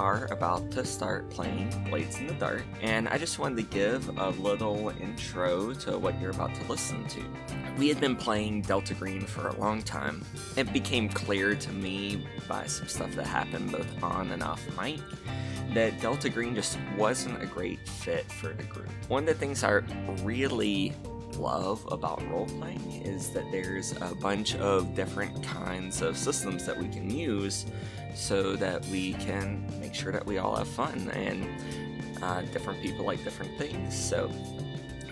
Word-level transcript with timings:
are 0.00 0.26
about 0.30 0.70
to 0.70 0.82
start 0.82 1.28
playing 1.28 1.68
Blades 1.90 2.18
in 2.18 2.26
the 2.26 2.32
Dark, 2.32 2.64
and 2.80 3.06
I 3.06 3.18
just 3.18 3.38
wanted 3.38 3.56
to 3.56 3.62
give 3.64 4.08
a 4.18 4.30
little 4.30 4.88
intro 4.98 5.74
to 5.74 5.98
what 5.98 6.18
you're 6.18 6.30
about 6.30 6.54
to 6.54 6.64
listen 6.68 7.06
to. 7.08 7.22
We 7.76 7.88
had 7.88 8.00
been 8.00 8.16
playing 8.16 8.62
Delta 8.62 8.94
Green 8.94 9.20
for 9.20 9.48
a 9.48 9.56
long 9.60 9.82
time. 9.82 10.24
It 10.56 10.72
became 10.72 11.10
clear 11.10 11.54
to 11.54 11.72
me 11.72 12.26
by 12.48 12.64
some 12.64 12.88
stuff 12.88 13.14
that 13.14 13.26
happened 13.26 13.72
both 13.72 14.02
on 14.02 14.30
and 14.30 14.42
off 14.42 14.62
mic 14.80 15.00
that 15.74 16.00
Delta 16.00 16.30
Green 16.30 16.54
just 16.54 16.78
wasn't 16.96 17.42
a 17.42 17.46
great 17.46 17.86
fit 17.86 18.24
for 18.32 18.54
the 18.54 18.64
group. 18.64 18.88
One 19.08 19.24
of 19.24 19.26
the 19.26 19.34
things 19.34 19.62
I 19.62 19.82
really 20.22 20.94
love 21.36 21.86
about 21.92 22.26
role 22.30 22.46
playing 22.46 23.02
is 23.04 23.30
that 23.30 23.44
there's 23.52 23.92
a 24.00 24.14
bunch 24.14 24.56
of 24.56 24.94
different 24.94 25.42
kinds 25.44 26.00
of 26.00 26.16
systems 26.16 26.64
that 26.64 26.76
we 26.76 26.88
can 26.88 27.10
use 27.10 27.66
so 28.14 28.56
that 28.56 28.84
we 28.86 29.14
can 29.14 29.64
make 29.80 29.94
sure 29.94 30.12
that 30.12 30.24
we 30.26 30.38
all 30.38 30.56
have 30.56 30.68
fun 30.68 31.10
and 31.14 31.46
uh, 32.22 32.42
different 32.52 32.82
people 32.82 33.04
like 33.04 33.22
different 33.24 33.56
things. 33.58 33.98
So 33.98 34.30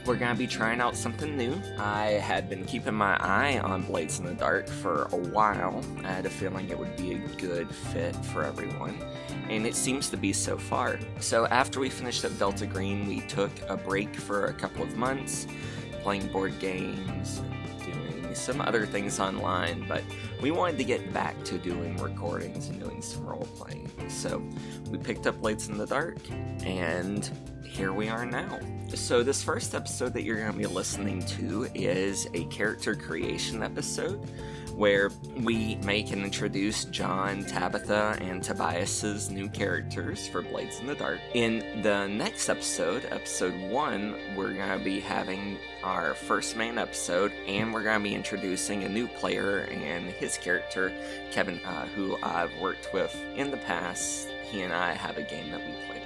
we're 0.09 0.17
gonna 0.17 0.35
be 0.35 0.47
trying 0.47 0.81
out 0.81 0.97
something 0.97 1.37
new. 1.37 1.61
I 1.79 2.13
had 2.13 2.49
been 2.49 2.65
keeping 2.65 2.95
my 2.95 3.17
eye 3.21 3.59
on 3.59 3.83
Blades 3.83 4.19
in 4.19 4.25
the 4.25 4.33
Dark 4.33 4.67
for 4.67 5.03
a 5.13 5.17
while. 5.17 5.85
I 6.03 6.13
had 6.13 6.25
a 6.25 6.31
feeling 6.31 6.71
it 6.71 6.79
would 6.79 6.97
be 6.97 7.13
a 7.13 7.19
good 7.37 7.71
fit 7.71 8.17
for 8.17 8.43
everyone, 8.43 8.99
and 9.51 9.67
it 9.67 9.75
seems 9.75 10.09
to 10.09 10.17
be 10.17 10.33
so 10.33 10.57
far. 10.57 10.99
So 11.21 11.47
after 11.47 11.79
we 11.79 11.91
finished 11.91 12.25
up 12.25 12.37
Delta 12.39 12.67
Green, 12.67 13.07
we 13.07 13.21
took 13.23 13.51
a 13.69 13.77
break 13.77 14.15
for 14.17 14.47
a 14.47 14.55
couple 14.55 14.83
of 14.83 14.97
months, 14.97 15.47
playing 16.03 16.29
board 16.29 16.59
games, 16.59 17.43
some 18.39 18.61
other 18.61 18.87
things 18.87 19.21
online, 19.21 19.87
but 19.89 20.03
we 20.41 20.51
wanted 20.51 20.79
to 20.79 20.85
get 20.85 21.13
back 21.13 21.43
to 21.45 21.59
doing 21.59 21.97
recordings 21.99 22.69
and 22.69 22.81
doing 22.81 23.03
some 23.03 23.27
role 23.27 23.49
playing. 23.57 23.91
So 24.09 24.43
we 24.91 24.99
picked 24.99 25.27
up 25.27 25.41
Blades 25.41 25.69
in 25.69 25.77
the 25.77 25.87
Dark, 25.87 26.19
and 26.65 27.29
here 27.65 27.93
we 27.93 28.09
are 28.09 28.25
now. 28.25 28.59
So, 28.95 29.23
this 29.23 29.43
first 29.43 29.75
episode 29.75 30.15
that 30.15 30.23
you're 30.23 30.39
going 30.39 30.53
to 30.53 30.59
be 30.59 30.67
listening 30.67 31.21
to 31.27 31.69
is 31.75 32.27
a 32.33 32.45
character 32.47 32.95
creation 32.95 33.63
episode 33.63 34.27
where 34.79 35.11
we 35.43 35.75
make 35.83 36.13
and 36.13 36.23
introduce 36.23 36.85
John, 36.85 37.45
Tabitha, 37.45 38.17
and 38.21 38.41
Tobias's 38.41 39.29
new 39.29 39.49
characters 39.49 40.29
for 40.29 40.41
Blades 40.41 40.79
in 40.79 40.87
the 40.87 40.95
Dark. 40.95 41.19
In 41.35 41.83
the 41.83 42.07
next 42.07 42.49
episode, 42.49 43.05
episode 43.11 43.61
one, 43.73 44.15
we're 44.37 44.55
going 44.55 44.79
to 44.79 44.85
be 44.85 45.01
having 45.01 45.59
our 45.83 46.15
first 46.15 46.57
main 46.57 46.79
episode, 46.79 47.33
and 47.49 47.75
we're 47.75 47.83
going 47.83 47.99
to 47.99 48.05
be 48.09 48.15
introducing 48.15 48.85
a 48.85 48.89
new 48.89 49.09
player 49.09 49.63
and 49.63 50.11
his 50.13 50.39
character, 50.39 50.93
Kevin, 51.33 51.59
uh, 51.65 51.87
who 51.89 52.17
I've 52.23 52.57
worked 52.61 52.95
with 52.95 53.15
in 53.35 53.51
the 53.51 53.57
past. 53.57 54.29
He 54.45 54.63
and 54.63 54.73
I 54.73 54.93
have 54.93 55.19
a 55.19 55.23
game 55.23 55.51
that 55.51 55.61
we 55.61 55.73
play. 55.87 55.98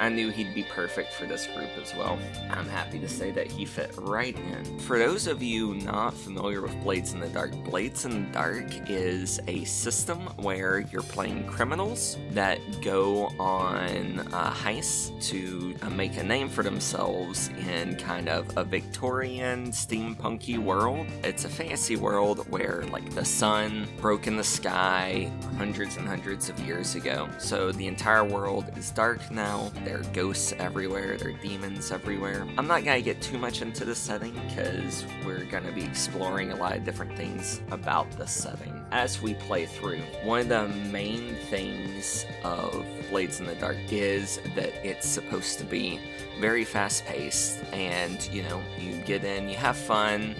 I 0.00 0.08
knew 0.08 0.30
he'd 0.30 0.54
be 0.54 0.64
perfect 0.64 1.12
for 1.12 1.26
this 1.26 1.46
group 1.46 1.70
as 1.80 1.94
well. 1.94 2.18
I'm 2.50 2.68
happy 2.68 2.98
to 2.98 3.08
say 3.08 3.30
that 3.32 3.50
he 3.50 3.64
fit 3.64 3.92
right 3.98 4.36
in. 4.36 4.78
For 4.80 4.98
those 4.98 5.26
of 5.26 5.42
you 5.42 5.74
not 5.74 6.14
familiar 6.14 6.60
with 6.60 6.74
Blades 6.82 7.12
in 7.12 7.20
the 7.20 7.28
Dark, 7.28 7.52
Blades 7.64 8.04
in 8.04 8.24
the 8.24 8.32
Dark 8.32 8.90
is 8.90 9.40
a 9.46 9.64
system 9.64 10.20
where 10.38 10.80
you're 10.80 11.02
playing 11.02 11.46
criminals 11.46 12.18
that 12.30 12.58
go 12.82 13.26
on 13.38 14.18
heists 14.32 15.10
to 15.28 15.74
uh, 15.82 15.90
make 15.90 16.16
a 16.16 16.22
name 16.22 16.48
for 16.48 16.62
themselves 16.62 17.48
in 17.68 17.96
kind 17.96 18.28
of 18.28 18.56
a 18.56 18.64
Victorian 18.64 19.70
steampunky 19.70 20.58
world. 20.58 21.06
It's 21.22 21.44
a 21.44 21.48
fantasy 21.48 21.96
world 21.96 22.50
where 22.50 22.84
like 22.90 23.08
the 23.14 23.24
sun 23.24 23.88
broke 24.00 24.26
in 24.26 24.36
the 24.36 24.44
sky 24.44 25.30
hundreds 25.56 25.96
and 25.96 26.06
hundreds 26.06 26.48
of 26.48 26.58
years 26.60 26.94
ago. 26.94 27.28
So 27.38 27.72
the 27.72 27.86
entire 27.86 28.24
world 28.24 28.70
is 28.76 28.90
dark 28.90 29.30
now. 29.30 29.70
There 29.84 29.98
are 29.98 30.04
ghosts 30.12 30.52
everywhere, 30.58 31.16
there 31.16 31.30
are 31.30 31.38
demons 31.38 31.90
everywhere. 31.90 32.46
I'm 32.56 32.68
not 32.68 32.84
gonna 32.84 33.02
get 33.02 33.20
too 33.20 33.36
much 33.36 33.62
into 33.62 33.84
the 33.84 33.96
setting 33.96 34.32
because 34.48 35.04
we're 35.26 35.44
gonna 35.44 35.72
be 35.72 35.82
exploring 35.82 36.52
a 36.52 36.56
lot 36.56 36.76
of 36.76 36.84
different 36.84 37.16
things 37.16 37.60
about 37.72 38.08
the 38.12 38.26
setting 38.26 38.80
as 38.92 39.20
we 39.20 39.34
play 39.34 39.66
through. 39.66 40.00
One 40.22 40.40
of 40.40 40.48
the 40.48 40.68
main 40.68 41.34
things 41.50 42.24
of 42.44 42.86
Blades 43.10 43.40
in 43.40 43.46
the 43.46 43.56
Dark 43.56 43.76
is 43.90 44.38
that 44.54 44.72
it's 44.86 45.08
supposed 45.08 45.58
to 45.58 45.64
be 45.64 45.98
very 46.38 46.64
fast 46.64 47.04
paced 47.04 47.64
and 47.72 48.28
you 48.32 48.44
know, 48.44 48.62
you 48.78 48.94
get 49.02 49.24
in, 49.24 49.48
you 49.48 49.56
have 49.56 49.76
fun, 49.76 50.36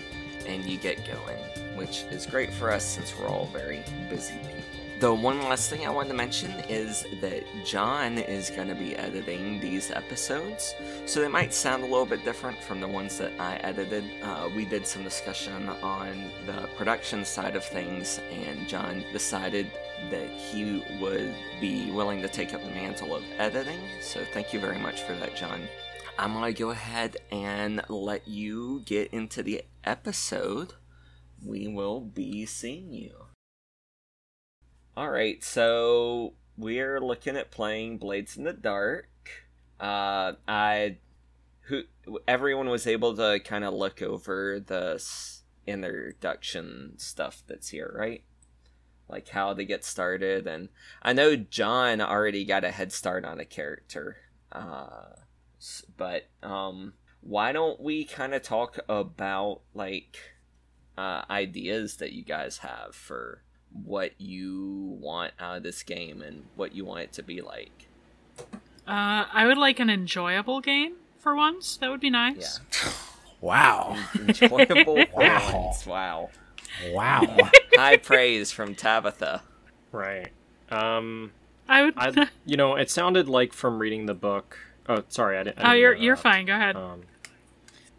and 0.47 0.65
you 0.65 0.79
get 0.79 1.05
going, 1.05 1.39
which 1.77 2.05
is 2.13 2.27
great 2.27 2.53
for 2.53 2.71
us 2.71 2.85
since 2.85 3.19
we're 3.19 3.27
all 3.27 3.47
very 3.47 3.83
busy 4.09 4.35
people. 4.35 4.62
The 5.03 5.13
one 5.13 5.41
last 5.41 5.69
thing 5.69 5.85
I 5.85 5.91
wanted 5.91 6.11
to 6.11 6.15
mention 6.15 6.53
is 6.69 7.05
that 7.21 7.43
John 7.65 8.19
is 8.19 8.51
going 8.51 8.69
to 8.69 8.75
be 8.77 8.95
editing 8.95 9.59
these 9.59 9.91
episodes, 9.91 10.77
so 11.07 11.21
they 11.21 11.27
might 11.27 11.53
sound 11.53 11.83
a 11.83 11.87
little 11.87 12.07
bit 12.07 12.25
different 12.25 12.63
from 12.63 12.79
the 12.81 12.87
ones 12.87 13.19
that 13.19 13.33
I 13.37 13.57
edited. 13.57 14.05
Uh, 14.23 14.49
we 14.55 14.65
did 14.65 14.87
some 14.87 15.03
discussion 15.03 15.69
on 15.69 16.31
the 16.47 16.69
production 16.77 17.25
side 17.25 17.57
of 17.57 17.65
things, 17.65 18.21
and 18.31 18.69
John 18.69 19.03
decided 19.13 19.73
that 20.13 20.29
he 20.29 20.85
would 21.01 21.35
be 21.61 21.91
willing 21.91 22.23
to 22.23 22.29
take 22.29 22.55
up 22.55 22.63
the 22.63 22.71
mantle 22.71 23.17
of 23.17 23.25
editing, 23.39 23.81
so 24.01 24.25
thank 24.33 24.53
you 24.53 24.61
very 24.61 24.79
much 24.79 25.03
for 25.03 25.15
that, 25.15 25.35
John. 25.35 25.63
I'm 26.17 26.33
going 26.33 26.55
to 26.55 26.57
go 26.57 26.71
ahead 26.71 27.17
and 27.33 27.83
let 27.89 28.29
you 28.29 28.85
get 28.87 29.13
into 29.13 29.43
the 29.43 29.63
episode. 29.83 30.75
We 31.45 31.67
will 31.67 32.01
be 32.03 32.47
seeing 32.47 32.93
you. 32.93 33.22
Alright, 34.95 35.43
so 35.43 36.35
we're 36.59 37.01
looking 37.01 37.35
at 37.35 37.51
playing 37.51 37.97
Blades 37.97 38.37
in 38.37 38.45
the 38.45 38.53
Dark. 38.53 39.09
Uh, 39.81 40.35
I. 40.47 40.99
Who, 41.67 41.85
everyone 42.29 42.69
was 42.69 42.87
able 42.87 43.17
to 43.17 43.41
kind 43.43 43.65
of 43.65 43.73
look 43.73 44.03
over 44.03 44.61
the 44.61 45.03
introduction 45.67 46.99
stuff 46.99 47.43
that's 47.47 47.71
here, 47.71 47.91
right? 47.97 48.23
Like 49.09 49.31
how 49.31 49.55
to 49.55 49.65
get 49.65 49.83
started, 49.83 50.47
and 50.47 50.69
I 51.01 51.15
know 51.15 51.37
John 51.37 52.03
already 52.03 52.45
got 52.45 52.65
a 52.65 52.71
head 52.71 52.93
start 52.93 53.25
on 53.25 53.41
a 53.41 53.47
character. 53.47 54.17
Uh, 54.51 55.15
but 55.97 56.29
um, 56.43 56.95
why 57.23 57.53
don't 57.53 57.81
we 57.81 58.05
kind 58.05 58.35
of 58.35 58.43
talk 58.43 58.79
about 58.91 59.63
like 59.73 60.19
uh, 60.99 61.23
ideas 61.31 61.97
that 61.97 62.13
you 62.13 62.25
guys 62.25 62.59
have 62.59 62.95
for 62.95 63.43
what 63.85 64.13
you 64.19 64.97
want 65.01 65.33
out 65.39 65.59
of 65.59 65.63
this 65.63 65.83
game 65.83 66.23
and 66.23 66.45
what 66.57 66.75
you 66.75 66.85
want 66.85 67.01
it 67.01 67.13
to 67.15 67.23
be 67.23 67.41
like. 67.41 67.89
Uh, 68.87 69.25
I 69.33 69.47
would 69.47 69.59
like 69.59 69.79
an 69.79 69.91
enjoyable 69.91 70.61
game 70.61 70.95
for 71.19 71.35
once. 71.37 71.77
That 71.77 71.91
would 71.91 72.01
be 72.01 72.11
nice. 72.11 72.61
Wow. 73.43 73.99
Enjoyable 74.15 74.95
Wow. 75.13 75.39
violence. 75.41 75.85
Wow. 75.85 76.31
Wow. 76.91 77.51
High 77.75 77.99
praise 77.99 78.51
from 78.53 78.75
Tabitha. 78.75 79.43
Right. 79.91 80.29
Um, 80.71 81.33
I 81.69 81.83
would. 81.83 81.95
I 81.97 82.29
you 82.47 82.57
know 82.57 82.77
it 82.77 82.89
sounded 82.89 83.29
like 83.29 83.53
from 83.53 83.79
reading 83.79 84.07
the 84.07 84.15
book. 84.15 84.57
Oh, 84.89 85.03
sorry, 85.09 85.37
I 85.37 85.43
didn't. 85.43 85.59
I 85.59 85.63
oh, 85.63 85.65
didn't 85.65 85.81
you're 85.81 85.95
you're 85.97 86.17
fine. 86.17 86.47
Go 86.47 86.55
ahead. 86.55 86.77
Um, 86.77 87.03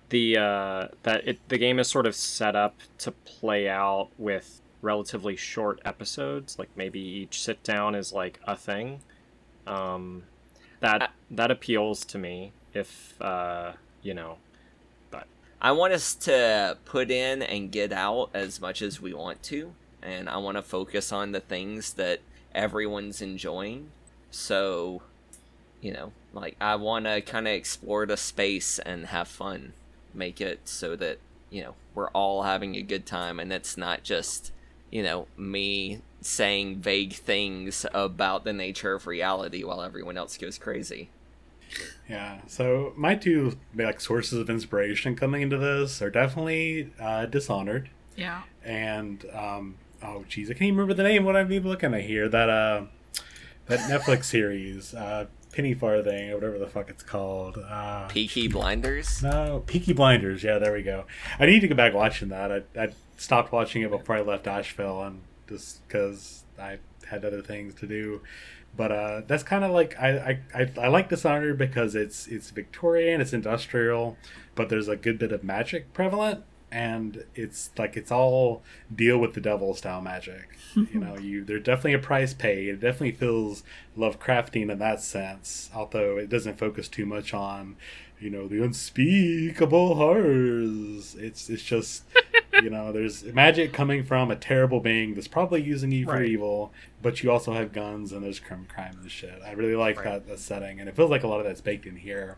the 0.09 0.37
uh, 0.37 0.87
that 1.03 1.27
it 1.27 1.39
the 1.49 1.57
game 1.57 1.77
is 1.77 1.87
sort 1.87 2.07
of 2.07 2.15
set 2.15 2.55
up 2.55 2.75
to 2.99 3.11
play 3.11 3.67
out 3.69 4.09
with 4.17 4.61
relatively 4.83 5.35
short 5.35 5.79
episodes. 5.83 6.59
Like 6.59 6.69
maybe 6.75 6.99
each 6.99 7.41
sit 7.41 7.63
down 7.63 7.95
is 7.95 8.13
like 8.13 8.39
a 8.45 8.55
thing. 8.55 8.99
Um, 9.65 10.23
that 10.81 11.11
that 11.31 11.49
appeals 11.49 12.05
to 12.05 12.19
me. 12.19 12.51
If 12.73 13.19
uh, 13.21 13.73
you 14.03 14.13
know, 14.13 14.37
but 15.09 15.25
I 15.61 15.71
want 15.71 15.93
us 15.93 16.13
to 16.15 16.77
put 16.85 17.09
in 17.09 17.41
and 17.41 17.71
get 17.71 17.91
out 17.91 18.29
as 18.33 18.61
much 18.61 18.81
as 18.81 19.01
we 19.01 19.13
want 19.13 19.41
to, 19.43 19.73
and 20.03 20.29
I 20.29 20.37
want 20.37 20.57
to 20.57 20.61
focus 20.61 21.11
on 21.11 21.31
the 21.31 21.39
things 21.39 21.93
that 21.93 22.19
everyone's 22.53 23.21
enjoying. 23.21 23.89
So, 24.29 25.01
you 25.81 25.93
know, 25.93 26.11
like 26.33 26.57
I 26.59 26.75
want 26.75 27.05
to 27.05 27.21
kind 27.21 27.47
of 27.47 27.53
explore 27.53 28.05
the 28.05 28.17
space 28.17 28.79
and 28.79 29.07
have 29.07 29.27
fun, 29.27 29.73
make 30.13 30.41
it 30.41 30.61
so 30.65 30.95
that 30.97 31.19
you 31.49 31.61
know 31.61 31.75
we're 31.95 32.09
all 32.09 32.43
having 32.43 32.75
a 32.75 32.81
good 32.81 33.05
time, 33.05 33.39
and 33.39 33.53
it's 33.53 33.77
not 33.77 34.03
just 34.03 34.51
you 34.93 35.01
know 35.01 35.27
me 35.35 35.99
saying 36.21 36.77
vague 36.77 37.13
things 37.13 37.83
about 37.93 38.43
the 38.43 38.53
nature 38.53 38.93
of 38.93 39.07
reality 39.07 39.63
while 39.63 39.81
everyone 39.81 40.17
else 40.17 40.37
goes 40.37 40.59
crazy. 40.59 41.09
yeah. 42.07 42.41
So 42.45 42.93
my 42.95 43.15
two 43.15 43.57
like 43.75 43.99
sources 43.99 44.37
of 44.37 44.49
inspiration 44.51 45.15
coming 45.15 45.41
into 45.41 45.57
this 45.57 45.99
are 46.01 46.11
definitely 46.11 46.93
uh, 46.99 47.25
Dishonored 47.25 47.89
yeah. 48.15 48.43
and 48.63 49.25
um, 49.33 49.75
oh 50.03 50.25
geez, 50.29 50.49
I 50.49 50.53
can't 50.53 50.63
even 50.63 50.75
remember 50.77 50.93
the 50.93 51.03
name. 51.09 51.25
What 51.25 51.35
I'm 51.35 51.51
even 51.51 51.69
looking 51.69 51.95
at 51.95 52.01
here? 52.01 52.29
That 52.29 52.49
uh, 52.49 52.83
that 53.65 53.79
Netflix 53.89 54.25
series, 54.35 54.93
uh, 54.93 55.25
Penny 55.53 55.73
Farthing 55.73 56.31
or 56.31 56.35
whatever 56.35 56.57
the 56.57 56.67
fuck 56.67 56.89
it's 56.89 57.03
called. 57.03 57.57
Uh, 57.57 58.07
Peaky 58.07 58.47
Blinders. 58.47 59.21
no, 59.23 59.63
Peaky 59.65 59.93
Blinders. 59.93 60.43
Yeah, 60.43 60.57
there 60.57 60.73
we 60.73 60.81
go. 60.81 61.05
I 61.39 61.45
need 61.45 61.61
to 61.61 61.67
go 61.67 61.75
back 61.75 61.93
watching 61.93 62.29
that. 62.29 62.51
I, 62.51 62.61
I 62.77 62.89
stopped 63.17 63.51
watching 63.51 63.83
it 63.83 63.91
before 63.91 64.17
I 64.17 64.21
left 64.21 64.47
Asheville, 64.47 65.01
and 65.03 65.21
just 65.47 65.87
because 65.87 66.43
I 66.59 66.79
had 67.07 67.23
other 67.23 67.41
things 67.41 67.75
to 67.75 67.87
do. 67.87 68.21
But 68.75 68.91
uh, 68.91 69.21
that's 69.27 69.43
kind 69.43 69.63
of 69.63 69.71
like 69.71 69.95
I, 69.99 70.09
I, 70.55 70.61
I, 70.61 70.71
I 70.81 70.87
like 70.87 71.09
Dishonored 71.09 71.59
because 71.59 71.93
it's 71.93 72.27
it's 72.27 72.49
Victorian, 72.49 73.21
it's 73.21 73.31
industrial, 73.33 74.17
but 74.55 74.69
there's 74.69 74.87
a 74.87 74.95
good 74.95 75.19
bit 75.19 75.31
of 75.31 75.43
magic 75.43 75.93
prevalent, 75.93 76.43
and 76.73 77.23
it's 77.35 77.69
like 77.77 77.95
it's 77.95 78.11
all 78.11 78.63
deal 78.93 79.17
with 79.19 79.33
the 79.35 79.41
devil 79.41 79.73
style 79.75 80.01
magic. 80.01 80.49
you 80.75 80.99
know, 80.99 81.17
you 81.17 81.43
there's 81.45 81.63
definitely 81.63 81.93
a 81.93 81.99
price 81.99 82.33
paid. 82.33 82.67
It 82.69 82.79
definitely 82.81 83.11
feels 83.11 83.63
Lovecraftian 83.97 84.71
in 84.71 84.79
that 84.79 85.01
sense, 85.01 85.69
although 85.73 86.17
it 86.17 86.29
doesn't 86.29 86.57
focus 86.57 86.87
too 86.87 87.05
much 87.05 87.33
on 87.33 87.75
you 88.19 88.29
know 88.29 88.47
the 88.47 88.63
unspeakable 88.63 89.95
horrors. 89.95 91.15
It's 91.15 91.49
it's 91.49 91.63
just 91.63 92.03
you 92.61 92.69
know 92.69 92.91
there's 92.91 93.23
magic 93.25 93.73
coming 93.73 94.03
from 94.03 94.31
a 94.31 94.35
terrible 94.35 94.79
being 94.79 95.13
that's 95.13 95.27
probably 95.27 95.61
using 95.61 95.91
you 95.91 96.05
for 96.05 96.13
Right. 96.13 96.29
evil, 96.29 96.71
but 97.01 97.21
you 97.23 97.31
also 97.31 97.53
have 97.53 97.71
guns 97.73 98.11
and 98.11 98.23
there's 98.23 98.39
crime, 98.39 98.65
crime 98.67 98.97
and 99.01 99.11
shit. 99.11 99.39
I 99.45 99.51
really 99.51 99.75
like 99.75 99.97
Right. 99.97 100.05
that, 100.13 100.27
that 100.27 100.39
setting, 100.39 100.79
and 100.79 100.87
it 100.89 100.95
feels 100.95 101.11
like 101.11 101.23
a 101.23 101.27
lot 101.27 101.39
of 101.39 101.45
that's 101.45 101.61
baked 101.61 101.85
in 101.85 101.95
here. 101.97 102.37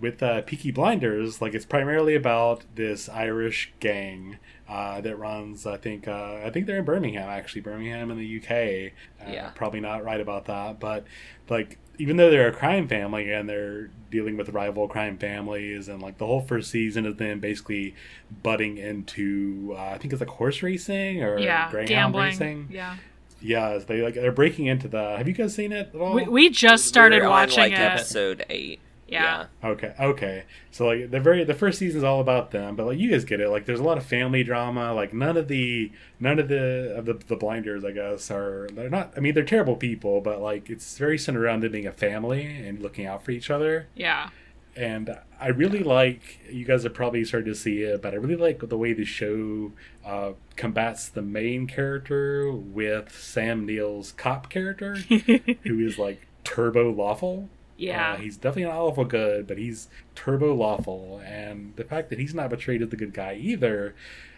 With 0.00 0.22
uh, 0.22 0.40
Peaky 0.42 0.70
Blinders, 0.70 1.42
like 1.42 1.54
it's 1.54 1.66
primarily 1.66 2.14
about 2.14 2.64
this 2.74 3.08
Irish 3.08 3.72
gang 3.80 4.38
uh, 4.68 5.00
that 5.02 5.16
runs. 5.16 5.66
I 5.66 5.76
think 5.76 6.08
uh, 6.08 6.40
I 6.44 6.50
think 6.50 6.66
they're 6.66 6.78
in 6.78 6.84
Birmingham, 6.86 7.28
actually, 7.28 7.60
Birmingham 7.60 8.10
in 8.10 8.16
the 8.18 8.36
UK. 8.38 8.92
Uh, 9.26 9.30
Yeah. 9.32 9.50
probably 9.54 9.80
not 9.80 10.02
right 10.04 10.20
about 10.20 10.46
that, 10.46 10.80
but 10.80 11.04
like 11.50 11.76
even 11.98 12.16
though 12.16 12.30
they're 12.30 12.48
a 12.48 12.52
crime 12.52 12.88
family 12.88 13.30
and 13.30 13.46
they're 13.46 13.90
dealing 14.10 14.38
with 14.38 14.48
rival 14.48 14.88
crime 14.88 15.18
families 15.18 15.86
and 15.86 16.00
like 16.00 16.16
the 16.16 16.24
whole 16.26 16.40
first 16.40 16.70
season 16.70 17.04
is 17.04 17.16
them 17.16 17.38
basically 17.40 17.94
butting 18.42 18.78
into 18.78 19.74
uh, 19.76 19.90
I 19.90 19.98
think 19.98 20.14
it's 20.14 20.20
like 20.20 20.30
horse 20.30 20.62
racing 20.62 21.22
or 21.22 21.38
yeah, 21.38 21.70
greyhound 21.70 21.88
gambling. 22.14 22.24
racing. 22.30 22.68
Yeah, 22.70 22.96
Yeah, 23.42 23.76
they 23.86 24.00
like 24.00 24.14
they're 24.14 24.32
breaking 24.32 24.64
into 24.66 24.88
the. 24.88 25.18
Have 25.18 25.28
you 25.28 25.34
guys 25.34 25.54
seen 25.54 25.72
it 25.72 25.90
at 25.94 26.00
all? 26.00 26.14
we, 26.14 26.26
we 26.26 26.48
just 26.48 26.86
started 26.86 27.18
We're 27.20 27.26
on, 27.26 27.30
watching 27.32 27.58
like, 27.58 27.72
it. 27.72 27.78
episode 27.80 28.46
eight. 28.48 28.80
Yeah. 29.10 29.46
Okay, 29.64 29.94
okay. 29.98 30.44
So 30.70 30.86
like 30.86 31.10
the 31.10 31.20
very 31.20 31.44
the 31.44 31.54
first 31.54 31.78
season's 31.78 32.04
all 32.04 32.20
about 32.20 32.50
them, 32.52 32.76
but 32.76 32.86
like 32.86 32.98
you 32.98 33.10
guys 33.10 33.24
get 33.24 33.40
it. 33.40 33.48
Like 33.48 33.66
there's 33.66 33.80
a 33.80 33.84
lot 33.84 33.98
of 33.98 34.06
family 34.06 34.44
drama. 34.44 34.94
Like 34.94 35.12
none 35.12 35.36
of 35.36 35.48
the 35.48 35.90
none 36.18 36.38
of 36.38 36.48
the 36.48 36.94
of 36.96 37.06
the, 37.06 37.14
the 37.14 37.36
blinders, 37.36 37.84
I 37.84 37.90
guess, 37.90 38.30
are 38.30 38.68
they're 38.72 38.88
not. 38.88 39.12
I 39.16 39.20
mean, 39.20 39.34
they're 39.34 39.44
terrible 39.44 39.76
people, 39.76 40.20
but 40.20 40.40
like 40.40 40.70
it's 40.70 40.96
very 40.96 41.18
centered 41.18 41.44
around 41.44 41.62
them 41.62 41.72
being 41.72 41.86
a 41.86 41.92
family 41.92 42.44
and 42.44 42.80
looking 42.80 43.06
out 43.06 43.24
for 43.24 43.32
each 43.32 43.50
other. 43.50 43.88
yeah, 43.94 44.30
And 44.76 45.18
I 45.40 45.48
really 45.48 45.82
like. 45.82 46.40
You 46.50 46.64
guys 46.64 46.84
have 46.84 46.94
probably 46.94 47.24
started 47.24 47.46
to 47.46 47.54
see 47.54 47.82
it, 47.82 48.00
but 48.02 48.14
I 48.14 48.16
really 48.16 48.36
like 48.36 48.60
the 48.68 48.78
way 48.78 48.92
the 48.92 49.04
show 49.04 49.72
uh, 50.04 50.32
combats 50.56 51.08
the 51.08 51.22
main 51.22 51.66
character 51.66 52.52
with 52.52 53.12
Sam 53.18 53.66
Neill's 53.66 54.12
cop 54.12 54.48
character, 54.50 54.94
who 55.64 55.80
is 55.80 55.98
like 55.98 56.26
turbo 56.44 56.90
lawful. 56.92 57.48
Yeah. 57.80 58.12
Uh, 58.12 58.16
he's 58.16 58.36
definitely 58.36 58.64
not 58.64 58.74
awful 58.74 59.04
good, 59.04 59.46
but 59.46 59.56
he's 59.58 59.88
turbo 60.14 60.54
lawful, 60.54 61.20
and 61.24 61.74
the 61.76 61.84
fact 61.84 62.10
that 62.10 62.18
he's 62.18 62.34
not 62.34 62.50
portrayed 62.50 62.82
as 62.82 62.90
the 62.90 62.96
good 62.96 63.14
guy 63.14 63.34
either, 63.40 63.94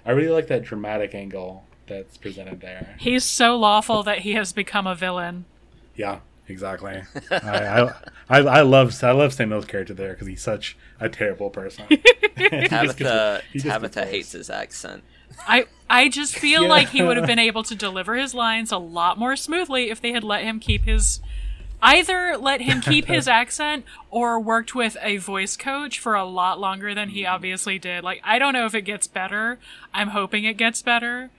I 0.07 0.13
really 0.13 0.29
like 0.31 0.47
that 0.49 0.63
dramatic 0.63 1.15
angle 1.15 1.65
that's 1.89 2.17
presented 2.17 2.61
there. 2.61 2.95
He's 3.01 3.25
so 3.25 3.57
lawful 3.59 4.03
that 4.05 4.21
he 4.21 4.35
has 4.35 4.53
become 4.53 4.87
a 4.87 4.95
villain. 4.95 5.45
Yeah, 5.97 6.21
exactly. 6.49 7.03
I, 7.31 7.37
I, 7.37 7.93
I, 8.29 8.39
I 8.39 8.61
love 8.63 9.03
I 9.03 9.11
love 9.11 9.33
Sam 9.33 9.49
Neill's 9.51 9.65
character 9.65 9.93
there 9.95 10.13
because 10.13 10.29
he's 10.29 10.43
such 10.43 10.77
a 11.01 11.09
terrible 11.09 11.51
person. 11.51 11.85
He 12.35 12.49
just 12.49 12.71
Tabitha 12.71 12.97
gets- 12.97 13.45
he 13.53 13.61
Tabitha 13.61 14.01
gets 14.01 14.11
hates 14.11 14.33
his 14.33 14.51
accent. 14.51 15.05
I 15.47 15.67
I 15.91 16.09
just 16.09 16.35
feel 16.35 16.63
Yeah. 16.63 16.69
like 16.69 16.89
he 16.89 17.03
would 17.03 17.17
have 17.19 17.27
been 17.27 17.39
able 17.39 17.63
to 17.65 17.75
deliver 17.75 18.15
his 18.17 18.35
lines 18.35 18.73
a 18.73 18.79
lot 18.79 19.19
more 19.19 19.37
smoothly 19.37 19.91
if 19.91 20.01
they 20.01 20.13
had 20.13 20.25
let 20.25 20.43
him 20.43 20.59
keep 20.59 20.85
his 20.85 21.21
either 21.83 22.39
let 22.39 22.63
him 22.63 22.81
keep 22.83 23.07
his 23.07 23.29
accent 23.29 23.85
or 24.11 24.41
worked 24.41 24.75
with 24.75 24.97
a 25.03 25.19
voice 25.19 25.57
coach 25.57 25.99
for 25.99 26.15
a 26.15 26.25
lot 26.25 26.59
longer 26.59 26.95
than 26.95 27.11
he 27.11 27.27
obviously 27.27 27.79
did. 27.79 28.05
Like 28.05 28.21
I 28.25 28.39
don't 28.39 28.55
know 28.55 28.65
if 28.65 28.75
it 28.75 28.83
gets 28.83 29.07
better. 29.07 29.59
I'm 29.93 30.09
hoping 30.09 30.45
it 30.45 30.57
gets 30.57 30.81
better, 30.81 31.31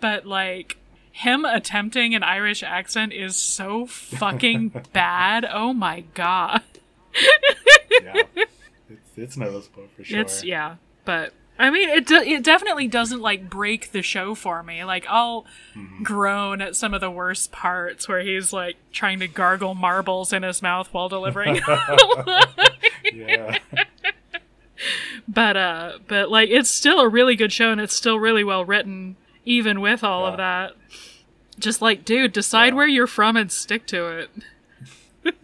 but 0.00 0.26
like 0.26 0.78
him 1.12 1.44
attempting 1.44 2.14
an 2.14 2.22
Irish 2.22 2.62
accent 2.62 3.12
is 3.12 3.36
so 3.36 3.86
fucking 3.86 4.70
bad. 4.92 5.46
Oh 5.48 5.72
my 5.72 6.04
god. 6.14 6.62
Yeah, 8.02 8.22
it's, 8.34 9.10
it's 9.16 9.36
noticeable 9.36 9.84
for 9.94 10.02
sure. 10.02 10.20
It's 10.20 10.42
yeah, 10.42 10.76
but 11.04 11.34
I 11.62 11.70
mean, 11.70 11.88
it 11.88 12.10
it 12.10 12.42
definitely 12.42 12.88
doesn't 12.88 13.20
like 13.20 13.48
break 13.48 13.92
the 13.92 14.02
show 14.02 14.34
for 14.34 14.62
me. 14.64 14.82
Like 14.84 15.06
I'll 15.08 15.46
groan 16.02 16.60
at 16.60 16.74
some 16.74 16.92
of 16.92 17.00
the 17.00 17.10
worst 17.10 17.52
parts 17.52 18.08
where 18.08 18.20
he's 18.20 18.52
like 18.52 18.76
trying 18.90 19.20
to 19.20 19.28
gargle 19.28 19.74
marbles 19.74 20.32
in 20.32 20.42
his 20.42 20.60
mouth 20.60 20.88
while 20.92 21.08
delivering. 21.08 21.60
yeah. 23.14 23.58
but 25.28 25.56
uh, 25.56 25.98
but 26.08 26.30
like 26.30 26.48
it's 26.50 26.68
still 26.68 26.98
a 26.98 27.08
really 27.08 27.36
good 27.36 27.52
show 27.52 27.70
and 27.70 27.80
it's 27.80 27.94
still 27.94 28.18
really 28.18 28.42
well 28.42 28.64
written, 28.64 29.16
even 29.44 29.80
with 29.80 30.02
all 30.02 30.26
of 30.26 30.36
that. 30.38 30.72
Just 31.60 31.80
like, 31.80 32.04
dude, 32.04 32.32
decide 32.32 32.68
Yeah. 32.72 32.74
where 32.74 32.88
you're 32.88 33.06
from 33.06 33.36
and 33.36 33.52
stick 33.52 33.86
to 33.86 34.06
it. 34.18 34.30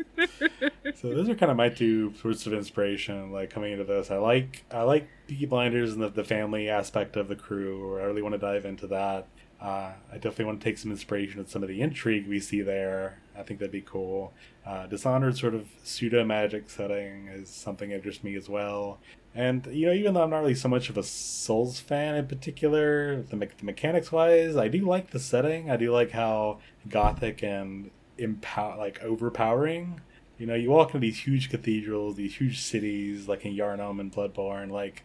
So 0.97 1.11
those 1.15 1.29
are 1.29 1.37
kind 1.37 1.53
of 1.53 1.57
my 1.57 1.69
two 1.69 2.13
sorts 2.21 2.45
of 2.49 2.53
inspiration, 2.53 3.31
like 3.31 3.51
coming 3.51 3.71
into 3.71 3.85
this. 3.85 4.11
I 4.11 4.17
like 4.17 4.65
I 4.73 4.83
like 4.83 5.09
Peaky 5.29 5.47
Blinders 5.47 5.93
and 5.93 6.03
the, 6.03 6.09
the 6.09 6.25
family 6.25 6.69
aspect 6.69 7.17
of 7.17 7.29
the 7.29 7.37
crew. 7.37 7.85
Or 7.85 8.01
I 8.01 8.05
really 8.05 8.23
want 8.23 8.33
to 8.33 8.39
dive 8.39 8.65
into 8.65 8.89
that. 8.89 9.29
Uh, 9.61 9.93
I 10.11 10.15
definitely 10.15 10.47
want 10.47 10.61
to 10.61 10.65
take 10.65 10.79
some 10.79 10.91
inspiration 10.91 11.39
with 11.39 11.51
some 11.51 11.63
of 11.63 11.69
the 11.69 11.81
intrigue 11.81 12.29
we 12.29 12.41
see 12.41 12.63
there. 12.63 13.21
I 13.37 13.43
think 13.43 13.59
that'd 13.61 13.73
be 13.73 13.83
cool. 13.83 14.33
Uh, 14.65 14.87
Dishonored 14.87 15.37
sort 15.37 15.55
of 15.55 15.69
pseudo 15.83 16.25
magic 16.25 16.71
setting 16.71 17.29
is 17.29 17.49
something 17.51 17.91
that 17.91 17.97
interests 17.97 18.23
me 18.23 18.37
as 18.37 18.49
well. 18.49 18.99
And 19.35 19.67
you 19.67 19.87
know, 19.87 19.93
even 19.93 20.15
though 20.15 20.23
I'm 20.23 20.31
not 20.31 20.39
really 20.41 20.55
so 20.55 20.69
much 20.69 20.91
of 20.91 20.97
a 20.97 21.03
Souls 21.03 21.81
fan 21.81 22.15
in 22.15 22.27
particular, 22.27 23.23
the, 23.23 23.37
me- 23.37 23.49
the 23.59 23.65
mechanics 23.65 24.13
wise, 24.13 24.57
I 24.57 24.69
do 24.69 24.87
like 24.87 25.11
the 25.11 25.21
setting. 25.21 25.71
I 25.71 25.77
do 25.77 25.93
like 25.93 26.13
how 26.13 26.61
gothic 26.89 27.43
and 27.43 27.91
empower 28.17 28.77
like 28.77 29.03
overpowering 29.03 30.01
you 30.39 30.47
know, 30.47 30.55
you 30.55 30.71
walk 30.71 30.89
into 30.89 31.01
these 31.01 31.21
huge 31.21 31.51
cathedrals, 31.51 32.17
these 32.17 32.37
huge 32.37 32.61
cities, 32.61 33.29
like 33.29 33.45
in 33.45 33.57
Yharnam 33.57 34.01
and 34.01 34.13
Bloodborne. 34.13 34.71
Like, 34.71 35.03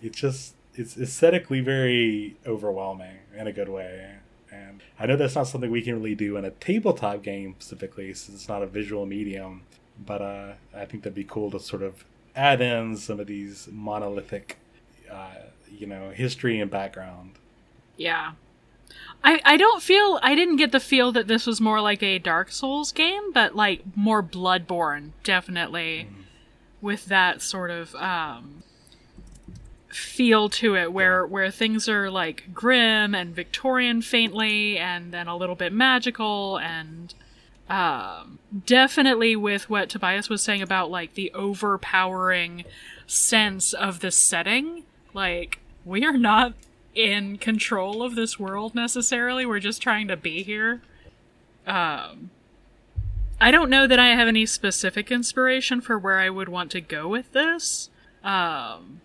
it's 0.00 0.18
just 0.18 0.54
it's 0.74 0.96
aesthetically 0.96 1.60
very 1.60 2.36
overwhelming 2.46 3.18
in 3.36 3.46
a 3.46 3.52
good 3.52 3.68
way. 3.68 4.16
And 4.52 4.80
I 4.98 5.06
know 5.06 5.16
that's 5.16 5.34
not 5.34 5.48
something 5.48 5.70
we 5.70 5.82
can 5.82 5.96
really 5.96 6.14
do 6.14 6.36
in 6.36 6.44
a 6.44 6.50
tabletop 6.50 7.22
game 7.22 7.56
specifically, 7.58 8.14
since 8.14 8.38
it's 8.38 8.48
not 8.48 8.62
a 8.62 8.66
visual 8.66 9.06
medium. 9.06 9.62
But 10.04 10.22
uh, 10.22 10.52
I 10.74 10.84
think 10.86 11.02
that'd 11.02 11.14
be 11.14 11.24
cool 11.24 11.50
to 11.50 11.60
sort 11.60 11.82
of 11.82 12.04
add 12.34 12.60
in 12.60 12.96
some 12.96 13.20
of 13.20 13.26
these 13.26 13.68
monolithic, 13.70 14.56
uh, 15.10 15.34
you 15.70 15.86
know, 15.86 16.10
history 16.10 16.60
and 16.60 16.70
background. 16.70 17.32
Yeah. 17.96 18.32
I, 19.22 19.40
I 19.44 19.56
don't 19.56 19.82
feel 19.82 20.18
I 20.22 20.34
didn't 20.34 20.56
get 20.56 20.72
the 20.72 20.80
feel 20.80 21.12
that 21.12 21.26
this 21.26 21.46
was 21.46 21.60
more 21.60 21.80
like 21.80 22.02
a 22.02 22.18
Dark 22.18 22.50
Souls 22.50 22.92
game, 22.92 23.32
but 23.32 23.54
like 23.54 23.82
more 23.94 24.22
Bloodborne, 24.22 25.10
definitely, 25.24 26.08
with 26.80 27.06
that 27.06 27.42
sort 27.42 27.70
of 27.70 27.94
um, 27.96 28.62
feel 29.88 30.48
to 30.48 30.74
it, 30.74 30.92
where 30.92 31.26
where 31.26 31.50
things 31.50 31.88
are 31.88 32.10
like 32.10 32.54
grim 32.54 33.14
and 33.14 33.34
Victorian 33.34 34.00
faintly, 34.00 34.78
and 34.78 35.12
then 35.12 35.28
a 35.28 35.36
little 35.36 35.56
bit 35.56 35.72
magical, 35.72 36.58
and 36.58 37.12
um, 37.68 38.38
definitely 38.64 39.36
with 39.36 39.68
what 39.68 39.90
Tobias 39.90 40.30
was 40.30 40.42
saying 40.42 40.62
about 40.62 40.90
like 40.90 41.14
the 41.14 41.30
overpowering 41.34 42.64
sense 43.06 43.74
of 43.74 44.00
the 44.00 44.10
setting. 44.10 44.84
Like 45.12 45.58
we 45.84 46.06
are 46.06 46.16
not 46.16 46.54
in 47.00 47.38
control 47.38 48.02
of 48.02 48.14
this 48.14 48.38
world 48.38 48.74
necessarily. 48.74 49.46
We're 49.46 49.60
just 49.60 49.80
trying 49.80 50.08
to 50.08 50.16
be 50.16 50.42
here. 50.42 50.82
Um, 51.66 52.30
I 53.40 53.50
don't 53.50 53.70
know 53.70 53.86
that 53.86 53.98
I 53.98 54.08
have 54.08 54.28
any 54.28 54.44
specific 54.44 55.10
inspiration 55.10 55.80
for 55.80 55.98
where 55.98 56.18
I 56.18 56.28
would 56.28 56.48
want 56.48 56.70
to 56.72 56.80
go 56.80 57.08
with 57.08 57.32
this. 57.32 57.88
Um, 58.22 59.00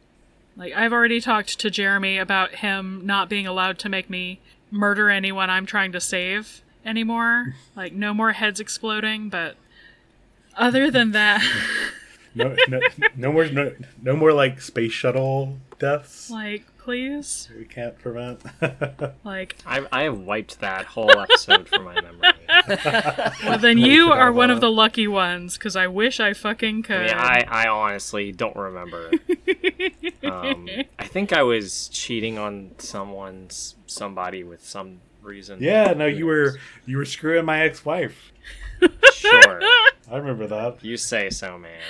like 0.57 0.73
I've 0.73 0.91
already 0.91 1.21
talked 1.21 1.59
to 1.59 1.69
Jeremy 1.69 2.17
about 2.17 2.55
him 2.55 3.01
not 3.05 3.29
being 3.29 3.47
allowed 3.47 3.79
to 3.79 3.89
make 3.89 4.09
me 4.09 4.39
murder 4.71 5.09
anyone 5.09 5.49
I'm 5.49 5.65
trying 5.65 5.93
to 5.93 6.01
save 6.01 6.61
anymore. 6.85 7.55
like 7.75 7.93
no 7.93 8.13
more 8.13 8.33
heads 8.33 8.59
exploding, 8.59 9.29
but 9.29 9.55
other 10.57 10.91
than 10.91 11.11
that, 11.11 11.41
No, 12.35 12.55
no, 12.67 12.79
no 13.15 13.31
more, 13.31 13.45
no, 13.45 13.71
no 14.01 14.15
more 14.15 14.33
like 14.33 14.61
space 14.61 14.91
shuttle 14.91 15.57
deaths. 15.79 16.29
like 16.29 16.65
please, 16.77 17.49
we 17.57 17.65
can't 17.65 17.97
prevent. 17.97 18.41
like 19.23 19.55
I, 19.65 19.85
I 19.91 20.03
have 20.03 20.19
wiped 20.19 20.59
that 20.59 20.85
whole 20.85 21.17
episode 21.17 21.67
from 21.67 21.85
my 21.85 21.95
memory. 21.95 22.31
Well, 23.45 23.57
then 23.59 23.77
you 23.77 24.11
are 24.11 24.31
one 24.31 24.49
of 24.51 24.61
the 24.61 24.71
lucky 24.71 25.07
ones, 25.07 25.57
because 25.57 25.75
I 25.75 25.87
wish 25.87 26.19
I 26.19 26.33
fucking 26.33 26.79
I 26.79 26.81
could. 26.87 27.01
mean, 27.07 27.13
I, 27.15 27.45
I 27.47 27.67
honestly 27.67 28.31
don't 28.31 28.55
remember. 28.55 29.11
Um, 30.23 30.67
I 30.97 31.05
think 31.05 31.31
I 31.33 31.43
was 31.43 31.87
cheating 31.89 32.39
on 32.39 32.71
someone's 32.79 33.75
somebody 33.85 34.43
with 34.43 34.65
some 34.65 35.01
reason. 35.21 35.59
Yeah, 35.61 35.93
no, 35.93 36.07
you 36.07 36.25
were 36.25 36.57
you 36.87 36.97
were 36.97 37.05
screwing 37.05 37.45
my 37.45 37.61
ex-wife. 37.61 38.31
Sure. 39.13 39.61
I 40.11 40.17
remember 40.17 40.47
that. 40.47 40.83
You 40.83 40.97
say 40.97 41.29
so, 41.29 41.57
man. 41.59 41.81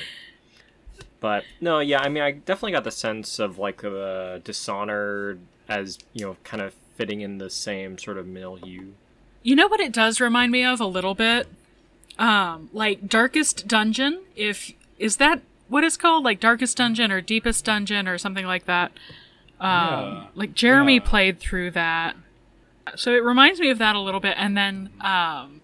But 1.20 1.44
no, 1.62 1.80
yeah, 1.80 2.02
I 2.02 2.10
mean, 2.10 2.22
I 2.24 2.32
definitely 2.32 2.74
got 2.74 2.84
the 2.84 2.92
sense 2.92 3.40
of 3.40 3.58
like 3.58 3.82
the 3.82 4.42
Dishonored 4.44 5.40
as 5.68 5.98
you 6.14 6.26
know, 6.26 6.38
kind 6.44 6.62
of 6.62 6.74
fitting 6.96 7.22
in 7.22 7.38
the 7.40 7.50
same 7.50 7.98
sort 7.98 8.18
of 8.18 8.28
milieu. 8.28 8.88
You 9.44 9.56
know 9.56 9.68
what 9.68 9.80
it 9.80 9.92
does 9.92 10.20
remind 10.22 10.52
me 10.52 10.64
of 10.64 10.80
a 10.80 10.86
little 10.86 11.14
bit? 11.16 11.48
Um, 12.18 12.70
like 12.74 13.08
Darkest 13.08 13.68
Dungeon. 13.68 14.22
If 14.36 14.72
is 15.00 15.18
that 15.18 15.42
what 15.68 15.84
it's 15.84 15.98
called? 15.98 16.24
Like 16.24 16.40
Darkest 16.40 16.78
Dungeon 16.78 17.12
or 17.12 17.22
Deepest 17.22 17.66
Dungeon 17.66 18.08
or 18.08 18.18
something 18.18 18.46
like 18.46 18.66
that. 18.66 18.92
Um, 19.60 19.70
Yeah. 19.70 20.28
like 20.36 20.54
Jeremy 20.54 20.96
Yeah. 20.96 21.02
played 21.02 21.40
through 21.40 21.72
that. 21.72 22.16
So 22.96 23.14
it 23.16 23.24
reminds 23.24 23.60
me 23.60 23.70
of 23.70 23.78
that 23.80 23.96
a 23.96 24.00
little 24.00 24.20
bit. 24.20 24.36
And 24.38 24.56
then, 24.56 24.90
um, 25.02 25.62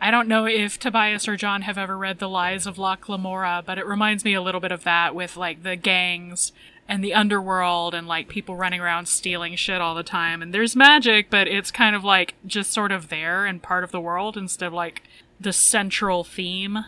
I 0.00 0.10
don't 0.10 0.28
know 0.28 0.46
if 0.46 0.78
Tobias 0.78 1.26
or 1.26 1.36
John 1.36 1.62
have 1.62 1.78
ever 1.78 1.96
read 1.96 2.18
The 2.18 2.28
Lies 2.28 2.66
of 2.66 2.78
Locke 2.78 3.08
Lamora, 3.08 3.62
but 3.64 3.78
it 3.78 3.86
reminds 3.86 4.24
me 4.24 4.34
a 4.34 4.42
little 4.42 4.60
bit 4.60 4.72
of 4.72 4.84
that 4.84 5.14
with 5.14 5.36
like 5.36 5.62
the 5.62 5.74
gangs 5.76 6.52
and 6.88 7.02
the 7.02 7.14
underworld 7.14 7.94
and 7.94 8.06
like 8.06 8.28
people 8.28 8.56
running 8.56 8.80
around 8.80 9.06
stealing 9.06 9.56
shit 9.56 9.80
all 9.80 9.94
the 9.94 10.02
time. 10.02 10.42
And 10.42 10.52
there's 10.52 10.76
magic, 10.76 11.30
but 11.30 11.48
it's 11.48 11.70
kind 11.70 11.96
of 11.96 12.04
like 12.04 12.34
just 12.46 12.72
sort 12.72 12.92
of 12.92 13.08
there 13.08 13.46
and 13.46 13.62
part 13.62 13.84
of 13.84 13.90
the 13.90 14.00
world 14.00 14.36
instead 14.36 14.66
of 14.66 14.72
like 14.74 15.02
the 15.40 15.52
central 15.52 16.22
theme 16.24 16.78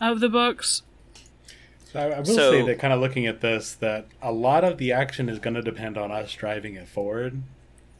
of 0.00 0.20
the 0.20 0.28
books. 0.28 0.82
So 1.92 2.00
I, 2.00 2.04
I 2.06 2.18
will 2.18 2.24
So- 2.24 2.50
say 2.52 2.62
that 2.62 2.78
kind 2.78 2.92
of 2.92 3.00
looking 3.00 3.26
at 3.26 3.42
this, 3.42 3.74
that 3.74 4.06
a 4.22 4.32
lot 4.32 4.64
of 4.64 4.78
the 4.78 4.92
action 4.92 5.28
is 5.28 5.38
going 5.38 5.54
to 5.54 5.62
depend 5.62 5.96
on 5.98 6.10
us 6.10 6.32
driving 6.32 6.74
it 6.74 6.88
forward. 6.88 7.42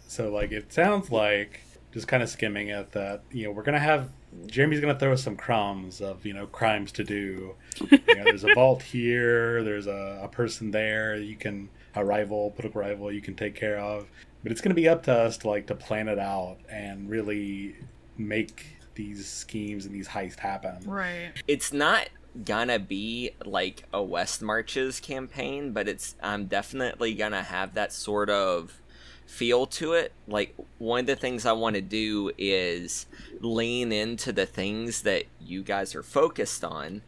So 0.09 0.31
like 0.31 0.51
it 0.51 0.73
sounds 0.73 1.13
like 1.13 1.61
just 1.93 2.09
kind 2.09 2.23
of 2.23 2.29
skimming 2.31 2.71
at 2.71 2.93
that, 2.93 3.21
you 3.31 3.45
know, 3.45 3.51
we're 3.53 3.63
going 3.63 3.75
to 3.75 3.79
have 3.79 4.09
Jeremy's 4.47 4.81
going 4.81 4.93
to 4.93 4.99
throw 4.99 5.12
us 5.12 5.23
some 5.23 5.37
crumbs 5.37 6.00
of 6.00 6.25
you 6.26 6.33
know 6.33 6.47
crimes 6.47 6.93
to 6.93 7.05
do. 7.05 7.55
You 7.81 8.14
know, 8.16 8.25
there's 8.25 8.45
a 8.45 8.55
vault 8.55 8.83
here. 8.83 9.62
There's 9.62 9.87
a, 9.87 10.21
a 10.23 10.28
person 10.28 10.71
there. 10.71 11.16
You 11.16 11.37
can 11.37 11.69
a 11.97 12.05
rival, 12.05 12.50
political 12.50 12.83
rival, 12.83 13.11
you 13.11 13.23
can 13.23 13.35
take 13.35 13.55
care 13.55 13.78
of. 13.78 14.07
But 14.43 14.52
it's 14.52 14.61
going 14.61 14.71
to 14.71 14.81
be 14.81 14.88
up 14.88 15.02
to 15.05 15.12
us 15.12 15.38
to 15.38 15.49
like 15.49 15.66
to 15.69 15.75
plan 15.75 16.09
it 16.09 16.19
out 16.19 16.59
and 16.69 17.09
really 17.11 17.75
make 18.16 18.76
these 18.95 19.26
schemes 19.26 19.87
and 19.87 19.95
these 19.95 20.09
heists 20.09 20.38
happen. 20.38 20.88
Right. 20.88 21.33
it's 21.49 21.73
not 21.73 22.09
gonna 22.45 22.78
be 22.78 23.31
like 23.45 23.85
a 23.93 24.02
West 24.02 24.43
Marches 24.43 25.00
campaign, 25.00 25.73
but 25.73 25.88
it's 25.88 26.16
I'm 26.23 26.47
definitely 26.47 27.14
gonna 27.14 27.43
have 27.43 27.75
that 27.75 27.93
sort 27.93 28.28
of 28.31 28.81
feel 29.26 29.66
to 29.66 29.92
it. 29.92 30.12
Like 30.26 30.54
one 30.78 31.00
of 31.00 31.06
the 31.06 31.16
things 31.16 31.45
I 31.45 31.52
want 31.52 31.76
to 31.76 31.83
do 31.83 32.30
is 32.38 33.06
lean 33.40 33.92
into 33.92 34.33
the 34.33 34.47
things 34.47 35.02
that 35.02 35.25
you 35.40 35.62
guys 35.62 35.95
are 35.95 36.02
focused 36.02 36.64
on, 36.64 37.02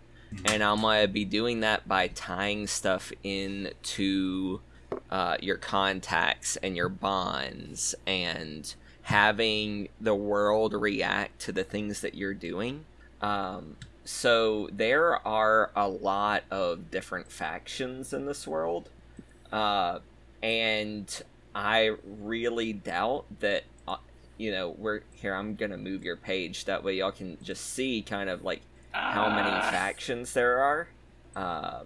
and 0.44 0.62
I'm 0.62 0.82
gonna 0.82 1.08
be 1.08 1.24
doing 1.24 1.60
that 1.60 1.88
by 1.88 2.08
tying 2.08 2.66
stuff 2.66 3.12
into 3.22 4.60
uh, 5.10 5.36
your 5.40 5.56
contacts 5.56 6.56
and 6.56 6.76
your 6.76 6.88
bonds 6.88 7.94
and 8.06 8.74
having 9.02 9.88
the 10.00 10.14
world 10.14 10.74
react 10.74 11.40
to 11.40 11.52
the 11.52 11.64
things 11.64 12.02
that 12.02 12.14
you're 12.14 12.34
doing. 12.34 12.84
Um, 13.22 13.76
so 14.04 14.68
there 14.72 15.26
are 15.26 15.70
a 15.74 15.88
lot 15.88 16.44
of 16.50 16.90
different 16.90 17.30
factions 17.30 18.12
in 18.12 18.26
this 18.26 18.46
world, 18.46 18.90
uh, 19.52 20.00
and 20.42 21.22
I 21.58 21.96
really 22.04 22.72
doubt 22.72 23.24
that. 23.40 23.64
Uh, 23.86 23.96
you 24.36 24.52
know, 24.52 24.70
we're 24.78 25.00
here. 25.14 25.34
I'm 25.34 25.54
gonna 25.56 25.76
move 25.76 26.04
your 26.04 26.16
page 26.16 26.64
that 26.66 26.84
way 26.84 26.94
y'all 26.94 27.10
can 27.12 27.36
just 27.42 27.66
see 27.72 28.02
kind 28.02 28.30
of 28.30 28.44
like 28.44 28.60
how 28.92 29.28
many 29.28 29.50
Ah. 29.50 29.70
factions 29.70 30.32
there 30.34 30.58
are. 30.60 30.88
Uh, 31.34 31.80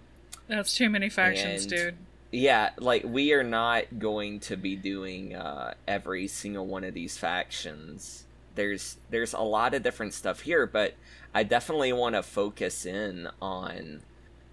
That's 0.47 0.75
too 0.75 0.89
many 0.89 1.09
factions, 1.09 1.63
And- 1.63 1.69
dude. 1.71 1.95
yeah, 2.31 2.71
like 2.77 3.03
we 3.03 3.33
are 3.33 3.43
not 3.43 3.99
going 3.99 4.39
to 4.41 4.55
be 4.57 4.75
doing 4.75 5.35
uh, 5.35 5.73
every 5.87 6.27
single 6.27 6.65
one 6.67 6.83
of 6.83 6.93
these 6.93 7.17
factions. 7.17 8.25
There's 8.55 8.97
there's 9.09 9.33
a 9.33 9.39
lot 9.41 9.73
of 9.73 9.81
different 9.81 10.13
stuff 10.13 10.41
here, 10.41 10.67
but 10.67 10.93
I 11.33 11.41
definitely 11.43 11.93
want 11.93 12.13
to 12.15 12.21
focus 12.21 12.85
in 12.85 13.27
on 13.41 14.01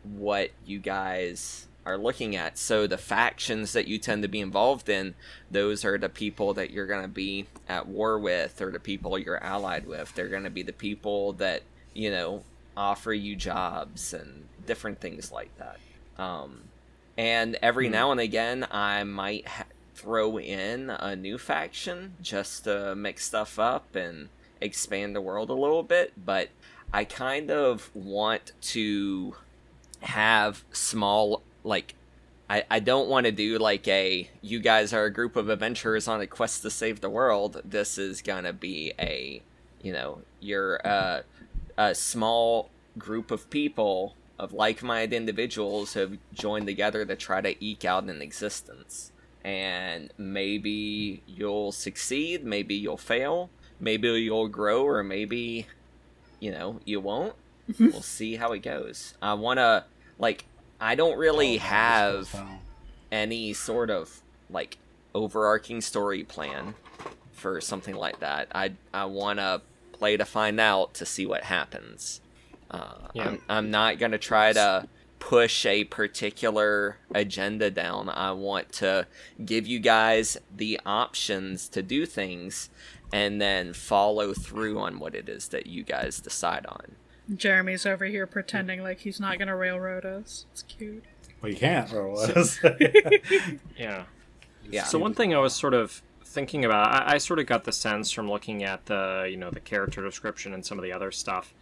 what 0.02 0.50
you 0.64 0.78
guys 0.78 1.66
are 1.90 1.98
looking 1.98 2.36
at. 2.36 2.56
So 2.58 2.86
the 2.86 2.98
factions 2.98 3.72
that 3.72 3.86
you 3.88 3.98
tend 3.98 4.22
to 4.22 4.28
be 4.28 4.40
involved 4.40 4.88
in, 4.88 5.14
those 5.50 5.84
are 5.84 5.98
the 5.98 6.08
people 6.08 6.54
that 6.54 6.70
you're 6.70 6.86
going 6.86 7.02
to 7.02 7.08
be 7.08 7.46
at 7.68 7.86
war 7.86 8.18
with 8.18 8.60
or 8.62 8.70
the 8.70 8.80
people 8.80 9.18
you're 9.18 9.42
allied 9.42 9.86
with. 9.86 10.14
They're 10.14 10.28
going 10.28 10.44
to 10.44 10.50
be 10.50 10.62
the 10.62 10.72
people 10.72 11.32
that, 11.34 11.62
you 11.94 12.10
know, 12.10 12.44
offer 12.76 13.12
you 13.12 13.36
jobs 13.36 14.14
and 14.14 14.46
different 14.66 15.00
things 15.00 15.32
like 15.32 15.50
that. 15.58 15.78
Um, 16.22 16.62
and 17.18 17.56
every 17.60 17.86
Hmm. 17.86 17.92
now 17.92 18.12
and 18.12 18.20
again, 18.20 18.66
I 18.70 19.04
might 19.04 19.46
ha- 19.46 19.64
throw 19.94 20.38
in 20.38 20.88
a 20.90 21.14
new 21.14 21.36
faction 21.36 22.14
just 22.22 22.64
to 22.64 22.94
mix 22.94 23.26
stuff 23.26 23.58
up 23.58 23.94
and 23.94 24.28
expand 24.60 25.14
the 25.14 25.20
world 25.20 25.50
a 25.50 25.54
little 25.54 25.82
bit. 25.82 26.12
But 26.16 26.48
I 26.92 27.04
kind 27.04 27.50
of 27.50 27.90
want 27.94 28.52
to 28.62 29.36
have 30.00 30.64
small, 30.72 31.42
like, 31.64 31.94
I, 32.48 32.64
I 32.70 32.80
don't 32.80 33.08
want 33.08 33.26
to 33.26 33.32
do 33.32 33.58
like 33.58 33.86
a 33.86 34.28
you 34.42 34.58
guys 34.58 34.92
are 34.92 35.04
a 35.04 35.12
group 35.12 35.36
of 35.36 35.48
adventurers 35.48 36.08
on 36.08 36.20
a 36.20 36.26
quest 36.26 36.62
to 36.62 36.70
save 36.70 37.00
the 37.00 37.10
world. 37.10 37.60
This 37.64 37.96
is 37.96 38.22
gonna 38.22 38.52
be 38.52 38.92
a, 38.98 39.40
you 39.82 39.92
know, 39.92 40.22
you're 40.40 40.84
uh, 40.84 41.22
a 41.78 41.94
small 41.94 42.70
group 42.98 43.30
of 43.30 43.48
people 43.50 44.14
of 44.38 44.52
like-minded 44.52 45.14
individuals 45.14 45.92
who 45.92 46.00
have 46.00 46.18
joined 46.32 46.66
together 46.66 47.04
to 47.04 47.14
try 47.14 47.40
to 47.40 47.64
eke 47.64 47.84
out 47.84 48.04
an 48.04 48.20
existence. 48.20 49.12
And 49.44 50.12
maybe 50.18 51.22
you'll 51.26 51.72
succeed 51.72 52.44
maybe 52.44 52.74
you'll 52.74 52.98
fail 52.98 53.48
maybe 53.80 54.08
you'll 54.08 54.48
grow 54.48 54.84
or 54.84 55.02
maybe 55.02 55.66
you 56.38 56.50
know 56.50 56.80
you 56.84 57.00
won't. 57.00 57.34
We'll 57.78 58.02
see 58.02 58.36
how 58.36 58.52
it 58.52 58.62
goes. 58.62 59.14
I 59.22 59.34
want 59.34 59.58
to 59.58 59.84
like 60.18 60.44
i 60.80 60.94
don't 60.94 61.18
really 61.18 61.56
Oh, 61.56 61.60
have 61.60 62.40
any 63.12 63.52
sort 63.52 63.90
of 63.90 64.20
like 64.48 64.78
overarching 65.14 65.80
story 65.80 66.22
plan 66.24 66.74
for 67.32 67.60
something 67.60 67.94
like 67.96 68.20
that. 68.20 68.48
I 68.54 68.72
I 68.92 69.06
want 69.06 69.38
to 69.38 69.62
play 69.92 70.16
to 70.16 70.24
find 70.24 70.60
out 70.60 70.94
to 70.94 71.06
see 71.06 71.26
what 71.26 71.44
happens. 71.44 72.20
Uh, 72.70 73.08
Yeah. 73.14 73.28
I'm 73.28 73.42
I'm 73.48 73.70
not 73.70 73.98
gonna 73.98 74.18
try 74.18 74.52
to 74.52 74.86
push 75.18 75.66
a 75.66 75.84
particular 75.84 76.98
agenda 77.14 77.70
down. 77.70 78.08
I 78.08 78.32
want 78.32 78.72
to 78.74 79.06
give 79.44 79.66
you 79.66 79.78
guys 79.80 80.36
the 80.54 80.78
options 80.86 81.68
to 81.70 81.82
do 81.82 82.06
things, 82.06 82.68
and 83.12 83.40
then 83.40 83.72
follow 83.72 84.32
through 84.34 84.78
on 84.78 84.98
what 85.00 85.14
it 85.14 85.28
is 85.28 85.48
that 85.48 85.66
you 85.66 85.82
guys 85.82 86.20
decide 86.20 86.66
on. 86.66 86.94
Jeremy's 87.34 87.86
over 87.86 88.06
here 88.06 88.26
pretending 88.26 88.82
like 88.82 89.00
he's 89.00 89.20
not 89.20 89.38
gonna 89.38 89.56
railroad 89.56 90.04
us. 90.04 90.46
It's 90.52 90.62
cute. 90.62 91.04
Well, 91.40 91.50
you 91.50 91.58
can't 91.58 91.90
roll 91.92 92.18
us. 92.18 92.58
Yeah. 93.76 94.04
Yeah. 94.70 94.84
So 94.84 94.98
one 94.98 95.14
thing 95.14 95.34
I 95.34 95.38
was 95.38 95.54
sort 95.54 95.74
of 95.74 96.02
thinking 96.24 96.64
about, 96.64 96.92
I, 96.92 97.14
I 97.14 97.18
sort 97.18 97.40
of 97.40 97.46
got 97.46 97.64
the 97.64 97.72
sense 97.72 98.12
from 98.12 98.28
looking 98.28 98.62
at 98.62 98.86
the 98.86 99.26
you 99.30 99.36
know 99.36 99.50
the 99.50 99.60
character 99.60 100.02
description 100.02 100.54
and 100.54 100.64
some 100.64 100.78
of 100.78 100.84
the 100.84 100.92
other 100.92 101.10
stuff 101.10 101.54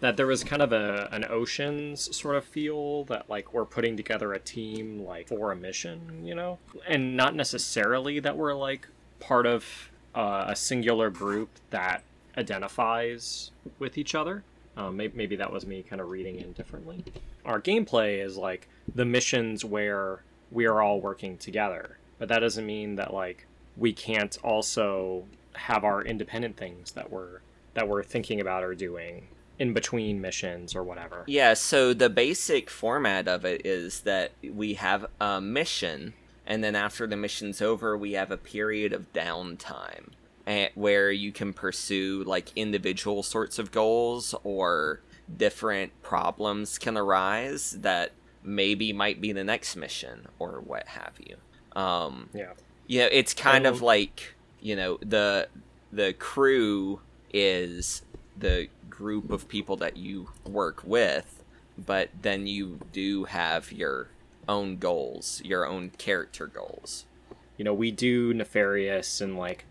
that 0.00 0.16
there 0.16 0.26
was 0.26 0.44
kind 0.44 0.60
of 0.62 0.72
a 0.72 1.08
an 1.12 1.24
oceans 1.28 2.14
sort 2.16 2.36
of 2.36 2.44
feel 2.44 3.04
that 3.04 3.28
like 3.30 3.52
we're 3.52 3.64
putting 3.64 3.96
together 3.96 4.32
a 4.32 4.38
team 4.38 5.04
like 5.04 5.28
for 5.28 5.52
a 5.52 5.56
mission, 5.56 6.22
you 6.24 6.34
know, 6.34 6.58
and 6.86 7.16
not 7.16 7.34
necessarily 7.34 8.20
that 8.20 8.36
we're 8.36 8.54
like 8.54 8.88
part 9.20 9.46
of 9.46 9.90
uh, 10.14 10.44
a 10.48 10.56
singular 10.56 11.10
group 11.10 11.48
that 11.70 12.02
identifies 12.36 13.50
with 13.78 13.96
each 13.96 14.14
other. 14.14 14.42
Um, 14.76 14.96
maybe, 14.96 15.16
maybe 15.16 15.36
that 15.36 15.52
was 15.52 15.66
me 15.66 15.82
kind 15.82 16.00
of 16.00 16.10
reading 16.10 16.36
in 16.36 16.52
differently. 16.52 17.04
Our 17.44 17.60
gameplay 17.60 18.22
is 18.22 18.36
like 18.36 18.68
the 18.94 19.04
missions 19.04 19.64
where 19.64 20.22
we 20.50 20.66
are 20.66 20.82
all 20.82 21.00
working 21.00 21.38
together, 21.38 21.98
but 22.18 22.28
that 22.28 22.40
doesn't 22.40 22.66
mean 22.66 22.96
that 22.96 23.14
like 23.14 23.46
we 23.76 23.92
can't 23.92 24.36
also 24.42 25.24
have 25.54 25.84
our 25.84 26.02
independent 26.02 26.56
things 26.56 26.92
that 26.92 27.10
we're 27.10 27.40
that 27.74 27.88
we're 27.88 28.02
thinking 28.02 28.40
about 28.40 28.64
or 28.64 28.74
doing 28.74 29.28
in 29.58 29.72
between 29.72 30.20
missions 30.20 30.74
or 30.74 30.82
whatever. 30.82 31.24
Yeah, 31.26 31.54
so 31.54 31.94
the 31.94 32.10
basic 32.10 32.68
format 32.68 33.28
of 33.28 33.44
it 33.44 33.64
is 33.64 34.00
that 34.00 34.32
we 34.42 34.74
have 34.74 35.06
a 35.20 35.40
mission, 35.40 36.12
and 36.46 36.62
then 36.62 36.74
after 36.74 37.06
the 37.06 37.16
mission's 37.16 37.62
over, 37.62 37.96
we 37.96 38.12
have 38.12 38.30
a 38.30 38.36
period 38.36 38.92
of 38.92 39.12
downtime 39.12 40.10
eh, 40.46 40.68
where 40.74 41.10
you 41.10 41.32
can 41.32 41.52
pursue 41.52 42.24
like 42.26 42.52
individual 42.56 43.22
sorts 43.22 43.58
of 43.58 43.70
goals 43.72 44.34
or 44.44 45.00
different 45.36 45.92
problems 46.02 46.78
can 46.78 46.96
arise 46.96 47.72
that 47.80 48.12
maybe 48.42 48.92
might 48.92 49.20
be 49.20 49.32
the 49.32 49.44
next 49.44 49.74
mission 49.76 50.26
or 50.38 50.60
what 50.60 50.86
have 50.88 51.14
you. 51.18 51.36
Um, 51.80 52.30
Yeah. 52.32 52.52
yeah, 52.86 53.08
it's 53.10 53.34
kind 53.34 53.66
of 53.66 53.76
Um, 53.76 53.82
like 53.82 54.34
you 54.60 54.76
know 54.76 54.98
the 55.02 55.48
the 55.92 56.12
crew 56.14 57.00
is 57.32 58.02
the 58.36 58.68
group 58.90 59.30
of 59.30 59.48
people 59.48 59.76
that 59.76 59.96
you 59.96 60.28
work 60.44 60.82
with, 60.84 61.42
but 61.76 62.10
then 62.22 62.46
you 62.46 62.80
do 62.92 63.24
have 63.24 63.72
your 63.72 64.08
own 64.48 64.76
goals, 64.78 65.42
your 65.44 65.66
own 65.66 65.90
character 65.98 66.46
goals. 66.46 67.06
you 67.58 67.64
know, 67.64 67.74
we 67.74 67.90
do 67.90 68.34
nefarious 68.34 69.20
and 69.20 69.36
like 69.38 69.64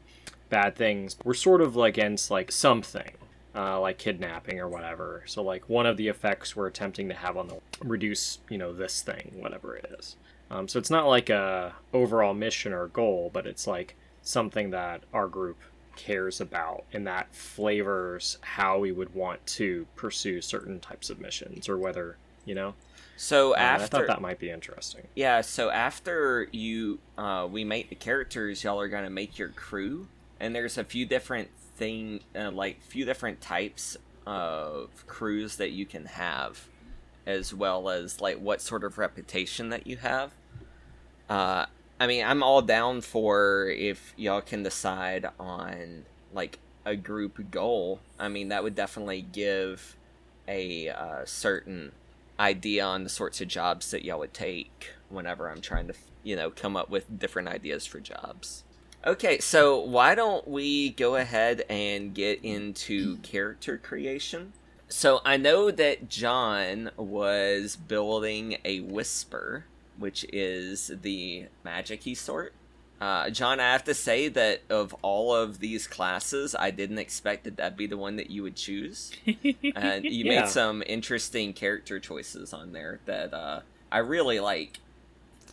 bad 0.55 0.75
things. 0.75 1.17
We're 1.25 1.33
sort 1.33 1.61
of 1.61 1.75
like 1.75 1.97
against 1.97 2.31
like 2.31 2.49
something, 2.49 3.11
uh, 3.53 3.79
like 3.81 3.97
kidnapping 3.97 4.59
or 4.59 4.69
whatever. 4.69 5.23
So 5.25 5.43
like 5.43 5.67
one 5.67 5.85
of 5.85 5.97
the 5.97 6.07
effects 6.07 6.55
we're 6.55 6.67
attempting 6.67 7.09
to 7.09 7.13
have 7.15 7.35
on 7.35 7.47
the 7.49 7.59
reduce, 7.83 8.39
you 8.49 8.57
know, 8.57 8.71
this 8.71 9.01
thing, 9.01 9.33
whatever 9.35 9.75
it 9.75 9.93
is. 9.99 10.15
Um, 10.49 10.67
so 10.69 10.79
it's 10.79 10.89
not 10.89 11.07
like 11.07 11.29
a 11.29 11.73
overall 11.91 12.33
mission 12.33 12.71
or 12.71 12.87
goal, 12.87 13.29
but 13.33 13.45
it's 13.45 13.67
like 13.67 13.95
something 14.21 14.69
that 14.69 15.03
our 15.13 15.27
group 15.27 15.57
cares 15.97 16.39
about 16.39 16.83
and 16.93 17.05
that 17.07 17.33
flavors 17.33 18.37
how 18.41 18.77
we 18.79 18.91
would 18.91 19.13
want 19.13 19.45
to 19.47 19.87
pursue 19.95 20.41
certain 20.41 20.79
types 20.79 21.09
of 21.09 21.19
missions 21.19 21.67
or 21.67 21.77
whether 21.77 22.17
you 22.45 22.55
know. 22.55 22.75
So 23.17 23.53
Uh, 23.53 23.77
I 23.79 23.85
thought 23.87 24.07
that 24.07 24.21
might 24.21 24.39
be 24.39 24.49
interesting. 24.49 25.07
Yeah, 25.15 25.41
so 25.41 25.69
after 25.69 26.47
you 26.51 26.99
uh, 27.17 27.47
we 27.49 27.63
make 27.63 27.89
the 27.89 27.95
characters, 27.95 28.63
y'all 28.63 28.79
are 28.79 28.89
gonna 28.89 29.09
make 29.09 29.39
your 29.39 29.49
crew, 29.49 30.07
and 30.39 30.55
there's 30.55 30.77
a 30.77 30.83
few 30.83 31.05
different 31.05 31.49
thing, 31.75 32.21
uh, 32.35 32.51
like 32.51 32.81
few 32.81 33.05
different 33.05 33.41
types 33.41 33.97
of 34.25 34.89
crews 35.07 35.57
that 35.57 35.71
you 35.71 35.85
can 35.85 36.05
have, 36.05 36.67
as 37.25 37.53
well 37.53 37.89
as 37.89 38.21
like 38.21 38.37
what 38.39 38.61
sort 38.61 38.83
of 38.83 38.97
reputation 38.97 39.69
that 39.69 39.87
you 39.87 39.97
have. 39.97 40.31
Uh, 41.29 41.65
I 41.99 42.07
mean, 42.07 42.25
I'm 42.25 42.43
all 42.43 42.61
down 42.61 43.01
for 43.01 43.69
if 43.69 44.13
y'all 44.17 44.41
can 44.41 44.63
decide 44.63 45.27
on 45.39 46.05
like 46.33 46.59
a 46.85 46.95
group 46.95 47.49
goal. 47.51 47.99
I 48.19 48.27
mean, 48.27 48.49
that 48.49 48.63
would 48.63 48.75
definitely 48.75 49.21
give 49.21 49.95
a 50.47 50.89
uh, 50.89 51.25
certain 51.25 51.91
idea 52.39 52.83
on 52.83 53.03
the 53.03 53.09
sorts 53.09 53.41
of 53.41 53.47
jobs 53.47 53.91
that 53.91 54.03
y'all 54.03 54.19
would 54.19 54.33
take 54.33 54.91
whenever 55.09 55.49
I'm 55.49 55.61
trying 55.61 55.87
to, 55.87 55.93
you 56.23 56.35
know, 56.35 56.51
come 56.51 56.75
up 56.75 56.89
with 56.89 57.17
different 57.17 57.47
ideas 57.47 57.85
for 57.85 57.99
jobs. 57.99 58.63
Okay, 59.05 59.37
so 59.39 59.79
why 59.79 60.15
don't 60.15 60.47
we 60.47 60.89
go 60.89 61.15
ahead 61.15 61.63
and 61.69 62.13
get 62.13 62.39
into 62.43 63.17
character 63.17 63.77
creation? 63.77 64.53
So 64.89 65.21
I 65.23 65.37
know 65.37 65.69
that 65.71 66.09
John 66.09 66.89
was 66.97 67.75
building 67.75 68.57
a 68.65 68.79
whisper, 68.79 69.65
which 69.97 70.25
is 70.33 70.91
the 71.01 71.45
magic 71.63 72.03
sort. 72.17 72.53
Uh, 72.99 73.29
John, 73.29 73.59
I 73.59 73.71
have 73.73 73.83
to 73.83 73.93
say 73.93 74.27
that 74.29 74.61
of 74.69 74.93
all 75.03 75.35
of 75.35 75.59
these 75.59 75.85
classes, 75.85 76.55
I 76.57 76.71
didn't 76.71 76.97
expect 76.97 77.43
that 77.43 77.57
that'd 77.57 77.77
be 77.77 77.87
the 77.87 77.97
one 77.97 78.15
that 78.15 78.31
you 78.31 78.41
would 78.43 78.55
choose 78.55 79.11
and 79.75 80.05
you 80.09 80.25
Yeah. 80.25 80.29
made 80.41 80.47
some 80.47 80.81
interesting 80.87 81.53
character 81.53 81.99
choices 81.99 82.53
on 82.53 82.71
there 82.71 83.01
that 83.05 83.33
uh, 83.33 83.61
I 83.91 83.99
really 83.99 84.39
like. 84.39 84.79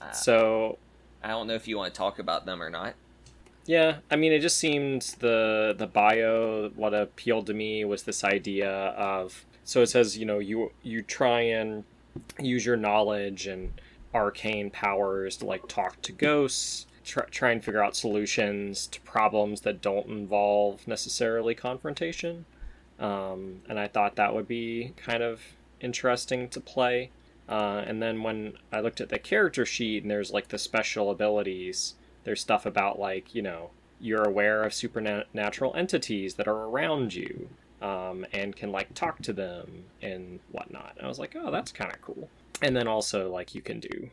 Uh, 0.00 0.10
So 0.12 0.78
I 1.22 1.28
don't 1.28 1.46
know 1.48 1.54
if 1.54 1.68
you 1.68 1.76
want 1.76 1.92
to 1.94 1.98
talk 1.98 2.18
about 2.18 2.46
them 2.46 2.62
or 2.62 2.70
not. 2.70 2.94
Yeah, 3.64 3.98
I 4.10 4.16
mean, 4.16 4.32
it 4.32 4.40
just 4.40 4.56
seemed 4.56 5.16
the 5.20 5.74
the 5.76 5.86
bio. 5.86 6.70
What 6.74 6.94
appealed 6.94 7.46
to 7.46 7.54
me 7.54 7.84
was 7.84 8.02
this 8.02 8.24
idea 8.24 8.70
of 8.70 9.44
so 9.64 9.82
it 9.82 9.86
says 9.86 10.18
you 10.18 10.26
know 10.26 10.38
you 10.40 10.72
you 10.82 11.02
try 11.02 11.40
and 11.42 11.84
use 12.40 12.66
your 12.66 12.76
knowledge 12.76 13.46
and 13.46 13.72
arcane 14.14 14.70
powers 14.70 15.36
to 15.38 15.46
like 15.46 15.66
talk 15.68 16.00
to 16.02 16.12
ghosts, 16.12 16.86
try, 17.04 17.24
try 17.26 17.50
and 17.52 17.64
figure 17.64 17.82
out 17.82 17.96
solutions 17.96 18.86
to 18.88 19.00
problems 19.02 19.62
that 19.62 19.80
don't 19.80 20.08
involve 20.08 20.86
necessarily 20.86 21.54
confrontation. 21.54 22.44
Um, 22.98 23.62
and 23.68 23.78
I 23.78 23.88
thought 23.88 24.16
that 24.16 24.34
would 24.34 24.46
be 24.46 24.92
kind 24.96 25.22
of 25.22 25.40
interesting 25.80 26.48
to 26.50 26.60
play. 26.60 27.10
Uh, 27.48 27.82
and 27.86 28.02
then 28.02 28.22
when 28.22 28.54
I 28.72 28.80
looked 28.80 29.00
at 29.00 29.08
the 29.08 29.18
character 29.18 29.66
sheet 29.66 30.02
and 30.02 30.10
there's 30.10 30.30
like 30.30 30.48
the 30.48 30.58
special 30.58 31.10
abilities, 31.10 31.94
there's 32.24 32.40
stuff 32.40 32.66
about 32.66 32.98
like 32.98 33.34
you 33.34 33.42
know 33.42 33.70
you're 34.00 34.24
aware 34.24 34.64
of 34.64 34.74
supernatural 34.74 35.74
entities 35.76 36.34
that 36.34 36.48
are 36.48 36.64
around 36.64 37.14
you 37.14 37.48
um, 37.80 38.26
and 38.32 38.56
can 38.56 38.72
like 38.72 38.92
talk 38.94 39.22
to 39.22 39.32
them 39.32 39.84
and 40.02 40.40
whatnot. 40.50 40.94
And 40.96 41.04
I 41.04 41.08
was 41.08 41.20
like, 41.20 41.36
oh, 41.36 41.52
that's 41.52 41.70
kind 41.70 41.92
of 41.92 42.00
cool. 42.02 42.28
And 42.60 42.74
then 42.76 42.88
also 42.88 43.30
like 43.30 43.54
you 43.54 43.62
can 43.62 43.78
do 43.78 44.10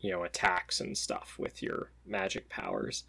you 0.00 0.10
know 0.10 0.24
attacks 0.24 0.80
and 0.80 0.96
stuff 0.96 1.36
with 1.38 1.62
your 1.62 1.90
magic 2.06 2.48
powers. 2.48 3.04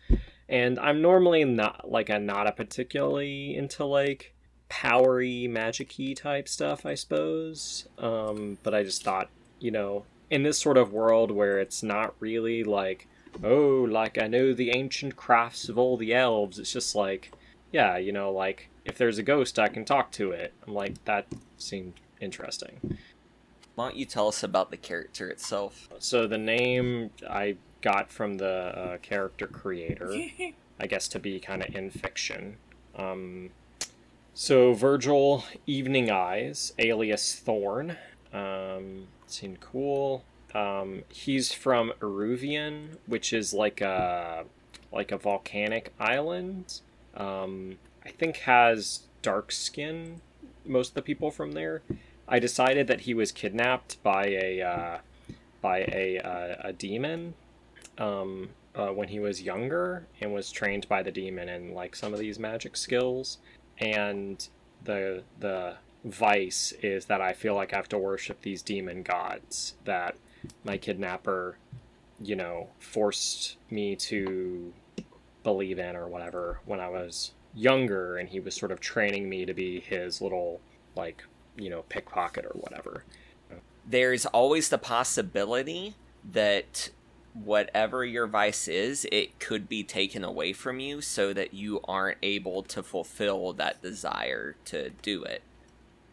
And 0.49 0.77
I'm 0.79 1.01
normally 1.01 1.43
not 1.45 1.89
like 1.89 2.09
I'm 2.09 2.25
not 2.25 2.47
a 2.47 2.51
particularly 2.51 3.55
into 3.55 3.85
like 3.85 4.33
powery 4.69 5.47
magic-y 5.47 6.13
type 6.13 6.47
stuff, 6.47 6.85
I 6.85 6.95
suppose. 6.95 7.87
Um, 7.97 8.57
but 8.63 8.73
I 8.73 8.83
just 8.83 9.03
thought, 9.03 9.29
you 9.59 9.71
know, 9.71 10.05
in 10.29 10.43
this 10.43 10.57
sort 10.59 10.77
of 10.77 10.93
world 10.93 11.31
where 11.31 11.59
it's 11.59 11.83
not 11.83 12.15
really 12.19 12.63
like 12.63 13.07
oh, 13.43 13.87
like 13.89 14.17
I 14.17 14.27
know 14.27 14.53
the 14.53 14.71
ancient 14.71 15.15
crafts 15.15 15.69
of 15.69 15.77
all 15.77 15.97
the 15.97 16.13
elves. 16.13 16.59
It's 16.59 16.73
just 16.73 16.95
like, 16.95 17.31
yeah, 17.71 17.97
you 17.97 18.11
know, 18.11 18.31
like 18.31 18.69
if 18.85 18.97
there's 18.97 19.17
a 19.17 19.23
ghost, 19.23 19.59
I 19.59 19.67
can 19.67 19.85
talk 19.85 20.11
to 20.13 20.31
it. 20.31 20.53
I'm 20.65 20.73
like, 20.73 21.03
that 21.05 21.27
seemed 21.57 21.93
interesting. 22.19 22.97
Why 23.75 23.89
don't 23.89 23.97
you 23.97 24.05
tell 24.05 24.27
us 24.27 24.43
about 24.43 24.71
the 24.71 24.77
character 24.77 25.29
itself? 25.29 25.89
So 25.99 26.27
the 26.27 26.37
name 26.37 27.11
I 27.29 27.57
got 27.81 28.11
from 28.11 28.37
the 28.37 28.47
uh, 28.47 28.97
character 28.97 29.47
creator, 29.47 30.13
I 30.79 30.87
guess 30.87 31.07
to 31.09 31.19
be 31.19 31.39
kind 31.39 31.63
of 31.63 31.73
in 31.75 31.89
fiction. 31.89 32.57
Um, 32.95 33.51
so 34.33 34.73
Virgil 34.73 35.43
Evening 35.67 36.09
Eyes, 36.09 36.73
alias 36.79 37.35
Thorn, 37.35 37.97
um, 38.33 39.07
seemed 39.27 39.59
cool. 39.59 40.23
Um, 40.53 41.03
he's 41.09 41.53
from 41.53 41.93
Iruvia, 42.01 42.97
which 43.05 43.33
is 43.33 43.53
like 43.53 43.81
a 43.81 44.45
like 44.91 45.11
a 45.11 45.17
volcanic 45.17 45.93
island. 45.99 46.81
Um, 47.15 47.77
I 48.05 48.09
think 48.09 48.37
has 48.37 49.01
dark 49.21 49.51
skin. 49.51 50.21
Most 50.65 50.89
of 50.89 50.95
the 50.95 51.01
people 51.01 51.31
from 51.31 51.53
there. 51.53 51.81
I 52.27 52.39
decided 52.39 52.87
that 52.87 53.01
he 53.01 53.13
was 53.13 53.31
kidnapped 53.31 54.01
by 54.03 54.25
a 54.25 54.61
uh, 54.61 54.97
by 55.61 55.79
a 55.79 56.19
uh, 56.19 56.55
a 56.69 56.73
demon 56.73 57.33
um, 57.97 58.49
uh, 58.75 58.89
when 58.89 59.09
he 59.09 59.19
was 59.19 59.41
younger 59.41 60.07
and 60.19 60.33
was 60.33 60.51
trained 60.51 60.87
by 60.87 61.03
the 61.03 61.11
demon 61.11 61.49
in 61.49 61.73
like 61.73 61.95
some 61.95 62.13
of 62.13 62.19
these 62.19 62.39
magic 62.39 62.75
skills. 62.77 63.37
And 63.77 64.47
the 64.83 65.23
the 65.39 65.75
vice 66.03 66.73
is 66.81 67.05
that 67.05 67.21
I 67.21 67.33
feel 67.33 67.55
like 67.55 67.73
I 67.73 67.75
have 67.77 67.89
to 67.89 67.97
worship 67.97 68.41
these 68.41 68.61
demon 68.61 69.03
gods 69.03 69.75
that 69.85 70.15
my 70.63 70.77
kidnapper, 70.77 71.57
you 72.19 72.35
know, 72.35 72.69
forced 72.79 73.57
me 73.69 73.95
to 73.95 74.73
believe 75.43 75.79
in 75.79 75.95
or 75.95 76.07
whatever 76.07 76.59
when 76.65 76.79
I 76.79 76.89
was 76.89 77.31
younger, 77.53 78.17
and 78.17 78.29
he 78.29 78.39
was 78.39 78.55
sort 78.55 78.71
of 78.71 78.79
training 78.79 79.27
me 79.27 79.45
to 79.45 79.53
be 79.53 79.79
his 79.79 80.21
little, 80.21 80.61
like, 80.95 81.23
you 81.57 81.69
know, 81.69 81.83
pickpocket 81.89 82.45
or 82.45 82.53
whatever. 82.53 83.03
There's 83.85 84.25
always 84.27 84.69
the 84.69 84.77
possibility 84.77 85.95
that 86.31 86.91
whatever 87.33 88.05
your 88.05 88.27
vice 88.27 88.67
is, 88.67 89.07
it 89.11 89.39
could 89.39 89.67
be 89.67 89.83
taken 89.83 90.23
away 90.23 90.53
from 90.53 90.79
you 90.79 91.01
so 91.01 91.33
that 91.33 91.53
you 91.53 91.81
aren't 91.85 92.17
able 92.21 92.61
to 92.63 92.83
fulfill 92.83 93.53
that 93.53 93.81
desire 93.81 94.55
to 94.65 94.91
do 95.01 95.23
it. 95.23 95.41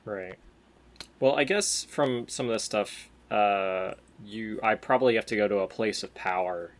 Right. 0.04 0.36
Well, 1.20 1.36
I 1.36 1.44
guess 1.44 1.84
from 1.84 2.28
some 2.28 2.46
of 2.46 2.52
this 2.52 2.64
stuff, 2.64 3.10
uh, 3.30 3.94
you 4.24 4.60
I 4.62 4.74
probably 4.74 5.14
have 5.14 5.26
to 5.26 5.36
go 5.36 5.48
to 5.48 5.58
a 5.58 5.66
place 5.68 6.02
of 6.02 6.14
power 6.14 6.72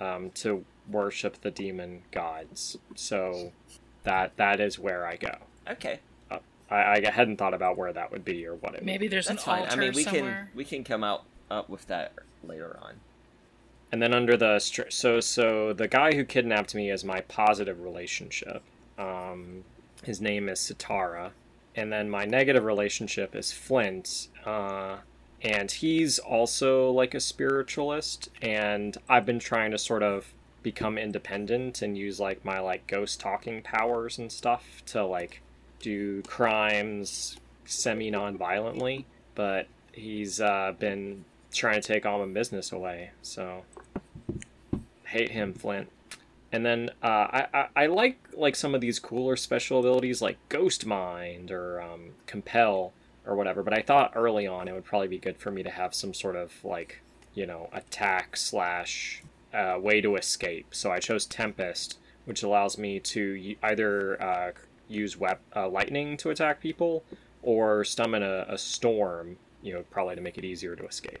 um, 0.00 0.30
to 0.36 0.64
worship 0.88 1.40
the 1.42 1.50
demon 1.50 2.02
gods. 2.10 2.76
So 2.94 3.52
that 4.04 4.36
that 4.36 4.60
is 4.60 4.78
where 4.78 5.06
I 5.06 5.16
go. 5.16 5.36
Okay, 5.70 6.00
I, 6.70 7.00
I 7.04 7.10
hadn't 7.10 7.36
thought 7.36 7.54
about 7.54 7.76
where 7.76 7.92
that 7.92 8.12
would 8.12 8.24
be 8.24 8.46
or 8.46 8.54
what 8.54 8.74
it. 8.74 8.84
Maybe 8.84 9.08
there's 9.08 9.26
that's 9.26 9.42
an 9.42 9.46
fine. 9.46 9.62
altar 9.62 9.72
I 9.72 9.76
mean, 9.76 9.92
we 9.92 10.04
somewhere. 10.04 10.22
can 10.22 10.56
we 10.56 10.64
can 10.64 10.84
come 10.84 11.02
out 11.02 11.24
up 11.50 11.68
with 11.68 11.86
that 11.88 12.12
later 12.44 12.78
on. 12.80 12.94
And 13.92 14.00
then 14.00 14.14
under 14.14 14.36
the 14.36 14.60
str- 14.60 14.90
so 14.90 15.20
so 15.20 15.72
the 15.72 15.88
guy 15.88 16.14
who 16.14 16.24
kidnapped 16.24 16.74
me 16.74 16.90
is 16.90 17.04
my 17.04 17.20
positive 17.22 17.80
relationship. 17.80 18.62
Um, 18.96 19.64
his 20.04 20.20
name 20.20 20.48
is 20.48 20.60
Sitara, 20.60 21.32
and 21.74 21.92
then 21.92 22.08
my 22.08 22.24
negative 22.24 22.64
relationship 22.64 23.34
is 23.34 23.52
Flint. 23.52 24.28
Uh, 24.44 24.98
and 25.42 25.70
he's 25.70 26.18
also 26.18 26.90
like 26.90 27.14
a 27.14 27.20
spiritualist, 27.20 28.28
and 28.42 28.96
I've 29.08 29.26
been 29.26 29.38
trying 29.38 29.70
to 29.70 29.78
sort 29.78 30.02
of 30.02 30.32
become 30.62 30.98
independent 30.98 31.80
and 31.80 31.96
use 31.96 32.20
like 32.20 32.44
my 32.44 32.60
like 32.60 32.86
ghost 32.86 33.18
talking 33.18 33.62
powers 33.62 34.18
and 34.18 34.30
stuff 34.30 34.82
to 34.84 35.02
like 35.04 35.40
do 35.78 36.20
crimes 36.22 37.38
semi 37.64 38.10
non-violently 38.10 39.06
but 39.34 39.66
he's 39.92 40.40
uh, 40.40 40.74
been 40.78 41.24
trying 41.52 41.80
to 41.80 41.86
take 41.86 42.06
all 42.06 42.18
my 42.24 42.32
business 42.32 42.72
away. 42.72 43.10
So 43.22 43.64
hate 45.04 45.30
him, 45.30 45.54
Flint. 45.54 45.88
And 46.52 46.66
then 46.66 46.90
uh, 47.02 47.06
I, 47.06 47.46
I 47.54 47.68
I 47.76 47.86
like 47.86 48.18
like 48.34 48.56
some 48.56 48.74
of 48.74 48.80
these 48.80 48.98
cooler 48.98 49.36
special 49.36 49.78
abilities 49.80 50.20
like 50.20 50.36
Ghost 50.48 50.84
Mind 50.84 51.50
or 51.50 51.80
um, 51.80 52.10
Compel 52.26 52.92
or 53.26 53.34
whatever. 53.34 53.62
But 53.62 53.74
I 53.74 53.82
thought 53.82 54.12
early 54.14 54.46
on 54.46 54.68
it 54.68 54.72
would 54.72 54.84
probably 54.84 55.08
be 55.08 55.18
good 55.18 55.36
for 55.36 55.50
me 55.50 55.62
to 55.62 55.70
have 55.70 55.94
some 55.94 56.14
sort 56.14 56.36
of 56.36 56.52
like 56.64 57.00
you 57.34 57.46
know 57.46 57.68
attack 57.72 58.36
slash 58.36 59.22
uh, 59.54 59.78
way 59.80 60.00
to 60.00 60.16
escape. 60.16 60.68
So 60.72 60.90
I 60.90 60.98
chose 60.98 61.26
Tempest, 61.26 61.98
which 62.24 62.42
allows 62.42 62.78
me 62.78 63.00
to 63.00 63.56
either 63.62 64.22
uh, 64.22 64.50
use 64.88 65.16
web- 65.16 65.40
uh, 65.54 65.68
lightning 65.68 66.16
to 66.18 66.30
attack 66.30 66.60
people 66.60 67.04
or 67.42 67.84
summon 67.84 68.22
a, 68.22 68.46
a 68.48 68.58
storm. 68.58 69.36
You 69.62 69.74
know, 69.74 69.84
probably 69.90 70.14
to 70.14 70.22
make 70.22 70.38
it 70.38 70.44
easier 70.44 70.74
to 70.74 70.86
escape. 70.86 71.20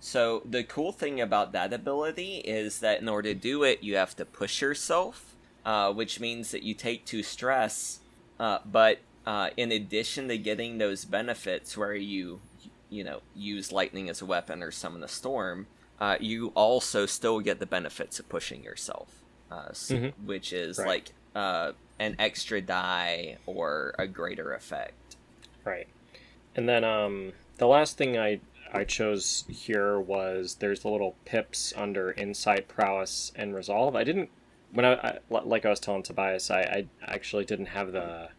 So 0.00 0.42
the 0.48 0.64
cool 0.64 0.92
thing 0.92 1.20
about 1.20 1.52
that 1.52 1.74
ability 1.74 2.38
is 2.38 2.80
that 2.80 3.02
in 3.02 3.08
order 3.08 3.34
to 3.34 3.38
do 3.38 3.62
it, 3.62 3.82
you 3.82 3.96
have 3.96 4.16
to 4.16 4.24
push 4.24 4.62
yourself, 4.62 5.36
uh, 5.64 5.92
which 5.92 6.18
means 6.18 6.50
that 6.52 6.62
you 6.62 6.72
take 6.72 7.04
two 7.04 7.22
stress. 7.22 8.00
Uh, 8.38 8.58
but 8.64 9.00
uh, 9.30 9.50
in 9.56 9.70
addition 9.70 10.26
to 10.28 10.36
getting 10.36 10.78
those 10.78 11.04
benefits, 11.04 11.76
where 11.76 11.94
you, 11.94 12.40
you 12.88 13.04
know, 13.04 13.20
use 13.36 13.70
lightning 13.70 14.08
as 14.08 14.20
a 14.20 14.26
weapon 14.26 14.60
or 14.60 14.72
summon 14.72 15.04
a 15.04 15.08
storm, 15.08 15.66
uh, 16.00 16.16
you 16.18 16.48
also 16.56 17.06
still 17.06 17.38
get 17.38 17.60
the 17.60 17.66
benefits 17.66 18.18
of 18.18 18.28
pushing 18.28 18.64
yourself, 18.64 19.22
uh, 19.52 19.66
s- 19.70 19.90
Mhm. 19.92 20.12
which 20.24 20.52
is 20.52 20.78
Right. 20.78 20.88
like 20.88 21.12
uh, 21.36 21.72
an 22.00 22.16
extra 22.18 22.60
die 22.60 23.38
or 23.46 23.94
a 24.00 24.06
greater 24.08 24.52
effect. 24.52 25.14
Right. 25.64 25.86
And 26.56 26.68
then 26.68 26.82
um, 26.82 27.32
the 27.58 27.68
last 27.68 27.96
thing 27.96 28.18
I 28.18 28.40
I 28.72 28.82
chose 28.84 29.44
here 29.48 29.98
was 30.00 30.56
there's 30.56 30.80
the 30.80 30.88
little 30.90 31.14
pips 31.24 31.72
under 31.76 32.12
insight, 32.12 32.66
prowess, 32.68 33.30
and 33.36 33.54
resolve. 33.54 33.94
I 33.94 34.02
didn't 34.02 34.28
when 34.72 34.84
I, 34.84 34.92
I 34.94 35.18
like 35.30 35.64
I 35.64 35.70
was 35.70 35.78
telling 35.80 36.02
Tobias, 36.02 36.50
I, 36.50 36.60
I 36.62 36.86
actually 37.04 37.44
didn't 37.44 37.66
have 37.78 37.92
the 37.92 38.30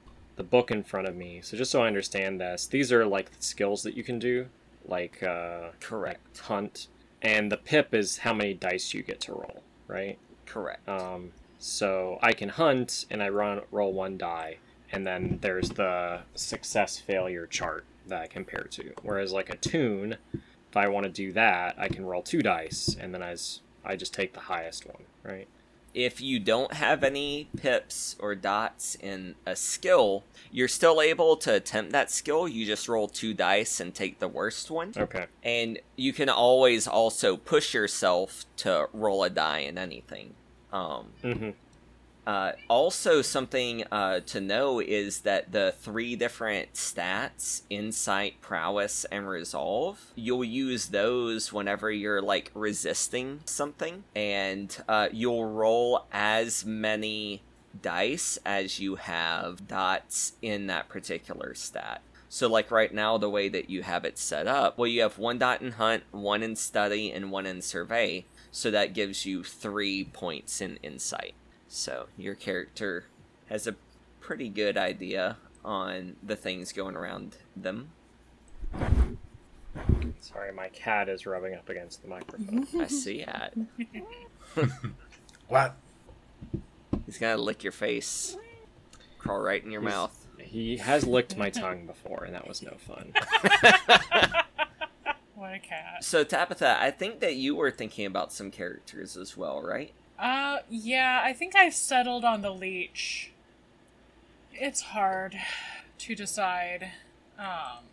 the 0.41 0.47
book 0.47 0.71
in 0.71 0.82
front 0.82 1.08
of 1.08 1.15
me. 1.15 1.39
So 1.43 1.56
just 1.56 1.69
so 1.69 1.84
I 1.84 1.88
understand 1.88 2.41
this, 2.41 2.65
these 2.65 2.91
are 2.91 3.06
like 3.06 3.32
the 3.32 3.43
skills 3.43 3.84
that 3.84 3.95
you 3.95 4.04
can 4.04 4.17
do, 4.17 4.47
like 4.88 5.21
uh, 5.21 5.69
Correct. 5.80 6.39
hunt, 6.39 6.88
and 7.21 7.51
the 7.51 7.58
pip 7.58 7.93
is 7.93 8.17
how 8.17 8.34
many 8.34 8.56
dice 8.56 8.91
you 8.91 9.04
get 9.04 9.21
to 9.21 9.34
roll, 9.34 9.62
right? 9.88 10.17
Correct. 10.47 10.89
Um, 10.89 11.34
so 11.60 12.17
I 12.23 12.34
can 12.34 12.49
hunt 12.49 13.06
and 13.12 13.21
I 13.21 13.30
run 13.30 13.62
roll 13.69 13.93
one 13.93 14.17
die, 14.17 14.58
and 14.91 15.06
then 15.06 15.38
there's 15.41 15.69
the 15.69 16.21
success 16.34 16.97
failure 16.97 17.45
chart 17.45 17.86
that 18.08 18.23
I 18.23 18.25
compare 18.25 18.67
to. 18.71 18.93
Whereas 19.04 19.32
like 19.32 19.51
a 19.51 19.58
tune, 19.58 20.17
if 20.34 20.75
I 20.75 20.88
want 20.88 21.04
to 21.04 21.12
do 21.12 21.32
that, 21.34 21.75
I 21.77 21.88
can 21.88 22.04
roll 22.04 22.23
two 22.23 22.41
dice, 22.41 22.97
and 22.99 23.13
then 23.13 23.21
I 23.21 23.95
just 23.95 24.13
take 24.15 24.34
the 24.34 24.39
highest 24.39 24.88
one, 24.88 25.04
right? 25.21 25.47
If 25.93 26.21
you 26.21 26.39
don't 26.39 26.73
have 26.73 27.04
any 27.04 27.49
pips 27.58 28.15
or 28.19 28.36
dots 28.36 28.95
in 28.95 29.36
a 29.45 29.56
skill, 29.56 30.23
you're 30.51 30.67
still 30.67 31.01
able 31.01 31.36
to 31.38 31.54
attempt 31.54 31.91
that 31.91 32.12
skill. 32.12 32.47
You 32.47 32.65
just 32.65 32.88
roll 32.88 33.08
two 33.08 33.34
dice 33.34 33.80
and 33.80 33.93
take 33.93 34.19
the 34.19 34.27
worst 34.27 34.69
one. 34.71 34.93
Okay. 34.95 35.25
And 35.43 35.80
you 35.95 36.13
can 36.13 36.30
always 36.30 36.88
also 36.88 37.38
push 37.38 37.73
yourself 37.73 38.45
to 38.58 38.88
roll 38.93 39.23
a 39.23 39.30
die 39.30 39.60
in 39.60 39.77
anything. 39.77 40.34
Um, 40.71 41.08
Mm-hmm. 41.23 41.49
Uh, 42.27 42.51
also, 42.67 43.21
something 43.21 43.84
uh, 43.91 44.19
to 44.21 44.39
know 44.39 44.79
is 44.79 45.21
that 45.21 45.51
the 45.51 45.73
three 45.79 46.15
different 46.15 46.73
stats 46.73 47.63
insight, 47.69 48.41
prowess, 48.41 49.05
and 49.05 49.27
resolve 49.27 50.12
you'll 50.15 50.43
use 50.43 50.88
those 50.88 51.51
whenever 51.51 51.91
you're 51.91 52.21
like 52.21 52.51
resisting 52.53 53.39
something, 53.45 54.03
and 54.15 54.84
uh, 54.88 55.07
you'll 55.12 55.45
roll 55.45 56.05
as 56.12 56.63
many 56.63 57.41
dice 57.81 58.38
as 58.45 58.79
you 58.79 58.95
have 58.95 59.67
dots 59.67 60.34
in 60.41 60.67
that 60.67 60.89
particular 60.89 61.55
stat. 61.55 62.01
So, 62.29 62.47
like 62.47 62.71
right 62.71 62.93
now, 62.93 63.17
the 63.17 63.29
way 63.29 63.49
that 63.49 63.69
you 63.69 63.81
have 63.84 64.05
it 64.05 64.17
set 64.17 64.47
up, 64.47 64.77
well, 64.77 64.88
you 64.88 65.01
have 65.01 65.17
one 65.17 65.39
dot 65.39 65.62
in 65.62 65.71
hunt, 65.71 66.03
one 66.12 66.43
in 66.43 66.55
study, 66.55 67.12
and 67.12 67.31
one 67.31 67.45
in 67.45 67.62
survey. 67.62 68.25
So 68.51 68.69
that 68.71 68.93
gives 68.93 69.25
you 69.25 69.43
three 69.43 70.03
points 70.03 70.62
in 70.62 70.77
insight. 70.84 71.34
So 71.73 72.07
your 72.17 72.36
character 72.36 73.05
has 73.47 73.65
a 73.65 73.75
pretty 74.19 74.49
good 74.49 74.77
idea 74.77 75.38
on 75.63 76.17
the 76.21 76.36
things 76.36 76.73
going 76.73 76.97
around 76.97 77.38
them. 77.55 77.91
Sorry, 80.19 80.51
my 80.51 80.67
cat 80.67 81.07
is 81.07 81.25
rubbing 81.25 81.55
up 81.55 81.69
against 81.69 82.01
the 82.01 82.10
microphone. 82.10 82.67
I 82.81 82.88
see 82.88 83.23
that. 83.25 83.53
What? 85.47 85.75
He's 87.05 87.17
gonna 87.17 87.36
lick 87.41 87.62
your 87.63 87.71
face, 87.73 88.38
crawl 89.17 89.39
right 89.39 89.62
in 89.63 89.69
your 89.71 89.81
He's- 89.81 89.91
mouth. 89.93 90.27
he 90.39 90.77
has 90.77 91.05
licked 91.05 91.36
my 91.38 91.49
tongue 91.49 91.86
before, 91.86 92.23
and 92.25 92.34
that 92.36 92.47
was 92.47 92.62
no 92.62 92.75
fun. 92.77 93.13
What 95.36 95.55
a 95.55 95.60
cat. 95.60 96.03
So 96.03 96.23
Tabitha, 96.23 96.77
I 96.79 96.91
think 96.91 97.19
that 97.21 97.36
you 97.36 97.55
were 97.55 97.71
thinking 97.71 98.05
about 98.05 98.31
some 98.31 98.51
characters 98.51 99.17
as 99.17 99.36
well, 99.36 99.62
right? 99.62 99.91
Uh, 100.21 100.60
yeah, 100.69 101.19
I 101.23 101.34
think 101.34 101.55
I've 101.55 101.73
settled 101.73 102.23
on 102.23 102.43
the 102.43 102.51
leech. 102.51 103.31
It's 104.53 104.81
hard 104.81 105.36
to 105.97 106.15
decide. 106.15 106.91
Um, 107.39 107.86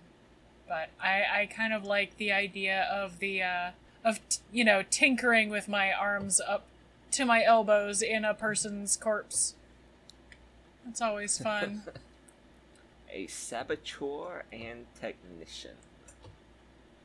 but 0.68 0.90
I, 1.02 1.24
I 1.32 1.46
kind 1.46 1.72
of 1.72 1.84
like 1.84 2.18
the 2.18 2.30
idea 2.30 2.86
of 2.92 3.20
the, 3.20 3.42
uh, 3.42 3.70
of, 4.04 4.20
t- 4.28 4.40
you 4.52 4.62
know, 4.62 4.82
tinkering 4.90 5.48
with 5.48 5.68
my 5.68 5.90
arms 5.90 6.38
up 6.46 6.64
to 7.12 7.24
my 7.24 7.42
elbows 7.42 8.02
in 8.02 8.26
a 8.26 8.34
person's 8.34 8.98
corpse. 8.98 9.54
It's 10.86 11.00
always 11.00 11.38
fun. 11.38 11.82
A 13.10 13.26
saboteur 13.26 14.44
and 14.52 14.84
technician. 15.00 15.76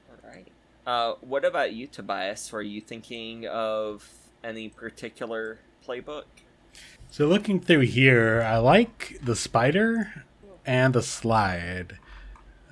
All 0.09 0.29
right. 0.29 0.51
Uh, 0.85 1.15
what 1.21 1.45
about 1.45 1.71
you, 1.71 1.87
Tobias? 1.87 2.51
Were 2.51 2.61
you 2.61 2.81
thinking 2.81 3.47
of 3.47 4.09
any 4.43 4.69
particular 4.69 5.59
playbook? 5.87 6.23
So 7.11 7.27
looking 7.27 7.59
through 7.59 7.81
here, 7.81 8.41
I 8.41 8.57
like 8.57 9.19
the 9.21 9.35
spider 9.35 10.25
and 10.65 10.93
the 10.93 11.03
slide. 11.03 11.97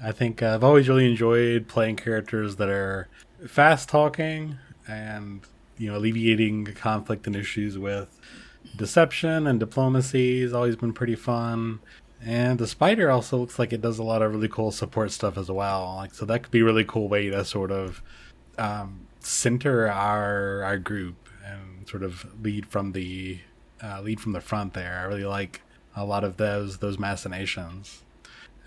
I 0.03 0.11
think 0.11 0.41
I've 0.41 0.63
always 0.63 0.89
really 0.89 1.09
enjoyed 1.09 1.67
playing 1.67 1.97
characters 1.97 2.55
that 2.55 2.69
are 2.69 3.07
fast 3.47 3.89
talking 3.89 4.57
and 4.87 5.41
you 5.77 5.91
know 5.91 5.97
alleviating 5.97 6.65
conflict 6.73 7.27
and 7.27 7.35
issues 7.35 7.77
with 7.77 8.19
deception 8.75 9.47
and 9.47 9.59
diplomacy 9.59 10.41
has 10.41 10.53
always 10.53 10.75
been 10.75 10.93
pretty 10.93 11.15
fun. 11.15 11.79
And 12.23 12.59
the 12.59 12.67
spider 12.67 13.09
also 13.09 13.37
looks 13.37 13.57
like 13.57 13.73
it 13.73 13.81
does 13.81 13.99
a 13.99 14.03
lot 14.03 14.21
of 14.21 14.31
really 14.31 14.47
cool 14.47 14.71
support 14.71 15.11
stuff 15.11 15.37
as 15.37 15.51
well. 15.51 15.95
Like 15.97 16.13
so 16.13 16.25
that 16.25 16.43
could 16.43 16.51
be 16.51 16.61
a 16.61 16.65
really 16.65 16.85
cool 16.85 17.07
way 17.07 17.29
to 17.29 17.45
sort 17.45 17.71
of 17.71 18.01
um, 18.57 19.07
center 19.19 19.87
our 19.87 20.63
our 20.63 20.77
group 20.77 21.20
sort 21.91 22.03
of 22.03 22.25
lead 22.41 22.65
from 22.65 22.93
the 22.93 23.39
uh, 23.83 24.01
lead 24.01 24.19
from 24.19 24.31
the 24.31 24.41
front 24.41 24.73
there. 24.73 24.99
I 24.99 25.03
really 25.03 25.25
like 25.25 25.61
a 25.95 26.05
lot 26.05 26.23
of 26.23 26.37
those 26.37 26.77
those 26.77 26.97
machinations. 26.97 28.01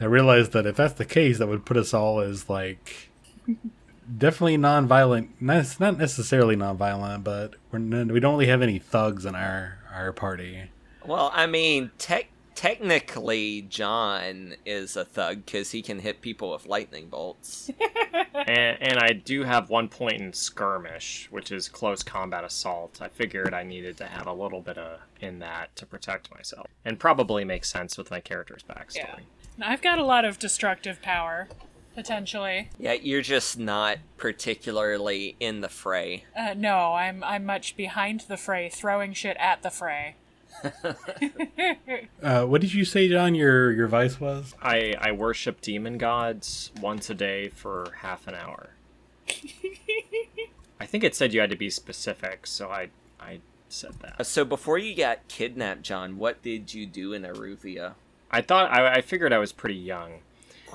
I 0.01 0.05
realized 0.05 0.53
that 0.53 0.67
if 0.67 0.77
that's 0.77 0.95
the 0.95 1.05
case, 1.05 1.39
that 1.39 1.49
would 1.49 1.65
put 1.65 1.77
us 1.77 1.95
all 1.95 2.21
as 2.21 2.51
like 2.51 3.09
definitely 4.19 4.59
non-violent. 4.59 5.41
Not 5.41 5.81
not 5.81 5.99
necessarily 5.99 6.57
non-violent, 6.57 7.25
but 7.25 7.55
we're 7.73 7.79
we 7.79 8.21
don't 8.21 8.35
really 8.35 8.47
have 8.47 8.63
any 8.63 8.79
thugs 8.79 9.25
in 9.25 9.35
our 9.35 9.79
our 9.93 10.13
party. 10.13 10.65
Well, 11.07 11.31
I 11.35 11.47
mean, 11.47 11.91
tech 11.99 12.29
technically, 12.55 13.63
John 13.63 14.55
is 14.65 14.97
a 14.97 15.05
thug 15.05 15.45
because 15.45 15.71
he 15.71 15.83
can 15.83 15.99
hit 15.99 16.21
people 16.21 16.53
with 16.53 16.67
lightning 16.67 17.09
bolts. 17.09 17.71
and, 18.35 18.83
and 18.83 18.99
I 18.99 19.13
do 19.13 19.43
have 19.43 19.71
one 19.71 19.89
point 19.89 20.21
in 20.21 20.33
skirmish, 20.33 21.29
which 21.31 21.53
is 21.53 21.69
close 21.69 22.03
combat 22.03 22.45
assault. 22.45 22.99
I 23.01 23.09
figured 23.09 23.55
I 23.55 23.63
needed 23.63 23.97
to 23.99 24.07
have 24.07 24.27
a 24.27 24.33
little 24.33 24.61
bit 24.61 24.79
of 24.79 25.01
in 25.21 25.39
that 25.41 25.75
to 25.77 25.87
protect 25.87 26.35
myself, 26.35 26.67
and 26.85 26.99
probably 26.99 27.45
makes 27.45 27.71
sense 27.71 27.97
with 27.97 28.11
my 28.11 28.21
character's 28.21 28.63
backstory. 28.63 28.97
Yeah. 28.97 29.19
Now, 29.57 29.71
I've 29.71 29.83
got 29.83 29.99
a 29.99 30.05
lot 30.05 30.25
of 30.25 30.39
destructive 30.39 31.01
power, 31.01 31.49
potentially. 31.95 32.71
yeah, 32.79 32.93
you're 32.95 33.23
just 33.23 33.59
not 33.59 33.99
particularly 34.17 35.37
in 35.39 35.61
the 35.61 35.69
fray. 35.69 36.25
Uh, 36.37 36.55
no, 36.57 36.95
I'm 36.95 37.23
I'm 37.25 37.47
much 37.47 37.77
behind 37.77 38.23
the 38.23 38.37
fray, 38.37 38.69
throwing 38.69 39.13
shit 39.13 39.37
at 39.39 39.63
the 39.63 39.71
fray. 39.71 40.17
Uh, 42.23 42.45
what 42.47 42.63
did 42.63 42.73
you 42.73 42.87
say, 42.87 43.07
John? 43.09 43.35
Your 43.35 43.71
your 43.71 43.87
vice 43.87 44.19
was? 44.19 44.55
I 44.63 44.95
I 44.99 45.13
worship 45.13 45.61
demon 45.61 45.99
gods 45.99 46.71
once 46.81 47.11
a 47.11 47.15
day 47.15 47.51
for 47.51 47.93
half 48.01 48.27
an 48.27 48.35
hour. 48.35 48.71
I 50.81 50.87
think 50.87 51.05
it 51.05 51.15
said 51.15 51.35
you 51.35 51.41
had 51.41 51.51
to 51.51 51.57
be 51.57 51.69
specific, 51.69 52.47
so 52.47 52.71
I 52.71 52.89
I 53.21 53.41
said 53.69 53.93
that. 54.01 54.27
So 54.27 54.45
before 54.45 54.79
you 54.79 54.95
got 54.97 55.29
kidnapped, 55.29 55.83
John, 55.83 56.17
what 56.17 56.43
did 56.43 56.73
you 56.73 56.87
do 56.87 57.13
in 57.13 57.23
Iruvia? 57.23 57.95
I 58.31 58.41
thought 58.41 58.71
I, 58.73 58.95
I 58.95 59.01
figured 59.03 59.33
I 59.33 59.39
was 59.39 59.53
pretty 59.53 59.77
young, 59.77 60.21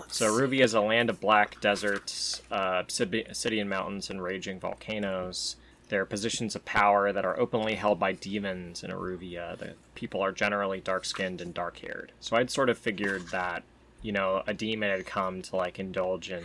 So 0.07 0.31
Iruvia 0.31 0.61
is 0.61 0.73
a 0.73 0.81
land 0.81 1.09
of 1.09 1.19
black 1.19 1.59
deserts, 1.61 2.41
uh, 2.51 2.83
obsidian 2.83 3.67
mountains, 3.67 4.09
and 4.09 4.21
raging 4.21 4.59
volcanoes. 4.59 5.55
They're 5.89 6.05
positions 6.05 6.55
of 6.55 6.65
power 6.65 7.11
that 7.11 7.25
are 7.25 7.39
openly 7.39 7.75
held 7.75 7.99
by 7.99 8.13
demons 8.13 8.83
in 8.83 8.91
Iruvia. 8.91 9.57
The 9.57 9.73
people 9.95 10.21
are 10.21 10.31
generally 10.31 10.79
dark 10.79 11.03
skinned 11.05 11.41
and 11.41 11.53
dark 11.53 11.79
haired. 11.79 12.11
So 12.19 12.37
I'd 12.37 12.51
sort 12.51 12.69
of 12.69 12.77
figured 12.77 13.29
that, 13.29 13.63
you 14.01 14.11
know, 14.11 14.43
a 14.47 14.53
demon 14.53 14.91
had 14.91 15.05
come 15.05 15.41
to 15.43 15.55
like 15.55 15.79
indulge 15.79 16.29
in 16.31 16.43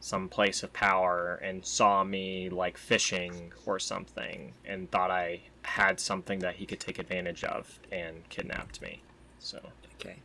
some 0.00 0.28
place 0.28 0.62
of 0.62 0.70
power 0.74 1.40
and 1.42 1.64
saw 1.64 2.04
me 2.04 2.50
like 2.50 2.76
fishing 2.76 3.52
or 3.64 3.78
something 3.78 4.52
and 4.66 4.90
thought 4.90 5.10
I 5.10 5.40
had 5.62 5.98
something 5.98 6.40
that 6.40 6.56
he 6.56 6.66
could 6.66 6.78
take 6.78 6.98
advantage 6.98 7.42
of 7.42 7.80
and 7.90 8.28
kidnapped 8.28 8.82
me. 8.82 9.00
So 9.38 9.60
Okay. 9.98 10.16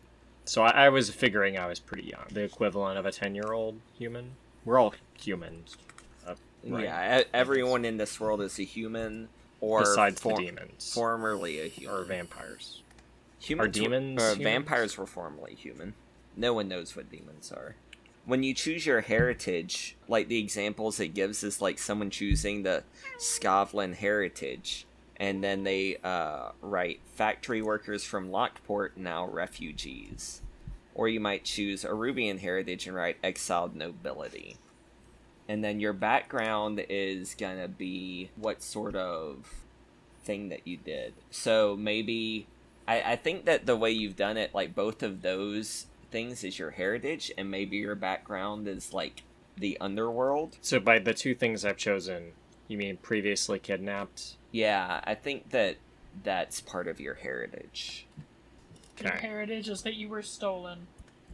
so 0.44 0.64
I, 0.64 0.72
I 0.86 0.90
was 0.90 1.10
figuring 1.12 1.58
I 1.58 1.68
was 1.68 1.80
pretty 1.80 2.04
young, 2.10 2.26
the 2.30 2.42
equivalent 2.44 2.98
of 2.98 3.06
a 3.06 3.12
ten 3.12 3.36
year 3.36 3.54
old 3.54 3.80
human. 3.98 4.32
We're 4.66 4.80
all 4.80 4.94
humans, 5.18 5.78
right? 6.66 6.84
Yeah, 6.84 7.24
everyone 7.34 7.86
in 7.86 7.98
this 7.98 8.20
world 8.20 8.42
is 8.42 8.60
a 8.60 8.64
human, 8.64 9.30
or 9.62 9.82
Besides 9.82 10.20
for- 10.22 10.38
the 10.38 10.46
demons 10.46 10.94
formerly 10.94 11.60
a 11.62 11.68
human. 11.68 11.96
or 11.96 12.04
vampires. 12.04 12.82
Humans 13.42 13.66
Are 13.68 13.72
demons 13.72 14.20
Were, 14.22 14.26
uh, 14.28 14.30
humans? 14.34 14.44
vampires 14.44 14.98
were 14.98 15.06
formerly 15.08 15.56
human. 15.56 15.94
No 16.36 16.54
one 16.54 16.68
knows 16.68 16.96
what 16.96 17.10
demons 17.12 17.52
are. 17.52 17.76
When 18.26 18.44
you 18.44 18.54
choose 18.54 18.86
your 18.86 19.02
heritage, 19.02 19.96
like 20.08 20.28
the 20.28 20.38
examples 20.40 21.00
it 21.00 21.10
gives 21.14 21.42
is 21.44 21.62
like 21.62 21.80
someone 21.80 22.10
choosing 22.10 22.64
the 22.64 22.84
Skovlan 23.18 23.96
heritage, 23.96 24.86
and 25.18 25.44
then 25.44 25.64
they 25.64 25.98
uh, 26.04 26.52
write 26.62 27.00
factory 27.16 27.62
workers 27.62 28.04
from 28.04 28.30
Lockport 28.32 28.98
now 28.98 29.26
refugees. 29.28 30.42
Or 30.96 31.08
you 31.08 31.20
might 31.20 31.46
choose 31.46 31.84
Iruvian 31.86 32.40
heritage 32.40 32.86
and 32.88 32.96
write 32.96 33.18
exiled 33.24 33.76
nobility. 33.76 34.58
And 35.50 35.64
then 35.64 35.80
your 35.80 35.94
background 35.94 36.86
is 36.90 37.36
gonna 37.36 37.68
be 37.68 38.30
what 38.36 38.62
sort 38.64 38.96
of 38.96 39.66
thing 40.24 40.50
that 40.50 40.68
you 40.68 40.78
did. 40.78 41.16
So 41.32 41.76
maybe 41.76 42.46
I, 42.88 43.02
I 43.02 43.16
think 43.16 43.46
that 43.46 43.66
the 43.66 43.76
way 43.76 43.92
you've 43.92 44.16
done 44.16 44.38
it, 44.38 44.54
like 44.54 44.76
both 44.76 45.02
of 45.04 45.24
those 45.24 45.88
things 46.12 46.44
is 46.44 46.60
your 46.60 46.72
heritage, 46.72 47.32
and 47.38 47.50
maybe 47.50 47.78
your 47.78 47.96
background 47.96 48.68
is 48.68 48.94
like 48.94 49.24
the 49.58 49.76
underworld. 49.82 50.58
So 50.62 50.80
by 50.80 51.00
the 51.00 51.14
two 51.14 51.34
things 51.36 51.66
I've 51.66 51.78
chosen, 51.78 52.34
you 52.68 52.78
mean 52.78 52.98
previously 52.98 53.58
kidnapped? 53.60 54.38
Yeah, 54.52 55.02
I 55.04 55.16
think 55.16 55.50
that 55.50 55.78
that's 56.24 56.62
part 56.62 56.88
of 56.88 57.00
your 57.00 57.16
heritage. 57.16 58.06
Your 59.00 59.14
Okay. 59.14 59.28
heritage 59.28 59.68
is 59.70 59.82
that 59.82 59.96
you 59.96 60.10
were 60.10 60.22
stolen. 60.22 60.88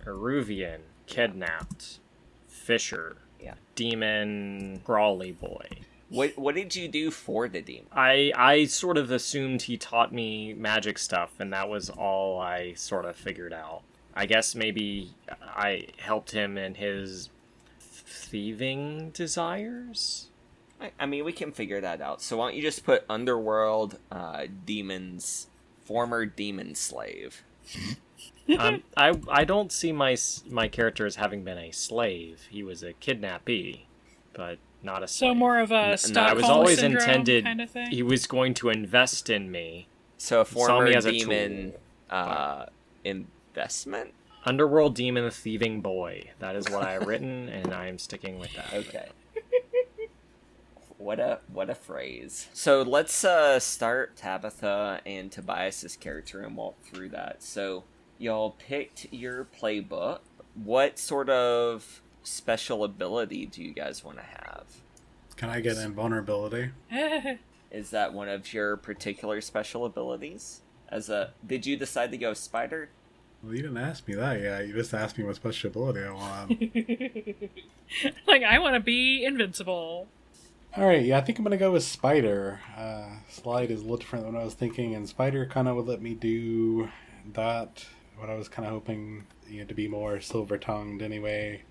Iruvian, 0.05 0.81
kidnapped, 1.07 1.99
Fisher, 2.47 3.17
Yeah. 3.41 3.55
demon, 3.75 4.81
Crawley 4.83 5.31
boy. 5.31 5.67
What 6.09 6.37
what 6.37 6.55
did 6.55 6.75
you 6.75 6.87
do 6.87 7.11
for 7.11 7.47
the 7.47 7.61
demon? 7.61 7.87
I 7.91 8.31
I 8.35 8.65
sort 8.65 8.97
of 8.97 9.11
assumed 9.11 9.63
he 9.63 9.77
taught 9.77 10.13
me 10.13 10.53
magic 10.53 10.97
stuff, 10.97 11.31
and 11.39 11.51
that 11.53 11.67
was 11.67 11.89
all 11.89 12.39
I 12.39 12.73
sort 12.73 13.05
of 13.05 13.15
figured 13.15 13.53
out. 13.53 13.81
I 14.15 14.25
guess 14.25 14.55
maybe 14.55 15.11
I 15.41 15.87
helped 15.97 16.31
him 16.31 16.57
in 16.57 16.75
his 16.75 17.29
thieving 17.79 19.09
desires. 19.11 20.27
I, 20.79 20.91
I 20.99 21.05
mean, 21.05 21.25
we 21.25 21.33
can 21.33 21.51
figure 21.51 21.81
that 21.81 22.01
out. 22.01 22.21
So 22.21 22.37
why 22.37 22.47
don't 22.47 22.55
you 22.55 22.61
just 22.61 22.85
put 22.85 23.03
underworld 23.09 23.97
uh, 24.11 24.45
demons, 24.65 25.47
former 25.83 26.25
demon 26.25 26.75
slave. 26.75 27.43
Um, 28.59 28.83
I 28.95 29.13
I 29.29 29.43
don't 29.43 29.71
see 29.71 29.91
my 29.91 30.15
my 30.49 30.67
character 30.67 31.05
as 31.05 31.15
having 31.15 31.43
been 31.43 31.57
a 31.57 31.71
slave. 31.71 32.47
He 32.49 32.63
was 32.63 32.83
a 32.83 32.93
kidnappee, 32.93 33.87
but 34.33 34.59
not 34.83 35.03
a 35.03 35.07
slave. 35.07 35.31
So 35.31 35.35
more 35.35 35.59
of 35.59 35.71
no, 35.71 35.75
a 35.77 35.91
I 35.91 35.95
Stockholm 35.95 36.29
I 36.29 36.33
was 36.33 36.45
always 36.45 36.79
syndrome 36.79 37.01
intended. 37.03 37.43
kind 37.45 37.61
of 37.61 37.69
thing. 37.69 37.87
He 37.91 38.03
was 38.03 38.27
going 38.27 38.53
to 38.55 38.69
invest 38.69 39.29
in 39.29 39.51
me. 39.51 39.87
So 40.17 40.41
a 40.41 40.45
Saw 40.45 40.53
former 40.53 40.85
me 40.85 40.95
as 40.95 41.05
demon 41.05 41.71
tool. 41.71 41.79
uh, 42.09 42.65
investment. 43.03 44.13
Underworld 44.45 44.93
demon 44.95 45.29
thieving 45.31 45.81
boy. 45.81 46.29
That 46.39 46.55
is 46.55 46.69
what 46.69 46.83
I 46.83 46.93
have 46.93 47.07
written, 47.07 47.49
and 47.49 47.73
I 47.73 47.87
am 47.87 47.97
sticking 47.97 48.37
with 48.37 48.53
that. 48.53 48.71
Okay. 48.73 49.07
What 51.05 51.19
a 51.19 51.39
what 51.47 51.69
a 51.69 51.75
phrase. 51.75 52.49
So 52.51 52.81
let's 52.81 53.23
uh 53.23 53.59
start 53.59 54.17
Tabitha 54.17 55.01
and 55.05 55.31
Tobias's 55.31 55.95
character 55.95 56.41
and 56.41 56.57
walk 56.57 56.81
through 56.81 57.09
that. 57.09 57.43
So 57.43 57.83
y'all 58.17 58.55
picked 58.57 59.13
your 59.13 59.45
playbook. 59.45 60.19
What 60.55 60.97
sort 60.97 61.29
of 61.29 62.01
special 62.23 62.83
ability 62.83 63.45
do 63.45 63.63
you 63.63 63.71
guys 63.71 64.03
want 64.03 64.17
to 64.17 64.23
have? 64.23 64.63
Can 65.35 65.49
I 65.49 65.59
get 65.59 65.77
invulnerability? 65.77 66.71
Is 67.71 67.91
that 67.91 68.13
one 68.13 68.27
of 68.27 68.51
your 68.51 68.75
particular 68.75 69.41
special 69.41 69.85
abilities? 69.85 70.61
As 70.89 71.09
a 71.09 71.33
did 71.45 71.67
you 71.67 71.77
decide 71.77 72.09
to 72.11 72.17
go 72.17 72.33
spider? 72.33 72.89
Well, 73.43 73.53
you 73.53 73.61
didn't 73.61 73.77
ask 73.77 74.07
me 74.07 74.15
that 74.15 74.41
Yeah, 74.41 74.59
You 74.61 74.73
just 74.73 74.91
asked 74.91 75.19
me 75.19 75.23
what 75.23 75.35
special 75.35 75.69
ability 75.69 75.99
I 76.03 76.11
want. 76.11 76.49
like 78.27 78.41
I 78.41 78.57
want 78.57 78.73
to 78.73 78.79
be 78.79 79.23
invincible. 79.23 80.07
All 80.77 80.85
right, 80.85 81.05
yeah, 81.05 81.17
I 81.17 81.21
think 81.21 81.37
I'm 81.37 81.45
gonna 81.45 81.55
go 81.55 81.71
with 81.71 81.85
Spider. 81.85 82.59
Uh, 82.77 83.05
Slide 83.29 83.71
is 83.71 83.79
a 83.79 83.83
little 83.83 83.95
different 83.95 84.25
than 84.25 84.33
what 84.33 84.41
I 84.41 84.43
was 84.43 84.55
thinking, 84.55 84.93
and 84.93 85.07
Spider 85.07 85.45
kind 85.45 85.69
of 85.69 85.77
would 85.77 85.87
let 85.87 86.01
me 86.01 86.13
do 86.13 86.89
that. 87.31 87.85
What 88.17 88.29
I 88.29 88.35
was 88.35 88.49
kind 88.49 88.65
of 88.67 88.73
hoping 88.73 89.25
you 89.47 89.61
know, 89.61 89.65
to 89.67 89.73
be 89.73 89.87
more 89.87 90.19
silver 90.19 90.57
tongued 90.57 91.01
anyway. 91.01 91.61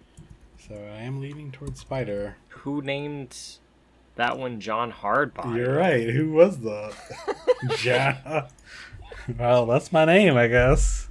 So 0.68 0.74
I 0.74 1.02
am 1.02 1.20
leaning 1.20 1.52
towards 1.52 1.80
Spider. 1.80 2.36
Who 2.48 2.80
named 2.80 3.36
that 4.16 4.38
one 4.38 4.58
John 4.58 4.90
Hardbody? 4.90 5.56
You're 5.56 5.76
right. 5.76 6.08
Who 6.08 6.32
was 6.32 6.60
that? 6.60 6.94
ja. 7.84 8.46
Well, 9.38 9.66
that's 9.66 9.92
my 9.92 10.06
name, 10.06 10.34
I 10.38 10.48
guess. 10.48 11.10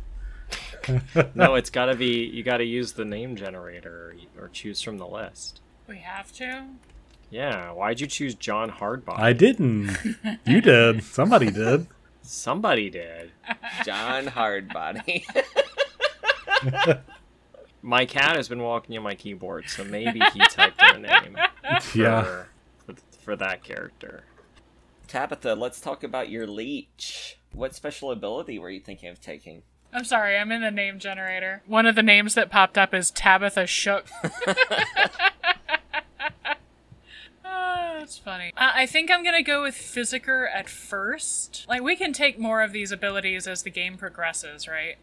No, 1.36 1.54
it's 1.56 1.70
got 1.70 1.86
to 1.86 1.96
be. 1.96 2.26
You 2.26 2.42
got 2.42 2.58
to 2.58 2.66
use 2.66 2.94
the 2.94 3.06
name 3.06 3.36
generator 3.36 4.16
or, 4.38 4.46
or 4.46 4.50
choose 4.50 4.82
from 4.82 4.98
the 4.98 5.08
list. 5.08 5.62
We 5.88 5.98
have 5.98 6.32
to. 6.34 6.66
Yeah, 7.34 7.72
why'd 7.72 8.00
you 8.00 8.06
choose 8.06 8.36
John 8.36 8.69
Hardbody? 8.69 9.17
I 9.19 9.34
didn't. 9.34 9.98
You 10.46 10.62
did. 10.62 11.04
Somebody 11.04 11.50
did. 11.50 11.88
Somebody 12.22 12.91
did. 12.91 13.32
John 13.84 14.28
Hardbody. 14.28 15.24
My 17.82 18.06
cat 18.06 18.36
has 18.36 18.48
been 18.48 18.62
walking 18.62 18.96
on 18.98 19.04
my 19.04 19.15
keyboard, 19.15 19.67
so 19.67 19.84
maybe 19.84 20.19
he 20.34 20.39
typed 20.48 20.80
in 20.96 21.06
a 21.06 21.08
name 21.22 21.38
Yeah. 21.96 22.22
for, 22.24 22.48
for, 22.86 22.96
for 23.24 23.36
that 23.36 23.63
character. 23.63 24.26
Tabitha, 25.08 25.56
let's 25.56 25.82
talk 25.82 26.04
about 26.04 26.30
your 26.30 26.46
leech. 26.46 27.39
What 27.52 27.74
special 27.74 28.12
ability 28.12 28.60
were 28.60 28.69
you 28.69 28.80
thinking 28.80 29.10
of 29.10 29.19
taking? 29.19 29.63
I'm 29.91 30.06
sorry, 30.06 30.38
I'm 30.38 30.52
in 30.52 30.62
the 30.62 30.72
name 30.72 30.98
generator. 31.00 31.63
One 31.65 31.86
of 31.88 31.96
the 31.96 32.04
names 32.04 32.36
that 32.36 32.50
popped 32.52 32.78
up 32.78 32.93
is 32.93 33.10
Tabitha 33.12 33.65
Shook. 33.67 34.06
That's 38.04 38.18
funny. 38.18 38.52
Uh, 38.58 38.72
I 38.74 38.86
think 38.86 39.10
I'm 39.10 39.24
gonna 39.24 39.42
go 39.42 39.62
with 39.62 39.76
Physiker 39.76 40.46
at 40.54 40.68
first. 40.70 41.66
Like, 41.70 41.82
we 41.84 41.96
can 41.96 42.12
take 42.12 42.38
more 42.38 42.62
of 42.62 42.74
these 42.74 42.92
abilities 42.92 43.48
as 43.48 43.63
the 43.63 43.70
game 43.70 43.96
progresses, 43.96 44.68
right? 44.68 44.98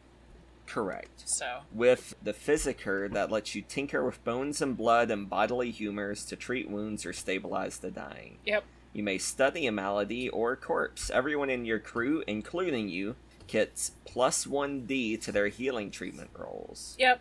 Correct. 0.66 1.26
So, 1.26 1.60
With 1.72 2.14
the 2.22 2.34
Physiker, 2.34 3.10
that 3.10 3.30
lets 3.30 3.54
you 3.54 3.62
tinker 3.62 4.04
with 4.04 4.22
bones 4.22 4.60
and 4.60 4.76
blood 4.76 5.10
and 5.10 5.30
bodily 5.30 5.70
humors 5.70 6.26
to 6.26 6.36
treat 6.36 6.68
wounds 6.68 7.06
or 7.06 7.14
stabilize 7.14 7.78
the 7.78 7.90
dying. 7.90 8.36
yep. 8.44 8.64
You 8.92 9.02
may 9.02 9.16
study 9.16 9.66
a 9.66 9.72
malady 9.72 10.28
or 10.28 10.52
a 10.52 10.56
corpse. 10.58 11.08
Everyone 11.08 11.48
in 11.48 11.64
your 11.64 11.78
crew, 11.78 12.22
including 12.26 12.90
you, 12.90 13.16
gets 13.46 13.92
plus 14.04 14.44
1d 14.44 15.22
to 15.22 15.32
their 15.32 15.48
healing 15.48 15.90
treatment 15.90 16.30
rolls. 16.36 16.96
Yep. 16.98 17.20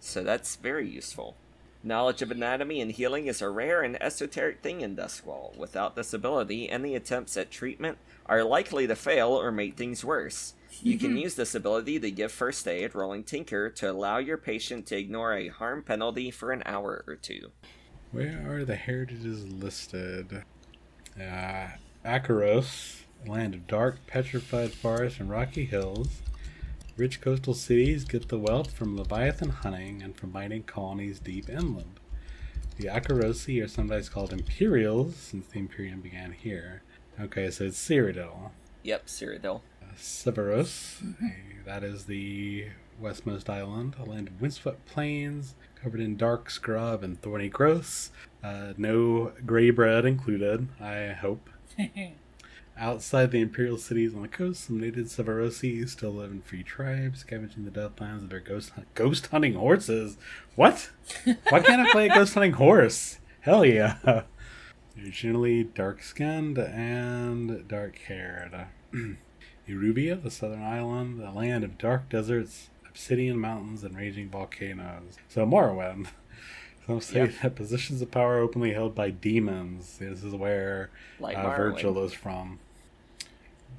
So 0.00 0.24
that's 0.24 0.56
very 0.56 0.88
useful. 0.88 1.36
Knowledge 1.86 2.20
of 2.20 2.32
anatomy 2.32 2.80
and 2.80 2.90
healing 2.90 3.28
is 3.28 3.40
a 3.40 3.48
rare 3.48 3.80
and 3.82 3.96
esoteric 4.02 4.60
thing 4.60 4.80
in 4.80 4.96
Duskwall. 4.96 5.56
Without 5.56 5.94
this 5.94 6.12
ability, 6.12 6.68
any 6.68 6.96
attempts 6.96 7.36
at 7.36 7.48
treatment 7.48 7.96
are 8.26 8.42
likely 8.42 8.88
to 8.88 8.96
fail 8.96 9.28
or 9.28 9.52
make 9.52 9.76
things 9.76 10.04
worse. 10.04 10.54
You 10.82 10.98
can 10.98 11.16
use 11.16 11.36
this 11.36 11.54
ability 11.54 12.00
to 12.00 12.10
give 12.10 12.32
first 12.32 12.66
aid, 12.66 12.96
rolling 12.96 13.22
Tinker, 13.22 13.70
to 13.70 13.92
allow 13.92 14.18
your 14.18 14.36
patient 14.36 14.86
to 14.86 14.98
ignore 14.98 15.34
a 15.34 15.46
harm 15.46 15.84
penalty 15.84 16.32
for 16.32 16.50
an 16.50 16.64
hour 16.66 17.04
or 17.06 17.14
two. 17.14 17.52
Where 18.10 18.42
are 18.48 18.64
the 18.64 18.74
heritages 18.74 19.46
listed? 19.46 20.42
Uh, 21.16 21.68
Akoros, 22.04 23.02
land 23.28 23.54
of 23.54 23.68
dark, 23.68 24.04
petrified 24.08 24.72
forests 24.72 25.20
and 25.20 25.30
rocky 25.30 25.66
hills. 25.66 26.08
Rich 26.96 27.20
coastal 27.20 27.52
cities 27.52 28.04
get 28.04 28.28
the 28.28 28.38
wealth 28.38 28.70
from 28.72 28.96
leviathan 28.96 29.50
hunting 29.50 30.02
and 30.02 30.16
from 30.16 30.32
mining 30.32 30.62
colonies 30.62 31.20
deep 31.20 31.50
inland. 31.50 32.00
The 32.78 32.88
Akorosi 32.88 33.62
are 33.62 33.68
sometimes 33.68 34.08
called 34.08 34.32
Imperials, 34.32 35.14
since 35.14 35.46
the 35.46 35.58
Imperium 35.58 36.00
began 36.00 36.32
here. 36.32 36.82
Okay, 37.20 37.50
so 37.50 37.64
it's 37.64 37.78
Cyrodiil. 37.78 38.50
Yep, 38.82 39.06
Cyrodiil. 39.06 39.60
Severos, 39.96 41.14
that 41.66 41.82
is 41.84 42.06
the 42.06 42.68
westmost 42.98 43.50
island, 43.50 43.96
a 43.98 44.04
land 44.04 44.28
of 44.28 44.40
windswept 44.40 44.86
plains 44.86 45.54
covered 45.82 46.00
in 46.00 46.16
dark 46.16 46.48
scrub 46.48 47.02
and 47.02 47.20
thorny 47.20 47.50
growths. 47.50 48.10
Uh, 48.42 48.72
no 48.78 49.32
gray 49.44 49.68
bread 49.70 50.06
included, 50.06 50.68
I 50.80 51.08
hope. 51.08 51.50
Outside 52.78 53.30
the 53.30 53.40
imperial 53.40 53.78
cities 53.78 54.14
on 54.14 54.20
the 54.22 54.28
coast, 54.28 54.64
some 54.64 54.78
native 54.78 55.06
Severosi 55.06 55.88
still 55.88 56.10
live 56.10 56.30
in 56.30 56.42
free 56.42 56.62
tribes, 56.62 57.20
scavenging 57.20 57.64
the 57.64 57.70
deathlands 57.70 58.22
of 58.22 58.28
their 58.28 58.40
ghost 58.40 58.72
ghost 58.94 59.28
hunting 59.28 59.54
horses. 59.54 60.18
What? 60.56 60.90
Why 61.48 61.60
can't 61.60 61.80
I 61.86 61.90
play 61.90 62.06
a 62.08 62.14
ghost 62.14 62.34
hunting 62.34 62.52
horse? 62.52 63.18
Hell 63.40 63.64
yeah! 63.64 63.96
They're 64.04 65.10
generally 65.10 65.64
dark 65.64 66.02
skinned 66.02 66.58
and 66.58 67.66
dark 67.66 67.98
haired. 67.98 68.66
Iruvia, 69.68 70.22
the 70.22 70.30
southern 70.30 70.62
island, 70.62 71.18
the 71.20 71.30
land 71.30 71.64
of 71.64 71.78
dark 71.78 72.08
deserts, 72.10 72.68
obsidian 72.88 73.38
mountains, 73.38 73.84
and 73.84 73.96
raging 73.96 74.28
volcanoes. 74.28 75.16
So 75.28 75.46
Morrowind. 75.46 76.08
Some 76.86 77.00
say 77.00 77.16
Yep. 77.24 77.32
that 77.42 77.54
positions 77.56 78.00
of 78.00 78.10
power 78.12 78.38
openly 78.38 78.72
held 78.74 78.94
by 78.94 79.10
demons. 79.10 79.98
This 79.98 80.22
is 80.22 80.34
where 80.34 80.90
Like 81.18 81.36
uh, 81.36 81.56
Virgil 81.56 82.04
is 82.04 82.12
from. 82.12 82.60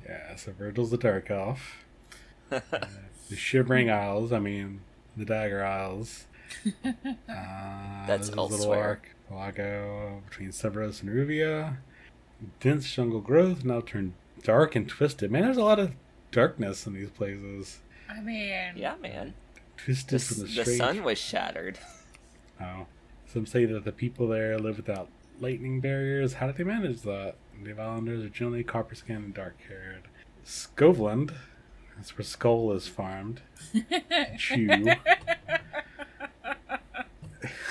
Yeah, 0.07 0.35
so 0.35 0.51
Virgil's 0.53 0.91
the 0.91 0.97
Dark 0.97 1.29
Elf. 1.31 1.83
Uh, 2.51 2.61
the 3.29 3.35
Shivering 3.35 3.91
Isles, 3.91 4.31
I 4.31 4.39
mean, 4.39 4.79
the 5.17 5.25
Dagger 5.25 5.65
Isles. 5.65 6.25
Uh, 6.85 6.93
That's 8.07 8.29
there's 8.29 8.37
a 8.37 8.41
little 8.41 8.71
arc, 8.71 9.09
archipelago 9.29 10.21
between 10.29 10.49
Severos 10.51 11.01
and 11.03 11.09
Ruvia. 11.11 11.77
Dense 12.61 12.89
jungle 12.89 13.19
growth 13.19 13.65
now 13.65 13.81
turned 13.81 14.13
dark 14.43 14.75
and 14.77 14.87
twisted. 14.87 15.29
Man, 15.29 15.41
there's 15.43 15.57
a 15.57 15.63
lot 15.63 15.77
of 15.79 15.91
darkness 16.31 16.87
in 16.87 16.93
these 16.93 17.09
places. 17.09 17.79
I 18.09 18.21
mean, 18.21 18.73
yeah, 18.77 18.95
man. 19.01 19.33
Twisted 19.75 20.11
The, 20.11 20.15
s- 20.23 20.27
from 20.29 20.39
the 20.47 20.63
the 20.63 20.65
sun 20.77 21.03
was 21.03 21.17
shattered. 21.17 21.77
Oh. 22.61 22.85
Some 23.25 23.45
say 23.45 23.65
that 23.65 23.83
the 23.83 23.91
people 23.91 24.29
there 24.29 24.57
live 24.57 24.77
without 24.77 25.09
lightning 25.41 25.81
barriers. 25.81 26.35
How 26.35 26.47
did 26.47 26.55
they 26.55 26.63
manage 26.63 27.01
that? 27.01 27.35
The 27.63 27.79
Islanders 27.81 28.23
are 28.23 28.29
generally 28.29 28.63
copper 28.63 28.95
skinned 28.95 29.25
and 29.25 29.33
dark 29.33 29.57
haired. 29.67 30.03
Skovlan, 30.45 31.33
that's 31.95 32.17
where 32.17 32.23
Skull 32.25 32.71
is 32.73 32.87
farmed. 32.87 33.41
Chew. 34.37 34.69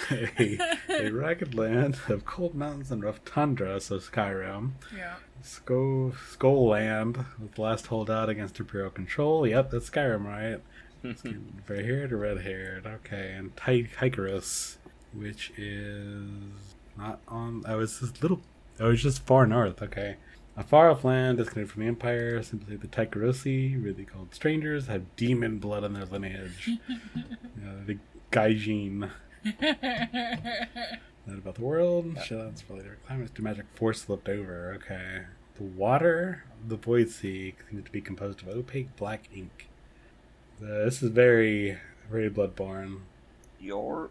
a, 0.10 0.58
a 0.88 1.10
ragged 1.10 1.54
land 1.54 1.98
of 2.08 2.24
cold 2.24 2.54
mountains 2.54 2.90
and 2.90 3.02
rough 3.02 3.24
tundra, 3.24 3.80
so 3.80 3.98
Skyrim. 3.98 4.72
yeah. 4.96 5.14
Skull, 5.42 6.12
Skull 6.30 6.68
Land, 6.68 7.24
with 7.40 7.54
the 7.54 7.60
last 7.62 7.86
holdout 7.86 8.28
against 8.28 8.58
Imperial 8.58 8.90
control. 8.90 9.46
Yep, 9.46 9.70
that's 9.70 9.90
Skyrim, 9.90 10.24
right? 10.24 10.60
Gray 11.66 11.82
haired 11.84 12.12
or 12.12 12.18
red 12.18 12.40
haired? 12.40 12.86
Okay, 12.86 13.32
and 13.36 13.56
Ty- 13.56 13.88
Tycheros, 13.96 14.76
which 15.12 15.52
is 15.56 16.30
not 16.96 17.20
on. 17.28 17.62
Oh, 17.66 17.80
it's 17.80 18.00
this 18.00 18.20
little. 18.22 18.40
Oh, 18.78 18.90
it's 18.90 19.02
just 19.02 19.24
far 19.24 19.46
north. 19.46 19.82
Okay. 19.82 20.16
A 20.56 20.62
far 20.62 20.90
off 20.90 21.04
land 21.04 21.38
disconnected 21.38 21.72
from 21.72 21.82
the 21.82 21.88
Empire, 21.88 22.42
simply 22.42 22.76
the 22.76 22.86
Tycherosi, 22.86 23.82
really 23.82 24.04
called 24.04 24.34
strangers, 24.34 24.86
have 24.86 25.14
demon 25.16 25.58
blood 25.58 25.84
in 25.84 25.92
their 25.92 26.06
lineage. 26.06 26.70
uh, 26.88 27.84
the 27.84 27.98
Gaijin. 28.32 29.10
Not 31.26 31.38
about 31.38 31.56
the 31.56 31.62
world. 31.62 32.16
Shut 32.24 32.38
that's 32.38 32.62
probably 32.62 32.84
their 32.84 32.98
climate. 33.06 33.34
The 33.34 33.42
magic 33.42 33.66
force 33.74 34.02
slipped 34.02 34.28
over. 34.28 34.78
Okay. 34.82 35.22
The 35.56 35.64
water 35.64 36.44
of 36.62 36.68
the 36.68 36.76
Void 36.76 37.10
Sea 37.10 37.54
seems 37.70 37.84
to 37.84 37.90
be 37.90 38.00
composed 38.00 38.42
of 38.42 38.48
opaque 38.48 38.94
black 38.96 39.28
ink. 39.34 39.68
Uh, 40.62 40.84
this 40.84 41.02
is 41.02 41.10
very, 41.10 41.78
very 42.10 42.30
bloodborne. 42.30 43.00
Your 43.60 44.10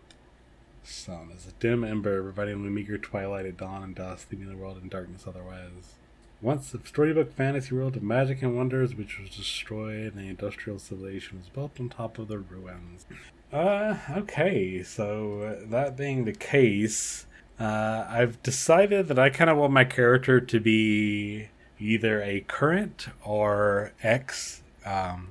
Sun 0.85 1.31
is 1.35 1.47
a 1.47 1.51
dim 1.59 1.83
ember 1.83 2.21
providing 2.21 2.55
only 2.55 2.69
meager 2.69 2.97
twilight 2.97 3.45
at 3.45 3.57
dawn 3.57 3.83
and 3.83 3.95
dusk, 3.95 4.27
leaving 4.31 4.49
the 4.49 4.55
world 4.55 4.79
in 4.81 4.89
darkness 4.89 5.25
otherwise. 5.27 5.95
Once 6.41 6.73
a 6.73 6.85
storybook 6.85 7.33
fantasy 7.33 7.73
world 7.73 7.95
of 7.95 8.03
magic 8.03 8.41
and 8.41 8.55
wonders 8.55 8.93
which 8.93 9.19
was 9.19 9.29
destroyed 9.29 10.13
and 10.13 10.17
the 10.17 10.29
industrial 10.29 10.77
civilization 10.77 11.39
was 11.39 11.49
built 11.49 11.79
on 11.79 11.89
top 11.89 12.19
of 12.19 12.27
the 12.27 12.37
ruins. 12.37 13.05
Uh, 13.51 13.97
okay, 14.11 14.83
so 14.83 15.59
that 15.65 15.95
being 15.95 16.25
the 16.25 16.33
case, 16.33 17.25
uh, 17.59 18.05
I've 18.07 18.41
decided 18.43 19.07
that 19.07 19.17
I 19.17 19.29
kind 19.29 19.49
of 19.49 19.57
want 19.57 19.73
my 19.73 19.85
character 19.85 20.39
to 20.39 20.59
be 20.59 21.47
either 21.79 22.21
a 22.21 22.41
current 22.41 23.07
or 23.23 23.93
ex 24.03 24.61
um, 24.85 25.29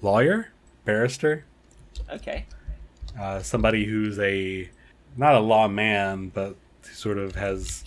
lawyer, 0.00 0.50
barrister 0.84 1.44
okay. 2.10 2.46
uh, 3.18 3.40
somebody 3.40 3.84
who's 3.84 4.18
a 4.18 4.70
not 5.16 5.34
a 5.34 5.40
lawman, 5.40 6.28
but 6.28 6.56
sort 6.82 7.18
of 7.18 7.34
has 7.34 7.84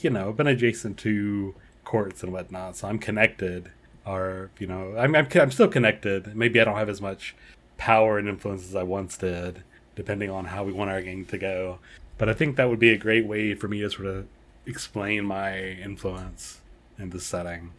you 0.00 0.10
know 0.10 0.32
been 0.32 0.46
adjacent 0.46 0.98
to 0.98 1.54
courts 1.84 2.22
and 2.22 2.32
whatnot. 2.32 2.76
So 2.76 2.88
I'm 2.88 2.98
connected, 2.98 3.70
or 4.06 4.50
you 4.58 4.66
know, 4.66 4.94
I'm 4.96 5.14
I'm, 5.14 5.28
I'm 5.34 5.50
still 5.50 5.68
connected. 5.68 6.34
Maybe 6.34 6.60
I 6.60 6.64
don't 6.64 6.76
have 6.76 6.88
as 6.88 7.00
much 7.00 7.34
power 7.76 8.18
and 8.18 8.28
influence 8.28 8.64
as 8.68 8.74
I 8.74 8.82
once 8.82 9.16
did, 9.16 9.62
depending 9.96 10.30
on 10.30 10.46
how 10.46 10.64
we 10.64 10.72
want 10.72 10.90
our 10.90 11.02
game 11.02 11.24
to 11.26 11.38
go. 11.38 11.78
But 12.18 12.28
I 12.28 12.34
think 12.34 12.56
that 12.56 12.68
would 12.68 12.78
be 12.78 12.90
a 12.90 12.98
great 12.98 13.26
way 13.26 13.54
for 13.54 13.68
me 13.68 13.80
to 13.80 13.90
sort 13.90 14.06
of 14.06 14.26
explain 14.66 15.24
my 15.24 15.58
influence 15.58 16.60
in 16.98 17.10
this 17.10 17.24
setting. 17.24 17.72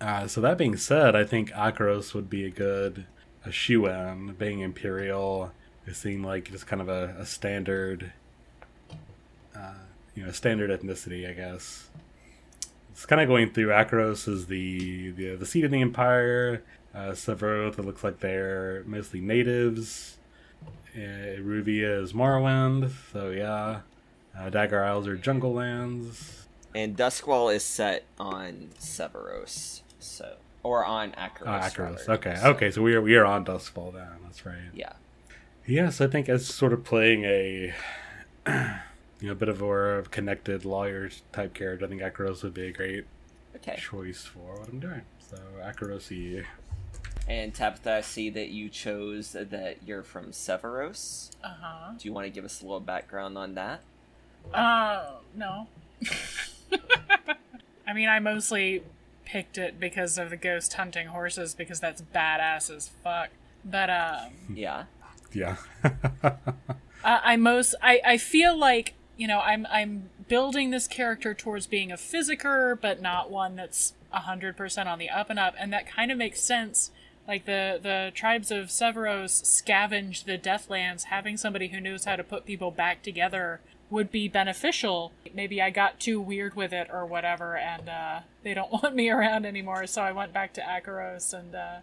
Uh, 0.00 0.26
so 0.26 0.40
that 0.40 0.58
being 0.58 0.76
said, 0.76 1.14
I 1.14 1.24
think 1.24 1.50
Akoros 1.52 2.12
would 2.12 2.28
be 2.28 2.44
a 2.44 2.50
good 2.50 3.06
a 3.44 3.52
shoe 3.52 3.86
in. 3.86 4.34
Being 4.34 4.60
Imperial, 4.60 5.52
it 5.86 5.94
seemed 5.96 6.24
like 6.24 6.50
just 6.50 6.66
kind 6.66 6.82
of 6.82 6.88
a, 6.88 7.16
a 7.18 7.26
standard, 7.26 8.12
uh, 9.54 9.74
you 10.14 10.24
know, 10.24 10.32
standard 10.32 10.70
ethnicity, 10.70 11.28
I 11.28 11.32
guess. 11.32 11.88
It's 12.90 13.06
kind 13.06 13.20
of 13.20 13.28
going 13.28 13.50
through 13.52 13.68
Akoros 13.68 14.26
is 14.26 14.46
the, 14.46 15.10
the 15.12 15.36
the 15.36 15.46
seat 15.46 15.64
of 15.64 15.70
the 15.70 15.80
Empire. 15.82 16.62
Uh, 16.94 17.10
Severos, 17.10 17.78
it 17.78 17.84
looks 17.84 18.02
like 18.02 18.20
they're 18.20 18.82
mostly 18.86 19.20
natives. 19.20 20.16
Uh, 20.94 21.36
Ruvia 21.40 22.02
is 22.02 22.14
Morrowind, 22.14 22.90
so 23.12 23.30
yeah. 23.30 23.80
Uh, 24.36 24.48
Dagger 24.50 24.82
Isles 24.82 25.06
are 25.06 25.16
jungle 25.16 25.52
lands. 25.52 26.46
And 26.74 26.96
Duskwall 26.96 27.54
is 27.54 27.62
set 27.64 28.04
on 28.18 28.70
Severos, 28.78 29.82
so 29.98 30.36
or 30.62 30.84
on 30.84 31.12
Akoros. 31.12 31.78
Oh, 31.78 31.82
rather. 31.82 32.12
Okay, 32.12 32.36
So, 32.36 32.48
okay, 32.50 32.70
so 32.70 32.82
we 32.82 32.94
are 32.94 33.02
we 33.02 33.14
are 33.16 33.26
on 33.26 33.44
Duskwall 33.44 33.92
then. 33.92 34.08
That's 34.24 34.46
right. 34.46 34.56
Yeah. 34.74 34.92
Yes, 35.66 36.00
I 36.00 36.06
think 36.06 36.28
as 36.28 36.46
sort 36.46 36.72
of 36.72 36.84
playing 36.84 37.24
a 37.24 37.74
you 38.46 39.26
know 39.26 39.32
a 39.32 39.34
bit 39.34 39.48
of 39.48 39.60
a 39.62 40.02
connected 40.10 40.64
lawyer 40.64 41.10
type 41.32 41.54
character, 41.54 41.84
I 41.86 41.88
think 41.88 42.02
Akoros 42.02 42.42
would 42.42 42.54
be 42.54 42.66
a 42.68 42.72
great 42.72 43.04
Okay. 43.56 43.76
choice 43.78 44.22
for 44.24 44.60
what 44.60 44.68
I'm 44.68 44.78
doing. 44.78 45.02
So 45.18 45.36
Akorosi. 45.62 46.44
And 47.28 47.52
Tabitha, 47.52 47.94
I 47.94 48.00
see 48.02 48.30
that 48.30 48.50
you 48.50 48.68
chose 48.68 49.32
that 49.32 49.78
you're 49.84 50.02
from 50.04 50.26
Severos. 50.30 51.30
Uh 51.42 51.54
huh. 51.60 51.92
Do 51.98 52.06
you 52.06 52.12
want 52.12 52.26
to 52.26 52.30
give 52.30 52.44
us 52.44 52.60
a 52.60 52.64
little 52.64 52.78
background 52.80 53.36
on 53.36 53.54
that? 53.54 53.80
Uh, 54.54 55.14
no. 55.34 55.66
I 57.88 57.92
mean, 57.94 58.08
I 58.08 58.20
mostly 58.20 58.82
picked 59.24 59.58
it 59.58 59.80
because 59.80 60.18
of 60.18 60.30
the 60.30 60.36
ghost 60.36 60.74
hunting 60.74 61.08
horses 61.08 61.54
because 61.54 61.80
that's 61.80 62.02
badass 62.14 62.70
as 62.74 62.90
fuck. 63.02 63.30
But 63.64 63.90
um, 63.90 64.32
Yeah. 64.54 64.84
Yeah. 65.32 65.56
I, 67.04 67.20
I 67.24 67.36
most 67.36 67.74
I, 67.82 68.00
I 68.04 68.16
feel 68.18 68.56
like 68.56 68.94
you 69.16 69.26
know 69.26 69.40
I'm 69.40 69.66
I'm 69.70 70.10
building 70.28 70.70
this 70.70 70.88
character 70.88 71.34
towards 71.34 71.66
being 71.66 71.92
a 71.92 71.96
physicker, 71.96 72.78
but 72.80 73.00
not 73.00 73.30
one 73.30 73.56
that's 73.56 73.94
hundred 74.10 74.56
percent 74.56 74.88
on 74.88 74.98
the 74.98 75.10
up 75.10 75.30
and 75.30 75.38
up, 75.38 75.54
and 75.58 75.72
that 75.72 75.86
kind 75.86 76.10
of 76.10 76.18
makes 76.18 76.40
sense. 76.40 76.90
Like 77.28 77.44
the 77.44 77.78
the 77.82 78.12
tribes 78.14 78.50
of 78.50 78.66
Severos 78.66 79.44
scavenged 79.44 80.26
the 80.26 80.38
Deathlands, 80.38 81.04
having 81.04 81.36
somebody 81.36 81.68
who 81.68 81.80
knows 81.80 82.04
how 82.04 82.16
to 82.16 82.24
put 82.24 82.46
people 82.46 82.70
back 82.70 83.02
together 83.02 83.60
would 83.90 84.10
be 84.10 84.28
beneficial. 84.28 85.12
Maybe 85.32 85.62
I 85.62 85.70
got 85.70 86.00
too 86.00 86.20
weird 86.20 86.56
with 86.56 86.72
it 86.72 86.88
or 86.92 87.06
whatever, 87.06 87.56
and 87.56 87.88
uh, 87.88 88.20
they 88.42 88.54
don't 88.54 88.72
want 88.82 88.94
me 88.94 89.10
around 89.10 89.46
anymore, 89.46 89.86
so 89.86 90.02
I 90.02 90.12
went 90.12 90.32
back 90.32 90.52
to 90.54 90.60
Akoros 90.60 91.32
and 91.32 91.54
uh, 91.54 91.76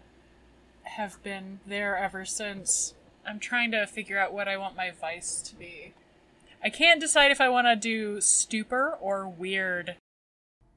have 0.82 1.22
been 1.22 1.60
there 1.66 1.96
ever 1.96 2.24
since. 2.24 2.94
I'm 3.26 3.38
trying 3.38 3.70
to 3.72 3.86
figure 3.86 4.18
out 4.18 4.32
what 4.32 4.48
I 4.48 4.56
want 4.56 4.76
my 4.76 4.90
vice 4.90 5.40
to 5.42 5.54
be. 5.54 5.94
I 6.62 6.70
can't 6.70 7.00
decide 7.00 7.30
if 7.30 7.40
I 7.40 7.48
want 7.48 7.66
to 7.66 7.76
do 7.76 8.20
stupor 8.20 8.96
or 9.00 9.28
weird. 9.28 9.96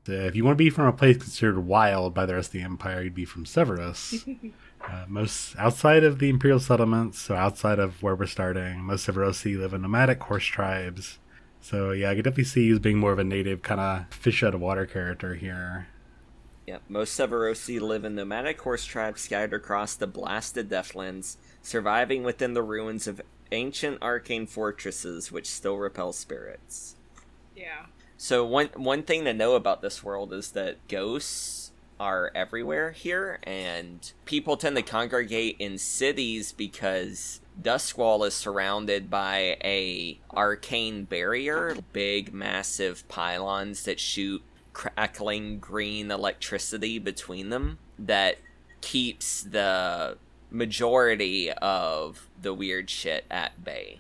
Uh, 0.10 0.14
if 0.14 0.36
you 0.36 0.44
want 0.44 0.58
to 0.58 0.64
be 0.64 0.70
from 0.70 0.86
a 0.86 0.94
place 0.94 1.18
considered 1.18 1.60
wild 1.60 2.14
by 2.14 2.26
the 2.26 2.36
rest 2.36 2.50
of 2.50 2.54
the 2.54 2.62
empire, 2.62 3.04
you'd 3.04 3.14
be 3.14 3.26
from 3.26 3.46
Severos. 3.46 4.54
uh, 4.88 5.06
most 5.08 5.56
outside 5.58 6.04
of 6.04 6.20
the 6.20 6.30
imperial 6.30 6.60
settlements, 6.60 7.20
so 7.20 7.36
outside 7.36 7.80
of 7.80 8.02
where 8.02 8.16
we're 8.16 8.26
starting, 8.26 8.82
most 8.82 9.08
Severosi 9.08 9.58
live 9.58 9.74
in 9.74 9.82
nomadic 9.82 10.22
horse 10.24 10.46
tribes. 10.46 11.20
So 11.60 11.92
yeah, 11.92 12.12
I 12.12 12.16
could 12.16 12.24
definitely 12.24 12.46
see 12.46 12.66
you 12.66 12.74
as 12.74 12.80
being 12.80 12.98
more 12.98 13.12
of 13.12 13.20
a 13.20 13.24
native 13.24 13.62
kind 13.62 13.82
of 13.82 14.14
fish 14.14 14.44
out 14.44 14.56
of 14.56 14.62
water 14.62 14.86
character 14.86 15.36
here. 15.36 15.88
Yep, 16.68 16.84
most 16.90 17.18
Severosi 17.18 17.80
live 17.80 18.04
in 18.04 18.16
nomadic 18.16 18.60
horse 18.60 18.86
tribes 18.86 19.22
scattered 19.22 19.54
across 19.54 19.96
the 19.96 20.08
blasted 20.08 20.70
Deathlands, 20.70 21.38
surviving 21.68 22.24
within 22.24 22.54
the 22.54 22.64
ruins 22.64 23.08
of 23.08 23.22
ancient 23.52 24.02
arcane 24.02 24.48
fortresses 24.48 25.32
which 25.34 25.50
still 25.50 25.78
repel 25.78 26.14
spirits. 26.14 26.96
Yeah. 27.56 27.88
So 28.16 28.46
one 28.46 28.70
one 28.76 29.04
thing 29.04 29.26
to 29.26 29.34
know 29.34 29.56
about 29.56 29.82
this 29.82 30.04
world 30.04 30.32
is 30.32 30.52
that 30.52 30.88
ghosts 30.88 31.72
are 32.00 32.32
everywhere 32.34 32.92
here, 32.92 33.40
and 33.44 34.12
people 34.26 34.56
tend 34.56 34.76
to 34.78 34.82
congregate 34.82 35.58
in 35.60 35.78
cities 35.78 36.52
because 36.52 37.42
Duskwall 37.62 38.26
is 38.26 38.34
surrounded 38.34 39.10
by 39.10 39.58
a 39.64 40.20
arcane 40.32 41.04
barrier, 41.04 41.76
big 41.92 42.34
massive 42.34 43.08
pylons 43.08 43.84
that 43.84 44.00
shoot 44.00 44.42
crackling 44.74 45.60
green 45.60 46.12
electricity 46.12 47.00
between 47.00 47.50
them 47.50 47.80
that 47.98 48.38
keeps 48.82 49.42
the 49.42 50.18
majority 50.50 51.52
of 51.52 52.28
the 52.42 52.54
weird 52.54 52.90
shit 52.90 53.26
at 53.30 53.64
bay. 53.64 54.00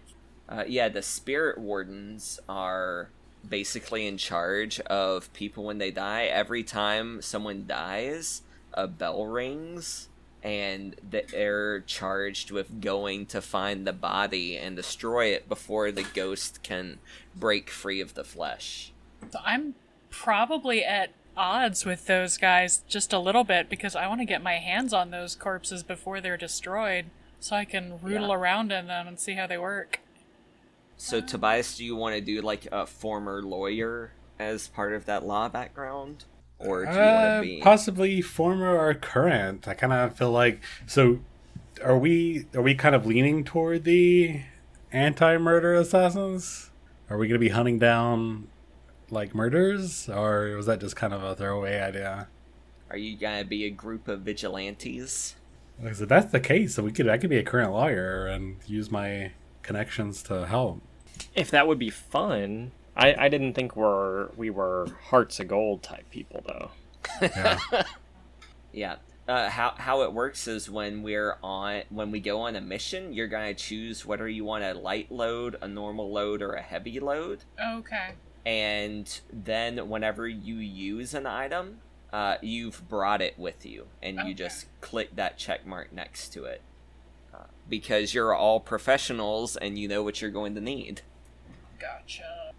Uh, 0.49 0.63
yeah, 0.67 0.87
the 0.87 1.01
spirit 1.01 1.57
wardens 1.57 2.39
are 2.47 3.09
basically 3.47 4.07
in 4.07 4.17
charge 4.17 4.79
of 4.81 5.31
people 5.33 5.65
when 5.65 5.77
they 5.77 5.91
die. 5.91 6.25
Every 6.25 6.63
time 6.63 7.21
someone 7.21 7.65
dies, 7.67 8.43
a 8.73 8.87
bell 8.87 9.25
rings, 9.25 10.09
and 10.43 10.95
they're 11.03 11.81
charged 11.81 12.51
with 12.51 12.79
going 12.79 13.25
to 13.25 13.41
find 13.41 13.85
the 13.85 13.93
body 13.93 14.57
and 14.57 14.75
destroy 14.75 15.25
it 15.25 15.49
before 15.49 15.91
the 15.91 16.05
ghost 16.13 16.63
can 16.63 16.99
break 17.35 17.69
free 17.69 17.99
of 17.99 18.13
the 18.13 18.23
flesh. 18.23 18.93
So 19.31 19.39
I'm 19.43 19.75
probably 20.09 20.85
at 20.85 21.11
odds 21.37 21.85
with 21.85 22.07
those 22.07 22.37
guys 22.37 22.83
just 22.87 23.13
a 23.13 23.19
little 23.19 23.43
bit 23.43 23.69
because 23.69 23.95
I 23.95 24.07
want 24.07 24.21
to 24.21 24.25
get 24.25 24.41
my 24.43 24.55
hands 24.55 24.93
on 24.93 25.11
those 25.11 25.35
corpses 25.35 25.83
before 25.83 26.19
they're 26.19 26.37
destroyed 26.37 27.05
so 27.39 27.55
I 27.55 27.65
can 27.65 27.99
rootle 27.99 28.29
Yeah. 28.29 28.35
around 28.35 28.71
in 28.71 28.87
them 28.87 29.07
and 29.07 29.19
see 29.19 29.33
how 29.33 29.47
they 29.47 29.57
work. 29.57 29.99
So, 30.97 31.21
Tobias, 31.21 31.77
do 31.77 31.85
you 31.85 31.95
want 31.95 32.15
to 32.15 32.21
do 32.21 32.41
like 32.41 32.67
a 32.71 32.87
former 32.87 33.41
lawyer 33.43 34.11
as 34.39 34.67
part 34.67 34.93
of 34.93 35.05
that 35.05 35.25
law 35.25 35.47
background? 35.47 36.25
Or 36.59 36.85
do 36.85 36.91
you 36.91 36.97
want 36.97 37.25
Uh, 37.25 37.35
to 37.37 37.41
be. 37.43 37.61
possibly 37.61 38.19
former 38.21 38.75
or 38.75 38.93
current. 38.95 39.67
I 39.67 39.75
kind 39.75 39.93
of 39.93 40.15
feel 40.15 40.31
like 40.31 40.59
so. 40.87 41.19
Are 41.83 41.95
we 41.97 42.47
are 42.55 42.61
we 42.63 42.73
kind 42.73 42.95
of 42.95 43.05
leaning 43.05 43.43
toward 43.43 43.83
the 43.83 44.41
anti-murder 44.91 45.75
assassins? 45.75 46.71
Are 47.11 47.17
we 47.19 47.27
going 47.27 47.39
to 47.39 47.45
be 47.45 47.49
hunting 47.53 47.77
down 47.77 48.47
like 49.09 49.33
murders, 49.35 50.09
or 50.09 50.55
was 50.55 50.65
that 50.65 50.79
just 50.79 50.95
kind 50.95 51.13
of 51.13 51.23
a 51.23 51.35
throwaway 51.35 51.79
idea? 51.79 52.27
Are 52.89 52.97
you 52.97 53.17
going 53.17 53.39
to 53.39 53.45
be 53.45 53.65
a 53.65 53.69
group 53.69 54.07
of 54.07 54.21
vigilantes? 54.21 55.35
Like, 55.81 55.95
so 55.95 56.03
if 56.03 56.09
that's 56.09 56.31
the 56.31 56.39
case, 56.39 56.75
so 56.75 56.83
we 56.83 56.91
could 56.91 57.07
I 57.07 57.17
could 57.17 57.29
be 57.29 57.37
a 57.37 57.43
current 57.43 57.71
lawyer 57.71 58.25
and 58.27 58.57
use 58.65 58.89
my 58.89 59.31
connections 59.61 60.23
to 60.23 60.47
help. 60.47 60.81
If 61.35 61.51
that 61.51 61.67
would 61.67 61.79
be 61.79 61.89
fun, 61.89 62.71
I, 62.95 63.13
I 63.25 63.29
didn't 63.29 63.53
think 63.53 63.75
we're 63.75 64.29
we 64.35 64.49
were 64.49 64.87
hearts 65.09 65.39
of 65.39 65.49
gold 65.49 65.83
type 65.83 66.09
people 66.09 66.43
though. 66.47 66.71
Yeah. 67.21 67.59
Yeah. 68.73 68.97
Uh, 69.27 69.49
how 69.49 69.73
how 69.77 70.03
it 70.03 70.13
works 70.13 70.47
is 70.47 70.69
when 70.69 71.01
we're 71.01 71.37
on 71.43 71.81
when 71.89 72.11
we 72.11 72.19
go 72.19 72.41
on 72.41 72.55
a 72.55 72.61
mission, 72.61 73.11
you're 73.11 73.27
gonna 73.27 73.53
choose 73.53 74.05
whether 74.05 74.27
you 74.27 74.45
want 74.45 74.63
a 74.63 74.73
light 74.73 75.11
load, 75.11 75.57
a 75.61 75.67
normal 75.67 76.11
load, 76.11 76.41
or 76.41 76.53
a 76.53 76.61
heavy 76.61 76.99
load, 76.99 77.43
Okay. 77.59 78.11
And 78.47 79.19
then 79.33 79.89
whenever 79.89 80.25
you 80.25 80.55
use 80.55 81.13
an 81.13 81.27
item, 81.27 81.79
uh, 82.13 82.37
you've 82.41 82.87
brought 82.87 83.21
it 83.21 83.37
with 83.37 83.65
you, 83.65 83.87
and 84.01 84.17
you 84.25 84.33
just 84.33 84.67
click 84.79 85.17
that 85.17 85.37
check 85.37 85.67
mark 85.67 85.91
next 85.91 86.29
to 86.29 86.45
it, 86.45 86.61
uh, 87.33 87.43
because 87.67 88.13
you're 88.13 88.33
all 88.33 88.61
professionals 88.61 89.57
and 89.57 89.77
you 89.77 89.89
know 89.89 90.01
what 90.01 90.21
you're 90.21 90.31
going 90.31 90.55
to 90.55 90.61
need. 90.61 91.01
Gotcha. 91.77 92.53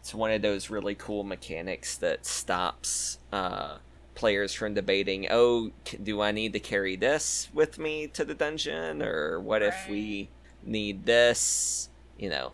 It's 0.00 0.12
one 0.12 0.32
of 0.32 0.42
those 0.42 0.68
really 0.68 0.96
cool 0.96 1.22
mechanics 1.22 1.96
that 1.98 2.26
stops 2.26 3.18
uh, 3.32 3.76
players 4.16 4.52
from 4.52 4.74
debating, 4.74 5.28
oh, 5.30 5.70
do 6.02 6.20
I 6.20 6.32
need 6.32 6.52
to 6.54 6.60
carry 6.60 6.96
this 6.96 7.48
with 7.54 7.78
me 7.78 8.08
to 8.08 8.24
the 8.24 8.34
dungeon? 8.34 9.00
Or 9.00 9.38
what 9.38 9.62
if 9.62 9.76
we 9.88 10.28
need 10.64 11.06
this? 11.06 11.88
You 12.18 12.30
know. 12.30 12.52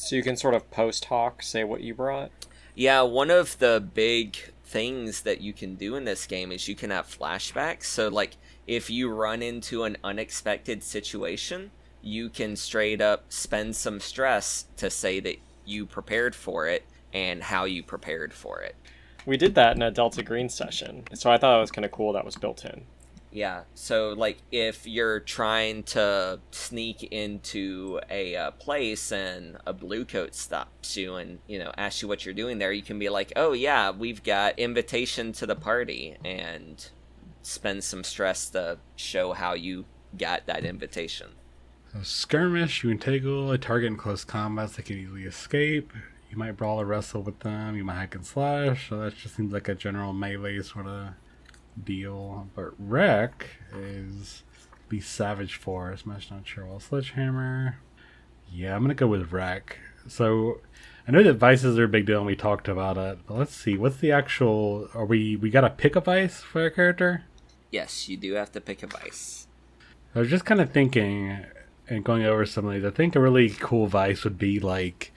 So 0.00 0.16
you 0.16 0.22
can 0.22 0.36
sort 0.36 0.54
of 0.54 0.70
post 0.70 1.04
hoc 1.04 1.42
say 1.42 1.62
what 1.62 1.82
you 1.82 1.94
brought. 1.94 2.30
Yeah, 2.74 3.02
one 3.02 3.30
of 3.30 3.58
the 3.58 3.86
big 3.94 4.36
things 4.64 5.22
that 5.22 5.42
you 5.42 5.52
can 5.52 5.74
do 5.74 5.94
in 5.94 6.04
this 6.04 6.26
game 6.26 6.50
is 6.50 6.66
you 6.66 6.74
can 6.74 6.90
have 6.90 7.06
flashbacks. 7.06 7.84
So, 7.84 8.08
like, 8.08 8.36
if 8.66 8.88
you 8.88 9.12
run 9.12 9.42
into 9.42 9.84
an 9.84 9.98
unexpected 10.02 10.82
situation, 10.82 11.70
you 12.00 12.30
can 12.30 12.56
straight 12.56 13.02
up 13.02 13.24
spend 13.28 13.76
some 13.76 14.00
stress 14.00 14.64
to 14.78 14.88
say 14.88 15.20
that 15.20 15.36
you 15.66 15.84
prepared 15.84 16.34
for 16.34 16.66
it 16.66 16.84
and 17.12 17.42
how 17.42 17.64
you 17.64 17.82
prepared 17.82 18.32
for 18.32 18.62
it. 18.62 18.74
We 19.26 19.36
did 19.36 19.54
that 19.56 19.76
in 19.76 19.82
a 19.82 19.90
Delta 19.90 20.22
Green 20.22 20.48
session, 20.48 21.04
so 21.12 21.30
I 21.30 21.36
thought 21.36 21.58
it 21.58 21.60
was 21.60 21.70
kind 21.70 21.84
of 21.84 21.92
cool 21.92 22.14
that 22.14 22.24
was 22.24 22.36
built 22.36 22.64
in. 22.64 22.86
Yeah. 23.32 23.62
So, 23.74 24.10
like, 24.10 24.38
if 24.50 24.86
you're 24.86 25.20
trying 25.20 25.84
to 25.84 26.40
sneak 26.50 27.04
into 27.04 28.00
a 28.10 28.34
uh, 28.34 28.50
place 28.52 29.12
and 29.12 29.56
a 29.66 29.72
blue 29.72 30.04
coat 30.04 30.34
stops 30.34 30.96
you 30.96 31.14
and 31.14 31.38
you 31.46 31.58
know 31.58 31.72
asks 31.76 32.02
you 32.02 32.08
what 32.08 32.24
you're 32.24 32.34
doing 32.34 32.58
there, 32.58 32.72
you 32.72 32.82
can 32.82 32.98
be 32.98 33.08
like, 33.08 33.32
"Oh 33.36 33.52
yeah, 33.52 33.90
we've 33.90 34.22
got 34.22 34.58
invitation 34.58 35.32
to 35.32 35.46
the 35.46 35.54
party," 35.54 36.16
and 36.24 36.88
spend 37.42 37.84
some 37.84 38.04
stress 38.04 38.50
to 38.50 38.78
show 38.96 39.32
how 39.32 39.54
you 39.54 39.84
got 40.18 40.46
that 40.46 40.64
invitation. 40.64 41.28
So 41.92 42.02
skirmish, 42.02 42.84
you 42.84 42.90
entangle 42.90 43.50
a 43.50 43.58
target 43.58 43.88
in 43.88 43.96
close 43.96 44.24
combat 44.24 44.72
they 44.72 44.82
can 44.82 44.98
easily 44.98 45.24
escape. 45.24 45.92
You 46.30 46.36
might 46.36 46.56
brawl 46.56 46.80
or 46.80 46.84
wrestle 46.84 47.22
with 47.22 47.40
them. 47.40 47.76
You 47.76 47.84
might 47.84 47.94
hack 47.94 48.14
and 48.14 48.24
slash. 48.24 48.88
So 48.88 49.00
that 49.00 49.16
just 49.16 49.34
seems 49.34 49.52
like 49.52 49.68
a 49.68 49.74
general 49.74 50.12
melee 50.12 50.62
sort 50.62 50.86
of 50.86 51.08
deal. 51.84 52.48
But 52.54 52.72
wreck 52.78 53.46
is 53.74 54.42
be 54.88 55.00
savage 55.00 55.56
force. 55.56 56.02
Smash 56.02 56.30
not 56.30 56.46
sure. 56.46 56.66
Well, 56.66 56.80
sledgehammer. 56.80 57.78
Yeah, 58.52 58.74
I'm 58.74 58.82
gonna 58.82 58.94
go 58.94 59.06
with 59.06 59.32
wreck. 59.32 59.78
So 60.08 60.60
I 61.06 61.12
know 61.12 61.22
that 61.22 61.34
vices 61.34 61.78
are 61.78 61.84
a 61.84 61.88
big 61.88 62.06
deal, 62.06 62.18
and 62.18 62.26
we 62.26 62.36
talked 62.36 62.68
about 62.68 62.96
it. 62.96 63.18
But 63.26 63.36
let's 63.36 63.54
see, 63.54 63.76
what's 63.76 63.96
the 63.96 64.12
actual? 64.12 64.88
Are 64.94 65.04
we 65.04 65.36
we 65.36 65.50
got 65.50 65.62
to 65.62 65.70
pick 65.70 65.96
a 65.96 66.00
vice 66.00 66.40
for 66.40 66.66
a 66.66 66.70
character? 66.70 67.24
Yes, 67.70 68.08
you 68.08 68.16
do 68.16 68.34
have 68.34 68.52
to 68.52 68.60
pick 68.60 68.82
a 68.82 68.86
vice. 68.86 69.46
I 70.14 70.20
was 70.20 70.28
just 70.28 70.44
kind 70.44 70.60
of 70.60 70.70
thinking 70.70 71.44
and 71.88 72.04
going 72.04 72.24
over 72.24 72.46
some 72.46 72.66
of 72.66 72.74
these. 72.74 72.84
I 72.84 72.90
think 72.90 73.14
a 73.14 73.20
really 73.20 73.50
cool 73.50 73.86
vice 73.86 74.24
would 74.24 74.38
be 74.38 74.60
like, 74.60 75.12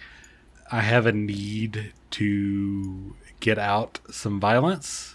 I 0.72 0.82
have 0.82 1.06
a 1.06 1.12
need 1.12 1.94
to 2.12 3.16
get 3.40 3.60
out 3.60 4.00
some 4.10 4.40
violence 4.40 5.13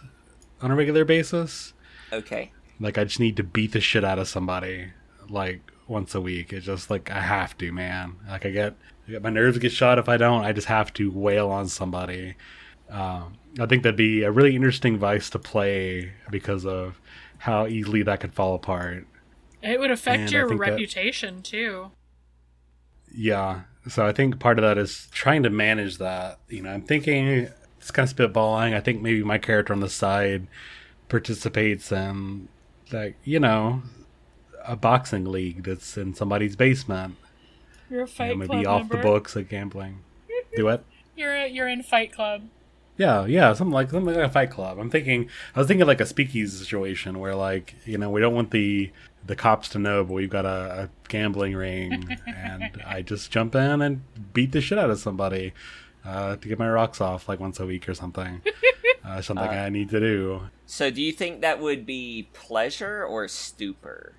on 0.60 0.70
a 0.70 0.76
regular 0.76 1.04
basis. 1.04 1.72
Okay. 2.12 2.52
Like, 2.80 2.96
I 2.98 3.04
just 3.04 3.20
need 3.20 3.36
to 3.36 3.42
beat 3.42 3.72
the 3.72 3.80
shit 3.80 4.04
out 4.04 4.18
of 4.18 4.28
somebody, 4.28 4.88
like 5.28 5.60
once 5.88 6.14
a 6.14 6.20
week. 6.20 6.52
It's 6.52 6.66
just 6.66 6.90
like 6.90 7.10
I 7.10 7.20
have 7.20 7.56
to, 7.58 7.72
man. 7.72 8.16
Like 8.28 8.46
I 8.46 8.50
get, 8.50 8.74
I 9.06 9.12
get 9.12 9.22
my 9.22 9.30
nerves 9.30 9.58
get 9.58 9.72
shot 9.72 9.98
if 9.98 10.08
I 10.08 10.16
don't. 10.16 10.44
I 10.44 10.52
just 10.52 10.68
have 10.68 10.92
to 10.94 11.10
wail 11.10 11.50
on 11.50 11.68
somebody. 11.68 12.34
Um, 12.88 13.34
I 13.60 13.66
think 13.66 13.82
that'd 13.82 13.96
be 13.96 14.22
a 14.22 14.30
really 14.30 14.54
interesting 14.54 14.96
vice 14.98 15.28
to 15.30 15.38
play 15.38 16.12
because 16.30 16.64
of 16.64 17.00
how 17.38 17.66
easily 17.66 18.02
that 18.02 18.20
could 18.20 18.34
fall 18.34 18.54
apart. 18.54 19.06
It 19.62 19.80
would 19.80 19.90
affect 19.90 20.20
And 20.22 20.30
your 20.32 20.48
think 20.48 20.60
that- 20.60 20.70
reputation 20.70 21.42
too. 21.42 21.90
Yeah. 23.12 23.62
So 23.88 24.06
I 24.06 24.12
think 24.12 24.38
part 24.38 24.58
of 24.58 24.62
that 24.62 24.76
is 24.78 25.08
trying 25.12 25.42
to 25.44 25.50
manage 25.50 25.98
that. 25.98 26.38
You 26.48 26.62
know, 26.62 26.70
I'm 26.70 26.82
thinking 26.82 27.48
it's 27.78 27.90
kind 27.90 28.08
of 28.08 28.14
spitballing. 28.14 28.74
I 28.74 28.80
think 28.80 29.02
maybe 29.02 29.22
my 29.22 29.38
character 29.38 29.72
on 29.72 29.80
the 29.80 29.88
side 29.88 30.46
participates 31.08 31.90
in, 31.90 32.48
like, 32.92 33.16
you 33.24 33.40
know, 33.40 33.82
a 34.64 34.76
boxing 34.76 35.24
league 35.24 35.64
that's 35.64 35.96
in 35.96 36.14
somebody's 36.14 36.56
basement. 36.56 37.16
You're 37.90 38.02
a 38.02 38.02
You 38.02 38.06
fight 38.06 38.38
know, 38.38 38.46
club 38.46 38.56
maybe 38.56 38.66
off 38.66 38.88
the 38.88 38.98
books, 38.98 39.34
like 39.34 39.48
gambling. 39.48 40.00
Do 40.54 40.68
it. 40.68 40.84
You're 41.16 41.34
a, 41.34 41.48
you're 41.48 41.66
in 41.66 41.82
Fight 41.82 42.12
Club. 42.12 42.42
Yeah, 42.96 43.26
yeah, 43.26 43.52
something 43.52 43.72
like 43.72 43.90
something 43.90 44.14
like 44.14 44.24
a 44.24 44.28
fight 44.28 44.52
club. 44.52 44.78
I'm 44.78 44.88
thinking, 44.88 45.28
I 45.54 45.58
was 45.58 45.66
thinking 45.66 45.84
like 45.84 46.00
a 46.00 46.06
speakeasy 46.06 46.56
situation 46.56 47.18
where, 47.18 47.34
like, 47.34 47.74
you 47.84 47.98
know, 47.98 48.08
we 48.08 48.20
don't 48.20 48.34
want 48.34 48.52
the 48.52 48.92
the 49.26 49.34
cops 49.34 49.68
to 49.70 49.80
know, 49.80 50.04
but 50.04 50.12
we've 50.12 50.30
got 50.30 50.44
a, 50.44 50.82
a 50.82 50.90
gambling 51.08 51.56
ring, 51.56 52.16
and 52.26 52.80
I 52.86 53.02
just 53.02 53.32
jump 53.32 53.56
in 53.56 53.82
and 53.82 54.02
beat 54.32 54.52
the 54.52 54.60
shit 54.60 54.78
out 54.78 54.90
of 54.90 55.00
somebody 55.00 55.54
uh, 56.08 56.36
to 56.36 56.48
get 56.48 56.58
my 56.58 56.68
rocks 56.68 57.00
off, 57.00 57.28
like 57.28 57.38
once 57.40 57.60
a 57.60 57.66
week 57.66 57.88
or 57.88 57.94
something. 57.94 58.40
Uh, 59.04 59.22
something 59.22 59.46
Uh, 59.48 59.50
I 59.52 59.68
need 59.70 59.88
to 59.90 60.00
do. 60.00 60.42
So, 60.66 60.90
do 60.90 61.00
you 61.00 61.12
think 61.12 61.40
that 61.40 61.60
would 61.60 61.86
be 61.86 62.28
pleasure 62.34 63.02
or 63.04 63.26
stupor? 63.26 64.12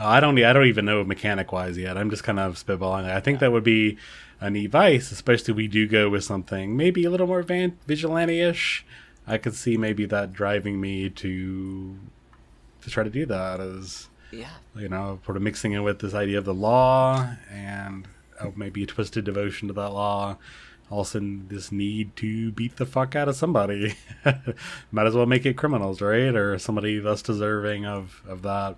Uh, 0.00 0.06
I 0.06 0.20
don't. 0.20 0.38
I 0.42 0.52
don't 0.54 0.64
even 0.68 0.86
know 0.86 1.04
mechanic 1.04 1.52
wise 1.52 1.76
yet. 1.76 1.98
I'm 1.98 2.08
just 2.08 2.24
kind 2.24 2.38
of 2.38 2.54
spitballing. 2.54 3.04
I 3.04 3.20
think 3.20 3.40
that 3.40 3.52
would 3.52 3.64
be 3.64 3.98
a 4.40 4.48
neat 4.48 4.70
vice, 4.70 5.12
especially 5.12 5.52
if 5.52 5.56
we 5.56 5.68
do 5.68 5.86
go 5.86 6.08
with 6.08 6.24
something 6.24 6.74
maybe 6.78 7.04
a 7.04 7.10
little 7.10 7.26
more 7.26 7.42
van- 7.42 7.76
vigilante-ish. 7.86 8.86
I 9.26 9.36
could 9.36 9.54
see 9.54 9.76
maybe 9.76 10.06
that 10.06 10.32
driving 10.32 10.80
me 10.80 11.10
to 11.10 11.96
to 12.82 12.90
try 12.90 13.02
to 13.04 13.10
do 13.10 13.26
that 13.26 13.60
as 13.60 14.08
Yeah. 14.30 14.48
you 14.74 14.88
know, 14.88 15.20
sort 15.26 15.36
of 15.36 15.42
mixing 15.42 15.72
it 15.72 15.80
with 15.80 15.98
this 15.98 16.14
idea 16.14 16.38
of 16.38 16.46
the 16.46 16.54
law 16.54 17.34
and 17.50 18.08
uh, 18.40 18.50
maybe 18.56 18.82
a 18.82 18.86
twisted 18.86 19.24
devotion 19.26 19.68
to 19.68 19.74
that 19.74 19.90
law. 19.90 20.38
Also, 20.92 21.20
this 21.22 21.72
need 21.72 22.14
to 22.16 22.52
beat 22.52 22.76
the 22.76 22.84
fuck 22.84 23.16
out 23.16 23.26
of 23.26 23.34
somebody. 23.34 23.94
Might 24.92 25.06
as 25.06 25.14
well 25.14 25.24
make 25.24 25.46
it 25.46 25.56
criminals, 25.56 26.02
right? 26.02 26.34
Or 26.36 26.58
somebody 26.58 27.00
less 27.00 27.22
deserving 27.22 27.86
of, 27.86 28.20
of 28.28 28.42
that. 28.42 28.76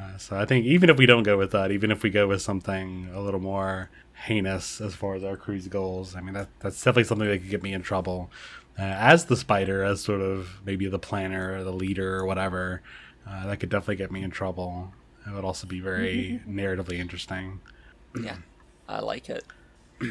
Uh, 0.00 0.16
so 0.16 0.38
I 0.38 0.46
think 0.46 0.64
even 0.64 0.88
if 0.88 0.96
we 0.96 1.04
don't 1.04 1.22
go 1.22 1.36
with 1.36 1.50
that, 1.50 1.70
even 1.70 1.90
if 1.90 2.02
we 2.02 2.08
go 2.08 2.26
with 2.26 2.40
something 2.40 3.10
a 3.12 3.20
little 3.20 3.40
more 3.40 3.90
heinous 4.24 4.80
as 4.80 4.94
far 4.94 5.16
as 5.16 5.22
our 5.22 5.36
crew's 5.36 5.68
goals, 5.68 6.16
I 6.16 6.22
mean, 6.22 6.32
that, 6.32 6.48
that's 6.60 6.78
definitely 6.78 7.04
something 7.04 7.28
that 7.28 7.38
could 7.42 7.50
get 7.50 7.62
me 7.62 7.74
in 7.74 7.82
trouble. 7.82 8.30
Uh, 8.78 8.82
as 8.82 9.26
the 9.26 9.36
spider, 9.36 9.84
as 9.84 10.00
sort 10.00 10.22
of 10.22 10.62
maybe 10.64 10.88
the 10.88 10.98
planner 10.98 11.58
or 11.58 11.62
the 11.62 11.72
leader 11.72 12.16
or 12.16 12.24
whatever, 12.24 12.80
uh, 13.28 13.46
that 13.48 13.60
could 13.60 13.68
definitely 13.68 13.96
get 13.96 14.10
me 14.10 14.22
in 14.22 14.30
trouble. 14.30 14.94
It 15.26 15.34
would 15.34 15.44
also 15.44 15.66
be 15.66 15.80
very 15.80 16.40
narratively 16.48 16.98
interesting. 16.98 17.60
Yeah. 18.18 18.36
I 18.88 19.00
like 19.00 19.28
it. 19.28 19.44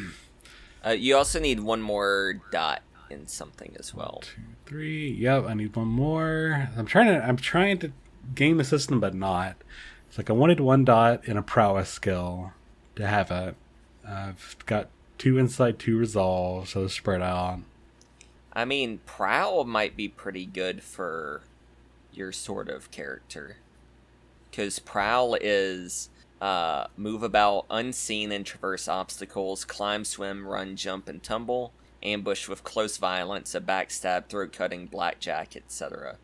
Uh, 0.86 0.90
you 0.90 1.16
also 1.16 1.40
need 1.40 1.60
one 1.60 1.80
more 1.80 2.40
dot 2.50 2.82
in 3.10 3.26
something 3.26 3.74
as 3.78 3.94
well. 3.94 4.20
Two, 4.22 4.42
three. 4.66 5.10
Yep, 5.10 5.44
I 5.44 5.54
need 5.54 5.74
one 5.74 5.88
more. 5.88 6.68
I'm 6.76 6.86
trying 6.86 7.06
to. 7.06 7.24
I'm 7.24 7.36
trying 7.36 7.78
to 7.78 7.92
game 8.34 8.56
the 8.58 8.64
system, 8.64 9.00
but 9.00 9.14
not. 9.14 9.56
It's 10.08 10.18
like 10.18 10.30
I 10.30 10.34
wanted 10.34 10.60
one 10.60 10.84
dot 10.84 11.26
in 11.26 11.36
a 11.36 11.42
prowess 11.42 11.88
skill 11.88 12.52
to 12.96 13.06
have 13.06 13.30
it. 13.30 13.56
I've 14.06 14.56
got 14.66 14.88
two 15.18 15.38
insight, 15.38 15.78
two 15.78 15.96
resolve, 15.96 16.68
so 16.68 16.86
spread 16.88 17.22
out. 17.22 17.60
I 18.52 18.64
mean, 18.64 19.00
Prowl 19.06 19.64
might 19.64 19.96
be 19.96 20.08
pretty 20.08 20.46
good 20.46 20.82
for 20.82 21.42
your 22.12 22.30
sort 22.30 22.68
of 22.68 22.90
character. 22.90 23.56
Because 24.50 24.78
Prowl 24.78 25.36
is 25.40 26.08
uh, 26.40 26.86
move 26.96 27.22
about 27.22 27.66
unseen 27.70 28.32
and 28.32 28.44
traverse 28.44 28.88
obstacles, 28.88 29.64
climb, 29.64 30.04
swim, 30.04 30.46
run, 30.46 30.76
jump, 30.76 31.08
and 31.08 31.22
tumble, 31.22 31.72
ambush 32.02 32.48
with 32.48 32.64
close 32.64 32.96
violence, 32.96 33.54
a 33.54 33.60
backstab, 33.60 34.26
throat 34.26 34.52
cutting, 34.52 34.86
blackjack, 34.86 35.56
etc. 35.56 36.16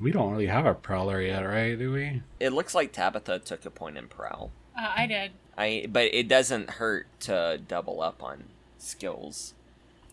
We 0.00 0.10
don't 0.10 0.32
really 0.32 0.46
have 0.46 0.66
a 0.66 0.74
prowler 0.74 1.20
yet, 1.20 1.40
right? 1.40 1.78
Do 1.78 1.92
we? 1.92 2.22
It 2.40 2.52
looks 2.52 2.74
like 2.74 2.92
Tabitha 2.92 3.38
took 3.38 3.64
a 3.64 3.70
point 3.70 3.96
in 3.96 4.08
Prowl. 4.08 4.50
Uh, 4.76 4.92
I 4.96 5.06
did. 5.06 5.32
I 5.56 5.86
but 5.88 6.12
it 6.12 6.26
doesn't 6.26 6.70
hurt 6.70 7.06
to 7.20 7.60
double 7.68 8.02
up 8.02 8.22
on 8.22 8.44
skills. 8.78 9.54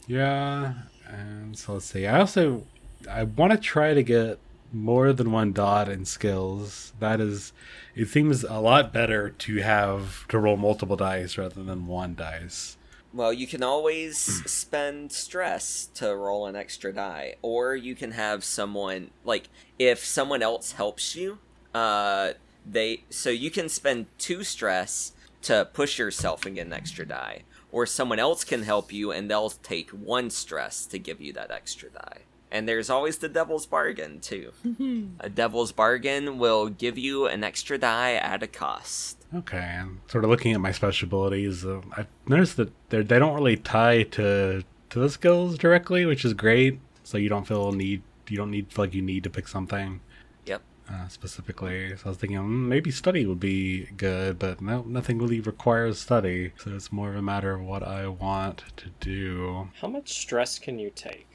Yeah, 0.07 0.73
and 1.07 1.57
so 1.57 1.73
let's 1.73 1.85
see. 1.85 2.05
I 2.05 2.19
also 2.19 2.65
I 3.09 3.23
want 3.23 3.51
to 3.53 3.57
try 3.57 3.93
to 3.93 4.03
get 4.03 4.39
more 4.71 5.13
than 5.13 5.31
one 5.31 5.53
dot 5.53 5.89
in 5.89 6.05
skills. 6.05 6.93
That 6.99 7.19
is, 7.19 7.53
it 7.95 8.07
seems 8.09 8.43
a 8.43 8.59
lot 8.59 8.93
better 8.93 9.29
to 9.29 9.57
have 9.57 10.27
to 10.29 10.39
roll 10.39 10.57
multiple 10.57 10.95
dice 10.95 11.37
rather 11.37 11.63
than 11.63 11.87
one 11.87 12.15
dice. 12.15 12.77
Well, 13.13 13.33
you 13.33 13.45
can 13.45 13.61
always 13.61 14.17
spend 14.17 15.11
stress 15.11 15.89
to 15.95 16.15
roll 16.15 16.45
an 16.45 16.55
extra 16.55 16.93
die, 16.93 17.35
or 17.41 17.75
you 17.75 17.93
can 17.93 18.11
have 18.11 18.43
someone 18.43 19.11
like 19.25 19.49
if 19.77 20.05
someone 20.05 20.41
else 20.41 20.73
helps 20.73 21.13
you, 21.15 21.39
uh, 21.73 22.31
they 22.65 23.03
so 23.09 23.29
you 23.29 23.51
can 23.51 23.67
spend 23.67 24.05
two 24.17 24.45
stress 24.45 25.11
to 25.41 25.67
push 25.73 25.99
yourself 25.99 26.45
and 26.45 26.55
get 26.55 26.67
an 26.67 26.73
extra 26.73 27.05
die, 27.05 27.43
or 27.69 27.85
someone 27.85 28.19
else 28.19 28.45
can 28.45 28.63
help 28.63 28.93
you 28.93 29.11
and 29.11 29.29
they'll 29.29 29.49
take 29.49 29.89
one 29.89 30.29
stress 30.29 30.85
to 30.85 30.97
give 30.97 31.19
you 31.19 31.33
that 31.33 31.51
extra 31.51 31.89
die. 31.89 32.21
And 32.51 32.67
there's 32.67 32.89
always 32.89 33.19
the 33.19 33.29
devil's 33.29 33.65
bargain 33.65 34.19
too. 34.19 34.51
a 35.21 35.29
devil's 35.29 35.71
bargain 35.71 36.37
will 36.37 36.67
give 36.67 36.97
you 36.97 37.25
an 37.27 37.43
extra 37.45 37.77
die 37.77 38.13
at 38.15 38.43
a 38.43 38.47
cost. 38.47 39.25
Okay, 39.33 39.57
and 39.79 39.99
sort 40.09 40.25
of 40.25 40.29
looking 40.29 40.51
at 40.51 40.59
my 40.59 40.73
special 40.73 41.05
abilities, 41.07 41.65
uh, 41.65 41.79
I've 41.95 42.07
noticed 42.27 42.57
that 42.57 42.71
they 42.89 43.01
they 43.03 43.19
don't 43.19 43.33
really 43.35 43.55
tie 43.55 44.03
to 44.03 44.63
to 44.89 44.99
the 44.99 45.09
skills 45.09 45.57
directly, 45.57 46.05
which 46.05 46.25
is 46.25 46.33
great. 46.33 46.79
So 47.03 47.17
you 47.17 47.29
don't 47.29 47.47
feel 47.47 47.71
need 47.71 48.01
you 48.27 48.35
don't 48.37 48.51
need 48.51 48.71
feel 48.73 48.83
like 48.85 48.93
you 48.93 49.01
need 49.01 49.23
to 49.23 49.29
pick 49.29 49.47
something 49.47 50.01
Yep. 50.45 50.61
uh, 50.91 51.07
specifically. 51.07 51.95
So 51.95 52.03
I 52.05 52.09
was 52.09 52.17
thinking 52.17 52.37
mm, 52.39 52.67
maybe 52.67 52.91
study 52.91 53.25
would 53.25 53.39
be 53.39 53.85
good, 53.95 54.39
but 54.39 54.59
no, 54.59 54.83
nothing 54.83 55.17
really 55.19 55.39
requires 55.39 55.99
study. 55.99 56.51
So 56.57 56.71
it's 56.75 56.91
more 56.91 57.09
of 57.11 57.15
a 57.15 57.21
matter 57.21 57.53
of 57.53 57.61
what 57.61 57.83
I 57.83 58.07
want 58.07 58.63
to 58.77 58.89
do. 58.99 59.69
How 59.79 59.87
much 59.87 60.09
stress 60.19 60.59
can 60.59 60.77
you 60.79 60.91
take? 60.93 61.27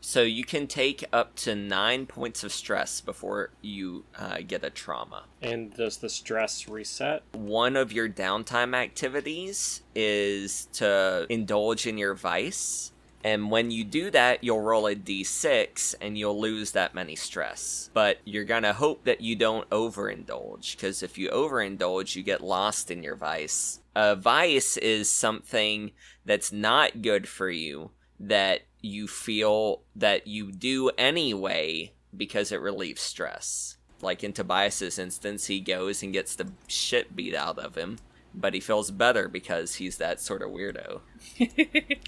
So 0.00 0.22
you 0.22 0.44
can 0.44 0.66
take 0.66 1.04
up 1.12 1.36
to 1.36 1.54
nine 1.54 2.06
points 2.06 2.42
of 2.42 2.52
stress 2.52 3.00
before 3.00 3.50
you 3.60 4.04
uh, 4.18 4.38
get 4.46 4.64
a 4.64 4.70
trauma. 4.70 5.24
And 5.42 5.74
does 5.74 5.98
the 5.98 6.08
stress 6.08 6.68
reset? 6.68 7.22
One 7.32 7.76
of 7.76 7.92
your 7.92 8.08
downtime 8.08 8.74
activities 8.74 9.82
is 9.94 10.66
to 10.74 11.26
indulge 11.28 11.86
in 11.86 11.98
your 11.98 12.14
vice. 12.14 12.92
And 13.22 13.50
when 13.50 13.70
you 13.70 13.84
do 13.84 14.10
that, 14.12 14.42
you'll 14.42 14.62
roll 14.62 14.86
a 14.86 14.94
d6 14.94 15.94
and 16.00 16.16
you'll 16.16 16.40
lose 16.40 16.72
that 16.72 16.94
many 16.94 17.16
stress. 17.16 17.90
But 17.92 18.18
you're 18.24 18.44
going 18.44 18.62
to 18.62 18.72
hope 18.72 19.04
that 19.04 19.20
you 19.20 19.36
don't 19.36 19.68
overindulge, 19.68 20.74
because 20.74 21.02
if 21.02 21.18
you 21.18 21.28
overindulge, 21.28 22.16
you 22.16 22.22
get 22.22 22.42
lost 22.42 22.90
in 22.90 23.02
your 23.02 23.16
vice. 23.16 23.80
A 23.94 24.16
vice 24.16 24.78
is 24.78 25.10
something 25.10 25.90
that's 26.24 26.50
not 26.50 27.02
good 27.02 27.28
for 27.28 27.50
you 27.50 27.90
that 28.18 28.62
you 28.80 29.06
feel 29.06 29.82
that 29.94 30.26
you 30.26 30.52
do 30.52 30.90
anyway 30.98 31.92
because 32.16 32.52
it 32.52 32.60
relieves 32.60 33.00
stress. 33.00 33.76
Like 34.02 34.24
in 34.24 34.32
Tobias's 34.32 34.98
instance, 34.98 35.46
he 35.46 35.60
goes 35.60 36.02
and 36.02 36.12
gets 36.12 36.34
the 36.34 36.50
shit 36.66 37.14
beat 37.14 37.34
out 37.34 37.58
of 37.58 37.74
him, 37.74 37.98
but 38.34 38.54
he 38.54 38.60
feels 38.60 38.90
better 38.90 39.28
because 39.28 39.74
he's 39.74 39.98
that 39.98 40.20
sort 40.20 40.42
of 40.42 40.50
weirdo. 40.50 41.00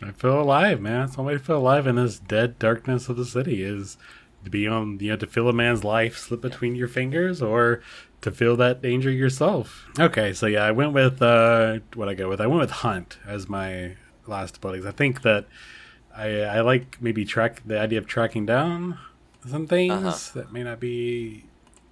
I 0.02 0.12
feel 0.12 0.40
alive, 0.40 0.80
man. 0.80 1.02
It's 1.02 1.16
one 1.16 1.26
way 1.26 1.34
to 1.34 1.38
feel 1.38 1.58
alive 1.58 1.86
in 1.86 1.96
this 1.96 2.18
dead 2.18 2.58
darkness 2.58 3.08
of 3.08 3.16
the 3.16 3.24
city 3.24 3.62
is 3.62 3.98
to 4.44 4.50
be 4.50 4.66
on, 4.66 4.98
you 5.00 5.10
know, 5.10 5.16
to 5.16 5.26
feel 5.26 5.48
a 5.48 5.52
man's 5.52 5.84
life 5.84 6.16
slip 6.16 6.40
between 6.40 6.74
your 6.74 6.88
fingers 6.88 7.42
or 7.42 7.82
to 8.22 8.30
feel 8.30 8.56
that 8.56 8.80
danger 8.80 9.10
yourself. 9.10 9.86
Okay, 9.98 10.32
so 10.32 10.46
yeah, 10.46 10.64
I 10.64 10.70
went 10.70 10.92
with 10.92 11.20
uh 11.20 11.80
what 11.94 12.08
I 12.08 12.14
go 12.14 12.28
with. 12.28 12.40
I 12.40 12.46
went 12.46 12.60
with 12.60 12.70
hunt 12.70 13.18
as 13.26 13.48
my 13.48 13.96
last 14.26 14.56
abilities. 14.56 14.86
I 14.86 14.92
think 14.92 15.22
that 15.22 15.46
I 16.16 16.42
I 16.42 16.60
like 16.60 16.98
maybe 17.00 17.24
track 17.24 17.62
the 17.66 17.78
idea 17.80 17.98
of 17.98 18.06
tracking 18.06 18.46
down 18.46 18.98
some 19.48 19.66
things 19.66 19.92
Uh-huh. 19.92 20.16
that 20.40 20.52
may 20.52 20.62
not 20.62 20.78
be 20.80 21.44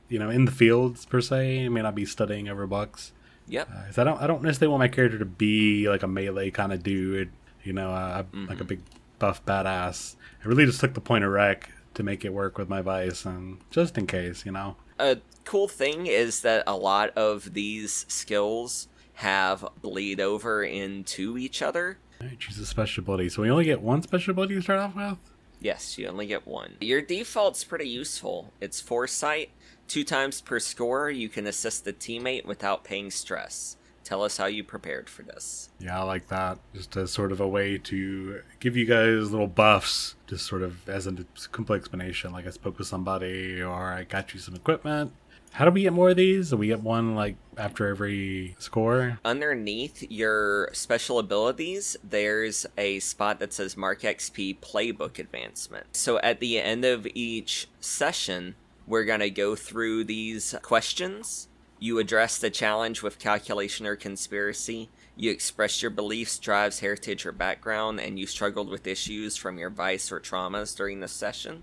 you 0.09 0.19
know 0.19 0.31
in 0.31 0.45
the 0.45 0.51
fields 0.53 1.05
per 1.07 1.21
se, 1.21 1.65
It 1.65 1.71
may 1.71 1.83
not 1.83 1.95
be 1.95 2.05
studying 2.05 2.49
over 2.49 2.67
books. 2.67 3.13
Yep. 3.49 3.69
Uh, 3.73 4.01
I 4.01 4.05
don't 4.05 4.21
I 4.23 4.27
don't 4.27 4.43
necessarily 4.43 4.71
want 4.73 4.81
my 4.81 4.89
character 4.89 5.19
to 5.19 5.25
be 5.25 5.89
like 5.89 6.03
a 6.03 6.07
melee 6.09 6.51
kind 6.51 6.73
of 6.73 6.83
dude, 6.83 7.31
you 7.65 7.73
know, 7.73 7.91
uh, 7.91 8.23
like 8.49 8.61
a 8.61 8.65
big 8.65 8.81
buff 9.19 9.45
badass. 9.45 10.17
I 10.45 10.49
really 10.49 10.67
just 10.67 10.81
took 10.81 10.95
the 10.95 11.01
point 11.01 11.25
of 11.25 11.31
wreck 11.33 11.71
to 11.95 12.03
make 12.03 12.25
it 12.25 12.33
work 12.33 12.57
with 12.59 12.69
my 12.69 12.81
vice, 12.81 13.25
and 13.25 13.59
just 13.71 13.99
in 13.99 14.07
case, 14.07 14.47
you 14.47 14.53
know. 14.53 14.77
A 15.01 15.19
cool 15.45 15.67
thing 15.67 16.07
is 16.07 16.43
that 16.43 16.63
a 16.67 16.77
lot 16.77 17.11
of 17.17 17.53
these 17.55 18.05
skills 18.09 18.87
have 19.15 19.65
bleed 19.83 20.21
over 20.21 20.63
into 20.63 21.37
each 21.37 21.61
other. 21.63 21.99
Alright, 22.21 22.39
choose 22.39 22.59
a 22.59 22.67
special 22.67 23.03
ability. 23.03 23.29
So 23.31 23.43
we 23.43 23.51
only 23.51 23.65
get 23.65 23.81
one 23.81 24.03
special 24.03 24.33
ability 24.33 24.55
to 24.57 24.63
start 24.63 24.79
off 24.79 24.95
with. 24.95 25.19
Yes, 25.61 25.99
you 25.99 26.07
only 26.07 26.27
get 26.27 26.47
one. 26.47 26.77
Your 26.81 27.03
default's 27.03 27.65
pretty 27.65 27.89
useful. 27.89 28.53
It's 28.61 28.81
foresight. 28.81 29.51
Two 29.89 30.05
times 30.05 30.41
per 30.41 30.59
score, 30.59 31.11
you 31.11 31.29
can 31.29 31.47
assist 31.47 31.87
a 31.87 31.93
teammate 31.93 32.45
without 32.47 32.85
paying 32.85 33.11
stress. 33.11 33.77
Tell 34.03 34.23
us 34.23 34.39
how 34.39 34.47
you 34.47 34.65
prepared 34.65 35.11
for 35.11 35.23
this. 35.23 35.69
Yeah, 35.79 36.01
I 36.01 36.05
like 36.05 36.29
that. 36.29 36.59
Just 36.75 36.97
as 36.97 37.11
sort 37.11 37.33
of 37.33 37.41
a 37.41 37.47
way 37.47 37.77
to 37.79 38.41
give 38.59 38.77
you 38.77 38.87
guys 38.87 39.31
little 39.31 39.47
buffs, 39.47 40.17
just 40.27 40.47
sort 40.47 40.63
of 40.63 40.89
as 40.89 41.07
a 41.07 41.15
complete 41.53 41.77
explanation. 41.79 42.33
Like 42.33 42.47
I 42.47 42.51
spoke 42.51 42.79
with 42.79 42.87
somebody, 42.87 43.61
or 43.61 43.93
I 43.93 44.05
got 44.05 44.33
you 44.33 44.41
some 44.41 44.55
equipment. 44.55 45.13
How 45.53 45.65
do 45.65 45.71
we 45.71 45.83
get 45.83 45.93
more 45.93 46.11
of 46.11 46.17
these? 46.17 46.51
Do 46.51 46.57
we 46.57 46.69
get 46.69 46.83
one 46.83 47.15
like 47.15 47.37
after 47.57 47.87
every 47.89 48.57
score? 48.59 49.19
Underneath 49.25 50.11
your 50.11 50.71
special 50.73 51.19
abilities, 51.19 51.97
there's 52.03 52.67
a 52.79 53.01
spot 53.01 53.41
that 53.41 53.53
says 53.53 53.77
Mark 53.77 54.01
XP 54.03 54.59
Playbook 54.61 55.19
Advancement. 55.19 55.95
So 55.97 56.19
at 56.21 56.41
the 56.41 56.61
end 56.61 56.85
of 56.85 57.07
each 57.15 57.69
session, 57.81 58.55
we're 58.87 59.05
going 59.05 59.21
to 59.21 59.31
go 59.31 59.55
through 59.55 60.05
these 60.05 60.55
questions. 60.63 61.49
You 61.79 61.99
address 61.99 62.39
the 62.39 62.51
challenge 62.51 63.03
with 63.03 63.19
calculation 63.19 63.87
or 63.87 63.97
conspiracy. 63.97 64.89
You 65.17 65.31
express 65.31 65.83
your 65.83 65.91
beliefs, 65.91 66.39
drives, 66.39 66.81
heritage, 66.81 67.27
or 67.27 67.33
background, 67.33 68.01
and 68.01 68.19
you 68.19 68.27
struggled 68.27 68.69
with 68.69 68.87
issues 68.87 69.37
from 69.37 69.59
your 69.59 69.71
vice 69.71 70.13
or 70.13 70.21
traumas 70.21 70.77
during 70.77 71.01
the 71.01 71.09
session. 71.09 71.63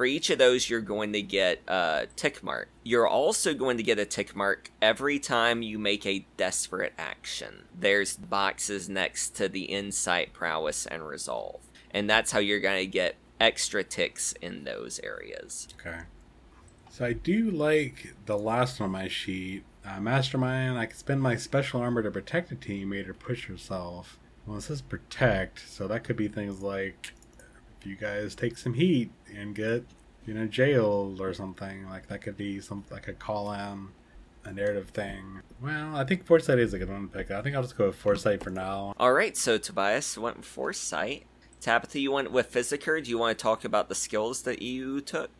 For 0.00 0.06
each 0.06 0.30
of 0.30 0.38
those, 0.38 0.70
you're 0.70 0.80
going 0.80 1.12
to 1.12 1.20
get 1.20 1.60
a 1.68 2.06
tick 2.16 2.42
mark. 2.42 2.70
You're 2.82 3.06
also 3.06 3.52
going 3.52 3.76
to 3.76 3.82
get 3.82 3.98
a 3.98 4.06
tick 4.06 4.34
mark 4.34 4.70
every 4.80 5.18
time 5.18 5.60
you 5.60 5.78
make 5.78 6.06
a 6.06 6.24
desperate 6.38 6.94
action. 6.96 7.64
There's 7.78 8.16
boxes 8.16 8.88
next 8.88 9.36
to 9.36 9.46
the 9.46 9.64
insight, 9.64 10.32
prowess, 10.32 10.86
and 10.86 11.06
resolve. 11.06 11.60
And 11.90 12.08
that's 12.08 12.32
how 12.32 12.38
you're 12.38 12.60
going 12.60 12.78
to 12.78 12.86
get 12.86 13.16
extra 13.38 13.84
ticks 13.84 14.32
in 14.40 14.64
those 14.64 15.00
areas. 15.00 15.68
Okay. 15.78 15.98
So 16.88 17.04
I 17.04 17.12
do 17.12 17.50
like 17.50 18.14
the 18.24 18.38
last 18.38 18.80
one 18.80 18.86
on 18.86 18.92
my 18.92 19.06
sheet. 19.06 19.64
Uh, 19.84 20.00
Mastermind, 20.00 20.78
I 20.78 20.86
can 20.86 20.96
spend 20.96 21.20
my 21.20 21.36
special 21.36 21.82
armor 21.82 22.02
to 22.02 22.10
protect 22.10 22.50
a 22.52 22.56
teammate 22.56 23.06
or 23.06 23.12
push 23.12 23.50
yourself. 23.50 24.18
Well, 24.46 24.56
it 24.56 24.62
says 24.62 24.80
protect, 24.80 25.68
so 25.68 25.86
that 25.88 26.04
could 26.04 26.16
be 26.16 26.28
things 26.28 26.62
like 26.62 27.12
if 27.78 27.86
you 27.86 27.96
guys 27.96 28.34
take 28.34 28.56
some 28.56 28.74
heat 28.74 29.10
and 29.36 29.54
get, 29.54 29.84
you 30.26 30.34
know, 30.34 30.46
jailed 30.46 31.20
or 31.20 31.32
something. 31.34 31.88
Like 31.88 32.08
that 32.08 32.22
could 32.22 32.36
be 32.36 32.60
some 32.60 32.84
like 32.90 33.08
a 33.08 33.12
call 33.12 33.52
in, 33.52 33.88
a 34.44 34.52
narrative 34.52 34.90
thing. 34.90 35.40
Well, 35.62 35.96
I 35.96 36.04
think 36.04 36.24
foresight 36.24 36.58
is 36.58 36.72
a 36.72 36.78
good 36.78 36.88
one 36.88 37.08
to 37.08 37.18
pick. 37.18 37.30
I 37.30 37.42
think 37.42 37.56
I'll 37.56 37.62
just 37.62 37.76
go 37.76 37.86
with 37.86 37.96
foresight 37.96 38.42
for 38.42 38.50
now. 38.50 38.94
All 38.98 39.12
right, 39.12 39.36
so 39.36 39.58
Tobias 39.58 40.16
went 40.16 40.38
with 40.38 40.46
foresight. 40.46 41.26
Tabitha, 41.60 42.00
you 42.00 42.12
went 42.12 42.32
with 42.32 42.50
Physicker. 42.50 43.04
Do 43.04 43.10
you 43.10 43.18
want 43.18 43.36
to 43.36 43.42
talk 43.42 43.64
about 43.64 43.88
the 43.90 43.94
skills 43.94 44.42
that 44.42 44.62
you 44.62 45.02
took? 45.02 45.30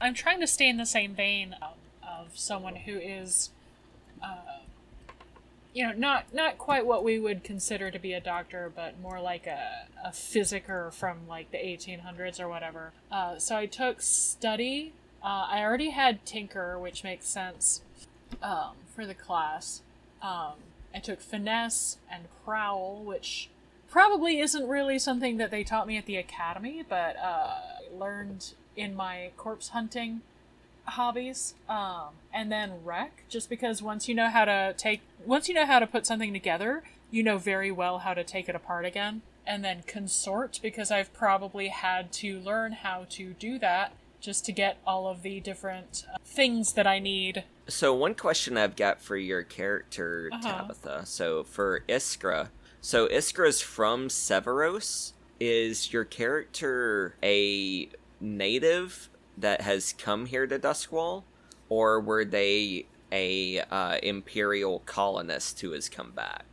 I'm 0.00 0.14
trying 0.14 0.40
to 0.40 0.46
stay 0.48 0.68
in 0.68 0.76
the 0.76 0.86
same 0.86 1.14
vein 1.14 1.54
of, 1.62 1.76
of 2.02 2.36
someone 2.36 2.74
who 2.74 2.98
is, 2.98 3.50
uh, 4.20 4.36
you 5.74 5.84
know, 5.84 5.92
not 5.92 6.32
not 6.32 6.56
quite 6.56 6.86
what 6.86 7.02
we 7.02 7.18
would 7.18 7.42
consider 7.42 7.90
to 7.90 7.98
be 7.98 8.12
a 8.12 8.20
doctor, 8.20 8.72
but 8.74 8.98
more 9.00 9.20
like 9.20 9.46
a, 9.46 9.88
a 10.04 10.10
physicker 10.10 10.92
from 10.92 11.26
like 11.28 11.50
the 11.50 11.58
1800s 11.58 12.40
or 12.40 12.48
whatever. 12.48 12.92
Uh, 13.10 13.38
so 13.38 13.56
I 13.56 13.66
took 13.66 14.00
study. 14.00 14.92
Uh, 15.22 15.48
I 15.50 15.62
already 15.62 15.90
had 15.90 16.24
tinker, 16.24 16.78
which 16.78 17.02
makes 17.02 17.26
sense 17.26 17.82
um, 18.40 18.76
for 18.94 19.04
the 19.04 19.14
class. 19.14 19.82
Um, 20.22 20.52
I 20.94 21.00
took 21.00 21.20
finesse 21.20 21.98
and 22.10 22.24
prowl, 22.44 23.02
which 23.02 23.50
probably 23.88 24.38
isn't 24.38 24.68
really 24.68 24.98
something 24.98 25.38
that 25.38 25.50
they 25.50 25.64
taught 25.64 25.88
me 25.88 25.96
at 25.96 26.06
the 26.06 26.16
academy, 26.16 26.84
but 26.88 27.16
uh, 27.16 27.56
learned 27.92 28.52
in 28.76 28.94
my 28.94 29.30
corpse 29.36 29.70
hunting 29.70 30.20
hobbies. 30.84 31.54
Um, 31.68 32.08
and 32.32 32.50
then 32.50 32.84
wreck, 32.84 33.24
just 33.28 33.48
because 33.48 33.82
once 33.82 34.08
you 34.08 34.14
know 34.14 34.28
how 34.28 34.44
to 34.44 34.74
take, 34.76 35.00
once 35.24 35.48
you 35.48 35.54
know 35.54 35.66
how 35.66 35.78
to 35.78 35.86
put 35.86 36.06
something 36.06 36.32
together, 36.32 36.82
you 37.10 37.22
know 37.22 37.38
very 37.38 37.70
well 37.70 37.98
how 38.00 38.14
to 38.14 38.24
take 38.24 38.48
it 38.48 38.54
apart 38.54 38.84
again. 38.84 39.22
And 39.46 39.62
then 39.64 39.82
consort, 39.86 40.58
because 40.62 40.90
I've 40.90 41.12
probably 41.12 41.68
had 41.68 42.12
to 42.14 42.40
learn 42.40 42.72
how 42.72 43.06
to 43.10 43.34
do 43.34 43.58
that 43.58 43.92
just 44.20 44.46
to 44.46 44.52
get 44.52 44.78
all 44.86 45.06
of 45.06 45.20
the 45.20 45.38
different 45.40 46.06
uh, 46.12 46.16
things 46.24 46.72
that 46.72 46.86
I 46.86 46.98
need. 46.98 47.44
So, 47.68 47.92
one 47.94 48.14
question 48.14 48.56
I've 48.56 48.74
got 48.74 49.02
for 49.02 49.18
your 49.18 49.42
character, 49.42 50.30
Uh-huh. 50.32 50.62
Tabitha. 50.62 51.04
So, 51.04 51.44
for 51.44 51.80
Iskra, 51.88 52.48
so 52.80 53.06
Iskra's 53.08 53.60
from 53.60 54.08
Severos. 54.08 55.12
Is 55.40 55.92
your 55.92 56.04
character 56.04 57.16
a 57.22 57.88
native 58.20 59.10
that 59.36 59.62
has 59.62 59.92
come 59.92 60.26
here 60.26 60.46
to 60.46 60.58
Duskwall, 60.58 61.24
or 61.68 62.00
were 62.00 62.24
they 62.24 62.86
a 63.10 63.60
uh, 63.70 63.98
imperial 64.02 64.80
colonist 64.86 65.60
who 65.60 65.72
has 65.72 65.88
come 65.88 66.10
back? 66.12 66.44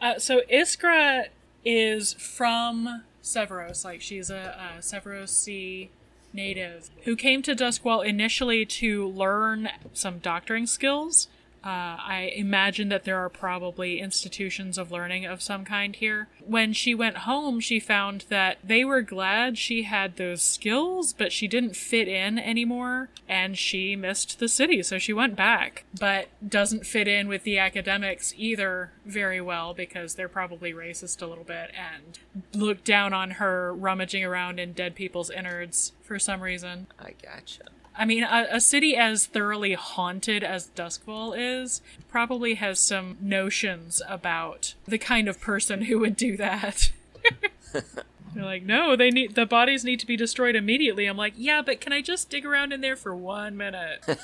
Uh, 0.00 0.18
so 0.18 0.40
Iskra 0.52 1.26
is 1.64 2.14
from 2.14 3.04
Severos, 3.22 3.84
like 3.84 4.00
she's 4.00 4.30
a, 4.30 4.76
a 4.76 4.78
Severosi 4.80 5.88
native 6.32 6.90
who 7.04 7.16
came 7.16 7.42
to 7.42 7.54
Duskwall 7.54 8.04
initially 8.04 8.64
to 8.64 9.06
learn 9.08 9.68
some 9.92 10.18
doctoring 10.18 10.66
skills. 10.66 11.28
Uh, 11.62 12.00
I 12.00 12.32
imagine 12.34 12.88
that 12.88 13.04
there 13.04 13.18
are 13.18 13.28
probably 13.28 14.00
institutions 14.00 14.78
of 14.78 14.90
learning 14.90 15.26
of 15.26 15.42
some 15.42 15.64
kind 15.64 15.94
here. 15.94 16.28
When 16.46 16.72
she 16.72 16.94
went 16.94 17.18
home, 17.18 17.60
she 17.60 17.78
found 17.78 18.24
that 18.30 18.58
they 18.64 18.84
were 18.84 19.02
glad 19.02 19.58
she 19.58 19.82
had 19.82 20.16
those 20.16 20.42
skills, 20.42 21.12
but 21.12 21.32
she 21.32 21.46
didn't 21.46 21.76
fit 21.76 22.08
in 22.08 22.38
anymore, 22.38 23.10
and 23.28 23.58
she 23.58 23.94
missed 23.94 24.38
the 24.38 24.48
city, 24.48 24.82
so 24.82 24.98
she 24.98 25.12
went 25.12 25.36
back. 25.36 25.84
But 25.98 26.28
doesn't 26.46 26.86
fit 26.86 27.06
in 27.06 27.28
with 27.28 27.44
the 27.44 27.58
academics 27.58 28.32
either 28.38 28.92
very 29.04 29.40
well 29.40 29.74
because 29.74 30.14
they're 30.14 30.28
probably 30.28 30.72
racist 30.72 31.20
a 31.20 31.26
little 31.26 31.44
bit 31.44 31.72
and 31.74 32.18
look 32.54 32.84
down 32.84 33.12
on 33.12 33.32
her 33.32 33.74
rummaging 33.74 34.24
around 34.24 34.58
in 34.58 34.72
dead 34.72 34.94
people's 34.94 35.30
innards 35.30 35.92
for 36.02 36.18
some 36.18 36.40
reason. 36.40 36.86
I 36.98 37.12
gotcha. 37.22 37.64
I 37.96 38.04
mean, 38.04 38.22
a, 38.22 38.46
a 38.52 38.60
city 38.60 38.96
as 38.96 39.26
thoroughly 39.26 39.74
haunted 39.74 40.42
as 40.44 40.68
Duskwall 40.76 41.34
is 41.36 41.82
probably 42.08 42.54
has 42.54 42.78
some 42.80 43.16
notions 43.20 44.00
about 44.08 44.74
the 44.86 44.98
kind 44.98 45.28
of 45.28 45.40
person 45.40 45.82
who 45.82 45.98
would 45.98 46.16
do 46.16 46.36
that. 46.36 46.92
They're 47.72 48.44
like, 48.44 48.62
no, 48.62 48.94
they 48.96 49.10
need 49.10 49.34
the 49.34 49.44
bodies 49.46 49.84
need 49.84 49.98
to 50.00 50.06
be 50.06 50.16
destroyed 50.16 50.54
immediately. 50.54 51.06
I'm 51.06 51.16
like, 51.16 51.34
yeah, 51.36 51.62
but 51.62 51.80
can 51.80 51.92
I 51.92 52.00
just 52.00 52.30
dig 52.30 52.46
around 52.46 52.72
in 52.72 52.80
there 52.80 52.96
for 52.96 53.14
one 53.14 53.56
minute? 53.56 54.04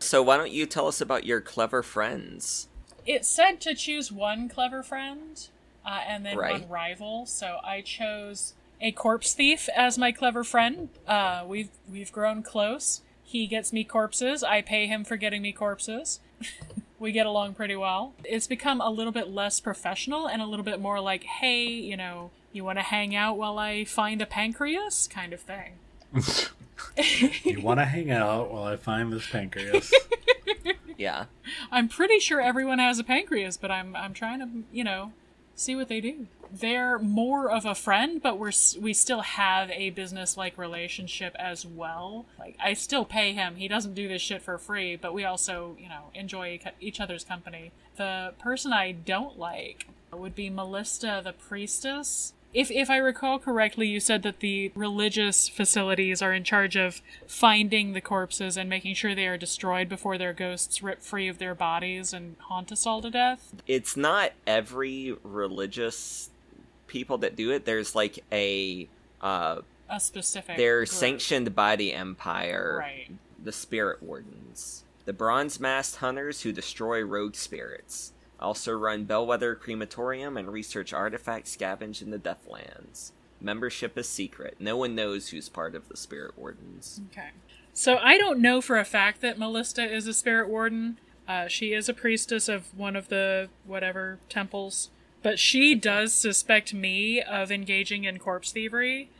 So, 0.00 0.22
why 0.22 0.36
don't 0.36 0.52
you 0.52 0.64
tell 0.64 0.86
us 0.86 1.00
about 1.00 1.26
your 1.26 1.40
clever 1.40 1.82
friends? 1.82 2.68
it 3.04 3.24
said 3.24 3.60
to 3.62 3.74
choose 3.74 4.12
one 4.12 4.48
clever 4.48 4.80
friend 4.84 5.48
uh, 5.84 6.00
and 6.06 6.24
then 6.24 6.36
Right. 6.38 6.60
one 6.60 6.68
rival, 6.68 7.26
so 7.26 7.58
I 7.64 7.80
chose 7.80 8.54
a 8.80 8.92
corpse 8.92 9.32
thief 9.32 9.68
as 9.74 9.98
my 9.98 10.12
clever 10.12 10.44
friend. 10.44 10.88
Uh, 11.04 11.42
we've 11.48 11.70
we've 11.90 12.12
grown 12.12 12.44
close. 12.44 13.00
He 13.28 13.46
gets 13.46 13.74
me 13.74 13.84
corpses. 13.84 14.42
I 14.42 14.62
pay 14.62 14.86
him 14.86 15.04
for 15.04 15.18
getting 15.18 15.42
me 15.42 15.52
corpses. 15.52 16.20
we 16.98 17.12
get 17.12 17.26
along 17.26 17.56
pretty 17.56 17.76
well. 17.76 18.14
It's 18.24 18.46
become 18.46 18.80
a 18.80 18.88
little 18.88 19.12
bit 19.12 19.28
less 19.28 19.60
professional 19.60 20.26
and 20.26 20.40
a 20.40 20.46
little 20.46 20.64
bit 20.64 20.80
more 20.80 20.98
like, 20.98 21.24
hey, 21.24 21.66
you 21.66 21.94
know, 21.94 22.30
you 22.54 22.64
want 22.64 22.78
to 22.78 22.82
hang 22.82 23.14
out 23.14 23.36
while 23.36 23.58
I 23.58 23.84
find 23.84 24.22
a 24.22 24.26
pancreas 24.26 25.06
kind 25.06 25.34
of 25.34 25.40
thing. 25.40 25.74
You 27.42 27.60
want 27.60 27.80
to 27.80 27.84
hang 27.84 28.10
out 28.12 28.52
while 28.52 28.62
I 28.62 28.76
find 28.76 29.12
this 29.12 29.28
pancreas? 29.28 29.92
Yeah. 30.96 31.24
I'm 31.72 31.88
pretty 31.88 32.20
sure 32.20 32.40
everyone 32.40 32.78
has 32.78 33.00
a 33.00 33.04
pancreas, 33.04 33.56
but 33.56 33.72
I'm 33.72 33.96
I'm 33.96 34.14
trying 34.14 34.38
to 34.38 34.48
you 34.72 34.84
know 34.84 35.12
see 35.58 35.74
what 35.76 35.88
they 35.88 36.00
do. 36.00 36.26
They're 36.50 36.98
more 36.98 37.50
of 37.50 37.66
a 37.66 37.74
friend, 37.74 38.22
but 38.22 38.38
we're 38.38 38.52
we 38.80 38.94
still 38.94 39.20
have 39.20 39.70
a 39.70 39.90
business 39.90 40.36
like 40.36 40.56
relationship 40.56 41.36
as 41.38 41.66
well. 41.66 42.24
Like 42.38 42.56
I 42.62 42.72
still 42.72 43.04
pay 43.04 43.34
him. 43.34 43.56
He 43.56 43.68
doesn't 43.68 43.94
do 43.94 44.08
this 44.08 44.22
shit 44.22 44.40
for 44.40 44.56
free, 44.56 44.96
but 44.96 45.12
we 45.12 45.24
also 45.24 45.76
you 45.78 45.88
know 45.88 46.04
enjoy 46.14 46.60
each- 46.80 47.00
other's 47.00 47.24
company. 47.24 47.72
The 47.96 48.32
person 48.38 48.72
I 48.72 48.92
don't 48.92 49.38
like 49.38 49.88
would 50.12 50.34
be 50.34 50.48
Melista 50.48 51.22
the 51.22 51.32
priestess. 51.32 52.32
If 52.58 52.72
if 52.72 52.90
I 52.90 52.96
recall 52.96 53.38
correctly, 53.38 53.86
you 53.86 54.00
said 54.00 54.24
that 54.24 54.40
the 54.40 54.72
religious 54.74 55.48
facilities 55.48 56.20
are 56.20 56.34
in 56.34 56.42
charge 56.42 56.74
of 56.76 57.00
finding 57.24 57.92
the 57.92 58.00
corpses 58.00 58.56
and 58.56 58.68
making 58.68 58.94
sure 58.94 59.14
they 59.14 59.28
are 59.28 59.36
destroyed 59.36 59.88
before 59.88 60.18
their 60.18 60.32
ghosts 60.32 60.82
rip 60.82 61.00
free 61.00 61.28
of 61.28 61.38
their 61.38 61.54
bodies 61.54 62.12
and 62.12 62.34
haunt 62.40 62.72
us 62.72 62.84
all 62.84 63.00
to 63.02 63.10
death. 63.10 63.54
It's 63.68 63.96
not 63.96 64.32
every 64.44 65.16
religious 65.22 66.30
people 66.88 67.16
that 67.18 67.36
do 67.36 67.52
it. 67.52 67.64
There's 67.64 67.94
like 67.94 68.24
a. 68.32 68.88
Uh, 69.22 69.60
A 69.88 70.00
specific. 70.00 70.56
they're 70.56 70.80
group. 70.80 70.88
sanctioned 70.88 71.54
by 71.54 71.76
the 71.76 71.92
Empire. 71.92 72.78
Right. 72.80 73.10
the 73.40 73.52
Spirit 73.52 74.02
Wardens, 74.02 74.82
the 75.04 75.12
Bronze 75.12 75.60
Masked 75.60 75.98
Hunters 75.98 76.42
who 76.42 76.50
destroy 76.52 77.02
rogue 77.02 77.36
spirits, 77.36 78.12
also 78.40 78.72
run 78.72 79.04
Bellwether 79.04 79.54
Crematorium 79.54 80.36
and 80.36 80.52
research 80.52 80.92
artifacts 80.92 81.50
scavenged 81.50 82.02
in 82.02 82.10
the 82.10 82.18
Deathlands. 82.18 83.12
Membership 83.40 83.96
is 83.96 84.08
secret. 84.08 84.56
No 84.58 84.76
one 84.76 84.94
knows 84.94 85.28
who's 85.28 85.48
part 85.48 85.74
of 85.74 85.88
the 85.88 85.96
Spirit 85.96 86.36
Wardens. 86.36 87.00
Okay. 87.12 87.30
So 87.72 87.96
I 87.98 88.18
don't 88.18 88.40
know 88.40 88.60
for 88.60 88.76
a 88.76 88.84
fact 88.84 89.20
that 89.20 89.38
Melista 89.38 89.88
is 89.88 90.08
a 90.08 90.12
spirit 90.12 90.48
warden. 90.48 90.98
Uh, 91.28 91.46
she 91.46 91.72
is 91.72 91.88
a 91.88 91.94
priestess 91.94 92.48
of 92.48 92.76
one 92.76 92.96
of 92.96 93.08
the 93.08 93.50
whatever 93.64 94.18
temples, 94.28 94.90
but 95.22 95.38
she 95.38 95.76
does 95.76 96.12
suspect 96.12 96.74
me 96.74 97.22
of 97.22 97.52
engaging 97.52 98.02
in 98.02 98.18
corpse 98.18 98.50
thievery, 98.50 99.10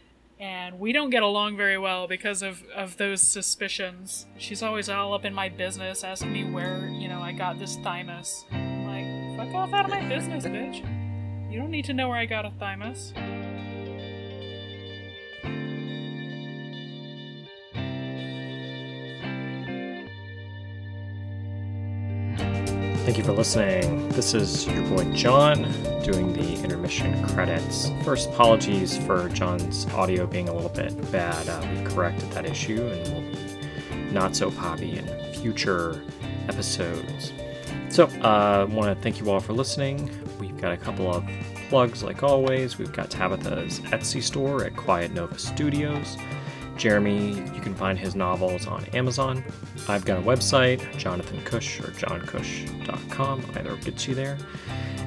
and 0.41 0.81
we 0.81 0.91
don't 0.91 1.11
get 1.11 1.23
along 1.23 1.57
very 1.57 1.79
well 1.79 2.09
because 2.09 2.43
of 2.43 2.65
of 2.75 2.97
those 2.97 3.21
suspicions. 3.21 4.27
She's 4.39 4.63
always 4.63 4.89
all 4.89 5.15
up 5.15 5.25
in 5.25 5.35
my 5.35 5.49
business, 5.49 6.03
asking 6.03 6.33
me 6.33 6.43
where 6.43 6.89
you 6.89 7.07
know 7.07 7.21
I 7.21 7.31
got 7.31 7.61
this 7.61 7.77
thymus. 7.77 8.45
Fuck 9.39 9.55
off 9.55 9.73
out 9.73 9.85
of 9.85 9.91
my 9.93 10.03
business, 10.09 10.45
bitch. 10.47 10.83
You 11.49 11.61
don't 11.61 11.71
need 11.71 11.85
to 11.85 11.95
know 11.95 12.09
where 12.09 12.19
I 12.19 12.27
got 12.27 12.45
a 12.45 12.51
thymus. 12.59 13.13
Thank 23.05 23.17
you 23.17 23.23
for 23.23 23.31
listening. 23.31 24.09
This 24.09 24.35
is 24.35 24.67
your 24.67 24.83
boy 24.89 25.05
John 25.13 25.63
doing 26.03 26.33
the 26.33 26.61
intermission 26.65 27.25
credits. 27.29 27.93
First, 28.03 28.31
apologies 28.31 28.99
for 29.07 29.29
John's 29.29 29.87
audio 29.95 30.27
being 30.27 30.49
a 30.49 30.53
little 30.53 30.69
bit 30.69 31.13
bad. 31.13 31.49
Uh, 31.49 31.65
we've 31.73 31.85
corrected 31.95 32.29
that 32.33 32.45
issue 32.45 32.85
and 32.85 33.15
will 33.15 33.21
be 33.21 34.13
not 34.13 34.35
so 34.35 34.51
poppy 34.51 34.99
in 34.99 35.07
future 35.35 36.03
episodes. 36.49 37.33
So, 37.91 38.09
I 38.23 38.61
uh, 38.63 38.67
want 38.67 38.95
to 38.95 39.03
thank 39.03 39.19
you 39.19 39.31
all 39.31 39.41
for 39.41 39.55
listening. 39.55 40.11
We've 40.39 40.57
got 40.61 40.73
a 40.73 40.77
couple 40.77 41.13
of 41.13 41.25
plugs, 41.69 42.03
like 42.03 42.23
always, 42.23 42.79
we've 42.79 42.93
got 42.93 43.11
Tabitha's 43.11 43.81
Etsy 43.81 44.23
store 44.23 44.65
at 44.65 44.77
Quiet 44.77 45.13
Nova 45.13 45.39
Studios. 45.39 46.17
Jeremy, 46.77 47.35
you 47.55 47.61
can 47.61 47.75
find 47.75 47.99
his 47.99 48.15
novels 48.15 48.67
on 48.67 48.85
Amazon. 48.95 49.45
I've 49.89 50.05
got 50.05 50.19
a 50.19 50.23
website, 50.23 50.97
Jonathan 50.97 51.43
Cush 51.45 51.81
or 51.81 51.89
johncush.com. 51.89 53.45
Either 53.57 53.77
gets 53.77 54.07
you 54.07 54.15
there. 54.15 54.39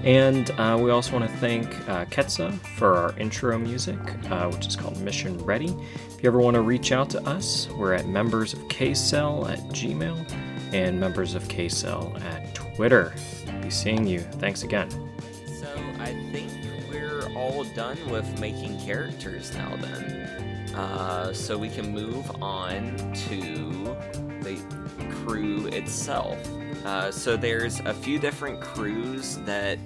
And 0.03 0.49
uh, 0.51 0.77
we 0.82 0.89
also 0.89 1.13
want 1.13 1.29
to 1.29 1.38
thank 1.38 1.67
uh, 1.88 2.05
Ketsa 2.05 2.57
for 2.77 2.97
our 2.97 3.17
intro 3.17 3.57
music, 3.57 3.99
uh, 4.29 4.49
which 4.49 4.67
is 4.67 4.75
called 4.75 4.99
Mission 5.01 5.38
Ready. 5.45 5.75
If 6.09 6.23
you 6.23 6.27
ever 6.27 6.39
want 6.39 6.55
to 6.55 6.61
reach 6.61 6.91
out 6.91 7.09
to 7.11 7.23
us, 7.23 7.69
we're 7.69 7.93
at 7.93 8.07
members 8.07 8.53
of 8.53 8.59
KCell 8.61 9.49
at 9.49 9.59
Gmail 9.69 10.29
and 10.73 10.99
members 10.99 11.36
of 11.36 11.43
KCell 11.47 12.19
at 12.21 12.53
Twitter. 12.55 12.61
Be 13.61 13.69
seeing 13.69 14.05
you. 14.07 14.19
Thanks 14.19 14.63
again. 14.63 14.89
So 15.59 15.67
I 15.99 16.13
think 16.32 16.51
we're 16.89 17.30
all 17.36 17.63
done 17.76 17.97
with 18.09 18.39
making 18.39 18.80
characters 18.80 19.53
now 19.53 19.76
then. 19.78 20.74
Uh, 20.76 21.34
so 21.34 21.57
we 21.57 21.69
can 21.69 21.91
move 21.91 22.30
on 22.41 22.95
to 23.28 23.95
the 24.41 24.57
crew 25.26 25.67
itself. 25.67 26.38
Uh, 26.86 27.11
so 27.11 27.38
there's 27.38 27.80
a 27.82 27.93
few 27.93 28.17
different 28.17 28.59
crews 28.61 29.38
that 29.39 29.78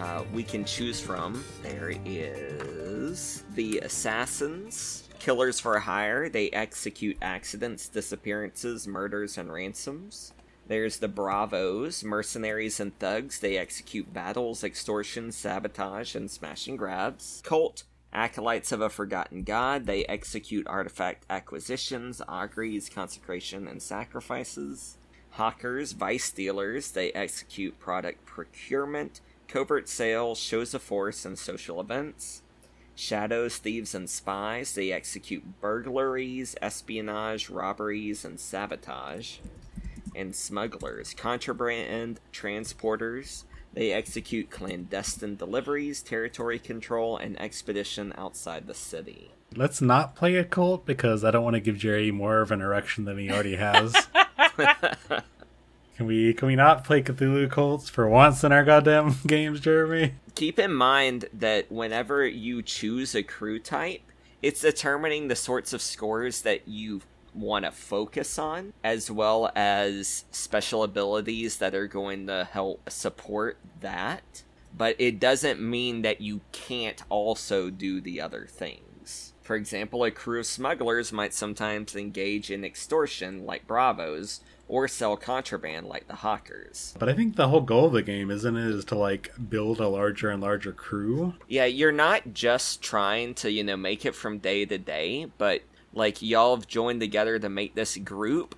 uh, 0.00 0.24
we 0.32 0.42
can 0.42 0.64
choose 0.64 1.00
from. 1.00 1.44
There 1.62 1.94
is 2.04 3.44
the 3.54 3.78
assassins, 3.78 5.08
killers 5.18 5.60
for 5.60 5.78
hire. 5.78 6.28
They 6.28 6.50
execute 6.50 7.16
accidents, 7.22 7.88
disappearances, 7.88 8.88
murders, 8.88 9.38
and 9.38 9.52
ransoms. 9.52 10.32
There's 10.68 10.98
the 10.98 11.08
Bravos, 11.08 12.04
mercenaries 12.04 12.78
and 12.78 12.96
thugs. 12.98 13.40
They 13.40 13.56
execute 13.56 14.12
battles, 14.12 14.62
extortion, 14.62 15.32
sabotage, 15.32 16.14
and 16.14 16.30
smash 16.30 16.68
and 16.68 16.78
grabs. 16.78 17.42
Cult, 17.44 17.82
acolytes 18.12 18.70
of 18.70 18.80
a 18.80 18.88
forgotten 18.88 19.42
god. 19.42 19.86
They 19.86 20.04
execute 20.04 20.66
artifact 20.68 21.26
acquisitions, 21.28 22.22
auguries, 22.28 22.88
consecration, 22.88 23.66
and 23.66 23.82
sacrifices. 23.82 24.98
Hawkers, 25.30 25.92
vice 25.92 26.30
dealers. 26.30 26.92
They 26.92 27.10
execute 27.12 27.80
product 27.80 28.24
procurement, 28.24 29.20
covert 29.48 29.88
sales, 29.88 30.38
shows 30.38 30.74
of 30.74 30.82
force, 30.82 31.24
and 31.24 31.38
social 31.38 31.80
events. 31.80 32.42
Shadows, 32.94 33.56
thieves, 33.56 33.96
and 33.96 34.08
spies. 34.08 34.74
They 34.74 34.92
execute 34.92 35.60
burglaries, 35.60 36.54
espionage, 36.62 37.50
robberies, 37.50 38.24
and 38.24 38.38
sabotage 38.38 39.38
and 40.14 40.34
smugglers, 40.34 41.14
contraband 41.14 42.20
transporters. 42.32 43.44
They 43.74 43.92
execute 43.92 44.50
clandestine 44.50 45.36
deliveries, 45.36 46.02
territory 46.02 46.58
control, 46.58 47.16
and 47.16 47.40
expedition 47.40 48.12
outside 48.18 48.66
the 48.66 48.74
city. 48.74 49.30
Let's 49.54 49.80
not 49.80 50.14
play 50.14 50.36
a 50.36 50.44
cult 50.44 50.84
because 50.84 51.24
I 51.24 51.30
don't 51.30 51.44
want 51.44 51.54
to 51.54 51.60
give 51.60 51.78
Jerry 51.78 52.10
more 52.10 52.40
of 52.40 52.50
an 52.50 52.60
erection 52.60 53.04
than 53.04 53.18
he 53.18 53.30
already 53.30 53.56
has. 53.56 54.08
can 55.96 56.06
we 56.06 56.34
can 56.34 56.48
we 56.48 56.56
not 56.56 56.84
play 56.84 57.02
Cthulhu 57.02 57.50
cults 57.50 57.88
for 57.88 58.08
once 58.08 58.44
in 58.44 58.52
our 58.52 58.64
goddamn 58.64 59.16
games, 59.26 59.60
Jeremy? 59.60 60.14
Keep 60.34 60.58
in 60.58 60.72
mind 60.72 61.26
that 61.32 61.70
whenever 61.70 62.26
you 62.26 62.62
choose 62.62 63.14
a 63.14 63.22
crew 63.22 63.58
type, 63.58 64.02
it's 64.40 64.60
determining 64.60 65.28
the 65.28 65.36
sorts 65.36 65.72
of 65.72 65.80
scores 65.82 66.42
that 66.42 66.66
you 66.66 67.02
want 67.34 67.64
to 67.64 67.70
focus 67.70 68.38
on, 68.38 68.72
as 68.84 69.10
well 69.10 69.50
as 69.54 70.24
special 70.30 70.82
abilities 70.82 71.58
that 71.58 71.74
are 71.74 71.86
going 71.86 72.26
to 72.26 72.48
help 72.50 72.88
support 72.90 73.56
that. 73.80 74.42
But 74.76 74.96
it 74.98 75.20
doesn't 75.20 75.60
mean 75.60 76.02
that 76.02 76.20
you 76.20 76.40
can't 76.52 77.02
also 77.08 77.70
do 77.70 78.00
the 78.00 78.20
other 78.20 78.46
things. 78.48 79.32
For 79.42 79.56
example, 79.56 80.04
a 80.04 80.10
crew 80.10 80.40
of 80.40 80.46
smugglers 80.46 81.12
might 81.12 81.34
sometimes 81.34 81.96
engage 81.96 82.50
in 82.50 82.64
extortion, 82.64 83.44
like 83.44 83.66
Bravos, 83.66 84.40
or 84.68 84.88
sell 84.88 85.16
contraband, 85.16 85.86
like 85.86 86.06
the 86.06 86.14
Hawkers. 86.14 86.94
But 86.98 87.08
I 87.08 87.12
think 87.12 87.36
the 87.36 87.48
whole 87.48 87.60
goal 87.60 87.86
of 87.86 87.92
the 87.92 88.02
game, 88.02 88.30
isn't 88.30 88.56
it, 88.56 88.74
is 88.74 88.84
to 88.86 88.94
like 88.94 89.32
build 89.50 89.80
a 89.80 89.88
larger 89.88 90.30
and 90.30 90.40
larger 90.40 90.72
crew. 90.72 91.34
Yeah, 91.48 91.66
you're 91.66 91.92
not 91.92 92.32
just 92.32 92.80
trying 92.80 93.34
to, 93.34 93.50
you 93.50 93.64
know, 93.64 93.76
make 93.76 94.06
it 94.06 94.14
from 94.14 94.38
day 94.38 94.64
to 94.64 94.78
day, 94.78 95.26
but 95.36 95.62
like 95.92 96.22
y'all 96.22 96.56
have 96.56 96.66
joined 96.66 97.00
together 97.00 97.38
to 97.38 97.48
make 97.48 97.74
this 97.74 97.96
group 97.98 98.54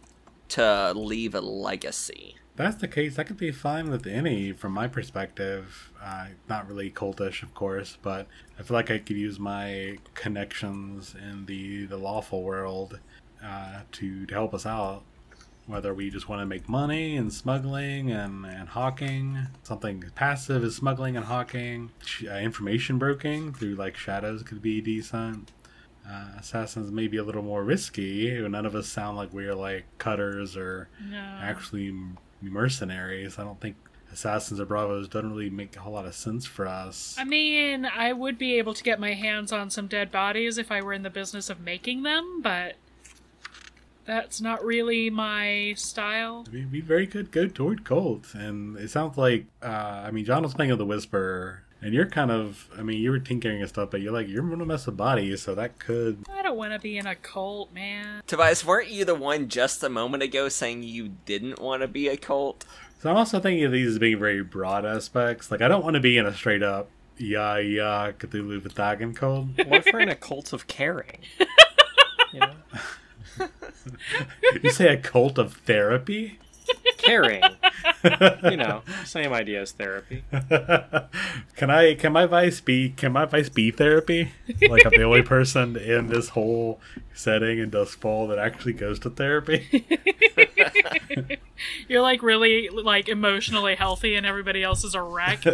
to 0.49 0.93
leave 0.95 1.35
a 1.35 1.41
legacy. 1.41 2.37
That's 2.57 2.76
the 2.76 2.87
case. 2.87 3.18
I 3.18 3.24
could 3.24 3.37
be 3.37 3.51
fine 3.51 3.91
with 3.91 4.07
any 4.07 4.53
from 4.53 4.72
my 4.72 4.87
perspective. 4.87 5.91
Uh, 6.01 6.28
not 6.49 6.68
really 6.68 6.91
cultish, 6.91 7.43
of 7.43 7.53
course, 7.53 7.99
but 8.01 8.28
I 8.59 8.62
feel 8.62 8.76
like 8.76 8.91
I 8.93 8.99
could 8.99 9.16
use 9.16 9.41
my 9.41 9.99
connections 10.14 11.16
in 11.20 11.47
the 11.47 11.87
the 11.87 11.97
lawful 11.97 12.43
world 12.43 13.01
uh, 13.45 13.80
to 13.93 14.26
to 14.26 14.35
help 14.35 14.55
us 14.55 14.66
out. 14.66 15.03
Whether 15.66 15.95
we 15.95 16.11
just 16.11 16.28
want 16.28 16.43
to 16.43 16.47
make 16.47 16.68
money 16.68 17.16
and 17.16 17.32
smuggling 17.32 18.11
and, 18.12 18.45
and 18.45 18.68
hawking, 18.68 19.47
something 19.62 20.05
passive 20.14 20.62
is 20.62 20.76
smuggling 20.76 21.16
and 21.16 21.24
hawking. 21.24 21.91
Uh, 22.22 22.35
information 22.35 22.99
broking 22.99 23.53
through 23.53 23.74
like 23.74 23.97
shadows 23.97 24.43
could 24.43 24.61
be 24.61 24.82
decent 24.82 25.51
uh, 26.09 26.27
assassins 26.39 26.91
may 26.91 27.09
be 27.09 27.17
a 27.17 27.25
little 27.25 27.43
more 27.43 27.65
risky. 27.65 28.31
None 28.47 28.67
of 28.67 28.75
us 28.75 28.87
sound 28.89 29.17
like 29.17 29.33
we're 29.33 29.55
like 29.55 29.85
cutters 29.99 30.57
or 30.57 30.89
No. 31.11 31.19
actually 31.41 31.95
mercenaries. 32.43 33.39
I 33.39 33.45
don't 33.45 33.61
think 33.61 33.77
assassins 34.13 34.61
or 34.61 34.67
bravos 34.67 35.09
doesn't 35.09 35.31
really 35.31 35.51
make 35.51 35.75
a 35.77 35.81
whole 35.81 35.95
lot 35.95 36.07
of 36.07 36.15
sense 36.15 36.47
for 36.47 36.67
us. 36.67 37.17
I 37.19 37.25
mean, 37.25 37.85
I 37.85 38.13
would 38.13 38.39
be 38.39 38.55
able 38.59 38.75
to 38.75 38.83
get 38.85 39.01
my 39.01 39.15
hands 39.15 39.51
on 39.53 39.71
some 39.71 39.87
dead 39.87 40.13
bodies 40.13 40.59
if 40.59 40.71
I 40.71 40.83
were 40.83 40.93
in 40.93 41.03
the 41.03 41.11
business 41.11 41.51
of 41.51 41.61
making 41.61 42.03
them, 42.03 42.41
but 42.43 42.75
that's 44.05 44.41
not 44.41 44.63
really 44.65 45.09
my 45.11 45.73
style. 45.77 46.45
We'd 46.53 46.71
be 46.71 46.81
very 46.83 47.07
good 47.07 47.31
go 47.33 47.49
toward 47.49 47.85
cult, 47.85 48.35
and 48.35 48.77
it 48.77 48.91
sounds 48.91 49.17
like 49.17 49.47
uh, 49.63 50.03
I 50.07 50.11
mean 50.11 50.25
John 50.27 50.43
was 50.43 50.55
playing 50.55 50.77
the 50.77 50.85
whisper. 50.85 51.64
And 51.85 51.93
you're 51.93 52.07
kind 52.07 52.30
of, 52.30 52.66
I 52.78 52.82
mean, 52.82 52.99
you 52.99 53.11
were 53.11 53.18
tinkering 53.18 53.61
and 53.61 53.68
stuff, 53.68 53.91
but 53.91 54.01
you're 54.01 54.11
like, 54.11 54.26
you're 54.26 54.43
gonna 54.43 54.64
mess 54.64 54.87
with 54.87 54.97
bodies, 54.97 55.43
so 55.43 55.55
that 55.55 55.78
could. 55.78 56.24
I 56.35 56.41
don't 56.41 56.57
want 56.57 56.72
to 56.72 56.78
be 56.78 56.97
in 56.97 57.07
a 57.07 57.14
cult, 57.14 57.74
man. 57.74 58.22
Tobias, 58.26 58.64
weren't 58.64 58.89
you 58.89 59.05
the 59.05 59.14
one 59.14 59.49
just 59.51 59.82
a 59.85 59.91
moment 59.91 60.22
ago 60.22 60.49
saying 60.49 60.82
you 60.82 61.11
didn't 61.26 61.61
want 61.61 61.82
to 61.82 61.89
be 61.89 62.09
a 62.09 62.16
cult? 62.16 62.64
So 63.01 63.11
I'm 63.11 63.18
also 63.18 63.39
thinking 63.39 63.64
of 63.64 63.72
these 63.72 63.89
as 63.89 63.99
being 63.99 64.18
very 64.18 64.43
broad 64.43 64.87
aspects. 64.87 65.51
Like, 65.51 65.61
I 65.61 65.68
don't 65.68 65.85
want 65.85 65.93
to 65.93 66.01
be 66.01 66.16
in 66.16 66.24
a 66.24 66.32
straight 66.32 66.62
up, 66.62 66.89
yeah, 67.18 67.59
yeah, 67.59 68.12
Cthulhu 68.12 68.62
fhtagn 68.62 69.14
cult. 69.14 69.49
What 69.68 69.87
if 69.87 69.93
we're 69.93 70.01
in 70.01 70.09
a 70.09 70.16
cult 70.16 70.55
of 70.55 70.66
caring? 70.66 71.18
You 72.32 72.41
know? 72.41 72.55
you 74.64 74.70
say 74.70 74.93
a 74.93 74.97
cult 74.97 75.39
of 75.39 75.53
therapy? 75.53 76.41
Caring. 77.05 77.43
You 78.05 78.59
know, 78.59 78.83
same 79.07 79.33
idea 79.33 79.63
as 79.63 79.73
therapy. 79.73 80.25
can 81.57 81.71
I? 81.71 81.95
Can 81.95 82.13
my 82.13 82.27
vice 82.27 82.61
be? 82.61 82.91
Can 82.91 83.13
my 83.13 83.25
vice 83.25 83.49
be 83.49 83.71
therapy? 83.71 84.33
Like 84.69 84.85
I'm 84.85 84.93
the 84.93 85.05
only 85.05 85.23
person 85.23 85.77
in 85.77 86.09
this 86.09 86.31
whole 86.31 86.81
setting 87.15 87.59
in 87.59 87.71
Duskfall 87.71 88.29
that 88.29 88.39
actually 88.39 88.75
goes 88.75 88.99
to 89.01 89.11
therapy. 89.11 89.87
You're 91.89 92.03
like 92.03 92.23
really 92.23 92.69
like 92.69 93.09
emotionally 93.09 93.75
healthy 93.75 94.17
and 94.17 94.27
everybody 94.27 94.63
else 94.63 94.85
is 94.85 94.95
a 94.95 95.01
wreck. 95.03 95.47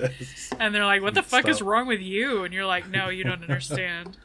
And 0.58 0.74
they're 0.74 0.84
like, 0.84 1.02
"What 1.02 1.14
the 1.14 1.22
fuck 1.22 1.46
is 1.46 1.62
wrong 1.62 1.86
with 1.86 2.00
you?" 2.00 2.42
And 2.42 2.52
you're 2.52 2.66
like, 2.66 2.88
"No, 2.88 3.10
you 3.10 3.22
don't 3.22 3.42
understand." 3.42 4.16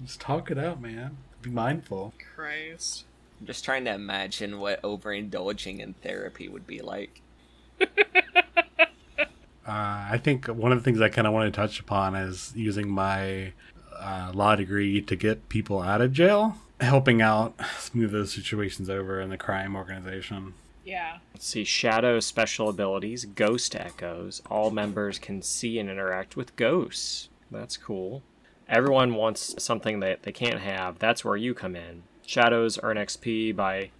Just 0.00 0.20
talk 0.20 0.50
it 0.52 0.58
out, 0.58 0.80
man. 0.80 1.16
Be 1.42 1.50
mindful. 1.50 2.14
Christ. 2.36 3.04
I'm 3.42 3.46
just 3.46 3.64
trying 3.64 3.86
to 3.86 3.92
imagine 3.92 4.60
what 4.60 4.80
overindulging 4.82 5.80
in 5.80 5.94
therapy 5.94 6.48
would 6.48 6.64
be 6.64 6.80
like. 6.80 7.20
Uh, 9.64 10.08
I 10.10 10.20
think 10.20 10.46
one 10.48 10.72
of 10.72 10.78
the 10.78 10.82
things 10.82 11.00
I 11.00 11.08
kind 11.08 11.24
of 11.24 11.32
want 11.32 11.46
to 11.46 11.56
touch 11.56 11.78
upon 11.78 12.16
is 12.16 12.52
using 12.56 12.90
my 12.90 13.52
uh, 13.96 14.32
law 14.34 14.56
degree 14.56 15.00
to 15.02 15.14
get 15.14 15.48
people 15.48 15.80
out 15.80 16.00
of 16.00 16.12
jail, 16.12 16.56
helping 16.80 17.22
out 17.22 17.54
smooth 17.78 18.10
those 18.10 18.34
situations 18.34 18.90
over 18.90 19.20
in 19.20 19.30
the 19.30 19.38
crime 19.38 19.76
organization. 19.76 20.54
Yeah. 20.84 21.18
Let's 21.32 21.46
see, 21.46 21.62
Shadow 21.62 22.18
special 22.18 22.68
abilities, 22.68 23.24
Ghost 23.24 23.76
Echoes. 23.76 24.42
All 24.50 24.72
members 24.72 25.20
can 25.20 25.42
see 25.42 25.78
and 25.78 25.88
interact 25.88 26.36
with 26.36 26.56
ghosts. 26.56 27.28
That's 27.48 27.76
cool. 27.76 28.24
Everyone 28.68 29.14
wants 29.14 29.54
something 29.62 30.00
that 30.00 30.24
they 30.24 30.32
can't 30.32 30.58
have. 30.58 30.98
That's 30.98 31.24
where 31.24 31.36
you 31.36 31.54
come 31.54 31.76
in. 31.76 32.02
Shadows 32.32 32.78
earn 32.82 32.96
XP 32.96 33.54
by 33.54 33.90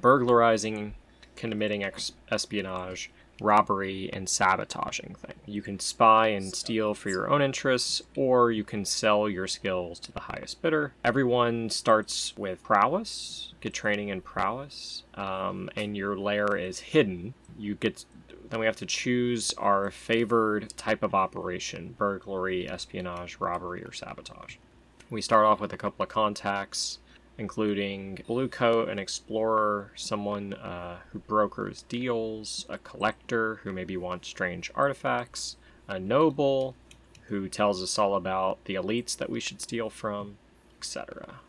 burglarizing, 0.00 0.94
committing 1.34 1.82
ex- 1.82 2.12
espionage, 2.30 3.10
robbery, 3.40 4.08
and 4.12 4.28
sabotaging 4.28 5.16
things. 5.18 5.40
You 5.46 5.62
can 5.62 5.80
spy 5.80 6.28
and 6.28 6.54
steal 6.54 6.94
for 6.94 7.08
your 7.08 7.28
own 7.28 7.42
interests, 7.42 8.00
or 8.14 8.52
you 8.52 8.62
can 8.62 8.84
sell 8.84 9.28
your 9.28 9.48
skills 9.48 9.98
to 9.98 10.12
the 10.12 10.20
highest 10.20 10.62
bidder. 10.62 10.92
Everyone 11.04 11.70
starts 11.70 12.36
with 12.36 12.62
prowess, 12.62 13.52
get 13.60 13.74
training 13.74 14.10
in 14.10 14.20
prowess, 14.20 15.02
um, 15.14 15.68
and 15.74 15.96
your 15.96 16.16
lair 16.16 16.54
is 16.54 16.78
hidden. 16.78 17.34
You 17.58 17.74
get 17.74 18.04
Then 18.48 18.60
we 18.60 18.66
have 18.66 18.76
to 18.76 18.86
choose 18.86 19.54
our 19.54 19.90
favored 19.90 20.72
type 20.76 21.02
of 21.02 21.16
operation 21.16 21.96
burglary, 21.98 22.68
espionage, 22.68 23.38
robbery, 23.40 23.82
or 23.82 23.90
sabotage. 23.90 24.58
We 25.10 25.20
start 25.20 25.44
off 25.44 25.60
with 25.60 25.72
a 25.72 25.76
couple 25.76 26.04
of 26.04 26.08
contacts, 26.08 27.00
including 27.42 28.20
Blue 28.28 28.46
Coat, 28.46 28.88
an 28.88 29.00
explorer, 29.00 29.90
someone 29.96 30.54
uh, 30.54 30.98
who 31.10 31.18
brokers 31.18 31.82
deals, 31.88 32.64
a 32.68 32.78
collector 32.78 33.56
who 33.64 33.72
maybe 33.72 33.96
wants 33.96 34.28
strange 34.28 34.70
artifacts, 34.76 35.56
a 35.88 35.98
noble 35.98 36.76
who 37.26 37.48
tells 37.48 37.82
us 37.82 37.98
all 37.98 38.14
about 38.14 38.64
the 38.66 38.76
elites 38.76 39.16
that 39.16 39.28
we 39.28 39.40
should 39.40 39.60
steal 39.60 39.90
from, 39.90 40.36
etc. 40.78 41.40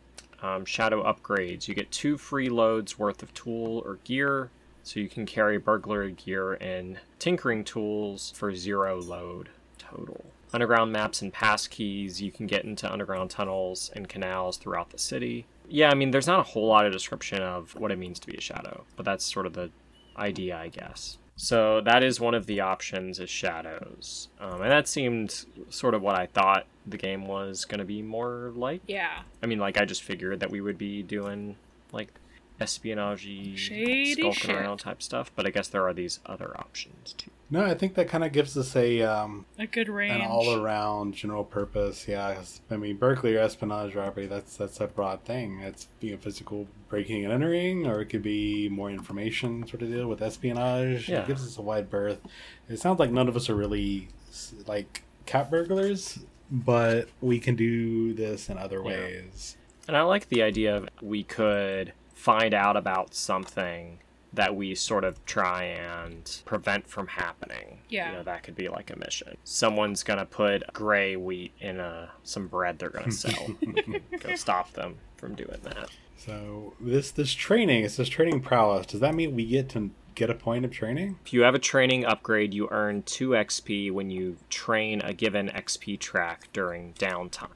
Um, 0.42 0.66
shadow 0.66 1.04
upgrades. 1.04 1.68
You 1.68 1.76
get 1.76 1.92
two 1.92 2.18
free 2.18 2.50
loads 2.50 2.98
worth 2.98 3.22
of 3.22 3.32
tool 3.36 3.84
or 3.86 4.00
gear, 4.04 4.50
so 4.82 5.00
you 5.00 5.08
can 5.08 5.28
carry 5.28 5.60
burglary 5.60 6.14
gear 6.14 6.54
and 6.54 6.98
tinkering 7.20 7.64
tools 7.64 8.34
for 8.36 8.56
zero 8.56 9.00
load 9.00 9.50
total. 9.78 10.26
Underground 10.52 10.92
maps 10.92 11.22
and 11.22 11.32
pass 11.32 11.68
keys. 11.68 12.20
You 12.20 12.32
can 12.32 12.48
get 12.48 12.66
into 12.66 12.92
underground 12.92 13.30
tunnels 13.30 13.92
and 13.96 14.10
canals 14.10 14.58
throughout 14.58 14.90
the 14.90 14.98
city. 14.98 15.46
Yeah, 15.68 15.90
I 15.90 15.96
mean, 15.96 16.12
there's 16.12 16.28
not 16.28 16.40
a 16.40 16.44
whole 16.44 16.68
lot 16.68 16.86
of 16.86 16.94
description 16.94 17.42
of 17.42 17.76
what 17.76 17.92
it 17.92 17.98
means 17.98 18.20
to 18.20 18.28
be 18.28 18.38
a 18.38 18.42
shadow, 18.42 18.84
but 18.96 19.06
that's 19.06 19.26
sort 19.26 19.46
of 19.46 19.54
the 19.54 19.72
idea, 20.18 20.58
I 20.58 20.70
guess. 20.70 21.18
So 21.36 21.82
that 21.82 22.04
is 22.04 22.20
one 22.20 22.36
of 22.36 22.46
the 22.46 22.60
options 22.60 23.20
is 23.20 23.30
shadows, 23.30 24.30
um, 24.40 24.62
and 24.62 24.72
that 24.72 24.88
seemed 24.88 25.46
sort 25.70 25.96
of 25.96 26.02
what 26.02 26.16
I 26.16 26.28
thought 26.28 26.68
the 26.86 26.98
game 26.98 27.26
was 27.26 27.66
going 27.66 27.80
to 27.80 27.86
be 27.86 28.02
more 28.04 28.52
like. 28.56 28.82
Yeah. 28.88 29.24
I 29.42 29.48
mean, 29.48 29.58
like 29.58 29.80
I 29.80 29.86
just 29.86 30.04
figured 30.04 30.42
that 30.42 30.52
we 30.52 30.62
would 30.62 30.78
be 30.78 31.02
doing 31.02 31.56
like 31.92 32.10
espionage, 32.62 33.24
skulking 33.24 34.32
shit. 34.32 34.56
around 34.56 34.78
type 34.78 35.02
stuff, 35.02 35.32
but 35.36 35.48
I 35.48 35.50
guess 35.50 35.68
there 35.68 35.88
are 35.88 35.94
these 35.94 36.20
other 36.26 36.56
options 36.58 37.14
too. 37.14 37.32
No, 37.54 37.64
I 37.64 37.76
think 37.76 37.94
that 37.94 38.08
kind 38.08 38.24
of 38.24 38.32
gives 38.32 38.58
us 38.58 38.76
a 38.76 39.04
um, 39.04 39.46
A 39.60 39.68
good 39.68 39.88
range. 39.88 40.16
an 40.16 40.22
all 40.22 40.56
around 40.60 41.14
general 41.14 41.44
purpose. 41.44 42.08
Yeah, 42.08 42.42
I 42.72 42.76
mean, 42.78 42.98
burglary 42.98 43.38
or 43.38 43.42
espionage 43.42 43.94
robbery. 43.94 44.26
That's 44.26 44.58
that's 44.58 44.82
a 44.82 44.88
broad 44.88 45.24
thing. 45.24 45.60
It's 45.60 45.88
you 46.02 46.12
know, 46.14 46.18
physical 46.18 46.68
breaking 46.90 47.24
and 47.24 47.32
entering, 47.32 47.86
or 47.86 48.02
it 48.02 48.08
could 48.08 48.24
be 48.24 48.70
more 48.70 48.90
information 48.90 49.68
sort 49.68 49.84
of 49.84 49.90
deal 49.92 50.08
with 50.08 50.22
espionage. 50.24 51.08
Yeah. 51.08 51.22
It 51.22 51.28
gives 51.28 51.46
us 51.46 51.58
a 51.60 51.62
wide 51.62 51.92
berth. 51.92 52.20
It 52.68 52.80
sounds 52.80 53.00
like 53.00 53.12
none 53.12 53.28
of 53.28 53.36
us 53.36 53.50
are 53.52 53.56
really 53.56 54.08
like 54.66 55.04
cat 55.28 55.52
burglars, 55.52 56.20
but 56.50 57.08
we 57.22 57.38
can 57.40 57.56
do 57.56 58.14
this 58.16 58.50
in 58.50 58.58
other 58.58 58.78
Yeah. 58.78 58.84
ways. 58.84 59.58
And 59.88 59.96
I 59.96 60.02
like 60.02 60.30
the 60.30 60.42
idea 60.42 60.76
of 60.76 60.90
we 61.04 61.24
could 61.24 61.94
find 62.16 62.56
out 62.56 62.76
about 62.78 63.14
something 63.14 64.00
that 64.34 64.56
we 64.56 64.74
sort 64.74 65.04
of 65.04 65.24
try 65.26 65.64
and 65.64 66.42
prevent 66.46 66.88
from 66.88 67.08
happening. 67.08 67.80
Yeah. 67.90 68.10
You 68.12 68.18
know, 68.18 68.24
that 68.24 68.44
could 68.44 68.56
be 68.56 68.68
like 68.68 68.90
a 68.90 68.98
mission. 68.98 69.38
Someone's 69.44 70.04
gonna 70.04 70.26
put 70.26 70.64
gray 70.74 71.16
wheat 71.16 71.54
in 71.60 71.80
a 71.80 72.10
some 72.24 72.48
bread 72.48 72.80
they're 72.80 72.90
gonna 72.90 73.12
sell. 73.12 73.48
go 74.20 74.36
stop 74.36 74.74
them 74.74 74.98
from 75.18 75.36
doing 75.36 75.60
that. 75.64 75.90
So 76.18 76.74
this 76.80 77.12
this 77.12 77.34
training, 77.34 77.84
it 77.84 77.92
says 77.92 78.10
training 78.10 78.42
prowess. 78.42 78.88
Does 78.88 79.02
that 79.02 79.14
mean 79.14 79.36
we 79.36 79.46
get 79.46 79.70
to 79.70 79.92
get 80.16 80.30
a 80.30 80.36
point 80.36 80.66
of 80.66 80.72
training? 80.72 81.20
If 81.26 81.34
you 81.34 81.42
have 81.42 81.56
a 81.56 81.60
training 81.60 82.06
upgrade, 82.06 82.54
you 82.54 82.68
earn 82.72 83.04
2 83.04 83.30
XP 83.30 83.92
when 83.92 84.10
you 84.10 84.38
train 84.50 85.02
a 85.02 85.14
given 85.14 85.50
XP 85.50 86.00
track 86.00 86.48
during 86.54 86.94
downtime. 86.94 87.50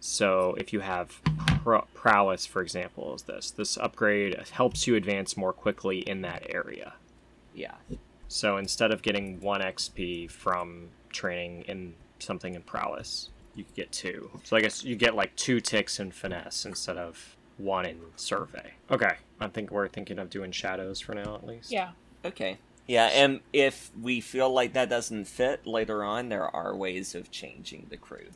So 0.00 0.54
if 0.58 0.72
you 0.72 0.80
have 0.80 1.20
pro- 1.66 1.84
prowess, 1.94 2.46
for 2.46 2.62
example, 2.62 3.12
is 3.16 3.22
this 3.22 3.50
this 3.50 3.76
upgrade 3.76 4.40
helps 4.52 4.86
you 4.86 4.94
advance 4.94 5.36
more 5.36 5.52
quickly 5.52 5.98
in 5.98 6.20
that 6.20 6.46
area. 6.48 6.94
Yeah. 7.54 7.74
So 8.28 8.56
instead 8.56 8.92
of 8.92 9.02
getting 9.02 9.40
1 9.40 9.60
XP 9.60 10.30
from 10.30 10.90
training 11.10 11.64
in 11.66 11.94
something 12.20 12.54
in 12.54 12.62
prowess, 12.62 13.30
you 13.56 13.64
could 13.64 13.74
get 13.74 13.90
2. 13.90 14.30
So 14.44 14.56
I 14.56 14.60
guess 14.60 14.84
you 14.84 14.94
get 14.94 15.16
like 15.16 15.34
2 15.34 15.58
ticks 15.60 15.98
in 15.98 16.12
finesse 16.12 16.64
instead 16.64 16.98
of 16.98 17.36
1 17.56 17.84
in 17.84 17.98
survey. 18.14 18.74
Okay, 18.88 19.16
I 19.40 19.48
think 19.48 19.72
we're 19.72 19.88
thinking 19.88 20.20
of 20.20 20.30
doing 20.30 20.52
shadows 20.52 21.00
for 21.00 21.16
now 21.16 21.34
at 21.34 21.44
least. 21.44 21.72
Yeah. 21.72 21.90
Okay. 22.24 22.58
Yeah, 22.86 23.06
and 23.06 23.40
if 23.52 23.90
we 24.00 24.20
feel 24.20 24.50
like 24.50 24.74
that 24.74 24.88
doesn't 24.88 25.24
fit 25.24 25.66
later 25.66 26.04
on, 26.04 26.28
there 26.28 26.46
are 26.54 26.76
ways 26.76 27.16
of 27.16 27.32
changing 27.32 27.88
the 27.90 27.96
crew. 27.96 28.28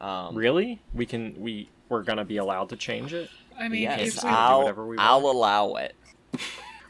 Um, 0.00 0.34
Really? 0.34 0.80
We 0.94 1.04
can 1.04 1.34
we 1.38 1.68
we're 1.88 2.02
gonna 2.02 2.24
be 2.24 2.36
allowed 2.38 2.68
to 2.70 2.76
change 2.76 3.12
it? 3.12 3.30
I 3.58 3.68
mean, 3.68 3.82
yes, 3.82 4.16
if 4.18 4.22
we- 4.24 4.28
we, 4.28 4.32
do 4.32 4.36
I'll, 4.36 4.58
whatever 4.60 4.86
we 4.86 4.98
I'll 4.98 5.26
allow 5.30 5.74
it. 5.76 5.94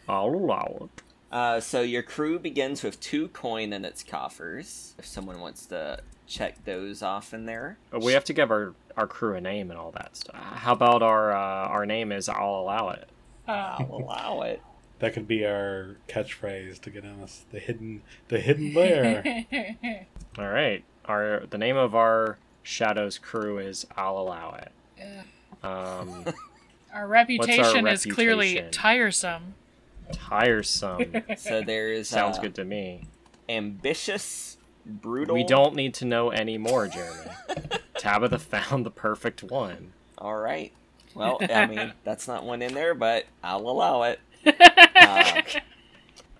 I'll 0.08 0.26
allow 0.34 0.78
it. 0.82 1.02
Uh, 1.32 1.60
so 1.60 1.82
your 1.82 2.02
crew 2.02 2.38
begins 2.38 2.82
with 2.82 2.98
two 3.00 3.28
coin 3.28 3.72
in 3.72 3.84
its 3.84 4.02
coffers. 4.02 4.94
If 4.98 5.06
someone 5.06 5.40
wants 5.40 5.66
to 5.66 6.00
check 6.26 6.64
those 6.64 7.02
off 7.02 7.32
in 7.34 7.46
there. 7.46 7.78
We 8.00 8.12
have 8.12 8.24
to 8.24 8.32
give 8.32 8.50
our, 8.50 8.74
our 8.96 9.06
crew 9.06 9.34
a 9.34 9.40
name 9.40 9.70
and 9.70 9.78
all 9.78 9.90
that 9.92 10.16
stuff. 10.16 10.36
How 10.36 10.72
about 10.72 11.02
our 11.02 11.32
uh, 11.32 11.68
our 11.68 11.86
name 11.86 12.10
is 12.12 12.28
I'll 12.28 12.60
allow 12.60 12.90
it. 12.90 13.08
I'll 13.46 13.88
allow 13.92 14.42
it. 14.42 14.60
That 14.98 15.12
could 15.12 15.28
be 15.28 15.44
our 15.44 15.96
catchphrase 16.08 16.80
to 16.80 16.90
get 16.90 17.04
on 17.04 17.20
us. 17.22 17.44
The 17.52 17.58
hidden 17.58 18.02
the 18.28 18.40
hidden 18.40 18.72
lair. 18.72 19.44
All 20.38 20.48
right. 20.48 20.84
Our 21.04 21.44
the 21.48 21.58
name 21.58 21.76
of 21.76 21.94
our 21.94 22.38
Shadows 22.62 23.18
crew 23.18 23.58
is 23.58 23.86
I'll 23.96 24.18
allow 24.18 24.54
it. 24.54 24.72
Um, 25.62 26.24
our 26.94 27.06
reputation 27.06 27.86
is 27.86 28.04
clearly 28.06 28.64
tiresome. 28.70 29.54
tiresome. 30.12 31.22
So 31.36 31.62
there's 31.62 32.08
Sounds 32.08 32.38
uh, 32.38 32.42
good 32.42 32.54
to 32.56 32.64
me. 32.64 33.06
ambitious, 33.48 34.56
brutal. 34.84 35.34
We 35.34 35.44
don't 35.44 35.74
need 35.74 35.94
to 35.94 36.04
know 36.04 36.30
any 36.30 36.58
more, 36.58 36.86
Jeremy. 36.88 37.30
Tabitha 37.98 38.38
found 38.38 38.84
the 38.86 38.90
perfect 38.90 39.42
one. 39.42 39.92
All 40.18 40.36
right. 40.36 40.72
Well, 41.14 41.38
I 41.48 41.66
mean 41.66 41.92
that's 42.04 42.28
not 42.28 42.44
one 42.44 42.60
in 42.62 42.74
there, 42.74 42.94
but 42.94 43.24
I'll 43.42 43.68
allow 43.68 44.02
it. 44.02 44.20
Uh, 44.46 45.42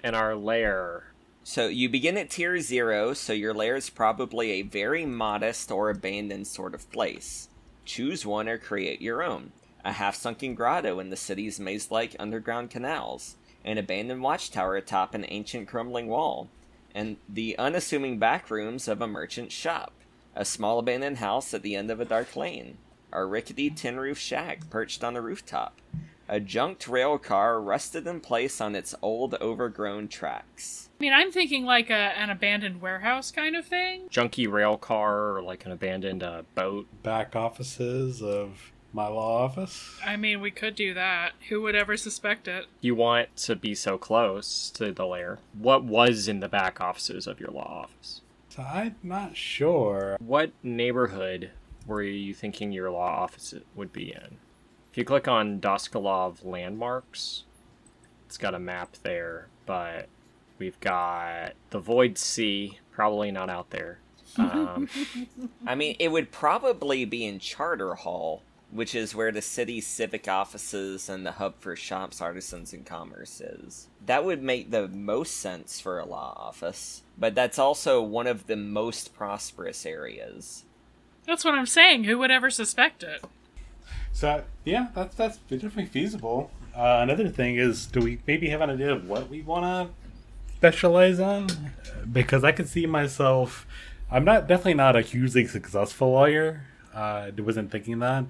And 0.05 0.15
our 0.15 0.37
lair. 0.37 1.05
So 1.43 1.67
you 1.69 1.89
begin 1.89 2.17
at 2.19 2.31
tier 2.31 2.61
zero, 2.61 3.15
so 3.15 3.33
your 3.33 3.55
lair 3.55 3.77
is 3.77 3.89
probably 3.91 4.51
a 4.53 4.63
very 4.63 5.07
modest 5.07 5.71
or 5.71 5.91
abandoned 5.91 6.47
sort 6.47 6.75
of 6.75 6.91
place. 6.93 7.49
Choose 7.87 8.27
one 8.27 8.49
or 8.49 8.59
create 8.59 9.01
your 9.01 9.23
own. 9.23 9.53
A 9.85 9.93
half 9.93 10.17
sunken 10.17 10.57
grotto 10.57 10.99
in 10.99 11.11
the 11.11 11.17
city's 11.17 11.61
maze 11.61 11.91
like 11.91 12.17
underground 12.19 12.69
canals, 12.69 13.37
an 13.65 13.79
abandoned 13.79 14.23
watchtower 14.23 14.77
atop 14.77 15.15
an 15.15 15.25
ancient 15.29 15.69
crumbling 15.69 16.09
wall, 16.09 16.49
and 16.93 17.17
the 17.29 17.57
unassuming 17.57 18.19
back 18.19 18.51
rooms 18.51 18.89
of 18.89 19.01
a 19.01 19.07
merchant 19.07 19.53
shop, 19.53 19.93
a 20.35 20.45
small 20.45 20.81
abandoned 20.81 21.19
house 21.19 21.55
at 21.55 21.63
the 21.63 21.77
end 21.77 21.91
of 21.91 22.01
a 22.01 22.05
dark 22.05 22.35
lane, 22.35 22.77
a 23.13 23.25
rickety 23.25 23.71
tin 23.71 24.01
roof 24.01 24.19
shack 24.19 24.69
perched 24.69 25.05
on 25.05 25.15
a 25.15 25.21
rooftop, 25.21 25.81
a 26.29 26.41
junked 26.41 26.89
rail 26.89 27.19
car 27.19 27.61
rusted 27.61 28.07
in 28.07 28.21
place 28.21 28.61
on 28.61 28.75
its 28.75 28.95
old 29.03 29.35
overgrown 29.41 30.09
tracks. 30.09 30.89
I 30.99 31.03
mean, 31.03 31.13
I'm 31.13 31.31
thinking 31.31 31.65
like 31.65 31.91
a, 31.91 31.95
an 32.19 32.31
abandoned 32.31 32.81
warehouse 32.81 33.31
kind 33.31 33.55
of 33.55 33.67
thing. 33.67 34.09
Junky 34.09 34.51
rail 34.51 34.79
car 34.79 35.37
or 35.37 35.43
like 35.43 35.67
an 35.67 35.73
abandoned 35.73 36.23
uh, 36.23 36.43
boat. 36.55 36.87
Back 37.03 37.37
offices 37.37 38.23
of 38.23 38.73
my 38.93 39.07
law 39.09 39.45
office. 39.45 39.99
I 40.05 40.17
mean, 40.17 40.41
we 40.41 40.51
could 40.51 40.75
do 40.75 40.95
that. 40.95 41.33
Who 41.51 41.61
would 41.63 41.75
ever 41.75 41.97
suspect 41.99 42.49
it? 42.49 42.67
You 42.81 42.95
want 42.95 43.37
to 43.37 43.55
be 43.55 43.75
so 43.75 43.99
close 43.99 44.71
to 44.71 44.91
the 44.91 45.07
lair. 45.07 45.39
What 45.53 45.85
was 45.85 46.29
in 46.29 46.41
the 46.41 46.49
back 46.49 46.81
offices 46.81 47.27
of 47.27 47.39
your 47.39 47.51
law 47.51 47.85
office? 47.85 48.23
I'm 48.59 48.97
not 49.03 49.37
sure. 49.37 50.17
What 50.19 50.53
neighborhood 50.63 51.51
were 51.87 52.03
you 52.03 52.33
thinking 52.33 52.73
your 52.73 52.91
law 52.91 53.23
office 53.23 53.53
would 53.75 53.93
be 53.93 54.13
in? 54.13 54.39
If 54.97 55.01
you 55.01 55.05
click 55.05 55.29
on 55.29 55.61
Doskvol 55.61 56.43
landmarks, 56.43 57.45
it's 58.25 58.39
got 58.39 58.55
a 58.55 58.59
map 58.59 58.97
there, 59.03 59.49
but 59.67 60.09
we've 60.57 60.81
got 60.81 61.53
the 61.69 61.79
Void 61.79 62.17
Sea, 62.17 62.79
probably 62.93 63.31
not 63.31 63.51
out 63.51 63.69
there. 63.69 63.99
Um, 64.39 64.89
I 65.67 65.75
mean, 65.75 65.97
it 65.99 66.09
would 66.09 66.33
probably 66.33 67.05
be 67.05 67.27
in 67.27 67.41
Charter 67.41 67.95
Hall, 67.95 68.43
which 68.71 68.95
is 68.95 69.15
where 69.15 69.31
the 69.31 69.43
city's 69.43 69.87
civic 69.87 70.29
offices 70.29 71.11
and 71.11 71.27
the 71.27 71.33
hub 71.33 71.57
for 71.59 71.77
shops, 71.77 72.23
artisans, 72.23 72.73
and 72.73 72.87
commerce 72.87 73.43
is. 73.43 73.89
That 74.07 74.25
would 74.25 74.43
make 74.43 74.71
the 74.71 74.89
most 74.89 75.37
sense 75.37 75.79
for 75.79 75.99
a 75.99 76.07
law 76.07 76.33
office, 76.39 77.03
but 77.19 77.35
that's 77.35 77.59
also 77.59 78.01
one 78.01 78.27
of 78.27 78.47
the 78.47 78.57
most 78.57 79.15
prosperous 79.15 79.85
areas. 79.85 80.65
That's 81.27 81.45
what 81.45 81.53
I'm 81.53 81.67
saying. 81.67 82.05
Who 82.05 82.17
would 82.17 82.31
ever 82.31 82.49
suspect 82.49 83.03
it? 83.03 83.23
So 84.17 84.45
yeah, 84.65 84.89
that's 84.95 85.15
that's 85.15 85.37
definitely 85.37 85.85
feasible. 85.85 86.51
Uh, 86.75 87.01
another 87.03 87.29
thing 87.29 87.57
is, 87.57 87.85
do 87.85 88.01
we 88.01 88.19
maybe 88.27 88.49
have 88.49 88.63
an 88.63 88.71
idea 88.71 88.93
of 88.93 89.07
what 89.07 89.29
we 89.29 89.43
want 89.43 89.65
to 89.91 90.55
specialize 90.57 91.21
on? 91.21 91.49
Because 92.11 92.43
I 92.43 92.53
could 92.53 92.67
see 92.67 92.87
myself. 92.87 93.67
I'm 94.11 94.25
not 94.25 94.49
definitely 94.49 94.73
not 94.73 94.97
a 94.97 95.03
hugely 95.03 95.47
successful 95.47 96.13
lawyer. 96.13 96.65
Uh, 96.95 97.31
I 97.37 97.41
wasn't 97.43 97.71
thinking 97.71 97.99
that. 97.99 98.25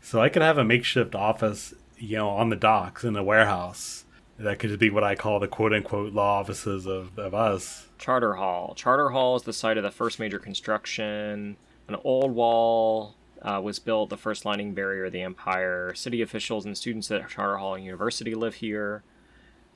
So 0.00 0.20
I 0.20 0.28
could 0.28 0.42
have 0.42 0.58
a 0.58 0.64
makeshift 0.64 1.14
office, 1.14 1.72
you 1.96 2.16
know, 2.16 2.30
on 2.30 2.48
the 2.48 2.56
docks 2.56 3.04
in 3.04 3.14
a 3.14 3.22
warehouse, 3.22 4.06
that 4.40 4.58
could 4.58 4.70
just 4.70 4.80
be 4.80 4.90
what 4.90 5.04
I 5.04 5.14
call 5.14 5.38
the 5.38 5.46
quote 5.46 5.72
unquote 5.72 6.12
law 6.12 6.40
offices 6.40 6.84
of, 6.84 7.16
of 7.16 7.32
us. 7.32 7.86
Charter 7.96 8.34
Hall. 8.34 8.74
Charter 8.74 9.10
Hall 9.10 9.36
is 9.36 9.44
the 9.44 9.52
site 9.52 9.76
of 9.76 9.84
the 9.84 9.92
first 9.92 10.18
major 10.18 10.40
construction. 10.40 11.56
An 11.86 11.96
old 12.02 12.32
wall 12.32 13.14
uh, 13.42 13.60
was 13.62 13.78
built, 13.78 14.10
the 14.10 14.16
first 14.16 14.44
lightning 14.44 14.74
barrier 14.74 15.06
of 15.06 15.12
the 15.12 15.22
empire. 15.22 15.92
City 15.94 16.22
officials 16.22 16.64
and 16.64 16.76
students 16.76 17.10
at 17.10 17.28
Charter 17.28 17.56
Hall 17.58 17.78
University 17.78 18.34
live 18.34 18.56
here. 18.56 19.02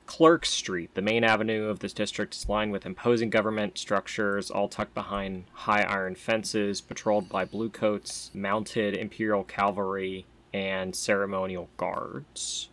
Clerk 0.05 0.45
Street, 0.45 0.95
the 0.95 1.01
main 1.03 1.23
avenue 1.25 1.69
of 1.69 1.79
this 1.79 1.93
district, 1.93 2.35
is 2.35 2.49
lined 2.49 2.73
with 2.73 2.85
imposing 2.85 3.31
government 3.31 3.79
structures, 3.79 4.51
all 4.51 4.69
tucked 4.69 4.95
behind 4.95 5.45
high 5.53 5.83
iron 5.83 6.17
fences, 6.17 6.81
patrolled 6.81 7.29
by 7.29 7.45
bluecoats, 7.45 8.31
mounted 8.35 8.95
imperial 8.95 9.45
cavalry, 9.45 10.27
and 10.53 10.95
ceremonial 10.95 11.69
guards. 11.77 12.69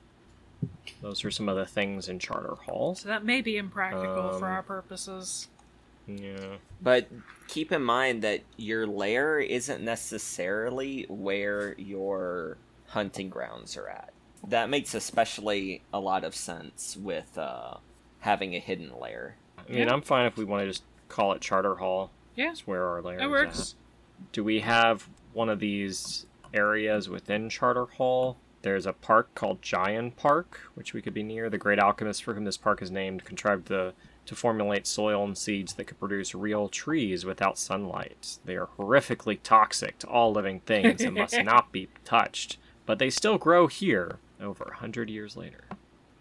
Those 1.02 1.24
are 1.24 1.32
some 1.32 1.48
of 1.48 1.56
the 1.56 1.66
things 1.66 2.10
in 2.10 2.20
Charter 2.20 2.56
Hall. 2.56 2.96
So 2.96 3.08
that 3.08 3.24
may 3.24 3.42
be 3.42 3.58
impractical 3.58 4.38
for 4.38 4.48
Um, 4.48 4.52
our 4.52 4.64
purposes. 4.64 5.48
Yeah. 6.18 6.56
But 6.82 7.08
keep 7.48 7.72
in 7.72 7.84
mind 7.84 8.22
that 8.24 8.42
your 8.58 8.88
lair 8.88 9.40
isn't 9.40 9.84
necessarily 9.84 11.06
where 11.10 11.76
your 11.78 12.58
hunting 12.88 13.30
grounds 13.30 13.78
are 13.78 13.88
at. 13.88 14.12
That 14.48 14.70
makes 14.70 14.94
especially 14.94 15.82
a 15.94 16.00
lot 16.00 16.24
of 16.24 16.34
sense 16.34 16.96
with 16.98 17.38
uh, 17.38 17.76
having 18.20 18.56
a 18.56 18.60
hidden 18.60 18.92
lair. 19.00 19.36
I 19.58 19.70
mean, 19.72 19.80
Yeah. 19.88 19.94
I'm 19.94 20.02
fine 20.02 20.26
if 20.26 20.38
we 20.38 20.46
want 20.46 20.62
to 20.64 20.68
just 20.68 20.84
call 21.10 21.34
it 21.34 21.42
Charter 21.42 21.76
Hall. 21.76 22.12
Yeah, 22.36 22.48
That's 22.48 22.66
where 22.66 22.86
our 22.88 23.02
lair 23.02 23.18
that 23.18 23.26
is 23.26 23.30
works. 23.30 23.76
at. 24.24 24.32
Do 24.32 24.44
we 24.44 24.62
have 24.62 25.10
one 25.34 25.50
of 25.50 25.60
these 25.60 26.26
areas 26.54 27.10
within 27.10 27.50
Charter 27.50 27.86
Hall? 27.86 28.38
There's 28.62 28.86
a 28.86 28.94
park 28.94 29.34
called 29.36 29.62
Giant 29.62 30.18
Park, 30.18 30.60
which 30.74 30.94
we 30.94 31.02
could 31.02 31.14
be 31.14 31.24
near. 31.24 31.50
The 31.50 31.58
great 31.58 31.80
alchemist 31.80 32.24
for 32.24 32.34
whom 32.34 32.44
this 32.46 32.58
park 32.58 32.82
is 32.82 32.92
named 32.92 33.24
contrived 33.26 33.68
to, 33.68 33.94
to 34.30 34.36
formulate 34.36 34.86
soil 34.86 35.24
and 35.24 35.36
seeds 35.36 35.74
that 35.74 35.86
could 35.86 36.00
produce 36.00 36.36
real 36.36 36.70
trees 36.70 37.26
without 37.26 37.58
sunlight. 37.58 38.38
They 38.46 38.56
are 38.56 38.70
horrifically 38.78 39.40
toxic 39.42 39.98
to 40.00 40.08
all 40.08 40.32
living 40.32 40.60
things 40.60 41.02
and 41.02 41.16
must 41.16 41.36
not 41.44 41.72
be 41.72 41.90
touched. 42.06 42.58
But 42.86 43.00
they 43.00 43.10
still 43.10 43.40
grow 43.40 43.66
here 43.66 44.20
over 44.40 44.66
a 44.66 44.78
hundred 44.78 45.10
years 45.10 45.36
later 45.36 45.64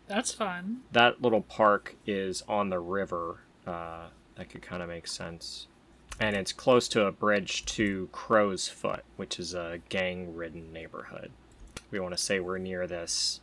That's 0.06 0.32
fun. 0.32 0.80
that 0.92 1.20
little 1.20 1.42
park 1.42 1.96
is 2.06 2.42
on 2.48 2.70
the 2.70 2.80
river. 2.80 3.40
Uh, 3.66 4.06
that 4.36 4.48
could 4.48 4.62
kind 4.62 4.82
of 4.82 4.88
make 4.88 5.06
sense. 5.06 5.66
And 6.18 6.34
it's 6.34 6.54
close 6.54 6.88
to 6.88 7.04
a 7.04 7.12
bridge 7.12 7.66
to 7.66 8.08
Crow's 8.10 8.68
Foot, 8.68 9.04
which 9.16 9.38
is 9.38 9.52
a 9.52 9.80
gang 9.90 10.34
ridden 10.34 10.72
neighborhood. 10.72 11.30
We 11.90 12.00
want 12.00 12.16
to 12.16 12.22
say 12.22 12.40
we're 12.40 12.56
near 12.56 12.86
this, 12.86 13.40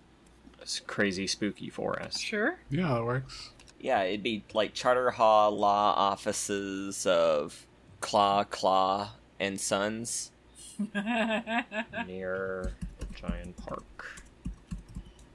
this 0.60 0.82
crazy, 0.88 1.28
spooky 1.28 1.70
forest. 1.70 2.20
Sure. 2.20 2.58
Yeah, 2.72 2.96
that 2.96 3.06
works. 3.06 3.52
Yeah, 3.86 4.02
it'd 4.02 4.24
be 4.24 4.44
like 4.56 4.74
Charter 4.74 5.12
Hall 5.12 5.56
law 5.56 5.94
offices 5.96 7.06
of 7.06 7.68
Claw, 8.02 8.44
Claw, 8.44 9.12
and 9.40 9.62
Sons. 9.62 10.32
Near 12.08 12.74
Giant 13.14 13.56
Park. 13.58 14.24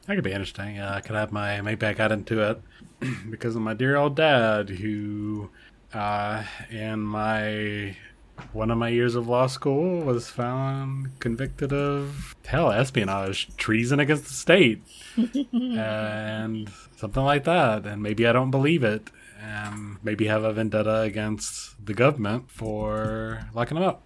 That 0.05 0.16
could 0.16 0.24
be 0.24 0.32
interesting. 0.32 0.80
Uh, 0.80 0.94
I 0.96 1.01
could 1.01 1.14
have 1.14 1.30
my 1.30 1.61
maybe 1.61 1.86
I 1.86 1.92
got 1.92 2.11
into 2.11 2.42
it 2.42 2.61
because 3.30 3.55
of 3.55 3.62
my 3.62 3.72
dear 3.72 3.94
old 3.94 4.16
dad, 4.16 4.68
who 4.68 5.51
uh, 5.94 6.42
in 6.72 7.03
my 7.03 7.96
one 8.53 8.70
of 8.70 8.78
my 8.78 8.88
years 8.88 9.14
of 9.14 9.28
law 9.28 9.47
school 9.47 10.01
was 10.01 10.28
found 10.28 11.18
convicted 11.20 11.72
of 11.72 12.34
hell 12.47 12.70
espionage, 12.70 13.55
treason 13.57 14.01
against 14.01 14.24
the 14.24 14.34
state, 14.34 14.82
and 15.53 16.70
something 16.97 17.22
like 17.22 17.45
that. 17.45 17.86
And 17.86 18.03
maybe 18.03 18.26
I 18.26 18.32
don't 18.32 18.51
believe 18.51 18.82
it, 18.82 19.11
and 19.41 19.97
maybe 20.03 20.26
have 20.26 20.45
a 20.45 20.53
vendetta 20.53 21.01
against 21.01 21.84
the 21.84 21.95
government 21.95 22.51
for 22.51 23.47
locking 23.55 23.76
him 23.76 23.84
up. 23.84 24.03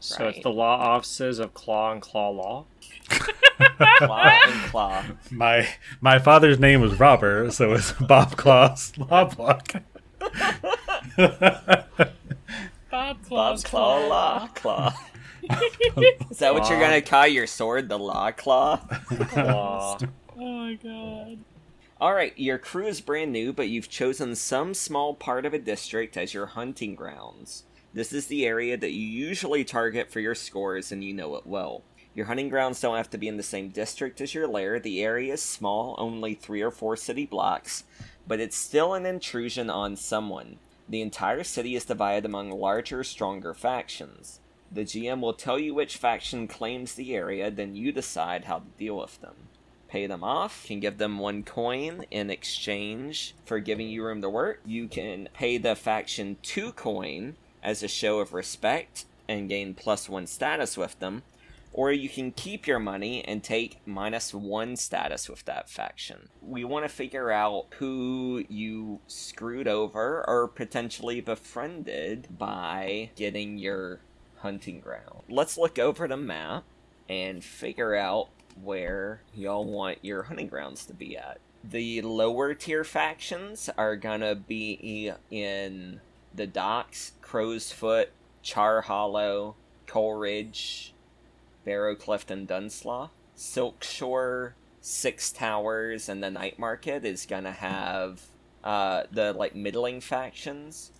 So 0.00 0.28
it's 0.28 0.42
the 0.42 0.50
law 0.50 0.76
offices 0.76 1.40
of 1.40 1.54
Claw 1.54 1.92
and 1.92 2.00
Claw 2.00 2.30
Law. 2.30 2.66
Claw 3.08 4.38
and 4.46 4.70
Claw. 4.70 5.04
My 5.30 5.68
my 6.00 6.18
father's 6.18 6.60
name 6.60 6.80
was 6.80 7.00
Robert, 7.00 7.52
so 7.52 7.72
it's 7.72 7.92
Bob 7.92 8.36
Claw's 8.36 8.96
Law 8.96 9.24
Block. 9.24 9.72
Bob 12.90 13.18
Bob 13.18 13.26
Claw's 13.26 13.64
Claw, 13.64 14.06
Law 14.06 14.48
Claw. 14.54 14.94
Is 16.30 16.38
that 16.38 16.54
what 16.54 16.68
you're 16.68 16.80
gonna 16.80 17.02
call 17.02 17.26
your 17.26 17.46
sword, 17.46 17.88
the 17.88 17.98
Law 17.98 18.30
Claw? 18.30 18.76
Claw. 18.76 19.98
Oh 20.40 20.52
my 20.52 20.74
god. 20.74 21.38
Alright, 22.00 22.38
your 22.38 22.58
crew 22.58 22.86
is 22.86 23.00
brand 23.00 23.32
new, 23.32 23.52
but 23.52 23.68
you've 23.68 23.88
chosen 23.88 24.36
some 24.36 24.72
small 24.72 25.14
part 25.14 25.44
of 25.44 25.52
a 25.52 25.58
district 25.58 26.16
as 26.16 26.32
your 26.32 26.46
hunting 26.46 26.94
grounds. 26.94 27.64
This 27.92 28.12
is 28.12 28.28
the 28.28 28.46
area 28.46 28.76
that 28.76 28.92
you 28.92 29.04
usually 29.04 29.64
target 29.64 30.12
for 30.12 30.20
your 30.20 30.36
scores, 30.36 30.92
and 30.92 31.02
you 31.02 31.12
know 31.12 31.34
it 31.34 31.44
well. 31.44 31.82
Your 32.14 32.26
hunting 32.26 32.48
grounds 32.48 32.80
don't 32.80 32.96
have 32.96 33.10
to 33.10 33.18
be 33.18 33.26
in 33.26 33.36
the 33.36 33.42
same 33.42 33.70
district 33.70 34.20
as 34.20 34.32
your 34.32 34.46
lair. 34.46 34.78
The 34.78 35.02
area 35.02 35.32
is 35.32 35.42
small, 35.42 35.96
only 35.98 36.34
three 36.34 36.62
or 36.62 36.70
four 36.70 36.96
city 36.96 37.26
blocks, 37.26 37.82
but 38.28 38.38
it's 38.38 38.56
still 38.56 38.94
an 38.94 39.04
intrusion 39.04 39.68
on 39.68 39.96
someone. 39.96 40.58
The 40.88 41.02
entire 41.02 41.44
city 41.44 41.74
is 41.74 41.84
divided 41.84 42.24
among 42.24 42.50
larger, 42.50 43.04
stronger 43.04 43.54
factions. 43.54 44.40
The 44.70 44.84
GM 44.84 45.20
will 45.20 45.34
tell 45.34 45.58
you 45.58 45.74
which 45.74 45.96
faction 45.96 46.48
claims 46.48 46.94
the 46.94 47.14
area, 47.14 47.50
then 47.50 47.74
you 47.74 47.92
decide 47.92 48.44
how 48.44 48.58
to 48.58 48.64
deal 48.78 48.98
with 48.98 49.20
them 49.20 49.48
pay 49.88 50.06
them 50.06 50.22
off. 50.22 50.64
Can 50.66 50.80
give 50.80 50.98
them 50.98 51.18
one 51.18 51.42
coin 51.42 52.04
in 52.10 52.30
exchange 52.30 53.34
for 53.44 53.58
giving 53.58 53.88
you 53.88 54.04
room 54.04 54.22
to 54.22 54.30
work. 54.30 54.60
You 54.64 54.86
can 54.86 55.28
pay 55.34 55.58
the 55.58 55.74
faction 55.74 56.36
two 56.42 56.72
coin 56.72 57.36
as 57.62 57.82
a 57.82 57.88
show 57.88 58.20
of 58.20 58.34
respect 58.34 59.06
and 59.26 59.48
gain 59.48 59.74
plus 59.74 60.08
one 60.08 60.26
status 60.26 60.76
with 60.76 60.98
them. 61.00 61.22
Or 61.72 61.92
you 61.92 62.08
can 62.08 62.32
keep 62.32 62.66
your 62.66 62.78
money 62.78 63.24
and 63.24 63.42
take 63.42 63.80
minus 63.86 64.34
one 64.34 64.76
status 64.76 65.28
with 65.28 65.44
that 65.44 65.70
faction. 65.70 66.28
We 66.42 66.64
want 66.64 66.84
to 66.84 66.88
figure 66.88 67.30
out 67.30 67.66
who 67.78 68.44
you 68.48 69.00
screwed 69.06 69.68
over 69.68 70.24
or 70.26 70.48
potentially 70.48 71.20
befriended 71.20 72.26
by 72.36 73.10
getting 73.14 73.58
your 73.58 74.00
hunting 74.38 74.80
ground. 74.80 75.22
Let's 75.28 75.58
look 75.58 75.78
over 75.78 76.08
the 76.08 76.16
map 76.16 76.64
and 77.08 77.44
figure 77.44 77.94
out 77.94 78.28
where 78.62 79.22
y'all 79.34 79.64
want 79.64 79.98
your 80.02 80.24
hunting 80.24 80.48
grounds 80.48 80.84
to 80.86 80.94
be 80.94 81.16
at. 81.16 81.38
The 81.62 82.02
lower 82.02 82.54
tier 82.54 82.84
factions 82.84 83.70
are 83.76 83.96
gonna 83.96 84.34
be 84.34 85.12
in 85.30 86.00
the 86.34 86.46
docks, 86.46 87.12
Crow's 87.20 87.72
Foot, 87.72 88.10
Char 88.42 88.82
Hollow, 88.82 89.56
Coalridge, 89.86 90.92
Barrowcleft, 91.68 92.30
and 92.30 92.46
Dunslough. 92.46 93.10
Silkshore, 93.36 94.52
Six 94.80 95.30
Towers, 95.32 96.08
and 96.08 96.22
the 96.22 96.30
Night 96.30 96.58
Market 96.58 97.04
is 97.04 97.26
gonna 97.26 97.52
have 97.52 98.22
uh, 98.64 99.04
the 99.12 99.32
like 99.32 99.54
middling 99.54 100.00
factions. 100.00 100.92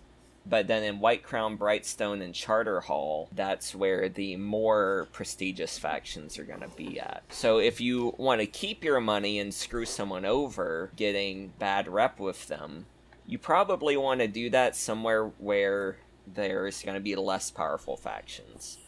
But 0.45 0.67
then 0.67 0.83
in 0.83 0.99
White 0.99 1.21
Crown, 1.21 1.57
Brightstone, 1.57 2.23
and 2.23 2.33
Charter 2.33 2.79
Hall, 2.79 3.29
that's 3.31 3.75
where 3.75 4.09
the 4.09 4.35
more 4.37 5.07
prestigious 5.11 5.77
factions 5.77 6.39
are 6.39 6.43
going 6.43 6.61
to 6.61 6.69
be 6.69 6.99
at. 6.99 7.23
So 7.29 7.59
if 7.59 7.79
you 7.79 8.15
want 8.17 8.41
to 8.41 8.47
keep 8.47 8.83
your 8.83 8.99
money 8.99 9.37
and 9.37 9.53
screw 9.53 9.85
someone 9.85 10.25
over, 10.25 10.91
getting 10.95 11.53
bad 11.59 11.87
rep 11.87 12.19
with 12.19 12.47
them, 12.47 12.87
you 13.27 13.37
probably 13.37 13.95
want 13.95 14.21
to 14.21 14.27
do 14.27 14.49
that 14.49 14.75
somewhere 14.75 15.25
where 15.37 15.97
there's 16.25 16.81
going 16.81 16.95
to 16.95 17.01
be 17.01 17.15
less 17.15 17.51
powerful 17.51 17.95
factions. 17.95 18.78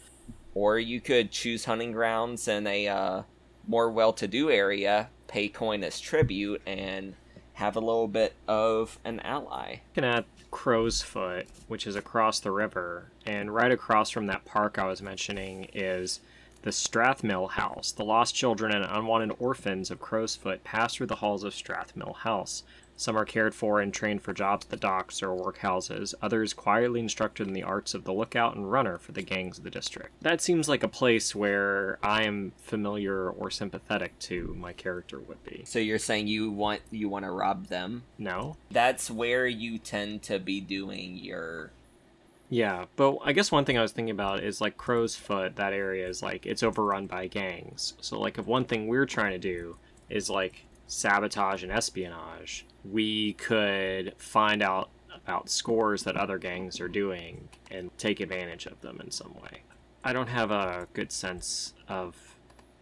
Or 0.54 0.78
you 0.78 1.00
could 1.00 1.30
choose 1.30 1.64
hunting 1.64 1.92
grounds 1.92 2.46
in 2.46 2.66
a 2.66 2.88
uh, 2.88 3.22
more 3.66 3.90
well 3.90 4.12
to 4.14 4.28
do 4.28 4.50
area, 4.50 5.08
pay 5.26 5.48
coin 5.48 5.82
as 5.82 6.00
tribute, 6.00 6.60
and 6.66 7.14
have 7.54 7.76
a 7.76 7.80
little 7.80 8.08
bit 8.08 8.34
of 8.48 8.98
an 9.04 9.20
ally. 9.20 9.76
looking 9.94 10.08
at 10.08 10.24
Crow's 10.50 11.02
Foot, 11.02 11.46
which 11.68 11.86
is 11.86 11.96
across 11.96 12.40
the 12.40 12.50
river, 12.50 13.10
and 13.24 13.54
right 13.54 13.72
across 13.72 14.10
from 14.10 14.26
that 14.26 14.44
park 14.44 14.78
I 14.78 14.86
was 14.86 15.00
mentioning 15.00 15.68
is 15.72 16.20
the 16.62 16.70
Strathmill 16.70 17.50
House. 17.50 17.92
The 17.92 18.04
lost 18.04 18.34
children 18.34 18.72
and 18.72 18.84
unwanted 18.84 19.36
orphans 19.38 19.90
of 19.90 20.00
Crow's 20.00 20.36
Foot 20.36 20.64
pass 20.64 20.94
through 20.94 21.08
the 21.08 21.16
halls 21.16 21.44
of 21.44 21.52
Strathmill 21.52 22.16
House. 22.16 22.62
Some 22.96 23.16
are 23.16 23.24
cared 23.24 23.54
for 23.54 23.80
and 23.80 23.92
trained 23.92 24.22
for 24.22 24.32
jobs 24.32 24.66
at 24.66 24.70
the 24.70 24.76
docks 24.76 25.22
or 25.22 25.30
workhouses, 25.30 26.14
others 26.22 26.52
quietly 26.52 27.00
instructed 27.00 27.48
in 27.48 27.52
the 27.52 27.62
arts 27.62 27.94
of 27.94 28.04
the 28.04 28.12
lookout 28.12 28.54
and 28.54 28.70
runner 28.70 28.98
for 28.98 29.10
the 29.12 29.22
gangs 29.22 29.58
of 29.58 29.64
the 29.64 29.70
district. 29.70 30.12
That 30.20 30.40
seems 30.40 30.68
like 30.68 30.84
a 30.84 30.88
place 30.88 31.34
where 31.34 31.98
I 32.02 32.22
am 32.22 32.52
familiar 32.58 33.28
or 33.28 33.50
sympathetic 33.50 34.16
to 34.20 34.54
my 34.56 34.72
character 34.72 35.18
would 35.18 35.42
be. 35.42 35.62
So 35.64 35.78
you're 35.78 35.98
saying 35.98 36.28
you 36.28 36.50
want 36.50 36.82
you 36.90 37.08
want 37.08 37.24
to 37.24 37.32
rob 37.32 37.66
them? 37.66 38.04
No? 38.18 38.56
That's 38.70 39.10
where 39.10 39.46
you 39.46 39.78
tend 39.78 40.22
to 40.24 40.38
be 40.38 40.60
doing 40.60 41.16
your 41.16 41.72
Yeah, 42.52 42.84
but 42.96 43.16
I 43.24 43.32
guess 43.32 43.50
one 43.50 43.64
thing 43.64 43.78
I 43.78 43.80
was 43.80 43.92
thinking 43.92 44.10
about 44.10 44.42
is 44.44 44.60
like 44.60 44.76
Crow's 44.76 45.16
Foot, 45.16 45.56
that 45.56 45.72
area 45.72 46.06
is 46.06 46.22
like 46.22 46.44
it's 46.44 46.62
overrun 46.62 47.06
by 47.06 47.26
gangs. 47.26 47.94
So 48.02 48.20
like 48.20 48.36
if 48.36 48.44
one 48.44 48.66
thing 48.66 48.88
we're 48.88 49.06
trying 49.06 49.32
to 49.32 49.38
do 49.38 49.78
is 50.10 50.28
like 50.28 50.66
sabotage 50.86 51.62
and 51.62 51.72
espionage, 51.72 52.66
we 52.84 53.32
could 53.32 54.12
find 54.18 54.62
out 54.62 54.90
about 55.14 55.48
scores 55.48 56.02
that 56.02 56.18
other 56.18 56.36
gangs 56.36 56.78
are 56.78 56.88
doing 56.88 57.48
and 57.70 57.90
take 57.96 58.20
advantage 58.20 58.66
of 58.66 58.78
them 58.82 59.00
in 59.02 59.10
some 59.10 59.32
way. 59.42 59.62
I 60.04 60.12
don't 60.12 60.28
have 60.28 60.50
a 60.50 60.86
good 60.92 61.10
sense 61.10 61.72
of 61.88 62.14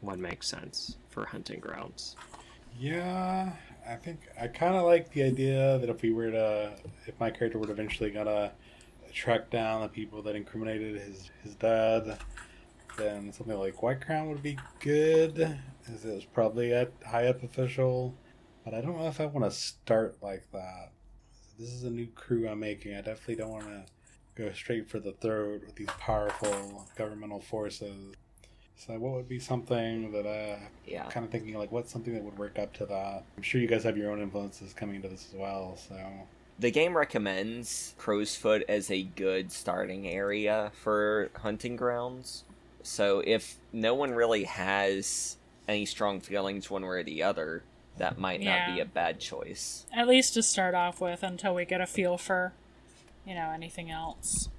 what 0.00 0.18
makes 0.18 0.48
sense 0.48 0.96
for 1.10 1.26
hunting 1.26 1.60
grounds. 1.60 2.16
Yeah, 2.76 3.52
I 3.88 3.94
think 3.94 4.18
I 4.40 4.48
kind 4.48 4.74
of 4.74 4.82
like 4.82 5.12
the 5.12 5.22
idea 5.22 5.78
that 5.78 5.88
if 5.88 6.02
we 6.02 6.12
were 6.12 6.32
to, 6.32 6.72
if 7.06 7.20
my 7.20 7.30
character 7.30 7.60
to 7.60 7.70
eventually 7.70 8.10
gonna 8.10 8.50
track 9.12 9.50
down 9.50 9.82
the 9.82 9.88
people 9.88 10.22
that 10.22 10.36
incriminated 10.36 11.00
his 11.00 11.30
his 11.42 11.54
dad, 11.54 12.18
then 12.96 13.32
something 13.32 13.58
like 13.58 13.82
White 13.82 14.00
Crown 14.00 14.28
would 14.30 14.42
be 14.42 14.58
good, 14.80 15.58
as 15.92 16.04
it 16.04 16.14
was 16.14 16.24
probably 16.24 16.72
a 16.72 16.88
high 17.06 17.26
up 17.26 17.42
official. 17.42 18.14
But 18.64 18.74
I 18.74 18.80
don't 18.80 18.98
know 18.98 19.08
if 19.08 19.20
I 19.20 19.26
want 19.26 19.50
to 19.50 19.56
start 19.56 20.18
like 20.22 20.44
that. 20.52 20.90
This 21.58 21.70
is 21.72 21.84
a 21.84 21.90
new 21.90 22.06
crew 22.08 22.48
I'm 22.48 22.60
making. 22.60 22.94
I 22.94 23.00
definitely 23.00 23.36
don't 23.36 23.50
want 23.50 23.64
to 23.66 23.84
go 24.34 24.52
straight 24.52 24.88
for 24.88 24.98
the 24.98 25.12
throat 25.12 25.62
with 25.66 25.74
these 25.76 25.88
powerful 25.98 26.86
governmental 26.96 27.40
forces. 27.40 28.14
So 28.76 28.98
what 28.98 29.12
would 29.12 29.28
be 29.28 29.38
something 29.38 30.10
that 30.12 30.26
uh 30.26 30.58
Yeah. 30.86 31.04
kind 31.10 31.26
of 31.26 31.32
thinking 31.32 31.54
like 31.58 31.70
what's 31.70 31.92
something 31.92 32.14
that 32.14 32.22
would 32.22 32.38
work 32.38 32.58
up 32.58 32.72
to 32.74 32.86
that? 32.86 33.24
I'm 33.36 33.42
sure 33.42 33.60
you 33.60 33.66
guys 33.66 33.84
have 33.84 33.96
your 33.98 34.10
own 34.10 34.20
influences 34.22 34.72
coming 34.72 34.96
into 34.96 35.08
this 35.08 35.28
as 35.32 35.38
well. 35.38 35.76
So 35.76 35.96
The 36.60 36.70
game 36.70 36.94
recommends 36.94 37.94
Crow's 37.96 38.36
Foot 38.36 38.64
as 38.68 38.90
a 38.90 39.02
good 39.02 39.50
starting 39.50 40.06
area 40.06 40.70
for 40.74 41.30
hunting 41.36 41.74
grounds. 41.74 42.44
So 42.82 43.22
if 43.26 43.56
no 43.72 43.94
one 43.94 44.10
really 44.10 44.44
has 44.44 45.38
any 45.66 45.86
strong 45.86 46.20
feelings 46.20 46.70
one 46.70 46.82
way 46.82 46.88
or 46.98 47.02
the 47.02 47.22
other, 47.22 47.62
that 47.96 48.18
might 48.18 48.42
not 48.42 48.74
be 48.74 48.80
a 48.80 48.84
bad 48.84 49.20
choice. 49.20 49.86
At 49.90 50.06
least 50.06 50.34
to 50.34 50.42
start 50.42 50.74
off 50.74 51.00
with 51.00 51.22
until 51.22 51.54
we 51.54 51.64
get 51.64 51.80
a 51.80 51.86
feel 51.86 52.18
for, 52.18 52.52
you 53.26 53.34
know, 53.34 53.50
anything 53.54 53.90
else. 53.90 54.50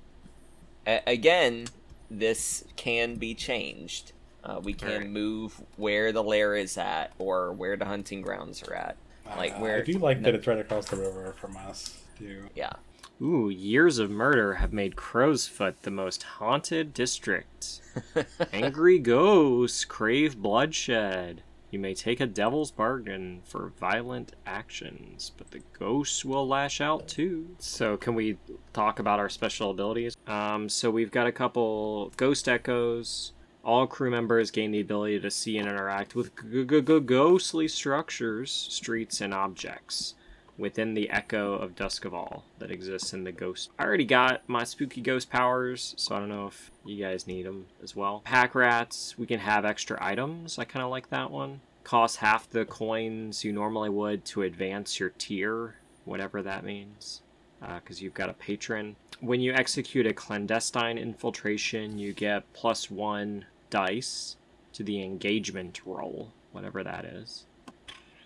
A- 0.88 1.04
again, 1.06 1.68
this 2.10 2.64
can 2.78 3.16
be 3.16 3.36
changed. 3.36 4.12
Uh, 4.44 4.60
we 4.64 4.74
can 4.74 5.02
Right. 5.02 5.10
move 5.10 5.62
where 5.78 6.12
the 6.12 6.24
lair 6.24 6.56
is 6.56 6.80
at 6.80 7.14
or 7.20 7.52
where 7.52 7.78
the 7.78 7.86
hunting 7.86 8.24
grounds 8.24 8.64
are 8.64 8.74
at. 8.74 8.98
Like 9.38 9.60
where 9.60 9.78
I 9.78 9.82
do 9.82 9.94
like 9.94 10.20
no- 10.20 10.26
that 10.26 10.36
it's 10.36 10.48
right 10.48 10.60
across 10.60 10.90
the 10.90 10.98
river 10.98 11.34
from 11.38 11.58
us 11.58 12.04
too. 12.18 12.50
Yeah. 12.56 12.74
Ooh, 13.22 13.50
years 13.50 14.00
of 14.00 14.10
murder 14.10 14.56
have 14.56 14.74
made 14.74 14.96
Crowsfoot 14.96 15.82
the 15.84 15.92
most 15.92 16.24
haunted 16.24 16.94
district. 16.94 17.82
Angry 18.54 18.98
ghosts 18.98 19.86
crave 19.86 20.38
bloodshed. 20.38 21.44
You 21.70 21.80
may 21.80 21.94
take 21.94 22.20
a 22.20 22.26
devil's 22.26 22.70
bargain 22.72 23.42
for 23.46 23.72
violent 23.80 24.34
actions, 24.46 25.32
but 25.38 25.52
the 25.52 25.62
ghosts 25.80 26.26
will 26.26 26.46
lash 26.46 26.82
out 26.82 27.08
too. 27.08 27.56
So, 27.60 27.96
can 27.96 28.14
we 28.14 28.38
talk 28.74 29.00
about 29.00 29.20
our 29.20 29.30
special 29.30 29.72
abilities? 29.72 30.18
Um, 30.28 30.68
so 30.68 30.92
we've 30.92 31.12
got 31.12 31.28
a 31.28 31.32
couple 31.32 32.12
ghost 32.18 32.50
echoes. 32.50 33.32
All 33.64 33.86
crew 33.86 34.10
members 34.10 34.50
gain 34.50 34.72
the 34.72 34.80
ability 34.80 35.20
to 35.20 35.30
see 35.30 35.58
and 35.58 35.68
interact 35.70 36.16
with 36.16 36.32
g- 36.36 36.66
g- 36.66 36.82
g- 36.82 37.00
ghostly 37.00 37.68
structures, 37.68 38.50
streets, 38.52 39.22
and 39.22 39.34
objects 39.34 40.16
within 40.58 40.94
the 40.94 41.10
echo 41.10 41.54
of 41.54 41.76
Duskwall 41.76 42.42
that 42.60 42.72
exists 42.72 43.14
in 43.14 43.24
the 43.24 43.32
ghost. 43.32 43.70
I 43.78 43.84
already 43.84 44.06
got 44.06 44.48
my 44.48 44.64
spooky 44.64 45.02
ghost 45.02 45.30
powers, 45.30 45.94
so 45.98 46.16
I 46.16 46.20
don't 46.20 46.30
know 46.30 46.48
if 46.48 46.72
you 46.86 47.04
guys 47.04 47.28
need 47.28 47.46
them 47.46 47.68
as 47.84 47.96
well. 47.96 48.22
Pack 48.24 48.56
rats, 48.56 49.18
we 49.18 49.28
can 49.28 49.40
have 49.40 49.66
extra 49.66 49.98
items. 50.02 50.58
I 50.58 50.66
kind 50.66 50.84
of 50.84 50.92
like 50.92 51.10
that 51.10 51.32
one. 51.32 51.62
Cost 51.84 52.18
half 52.18 52.50
the 52.50 52.66
coins 52.66 53.44
you 53.44 53.52
normally 53.52 53.90
would 53.90 54.24
to 54.26 54.44
advance 54.44 55.00
your 55.00 55.10
tier, 55.18 55.76
whatever 56.06 56.42
that 56.42 56.64
means, 56.64 57.22
uh, 57.62 57.76
because 57.76 58.02
you've 58.02 58.14
got 58.14 58.30
a 58.30 58.34
patron. 58.34 58.96
When 59.20 59.42
you 59.42 59.54
execute 59.54 60.08
a 60.08 60.14
clandestine 60.14 60.98
infiltration, 60.98 61.98
you 61.98 62.14
get 62.14 62.52
plus 62.54 62.90
one 62.90 63.46
dice 63.72 64.36
to 64.74 64.84
the 64.84 65.04
engagement 65.04 65.82
roll, 65.84 66.32
whatever 66.52 66.84
that 66.84 67.06
is. 67.06 67.46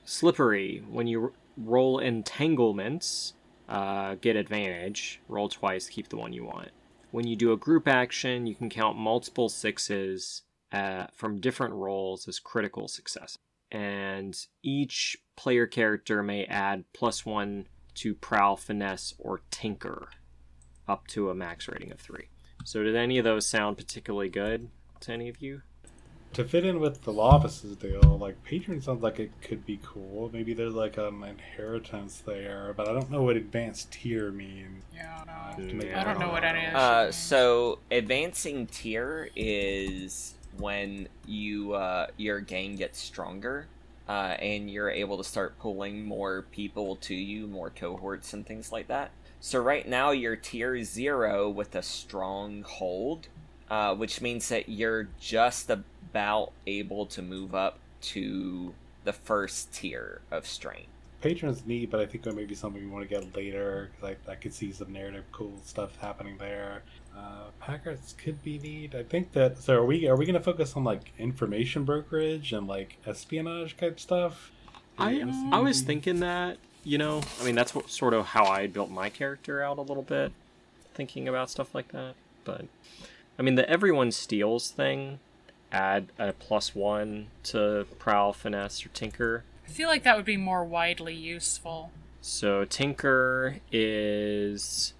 Slippery, 0.04 0.84
when 0.90 1.08
you 1.08 1.24
r- 1.24 1.32
roll 1.56 2.00
entanglements, 2.00 3.34
uh, 3.70 4.16
get 4.16 4.36
advantage. 4.36 5.22
Roll 5.30 5.48
twice, 5.48 5.88
keep 5.88 6.10
the 6.10 6.18
one 6.18 6.34
you 6.34 6.44
want. 6.44 6.70
When 7.12 7.26
you 7.26 7.36
do 7.36 7.54
a 7.54 7.58
group 7.58 7.88
action, 7.88 8.46
you 8.46 8.56
can 8.56 8.70
count 8.70 8.98
multiple 8.98 9.48
sixes 9.48 10.44
uh, 10.72 11.08
from 11.14 11.40
different 11.40 11.74
rolls 11.74 12.28
as 12.28 12.40
critical 12.40 12.88
success. 12.88 13.38
And 13.72 14.38
each 14.62 15.18
player 15.36 15.66
character 15.66 16.22
may 16.22 16.46
add 16.46 16.84
plus 16.94 17.26
one 17.26 17.68
to 17.96 18.14
prowl, 18.14 18.58
finesse, 18.58 19.14
or 19.18 19.42
tinker, 19.50 20.10
up 20.88 21.08
to 21.08 21.30
a 21.30 21.36
max 21.36 21.68
rating 21.68 21.92
of 21.92 22.00
three. 22.00 22.30
So, 22.64 22.84
did 22.84 22.96
any 22.96 23.18
of 23.18 23.24
those 23.24 23.48
sound 23.48 23.78
particularly 23.78 24.30
good 24.30 24.70
to 25.02 25.12
any 25.12 25.30
of 25.30 25.42
you? 25.42 25.62
To 26.34 26.44
fit 26.44 26.66
in 26.66 26.82
with 26.82 27.04
the 27.04 27.14
Loftus's 27.14 27.78
deal, 27.78 28.02
like 28.20 28.44
patron 28.44 28.82
sounds 28.82 29.02
like 29.02 29.20
it 29.20 29.32
could 29.42 29.66
be 29.66 29.80
cool. 29.84 30.30
Maybe 30.34 30.54
there's 30.54 30.74
like 30.74 30.98
an 30.98 31.24
inheritance 31.24 32.22
there, 32.26 32.74
but 32.76 32.90
I 32.90 32.94
don't 32.94 33.10
know 33.10 33.22
what 33.24 33.38
advanced 33.38 33.92
tier 33.94 34.32
means. 34.32 34.84
Yeah, 34.94 35.54
to 35.56 35.62
make 35.62 35.88
Yeah. 35.88 36.02
I 36.02 36.04
don't 36.04 36.20
know 36.20 36.30
what 36.30 36.42
that 36.42 36.58
is. 36.58 36.76
Uh, 36.76 37.12
so 37.14 37.80
advancing 37.90 38.68
tier 38.68 39.30
is 39.36 40.36
when 40.58 41.08
you 41.26 41.74
uh, 41.74 42.08
your 42.18 42.42
gang 42.42 42.76
gets 42.76 43.00
stronger, 43.00 43.68
uh, 44.10 44.36
and 44.40 44.70
you're 44.70 44.90
able 44.90 45.18
to 45.18 45.24
start 45.24 45.58
pulling 45.60 46.04
more 46.04 46.44
people 46.52 46.98
to 46.98 47.16
you, 47.16 47.48
more 47.48 47.70
cohorts 47.70 48.34
and 48.34 48.46
things 48.46 48.72
like 48.72 48.88
that. 48.88 49.12
So 49.40 49.60
right 49.60 49.88
now 49.88 50.12
you're 50.12 50.36
tier 50.36 50.84
zero 50.84 51.50
with 51.50 51.76
a 51.76 51.82
strong 51.84 52.64
hold, 52.64 53.28
uh, 53.70 53.96
which 53.96 54.22
means 54.22 54.50
that 54.50 54.70
you're 54.70 55.08
just 55.20 55.70
about 55.70 56.52
able 56.68 57.06
to 57.08 57.22
move 57.22 57.56
up 57.56 57.80
to 58.02 58.74
the 59.04 59.14
first 59.14 59.74
tier 59.74 60.22
of 60.32 60.46
strength. 60.46 60.90
Patron's 61.22 61.66
neat, 61.66 61.90
but 61.90 62.00
I 62.00 62.06
think 62.06 62.28
it 62.28 62.36
may 62.36 62.46
be 62.46 62.54
something 62.54 62.82
we 62.82 62.88
want 62.88 63.08
to 63.08 63.10
get 63.10 63.36
later 63.36 63.90
because 63.92 64.16
I, 64.28 64.32
I 64.32 64.36
could 64.36 64.54
see 64.54 64.72
some 64.72 64.94
narrative 64.94 65.24
cool 65.32 65.54
stuff 65.64 65.98
happening 65.98 66.38
there. 66.38 66.84
Uh, 67.18 67.46
Packers 67.60 68.14
could 68.18 68.44
be 68.44 68.60
neat. 68.60 68.94
I 68.94 69.04
think 69.04 69.32
that. 69.32 69.58
So 69.58 69.76
are 69.76 69.86
we? 69.86 70.08
Are 70.08 70.16
we 70.16 70.26
going 70.26 70.36
to 70.36 70.40
focus 70.40 70.76
on 70.76 70.84
like 70.84 71.14
information 71.18 71.84
brokerage 71.84 72.54
and 72.54 72.68
like 72.68 72.98
espionage 73.08 73.76
type 73.78 74.00
stuff? 74.00 74.52
I 75.00 75.24
I 75.52 75.60
was 75.60 75.82
thinking 75.82 76.20
that, 76.20 76.58
you 76.84 76.98
know, 76.98 77.22
I 77.42 77.46
mean 77.46 77.56
that's 77.56 77.74
what, 77.74 77.90
sort 77.90 78.14
of 78.14 78.28
how 78.28 78.46
I 78.46 78.68
built 78.68 78.92
my 78.92 79.10
character 79.10 79.64
out 79.64 79.78
a 79.78 79.82
little 79.82 80.04
bit, 80.04 80.32
thinking 80.94 81.28
about 81.28 81.50
stuff 81.50 81.74
like 81.74 81.88
that. 81.90 82.14
But 82.44 82.66
I 83.38 83.42
mean 83.42 83.56
the 83.56 83.70
everyone 83.70 84.12
steals 84.12 84.70
thing, 84.72 85.20
add 85.72 86.08
a 86.18 86.34
plus 86.34 86.74
one 86.74 87.28
to 87.44 87.86
prowl, 88.00 88.34
finesse, 88.34 88.86
or 88.86 88.90
tinker. 88.90 89.44
I 89.68 89.72
feel 89.72 89.90
like 89.90 90.04
that 90.04 90.16
would 90.16 90.26
be 90.26 90.38
more 90.38 90.64
widely 90.64 91.14
useful. 91.16 91.92
So 92.22 92.66
tinker 92.66 93.58
is 93.72 94.94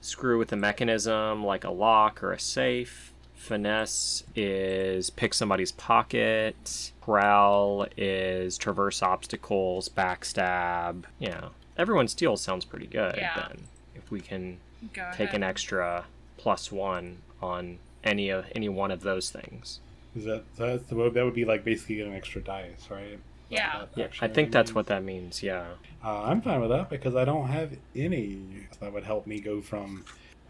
screw 0.00 0.38
with 0.38 0.52
a 0.52 0.56
mechanism 0.56 1.44
like 1.44 1.64
a 1.64 1.70
lock 1.70 2.22
or 2.22 2.32
a 2.32 2.38
safe. 2.38 3.12
Finesse 3.34 4.22
is 4.36 5.10
pick 5.10 5.34
somebody's 5.34 5.72
pocket. 5.72 6.92
Prowl 7.00 7.86
is 7.96 8.56
traverse 8.56 9.02
obstacles, 9.02 9.88
backstab. 9.88 11.04
Yeah, 11.18 11.48
everyone 11.76 12.06
steals 12.06 12.40
sounds 12.40 12.64
pretty 12.64 12.86
good. 12.86 13.16
Yeah. 13.16 13.48
Then 13.48 13.62
if 13.96 14.10
we 14.10 14.20
can 14.20 14.58
Go 14.92 15.10
take 15.12 15.28
ahead. 15.30 15.34
an 15.36 15.42
extra 15.42 16.04
plus 16.36 16.70
one 16.70 17.18
on 17.42 17.78
any 18.04 18.30
of 18.30 18.44
any 18.54 18.68
one 18.68 18.90
of 18.90 19.02
those 19.02 19.30
things. 19.30 19.80
Is 20.14 20.24
that 20.24 20.44
that's 20.56 20.84
the 20.84 20.94
that 21.10 21.24
would 21.24 21.34
be 21.34 21.44
like 21.44 21.64
basically 21.64 21.96
getting 21.96 22.14
extra 22.14 22.40
dice, 22.42 22.88
right? 22.90 23.18
Yeah. 23.48 23.86
That 23.94 23.98
Yeah, 23.98 24.06
I 24.20 24.28
think 24.28 24.50
that's 24.52 24.70
means- 24.70 24.74
what 24.74 24.86
that 24.86 25.02
means. 25.04 25.42
Yeah. 25.42 25.66
Uh, 26.04 26.22
I'm 26.24 26.40
fine 26.40 26.60
with 26.60 26.70
that 26.70 26.88
because 26.90 27.14
I 27.14 27.24
don't 27.24 27.48
have 27.48 27.72
any 27.94 28.66
that 28.80 28.92
would 28.92 29.04
help 29.04 29.26
me 29.26 29.40
go 29.40 29.60
from 29.60 30.04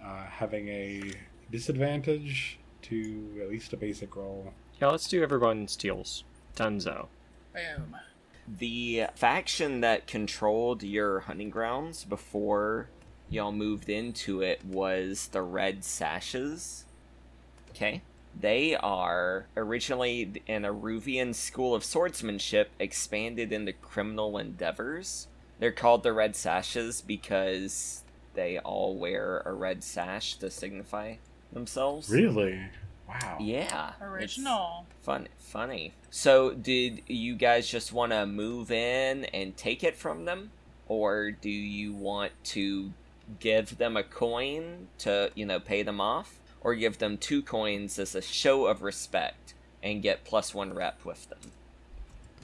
uh, 0.05 0.25
having 0.25 0.69
a 0.69 1.13
disadvantage 1.51 2.59
to 2.83 3.39
at 3.43 3.49
least 3.51 3.73
a 3.73 3.77
basic 3.77 4.17
roll. 4.17 4.53
Yeah, 4.81 4.89
let's 4.89 5.09
do 5.09 5.23
everyone 5.23 5.69
steals. 5.69 6.25
Dunzo. 6.57 7.07
Boom. 7.55 7.97
the 8.59 9.05
faction 9.15 9.81
that 9.83 10.07
controlled 10.07 10.83
your 10.83 11.21
hunting 11.21 11.51
grounds 11.51 12.05
before 12.05 12.89
y'all 13.33 13.53
moved 13.53 13.89
into 13.89 14.43
it 14.43 14.65
was 14.65 15.29
the 15.29 15.43
Red 15.43 15.85
Sashes. 15.85 16.85
Okay. 17.71 18.03
They 18.39 18.75
are 18.77 19.47
originally 19.57 20.43
an 20.49 20.63
Iruvian 20.63 21.35
school 21.35 21.75
of 21.75 21.85
swordsmanship 21.85 22.71
expanded 22.79 23.53
into 23.53 23.73
criminal 23.73 24.39
endeavors. 24.39 25.27
They're 25.59 25.73
called 25.73 26.03
the 26.03 26.13
Red 26.13 26.35
Sashes 26.35 27.01
because 27.01 28.03
they 28.35 28.59
all 28.59 28.97
wear 28.97 29.43
a 29.45 29.53
red 29.53 29.85
sash 29.85 30.37
to 30.37 30.51
signify 30.51 31.17
themselves. 31.53 32.09
Really? 32.09 32.59
Wow. 33.07 33.37
Yeah. 33.41 33.93
Original. 34.01 34.87
Fun, 35.03 35.29
funny. 35.39 35.93
So, 36.11 36.53
did 36.55 37.03
you 37.07 37.35
guys 37.35 37.69
just 37.69 37.93
want 37.93 38.13
to 38.13 38.25
move 38.25 38.71
in 38.71 39.27
and 39.27 39.55
take 39.57 39.85
it 39.85 39.97
from 39.97 40.25
them, 40.25 40.51
or 40.89 41.31
do 41.31 41.51
you 41.51 41.93
want 41.93 42.33
to 42.45 42.93
give 43.41 43.79
them 43.79 43.97
a 43.97 44.03
coin 44.03 44.89
to, 44.99 45.31
you 45.35 45.47
know, 45.47 45.61
pay 45.61 45.83
them 45.83 46.01
off, 46.01 46.41
or 46.61 46.75
give 46.75 46.99
them 46.99 47.19
two 47.19 47.43
coins 47.43 47.99
as 47.99 48.15
a 48.15 48.23
show 48.23 48.67
of 48.67 48.83
respect 48.83 49.55
and 49.83 50.03
get 50.03 50.25
plus 50.25 50.55
one 50.55 50.73
rep 50.73 51.05
with 51.05 51.29
them? 51.29 51.53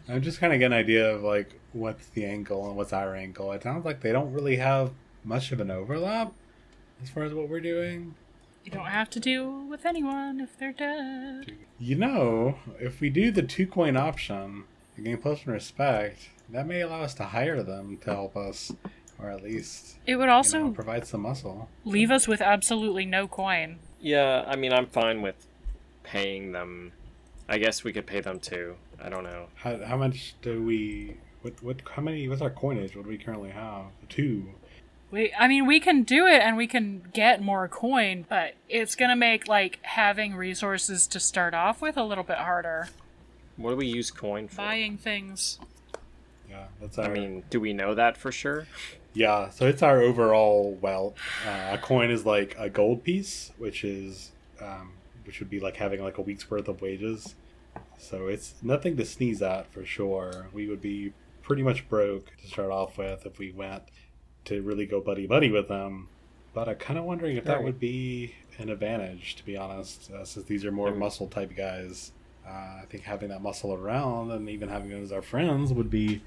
I'm 0.08 0.22
just 0.22 0.40
kind 0.40 0.52
of 0.52 0.58
getting 0.58 0.72
an 0.72 0.78
idea 0.78 1.14
of 1.14 1.22
like 1.22 1.58
what's 1.72 2.06
the 2.08 2.24
angle 2.24 2.66
and 2.66 2.76
what's 2.76 2.92
our 2.92 3.14
angle. 3.14 3.52
It 3.52 3.62
sounds 3.62 3.84
like 3.84 4.00
they 4.00 4.12
don't 4.12 4.32
really 4.32 4.56
have 4.56 4.90
much 5.22 5.52
of 5.52 5.60
an 5.60 5.70
overlap 5.70 6.32
as 7.02 7.10
far 7.10 7.24
as 7.24 7.34
what 7.34 7.48
we're 7.48 7.60
doing. 7.60 8.14
You 8.64 8.72
don't 8.72 8.86
have 8.86 9.10
to 9.10 9.20
deal 9.20 9.64
with 9.66 9.86
anyone 9.86 10.40
if 10.40 10.58
they're 10.58 10.72
dead. 10.72 11.52
You 11.78 11.96
know, 11.96 12.58
if 12.80 13.00
we 13.00 13.08
do 13.08 13.30
the 13.30 13.42
two 13.42 13.66
coin 13.66 13.96
option 13.96 14.64
and 14.96 15.04
gain 15.06 15.18
plus 15.18 15.46
one 15.46 15.54
respect, 15.54 16.28
that 16.50 16.66
may 16.66 16.80
allow 16.80 17.02
us 17.02 17.14
to 17.14 17.24
hire 17.24 17.62
them 17.62 17.98
to 17.98 18.10
help 18.10 18.36
us, 18.36 18.72
or 19.20 19.30
at 19.30 19.42
least 19.42 19.96
It 20.06 20.16
would 20.16 20.26
you 20.26 20.30
also 20.30 20.58
know, 20.64 20.70
provide 20.70 21.06
some 21.06 21.22
muscle. 21.22 21.68
leave 21.84 22.10
us 22.10 22.28
with 22.28 22.40
absolutely 22.40 23.04
no 23.04 23.26
coin. 23.28 23.78
Yeah, 24.00 24.44
I 24.46 24.56
mean, 24.56 24.72
I'm 24.72 24.86
fine 24.86 25.22
with 25.22 25.46
paying 26.04 26.52
them. 26.52 26.92
I 27.48 27.58
guess 27.58 27.82
we 27.82 27.92
could 27.92 28.06
pay 28.06 28.20
them 28.20 28.38
too. 28.38 28.76
I 29.02 29.08
don't 29.08 29.24
know. 29.24 29.46
How, 29.56 29.78
how 29.84 29.96
much 29.96 30.34
do 30.42 30.62
we? 30.62 31.16
What 31.42 31.62
what? 31.62 31.82
How 31.90 32.02
many? 32.02 32.28
What's 32.28 32.42
our 32.42 32.50
coinage? 32.50 32.94
What 32.96 33.04
do 33.04 33.08
we 33.08 33.18
currently 33.18 33.50
have? 33.50 33.86
Two. 34.08 34.50
We, 35.10 35.32
I 35.38 35.48
mean, 35.48 35.64
we 35.66 35.80
can 35.80 36.02
do 36.02 36.26
it 36.26 36.42
and 36.42 36.56
we 36.56 36.66
can 36.66 37.02
get 37.14 37.40
more 37.42 37.66
coin, 37.68 38.26
but 38.28 38.54
it's 38.68 38.94
gonna 38.94 39.16
make 39.16 39.48
like 39.48 39.78
having 39.82 40.34
resources 40.34 41.06
to 41.08 41.18
start 41.20 41.54
off 41.54 41.80
with 41.80 41.96
a 41.96 42.04
little 42.04 42.24
bit 42.24 42.36
harder. 42.38 42.88
What 43.56 43.70
do 43.70 43.76
we 43.76 43.86
use 43.86 44.10
coin 44.10 44.48
for? 44.48 44.56
Buying 44.58 44.98
things. 44.98 45.58
Yeah, 46.50 46.66
that's 46.80 46.98
our. 46.98 47.06
I 47.06 47.08
mean, 47.08 47.44
do 47.50 47.58
we 47.60 47.72
know 47.72 47.94
that 47.94 48.16
for 48.16 48.30
sure? 48.30 48.66
Yeah, 49.18 49.50
so 49.50 49.66
it's 49.66 49.82
our 49.82 50.00
overall 50.00 50.78
wealth. 50.80 51.16
Uh, 51.44 51.70
a 51.72 51.78
coin 51.78 52.08
is 52.12 52.24
like 52.24 52.54
a 52.56 52.70
gold 52.70 53.02
piece, 53.02 53.50
which 53.58 53.82
is, 53.82 54.30
um, 54.62 54.92
which 55.26 55.40
would 55.40 55.50
be 55.50 55.58
like 55.58 55.74
having 55.76 56.00
like 56.00 56.18
a 56.18 56.22
week's 56.22 56.48
worth 56.48 56.68
of 56.68 56.80
wages. 56.80 57.34
So 57.98 58.28
it's 58.28 58.54
nothing 58.62 58.96
to 58.96 59.04
sneeze 59.04 59.42
at 59.42 59.72
for 59.72 59.84
sure. 59.84 60.46
We 60.52 60.68
would 60.68 60.80
be 60.80 61.12
pretty 61.42 61.64
much 61.64 61.88
broke 61.88 62.30
to 62.42 62.46
start 62.46 62.70
off 62.70 62.96
with 62.96 63.26
if 63.26 63.40
we 63.40 63.50
went 63.50 63.82
to 64.44 64.62
really 64.62 64.86
go 64.86 65.00
buddy 65.00 65.26
buddy 65.26 65.50
with 65.50 65.66
them. 65.66 66.06
But 66.54 66.68
I'm 66.68 66.76
kind 66.76 66.96
of 66.96 67.04
wondering 67.04 67.36
if 67.36 67.44
that 67.44 67.64
would 67.64 67.80
be 67.80 68.36
an 68.58 68.68
advantage, 68.68 69.34
to 69.36 69.44
be 69.44 69.56
honest, 69.56 70.12
uh, 70.12 70.24
since 70.24 70.46
these 70.46 70.64
are 70.64 70.70
more 70.70 70.92
Mm. 70.92 70.98
muscle 70.98 71.26
type 71.26 71.56
guys. 71.56 72.12
Uh, 72.46 72.50
I 72.50 72.84
think 72.88 73.02
having 73.02 73.30
that 73.30 73.42
muscle 73.42 73.74
around 73.74 74.30
and 74.30 74.48
even 74.48 74.68
having 74.68 74.90
them 74.90 75.02
as 75.02 75.10
our 75.10 75.22
friends 75.22 75.72
would 75.72 75.90
be. 75.90 76.22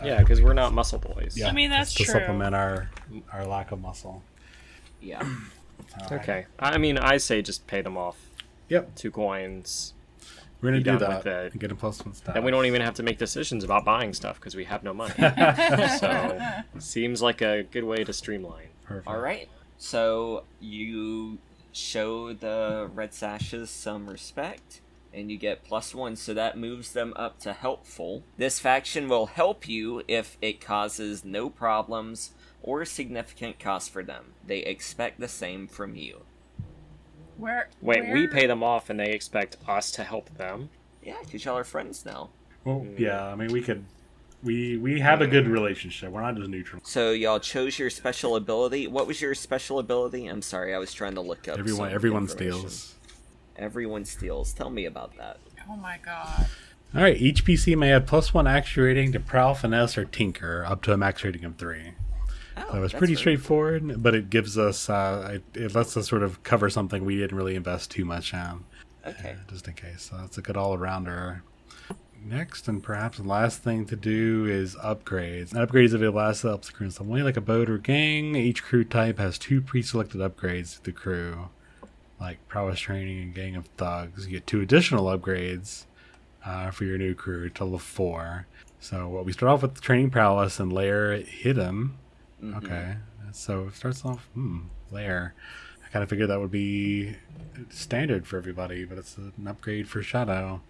Uh, 0.00 0.04
Yeah, 0.06 0.20
because 0.20 0.40
we're 0.42 0.54
not 0.54 0.72
muscle 0.72 0.98
boys. 0.98 1.34
yeah, 1.36 1.48
I 1.48 1.52
mean, 1.52 1.70
that's 1.70 1.92
just 1.92 2.06
to 2.10 2.12
true. 2.12 2.20
supplement 2.20 2.54
our 2.54 2.90
our 3.32 3.44
lack 3.46 3.72
of 3.72 3.80
muscle. 3.80 4.22
Yeah. 5.00 5.20
All 5.20 5.28
right. 6.10 6.12
Okay. 6.12 6.46
I 6.58 6.78
mean, 6.78 6.96
I 6.98 7.16
say 7.16 7.42
just 7.42 7.66
pay 7.66 7.82
them 7.82 7.96
off. 7.96 8.16
Yep. 8.68 8.94
Two 8.94 9.10
coins. 9.10 9.94
We're 10.60 10.68
gonna 10.70 10.78
Be 10.78 10.84
do 10.84 10.90
done 10.92 11.00
that 11.00 11.16
with 11.24 11.26
it. 11.26 11.52
and 11.52 11.60
get 11.60 11.72
a 11.72 11.74
plus 11.74 12.04
one 12.04 12.14
stat. 12.14 12.34
Then 12.34 12.44
we 12.44 12.52
don't 12.52 12.66
even 12.66 12.80
have 12.82 12.94
to 12.94 13.02
make 13.02 13.18
decisions 13.18 13.64
about 13.64 13.84
buying 13.84 14.12
stuff 14.14 14.38
because 14.38 14.54
we 14.54 14.64
have 14.64 14.84
no 14.84 14.94
money. 14.94 15.12
so, 15.98 16.38
seems 16.78 17.20
like 17.20 17.42
a 17.42 17.64
good 17.64 17.82
way 17.84 18.04
to 18.04 18.12
streamline. 18.12 18.68
Perfect. 18.84 19.08
All 19.08 19.18
right. 19.18 19.48
So 19.78 20.44
you 20.60 21.38
show 21.72 22.32
the 22.32 22.88
red 22.94 23.12
sashes 23.12 23.70
some 23.70 24.08
respect, 24.08 24.80
and 25.14 25.30
you 25.30 25.36
get 25.36 25.64
plus 25.64 25.94
one, 25.94 26.16
so 26.16 26.34
that 26.34 26.58
moves 26.58 26.92
them 26.92 27.12
up 27.16 27.38
to 27.40 27.52
helpful. 27.52 28.24
This 28.36 28.58
faction 28.58 29.08
will 29.08 29.26
help 29.26 29.68
you 29.68 30.02
if 30.08 30.36
it 30.40 30.60
causes 30.60 31.24
no 31.24 31.50
problems 31.50 32.32
or 32.62 32.84
significant 32.84 33.58
cost 33.58 33.90
for 33.90 34.02
them. 34.02 34.34
They 34.46 34.58
expect 34.60 35.20
the 35.20 35.28
same 35.28 35.66
from 35.66 35.96
you. 35.96 36.22
Where? 37.36 37.68
Wait, 37.80 38.10
we 38.12 38.26
pay 38.26 38.46
them 38.46 38.62
off 38.62 38.90
and 38.90 39.00
they 39.00 39.10
expect 39.10 39.56
us 39.66 39.90
to 39.92 40.04
help 40.04 40.36
them? 40.36 40.70
Yeah, 41.02 41.16
because 41.24 41.44
y'all 41.44 41.58
are 41.58 41.64
friends 41.64 42.04
now. 42.04 42.30
Well, 42.64 42.80
hmm. 42.80 42.94
yeah. 43.02 43.24
I 43.26 43.34
mean, 43.34 43.52
we 43.52 43.62
could. 43.62 43.84
We 44.42 44.76
we 44.76 44.98
have 44.98 45.20
a 45.20 45.26
good 45.26 45.46
relationship. 45.46 46.10
We're 46.10 46.20
not 46.20 46.36
just 46.36 46.50
neutral. 46.50 46.82
So 46.84 47.12
y'all 47.12 47.38
chose 47.38 47.78
your 47.78 47.90
special 47.90 48.34
ability. 48.34 48.88
What 48.88 49.06
was 49.06 49.20
your 49.20 49.36
special 49.36 49.78
ability? 49.78 50.26
I'm 50.26 50.42
sorry, 50.42 50.74
I 50.74 50.78
was 50.78 50.92
trying 50.92 51.14
to 51.14 51.20
look 51.20 51.46
up. 51.46 51.58
Everyone 51.58 51.88
some 51.88 51.94
everyone 51.94 52.28
steals. 52.28 52.94
Everyone 53.56 54.04
steals. 54.04 54.52
Tell 54.52 54.70
me 54.70 54.86
about 54.86 55.16
that. 55.18 55.38
Oh 55.70 55.76
my 55.76 55.98
god. 56.04 56.46
All 56.94 57.02
right. 57.02 57.16
Each 57.16 57.44
PC 57.44 57.76
may 57.76 57.92
add 57.92 58.06
plus 58.06 58.34
one 58.34 58.46
action 58.46 58.82
rating 58.82 59.12
to 59.12 59.20
prowl, 59.20 59.54
finesse, 59.54 59.96
or 59.96 60.04
tinker 60.04 60.64
up 60.66 60.82
to 60.82 60.92
a 60.92 60.96
max 60.96 61.22
rating 61.24 61.44
of 61.44 61.56
three. 61.56 61.92
Oh, 62.56 62.60
So 62.60 62.82
it's 62.82 62.92
that's 62.92 62.98
pretty 62.98 63.14
very- 63.14 63.16
straightforward, 63.36 64.02
but 64.02 64.14
it 64.14 64.28
gives 64.30 64.58
us. 64.58 64.90
Uh, 64.90 65.38
it, 65.54 65.58
it 65.60 65.74
lets 65.74 65.96
us 65.96 66.08
sort 66.08 66.22
of 66.22 66.42
cover 66.42 66.68
something 66.68 67.04
we 67.04 67.16
didn't 67.16 67.36
really 67.36 67.54
invest 67.56 67.90
too 67.90 68.04
much 68.04 68.32
in. 68.34 68.64
Okay. 69.06 69.36
just 69.48 69.66
in 69.66 69.74
case. 69.74 70.08
So 70.10 70.16
that's 70.18 70.38
a 70.38 70.42
good 70.42 70.56
all 70.56 70.76
arounder. 70.76 71.40
Next 72.24 72.68
and 72.68 72.80
perhaps 72.80 73.18
the 73.18 73.24
last 73.24 73.64
thing 73.64 73.84
to 73.86 73.96
do 73.96 74.44
is 74.46 74.76
upgrades. 74.76 75.52
And 75.52 75.68
upgrades 75.68 75.92
available 75.92 76.20
as 76.20 76.42
helps 76.42 76.68
the 76.68 76.72
crew 76.74 76.86
in 76.86 76.92
some 76.92 77.08
way, 77.08 77.22
like 77.24 77.36
a 77.36 77.40
boat 77.40 77.68
or 77.68 77.78
gang. 77.78 78.36
Each 78.36 78.62
crew 78.62 78.84
type 78.84 79.18
has 79.18 79.38
two 79.38 79.60
pre-selected 79.60 80.20
upgrades 80.20 80.76
to 80.76 80.84
the 80.84 80.92
crew, 80.92 81.48
like 82.22 82.46
prowess 82.48 82.78
training 82.78 83.20
and 83.20 83.34
gang 83.34 83.56
of 83.56 83.66
thugs. 83.76 84.26
You 84.26 84.32
get 84.32 84.46
two 84.46 84.60
additional 84.60 85.06
upgrades 85.06 85.86
uh, 86.46 86.70
for 86.70 86.84
your 86.84 86.96
new 86.96 87.14
crew, 87.14 87.48
total 87.50 87.74
of 87.74 87.82
four. 87.82 88.46
So 88.78 89.08
what 89.08 89.24
we 89.24 89.32
start 89.32 89.52
off 89.52 89.62
with 89.62 89.80
training 89.80 90.10
prowess 90.10 90.60
and 90.60 90.72
layer 90.72 91.16
hidden. 91.20 91.98
Mhm. 92.42 92.56
Okay, 92.58 92.94
so 93.32 93.66
it 93.66 93.74
starts 93.74 94.04
off 94.04 94.28
hmm, 94.34 94.60
layer. 94.90 95.34
I 95.84 95.88
kind 95.90 96.02
of 96.02 96.08
figured 96.08 96.30
that 96.30 96.40
would 96.40 96.50
be 96.50 97.16
standard 97.70 98.26
for 98.26 98.38
everybody, 98.38 98.84
but 98.84 98.98
it's 98.98 99.16
an 99.18 99.32
upgrade 99.46 99.88
for 99.88 100.02
Shadow. 100.02 100.62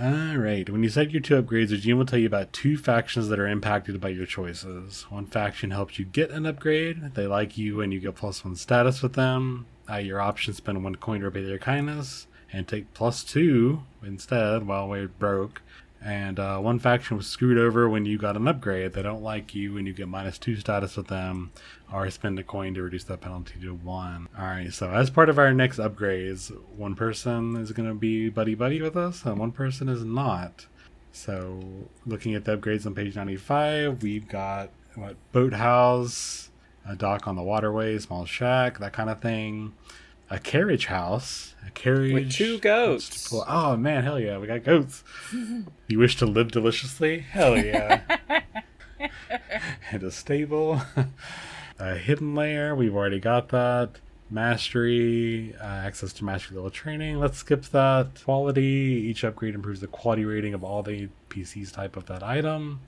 All 0.00 0.36
right. 0.38 0.68
When 0.68 0.82
you 0.82 0.88
set 0.88 1.12
your 1.12 1.20
two 1.22 1.40
upgrades, 1.40 1.68
the 1.68 1.76
GM 1.80 1.98
will 1.98 2.04
tell 2.06 2.18
you 2.18 2.26
about 2.26 2.52
two 2.52 2.76
factions 2.76 3.28
that 3.28 3.38
are 3.38 3.46
impacted 3.46 4.00
by 4.00 4.08
your 4.08 4.26
choices. 4.26 5.06
One 5.08 5.26
faction 5.26 5.70
helps 5.70 6.00
you 6.00 6.04
get 6.04 6.30
an 6.30 6.46
upgrade. 6.46 7.14
They 7.14 7.28
like 7.28 7.56
you, 7.56 7.80
and 7.80 7.92
you 7.92 8.00
get 8.00 8.16
plus 8.16 8.44
one 8.44 8.56
status 8.56 9.02
with 9.02 9.12
them. 9.12 9.66
Uh, 9.90 9.96
your 9.96 10.20
options 10.20 10.56
spend 10.56 10.82
one 10.82 10.94
coin 10.96 11.20
to 11.20 11.26
repay 11.26 11.44
their 11.44 11.58
kindness, 11.58 12.26
and 12.52 12.66
take 12.66 12.94
plus 12.94 13.24
two 13.24 13.82
instead 14.02 14.66
while 14.66 14.88
we're 14.88 15.08
broke. 15.08 15.60
And 16.06 16.38
uh, 16.38 16.58
one 16.58 16.78
faction 16.78 17.16
was 17.16 17.26
screwed 17.26 17.56
over 17.56 17.88
when 17.88 18.04
you 18.04 18.18
got 18.18 18.36
an 18.36 18.46
upgrade. 18.46 18.92
They 18.92 19.00
don't 19.00 19.22
like 19.22 19.54
you, 19.54 19.78
and 19.78 19.86
you 19.86 19.94
get 19.94 20.06
minus 20.06 20.36
two 20.36 20.56
status 20.56 20.98
with 20.98 21.06
them, 21.06 21.50
or 21.90 22.10
spend 22.10 22.38
a 22.38 22.42
coin 22.42 22.74
to 22.74 22.82
reduce 22.82 23.04
that 23.04 23.22
penalty 23.22 23.54
to 23.62 23.72
one. 23.72 24.28
All 24.38 24.44
right. 24.44 24.70
So 24.70 24.90
as 24.90 25.08
part 25.08 25.30
of 25.30 25.38
our 25.38 25.54
next 25.54 25.78
upgrades, 25.78 26.50
one 26.76 26.94
person 26.94 27.56
is 27.56 27.72
going 27.72 27.88
to 27.88 27.94
be 27.94 28.28
buddy 28.28 28.54
buddy 28.54 28.82
with 28.82 28.98
us, 28.98 29.24
and 29.24 29.38
one 29.38 29.52
person 29.52 29.88
is 29.88 30.04
not. 30.04 30.66
So 31.12 31.60
looking 32.04 32.34
at 32.34 32.44
the 32.44 32.58
upgrades 32.58 32.84
on 32.84 32.94
page 32.94 33.16
ninety-five, 33.16 34.02
we've 34.02 34.28
got 34.28 34.68
what 34.96 35.16
boathouse, 35.32 36.50
a 36.86 36.94
dock 36.94 37.26
on 37.26 37.36
the 37.36 37.42
waterway, 37.42 37.98
small 37.98 38.24
shack, 38.24 38.78
that 38.78 38.92
kind 38.92 39.10
of 39.10 39.20
thing. 39.20 39.72
A 40.30 40.38
carriage 40.38 40.86
house, 40.86 41.54
a 41.66 41.70
carriage 41.70 42.12
With 42.12 42.32
two 42.32 42.58
goats. 42.58 43.30
Well, 43.30 43.44
oh 43.46 43.76
man, 43.76 44.04
hell 44.04 44.18
yeah, 44.18 44.38
we 44.38 44.46
got 44.46 44.64
goats. 44.64 45.04
you 45.88 45.98
wish 45.98 46.16
to 46.16 46.26
live 46.26 46.50
deliciously? 46.50 47.20
Hell 47.20 47.56
yeah. 47.58 48.00
and 49.90 50.02
a 50.02 50.10
stable, 50.10 50.80
a 51.78 51.94
hidden 51.96 52.34
layer. 52.34 52.74
We've 52.74 52.94
already 52.94 53.20
got 53.20 53.50
that. 53.50 54.00
Mastery, 54.30 55.54
uh, 55.60 55.64
access 55.64 56.12
to 56.14 56.24
mastery 56.24 56.56
level 56.56 56.70
training. 56.70 57.18
Let's 57.18 57.38
skip 57.38 57.64
that. 57.66 58.22
Quality. 58.24 58.62
Each 58.62 59.22
upgrade 59.22 59.54
improves 59.54 59.80
the 59.80 59.86
quality 59.86 60.24
rating 60.24 60.54
of 60.54 60.64
all 60.64 60.82
the 60.82 61.10
PCs 61.28 61.70
type 61.72 61.96
of 61.96 62.06
that 62.06 62.22
item. 62.22 62.80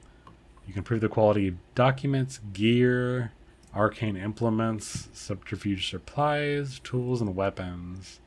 You 0.67 0.73
can 0.73 0.81
improve 0.81 1.03
the 1.03 1.09
quality 1.09 1.49
of 1.49 1.55
documents, 1.75 2.41
gear, 2.53 3.33
arcane 3.77 4.17
implements, 4.17 5.09
subterfuge 5.13 5.91
supplies, 5.91 6.81
tools, 6.81 7.21
and 7.21 7.37
weapons. 7.37 8.21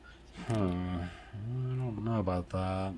Huh. 0.48 0.54
I 0.54 1.74
don't 1.76 2.04
know 2.04 2.20
about 2.20 2.50
that. 2.50 2.94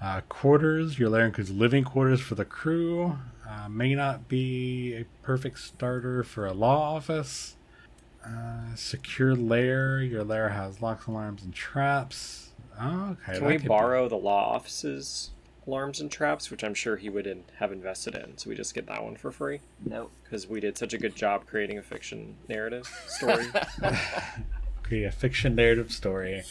Uh, 0.00 0.20
quarters. 0.28 0.98
Your 0.98 1.08
lair 1.08 1.24
includes 1.26 1.50
living 1.50 1.82
quarters 1.82 2.20
for 2.20 2.34
the 2.34 2.44
crew. 2.44 3.18
Uh, 3.48 3.68
may 3.68 3.94
not 3.94 4.28
be 4.28 4.94
a 4.94 5.04
perfect 5.22 5.58
starter 5.58 6.22
for 6.22 6.46
a 6.46 6.52
law 6.52 6.94
office. 6.96 7.56
Uh, 8.24 8.74
secure 8.74 9.34
lair. 9.34 10.02
Your 10.02 10.22
lair 10.22 10.50
has 10.50 10.82
locks, 10.82 11.06
alarms, 11.06 11.42
and 11.42 11.54
traps. 11.54 12.50
Oh, 12.78 13.16
okay. 13.22 13.38
Can 13.38 13.46
we 13.46 13.52
could 13.54 13.62
be- 13.62 13.68
borrow 13.68 14.08
the 14.08 14.16
law 14.16 14.54
office's 14.54 15.30
alarms 15.66 16.00
and 16.00 16.10
traps, 16.10 16.50
which 16.50 16.62
I'm 16.62 16.74
sure 16.74 16.96
he 16.96 17.08
would 17.08 17.26
in- 17.26 17.44
have 17.58 17.72
invested 17.72 18.14
in, 18.14 18.38
so 18.38 18.48
we 18.48 18.56
just 18.56 18.74
get 18.74 18.86
that 18.86 19.02
one 19.02 19.16
for 19.16 19.30
free? 19.30 19.60
Nope. 19.84 20.10
Because 20.22 20.46
we 20.46 20.60
did 20.60 20.78
such 20.78 20.94
a 20.94 20.98
good 20.98 21.16
job 21.16 21.46
creating 21.46 21.78
a 21.78 21.82
fiction 21.82 22.36
narrative 22.48 22.86
story. 23.06 23.46
create 24.82 25.04
a 25.04 25.12
fiction 25.12 25.54
narrative 25.54 25.90
story. 25.92 26.42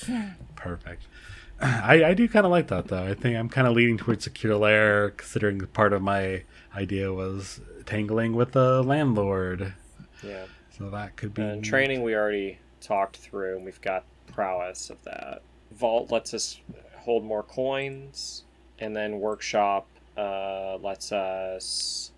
Perfect. 0.55 1.03
I, 1.61 2.03
I 2.03 2.13
do 2.13 2.27
kind 2.27 2.45
of 2.45 2.51
like 2.51 2.67
that 2.67 2.87
though. 2.89 3.03
I 3.03 3.13
think 3.13 3.37
I'm 3.37 3.47
kind 3.49 3.67
of 3.67 3.73
leaning 3.73 3.97
towards 3.97 4.25
secure 4.25 4.55
lair, 4.57 5.11
considering 5.11 5.59
part 5.67 5.93
of 5.93 6.01
my 6.01 6.43
idea 6.75 7.13
was 7.13 7.61
tangling 7.85 8.35
with 8.35 8.51
the 8.51 8.83
landlord. 8.83 9.73
Yeah. 10.21 10.45
So 10.77 10.89
that 10.89 11.15
could 11.15 11.33
be 11.33 11.41
And 11.41 11.63
training 11.63 12.03
we 12.03 12.15
already 12.15 12.59
talked 12.81 13.17
through, 13.17 13.55
and 13.55 13.65
we've 13.65 13.79
got 13.81 14.03
prowess 14.27 14.89
of 14.89 15.01
that. 15.03 15.41
Vault 15.71 16.11
lets 16.11 16.33
us 16.33 16.59
hold 16.97 17.23
more 17.23 17.43
coins, 17.43 18.43
and 18.79 18.95
then 18.95 19.19
workshop 19.19 19.87
uh, 20.17 20.77
lets 20.77 21.11
us 21.11 22.11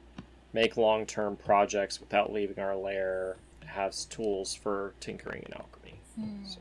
make 0.54 0.78
long-term 0.78 1.36
projects 1.38 2.00
without 2.00 2.32
leaving 2.32 2.60
our 2.60 2.76
lair. 2.76 3.38
Has 3.66 4.06
tools 4.06 4.56
for 4.56 4.94
tinkering 5.00 5.44
and 5.46 5.54
alchemy. 5.56 6.00
So, 6.48 6.60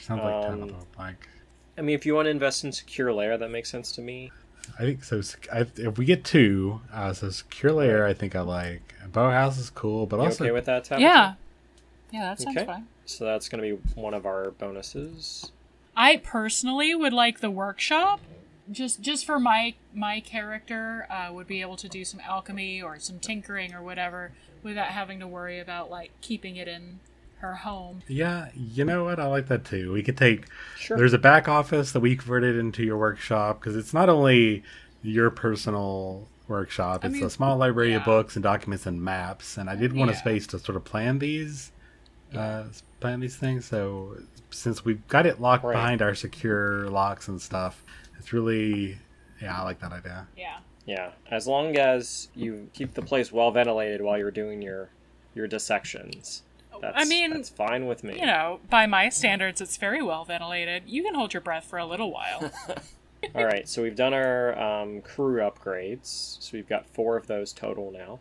Sounds 0.00 0.22
like 0.22 0.42
kind 0.48 0.62
of 0.62 0.70
um, 0.70 0.76
a, 0.96 1.00
like 1.00 1.28
I 1.76 1.82
mean, 1.82 1.94
if 1.94 2.06
you 2.06 2.14
want 2.14 2.26
to 2.26 2.30
invest 2.30 2.64
in 2.64 2.72
secure 2.72 3.12
lair, 3.12 3.36
that 3.36 3.50
makes 3.50 3.70
sense 3.70 3.92
to 3.92 4.00
me. 4.00 4.32
I 4.78 4.82
think 4.82 5.04
so. 5.04 5.20
if 5.76 5.98
we 5.98 6.04
get 6.04 6.24
two, 6.24 6.80
uh, 6.92 7.12
so 7.12 7.30
secure 7.30 7.72
layer, 7.72 8.06
I 8.06 8.14
think 8.14 8.34
I 8.34 8.40
like. 8.40 8.94
Bow 9.12 9.30
house 9.30 9.58
is 9.58 9.70
cool, 9.70 10.06
but 10.06 10.16
You 10.16 10.22
also 10.24 10.44
okay 10.44 10.52
with 10.52 10.64
that, 10.64 10.84
Tabitha? 10.84 11.02
Yeah. 11.02 11.34
Yeah, 12.10 12.22
that 12.30 12.40
sounds 12.40 12.56
Okay. 12.56 12.66
fine. 12.66 12.86
So 13.06 13.24
that's 13.24 13.48
going 13.48 13.62
to 13.62 13.76
be 13.76 14.00
one 14.00 14.14
of 14.14 14.24
our 14.24 14.52
bonuses. 14.52 15.52
I 15.96 16.16
personally 16.16 16.94
would 16.94 17.12
like 17.12 17.40
the 17.40 17.50
workshop. 17.50 18.20
Just 18.70 19.00
just 19.02 19.26
for 19.26 19.38
my 19.38 19.74
my 19.92 20.20
character, 20.20 21.06
uh, 21.10 21.32
would 21.32 21.46
be 21.46 21.60
able 21.60 21.76
to 21.76 21.88
do 21.88 22.04
some 22.04 22.20
alchemy 22.20 22.80
or 22.80 22.98
some 22.98 23.18
tinkering 23.18 23.74
or 23.74 23.82
whatever 23.82 24.32
without 24.62 24.88
having 24.88 25.20
to 25.20 25.26
worry 25.26 25.60
about 25.60 25.90
like 25.90 26.10
keeping 26.22 26.56
it 26.56 26.66
in 26.68 27.00
her 27.40 27.56
home. 27.56 28.02
yeah, 28.08 28.48
you 28.56 28.84
know 28.86 29.04
what? 29.04 29.20
I 29.20 29.26
like 29.26 29.48
that 29.48 29.64
too. 29.66 29.92
We 29.92 30.02
could 30.02 30.16
take 30.16 30.46
Sure. 30.78 30.96
There's 30.96 31.12
a 31.12 31.18
back 31.18 31.46
office 31.46 31.92
that 31.92 32.00
we 32.00 32.16
converted 32.16 32.56
into 32.56 32.82
your 32.82 32.96
workshop 32.96 33.60
because 33.60 33.76
it's 33.76 33.92
not 33.92 34.08
only 34.08 34.62
your 35.02 35.28
personal 35.30 36.26
workshop; 36.48 37.00
I 37.04 37.08
it's 37.08 37.14
mean, 37.16 37.24
a 37.24 37.30
small 37.30 37.58
library 37.58 37.92
of 37.92 38.04
books 38.04 38.34
and 38.36 38.42
documents 38.42 38.86
and 38.86 39.02
maps. 39.02 39.58
And 39.58 39.68
I 39.68 39.76
did 39.76 39.92
want 39.92 40.10
a 40.10 40.14
space 40.14 40.46
to 40.48 40.58
sort 40.58 40.76
of 40.76 40.84
plan 40.84 41.18
these, 41.18 41.70
uh, 42.34 42.64
plan 43.00 43.20
these 43.20 43.36
things. 43.36 43.66
So 43.66 44.16
since 44.48 44.82
we've 44.86 45.06
got 45.08 45.26
it 45.26 45.38
locked 45.38 45.64
Right. 45.64 45.74
behind 45.74 46.00
our 46.00 46.14
secure 46.14 46.88
locks 46.88 47.28
and 47.28 47.42
stuff, 47.42 47.84
it's 48.24 48.32
really 48.32 48.96
yeah, 49.42 49.60
I 49.60 49.64
like 49.64 49.80
that 49.80 49.92
idea. 49.92 50.26
Yeah. 50.36 50.58
Yeah, 50.86 51.12
as 51.30 51.46
long 51.46 51.76
as 51.76 52.28
you 52.34 52.68
keep 52.74 52.92
the 52.94 53.00
place 53.02 53.32
well 53.32 53.50
ventilated 53.50 54.00
while 54.02 54.18
you're 54.18 54.30
doing 54.30 54.62
your 54.62 54.88
your 55.34 55.46
dissections. 55.46 56.42
That's, 56.80 56.94
I 56.96 57.04
mean, 57.04 57.32
it's 57.32 57.48
fine 57.48 57.86
with 57.86 58.02
me. 58.04 58.18
you 58.18 58.26
know, 58.26 58.60
by 58.68 58.86
my 58.86 59.08
standards, 59.08 59.60
it's 59.60 59.76
very 59.78 60.02
well 60.02 60.24
ventilated. 60.24 60.82
You 60.86 61.02
can 61.02 61.14
hold 61.14 61.32
your 61.32 61.40
breath 61.40 61.64
for 61.64 61.78
a 61.78 61.86
little 61.86 62.10
while. 62.10 62.50
All 63.34 63.44
right, 63.44 63.66
so 63.66 63.82
we've 63.82 63.96
done 63.96 64.12
our 64.12 64.58
um, 64.58 65.00
crew 65.00 65.36
upgrades. 65.40 66.36
So 66.42 66.50
we've 66.52 66.68
got 66.68 66.86
four 66.86 67.16
of 67.16 67.26
those 67.26 67.52
total 67.54 67.90
now. 67.90 68.18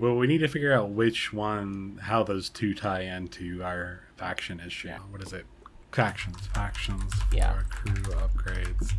Well, 0.00 0.16
we 0.16 0.26
need 0.26 0.38
to 0.38 0.48
figure 0.48 0.72
out 0.72 0.90
which 0.90 1.32
one, 1.32 2.00
how 2.02 2.24
those 2.24 2.48
two 2.48 2.74
tie 2.74 3.02
into 3.02 3.62
our 3.62 4.00
faction 4.16 4.58
issue. 4.58 4.90
What 5.10 5.22
is 5.22 5.32
it? 5.32 5.46
Factions, 5.92 6.38
factions 6.48 7.14
for 7.14 7.36
Yeah. 7.36 7.62
crew 7.70 7.94
upgrades. 8.14 8.92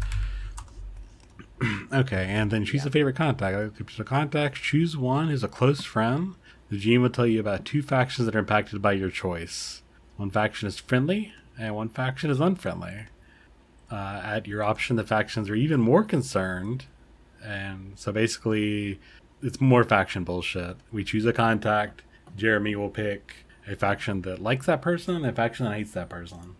okay, 1.93 2.25
and 2.29 2.51
then 2.51 2.65
choose 2.65 2.85
a 2.85 2.91
favorite 2.91 3.15
contact. 3.15 3.91
So 3.91 4.03
contacts, 4.03 4.59
choose 4.59 4.97
one 4.97 5.29
who's 5.29 5.43
a 5.43 5.47
close 5.47 5.83
friend. 5.83 6.35
The 6.69 6.79
GM 6.79 7.01
will 7.01 7.09
tell 7.09 7.27
you 7.27 7.39
about 7.39 7.65
two 7.65 7.81
factions 7.81 8.25
that 8.25 8.35
are 8.35 8.39
impacted 8.39 8.81
by 8.81 8.93
your 8.93 9.09
choice. 9.09 9.83
One 10.17 10.31
faction 10.31 10.67
is 10.67 10.79
friendly, 10.79 11.33
and 11.57 11.75
one 11.75 11.89
faction 11.89 12.29
is 12.29 12.39
unfriendly. 12.39 13.05
Uh, 13.91 14.21
at 14.23 14.47
your 14.47 14.63
option, 14.63 14.95
the 14.95 15.03
factions 15.03 15.49
are 15.49 15.55
even 15.55 15.79
more 15.79 16.03
concerned, 16.03 16.85
and 17.43 17.93
so 17.95 18.11
basically, 18.11 18.99
it's 19.41 19.61
more 19.61 19.83
faction 19.83 20.23
bullshit. 20.23 20.77
We 20.91 21.03
choose 21.03 21.25
a 21.25 21.33
contact. 21.33 22.01
Jeremy 22.35 22.75
will 22.75 22.89
pick 22.89 23.45
a 23.67 23.75
faction 23.75 24.21
that 24.23 24.41
likes 24.41 24.65
that 24.65 24.81
person 24.81 25.15
and 25.15 25.25
a 25.25 25.31
faction 25.31 25.65
that 25.65 25.75
hates 25.75 25.91
that 25.91 26.09
person. 26.09 26.55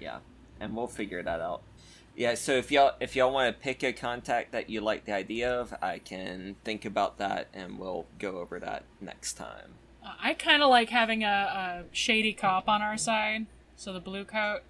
Yeah, 0.00 0.18
and 0.58 0.74
we'll 0.74 0.88
figure 0.88 1.22
that 1.22 1.40
out. 1.40 1.62
Yeah, 2.14 2.34
so 2.34 2.52
if 2.52 2.70
y'all 2.70 2.92
if 3.00 3.16
y'all 3.16 3.32
want 3.32 3.54
to 3.56 3.62
pick 3.62 3.82
a 3.82 3.92
contact 3.92 4.52
that 4.52 4.68
you 4.68 4.80
like 4.82 5.06
the 5.06 5.14
idea 5.14 5.50
of, 5.50 5.74
I 5.80 5.98
can 5.98 6.56
think 6.62 6.84
about 6.84 7.16
that, 7.18 7.48
and 7.54 7.78
we'll 7.78 8.06
go 8.18 8.38
over 8.38 8.60
that 8.60 8.84
next 9.00 9.34
time. 9.34 9.74
Uh, 10.04 10.10
I 10.20 10.34
kind 10.34 10.62
of 10.62 10.68
like 10.68 10.90
having 10.90 11.24
a, 11.24 11.26
a 11.26 11.84
shady 11.94 12.32
cop 12.34 12.68
on 12.68 12.82
our 12.82 12.98
side. 12.98 13.46
So 13.76 13.92
the 13.92 14.00
blue 14.00 14.24
coat. 14.24 14.60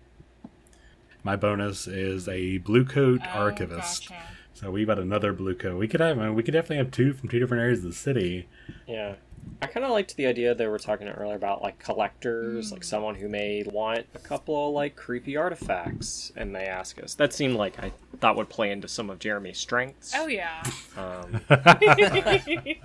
My 1.24 1.36
bonus 1.36 1.86
is 1.86 2.28
a 2.28 2.58
blue 2.58 2.84
coat 2.84 3.20
Oh, 3.24 3.38
archivist. 3.40 4.08
gotcha. 4.08 4.22
So 4.54 4.70
we've 4.70 4.86
got 4.86 4.98
another 4.98 5.32
blue 5.32 5.54
coat. 5.54 5.78
We 5.78 5.88
could 5.88 6.00
have 6.00 6.18
we 6.34 6.42
could 6.42 6.52
definitely 6.52 6.76
have 6.76 6.90
two 6.92 7.12
from 7.12 7.28
two 7.28 7.38
different 7.40 7.62
areas 7.62 7.78
of 7.80 7.86
the 7.86 7.92
city. 7.92 8.48
Yeah. 8.86 9.14
I 9.60 9.66
kind 9.66 9.84
of 9.84 9.92
liked 9.92 10.16
the 10.16 10.26
idea 10.26 10.54
that 10.54 10.64
we 10.64 10.68
were 10.68 10.78
talking 10.78 11.08
earlier 11.08 11.36
about 11.36 11.62
like 11.62 11.78
collectors, 11.78 12.72
like 12.72 12.82
someone 12.82 13.14
who 13.14 13.28
may 13.28 13.62
want 13.64 14.06
a 14.14 14.18
couple 14.18 14.68
of 14.68 14.74
like 14.74 14.96
creepy 14.96 15.36
artifacts, 15.36 16.32
and 16.34 16.54
they 16.54 16.64
ask 16.64 17.00
us. 17.02 17.14
That 17.14 17.32
seemed 17.32 17.54
like 17.54 17.78
I 17.78 17.92
thought 18.20 18.36
would 18.36 18.48
play 18.48 18.70
into 18.72 18.88
some 18.88 19.08
of 19.08 19.20
Jeremy's 19.20 19.58
strengths. 19.58 20.14
Oh 20.16 20.26
yeah. 20.26 20.62
Um, 20.96 21.40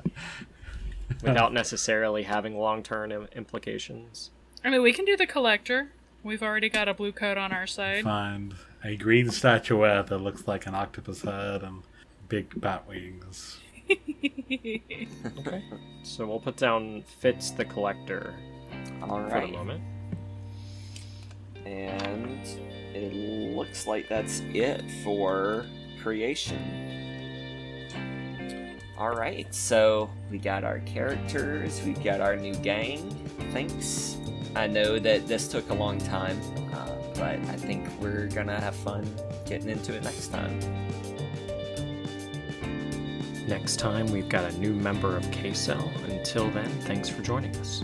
without 1.23 1.53
necessarily 1.53 2.23
having 2.23 2.57
long-term 2.57 3.11
im- 3.11 3.27
implications. 3.35 4.31
I 4.63 4.69
mean, 4.69 4.81
we 4.81 4.93
can 4.93 5.05
do 5.05 5.17
the 5.17 5.27
collector. 5.27 5.89
We've 6.23 6.43
already 6.43 6.69
got 6.69 6.87
a 6.87 6.93
blue 6.93 7.11
coat 7.11 7.37
on 7.37 7.51
our 7.51 7.67
side. 7.67 8.03
Find 8.03 8.53
a 8.83 8.95
green 8.97 9.29
statuette 9.31 10.07
that 10.07 10.17
looks 10.19 10.47
like 10.47 10.65
an 10.67 10.75
octopus 10.75 11.21
head 11.21 11.63
and 11.63 11.83
big 12.29 12.59
bat 12.59 12.87
wings. 12.87 13.59
Okay. 13.89 15.63
So 16.03 16.25
we'll 16.25 16.39
put 16.39 16.57
down 16.57 17.03
Fitz 17.19 17.51
the 17.51 17.65
Collector 17.65 18.33
All 19.01 19.29
for 19.29 19.41
the 19.41 19.47
moment. 19.47 19.83
and 21.65 22.39
it 22.95 23.13
looks 23.55 23.85
like 23.87 24.07
that's 24.09 24.39
it 24.53 24.83
for 25.03 25.65
creation. 26.01 26.59
All 28.97 29.11
right, 29.15 29.53
so 29.53 30.09
we 30.31 30.39
got 30.39 30.63
our 30.63 30.79
characters, 30.79 31.81
we've 31.85 32.03
got 32.03 32.19
our 32.19 32.35
new 32.35 32.55
gang. 32.55 33.11
Thanks. 33.51 34.17
I 34.55 34.65
know 34.65 34.97
that 34.97 35.27
this 35.27 35.47
took 35.47 35.69
a 35.69 35.73
long 35.73 35.99
time, 35.99 36.39
uh, 36.73 36.89
but 37.13 37.37
I 37.37 37.55
think 37.57 37.87
we're 38.01 38.27
gonna 38.27 38.59
have 38.59 38.75
fun 38.75 39.05
getting 39.45 39.69
into 39.69 39.93
it 39.95 40.03
next 40.03 40.29
time. 40.29 40.59
Next 43.47 43.77
time, 43.79 44.07
we've 44.07 44.27
got 44.27 44.51
a 44.51 44.57
new 44.57 44.73
member 44.73 45.15
of 45.15 45.31
K-Cell. 45.31 45.89
Until 46.09 46.49
then, 46.51 46.69
thanks 46.81 47.07
for 47.07 47.21
joining 47.21 47.55
us. 47.57 47.81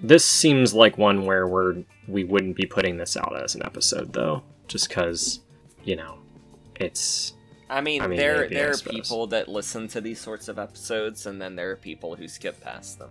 This 0.00 0.24
seems 0.24 0.72
like 0.74 0.98
one 0.98 1.24
where 1.24 1.48
we're 1.48 1.82
we 2.06 2.24
wouldn't 2.24 2.56
be 2.56 2.66
putting 2.66 2.98
this 2.98 3.16
out 3.16 3.34
as 3.42 3.54
an 3.54 3.62
episode 3.64 4.12
though, 4.12 4.42
just 4.68 4.88
because, 4.88 5.40
you 5.82 5.96
know, 5.96 6.18
it's 6.76 7.33
I 7.70 7.80
mean, 7.80 8.02
I 8.02 8.06
mean, 8.06 8.18
there 8.18 8.42
maybe, 8.42 8.56
I 8.56 8.58
there 8.60 8.70
are 8.70 8.74
suppose. 8.74 8.94
people 8.94 9.26
that 9.28 9.48
listen 9.48 9.88
to 9.88 10.00
these 10.00 10.20
sorts 10.20 10.48
of 10.48 10.58
episodes, 10.58 11.26
and 11.26 11.40
then 11.40 11.56
there 11.56 11.70
are 11.70 11.76
people 11.76 12.16
who 12.16 12.28
skip 12.28 12.60
past 12.60 12.98
them. 12.98 13.10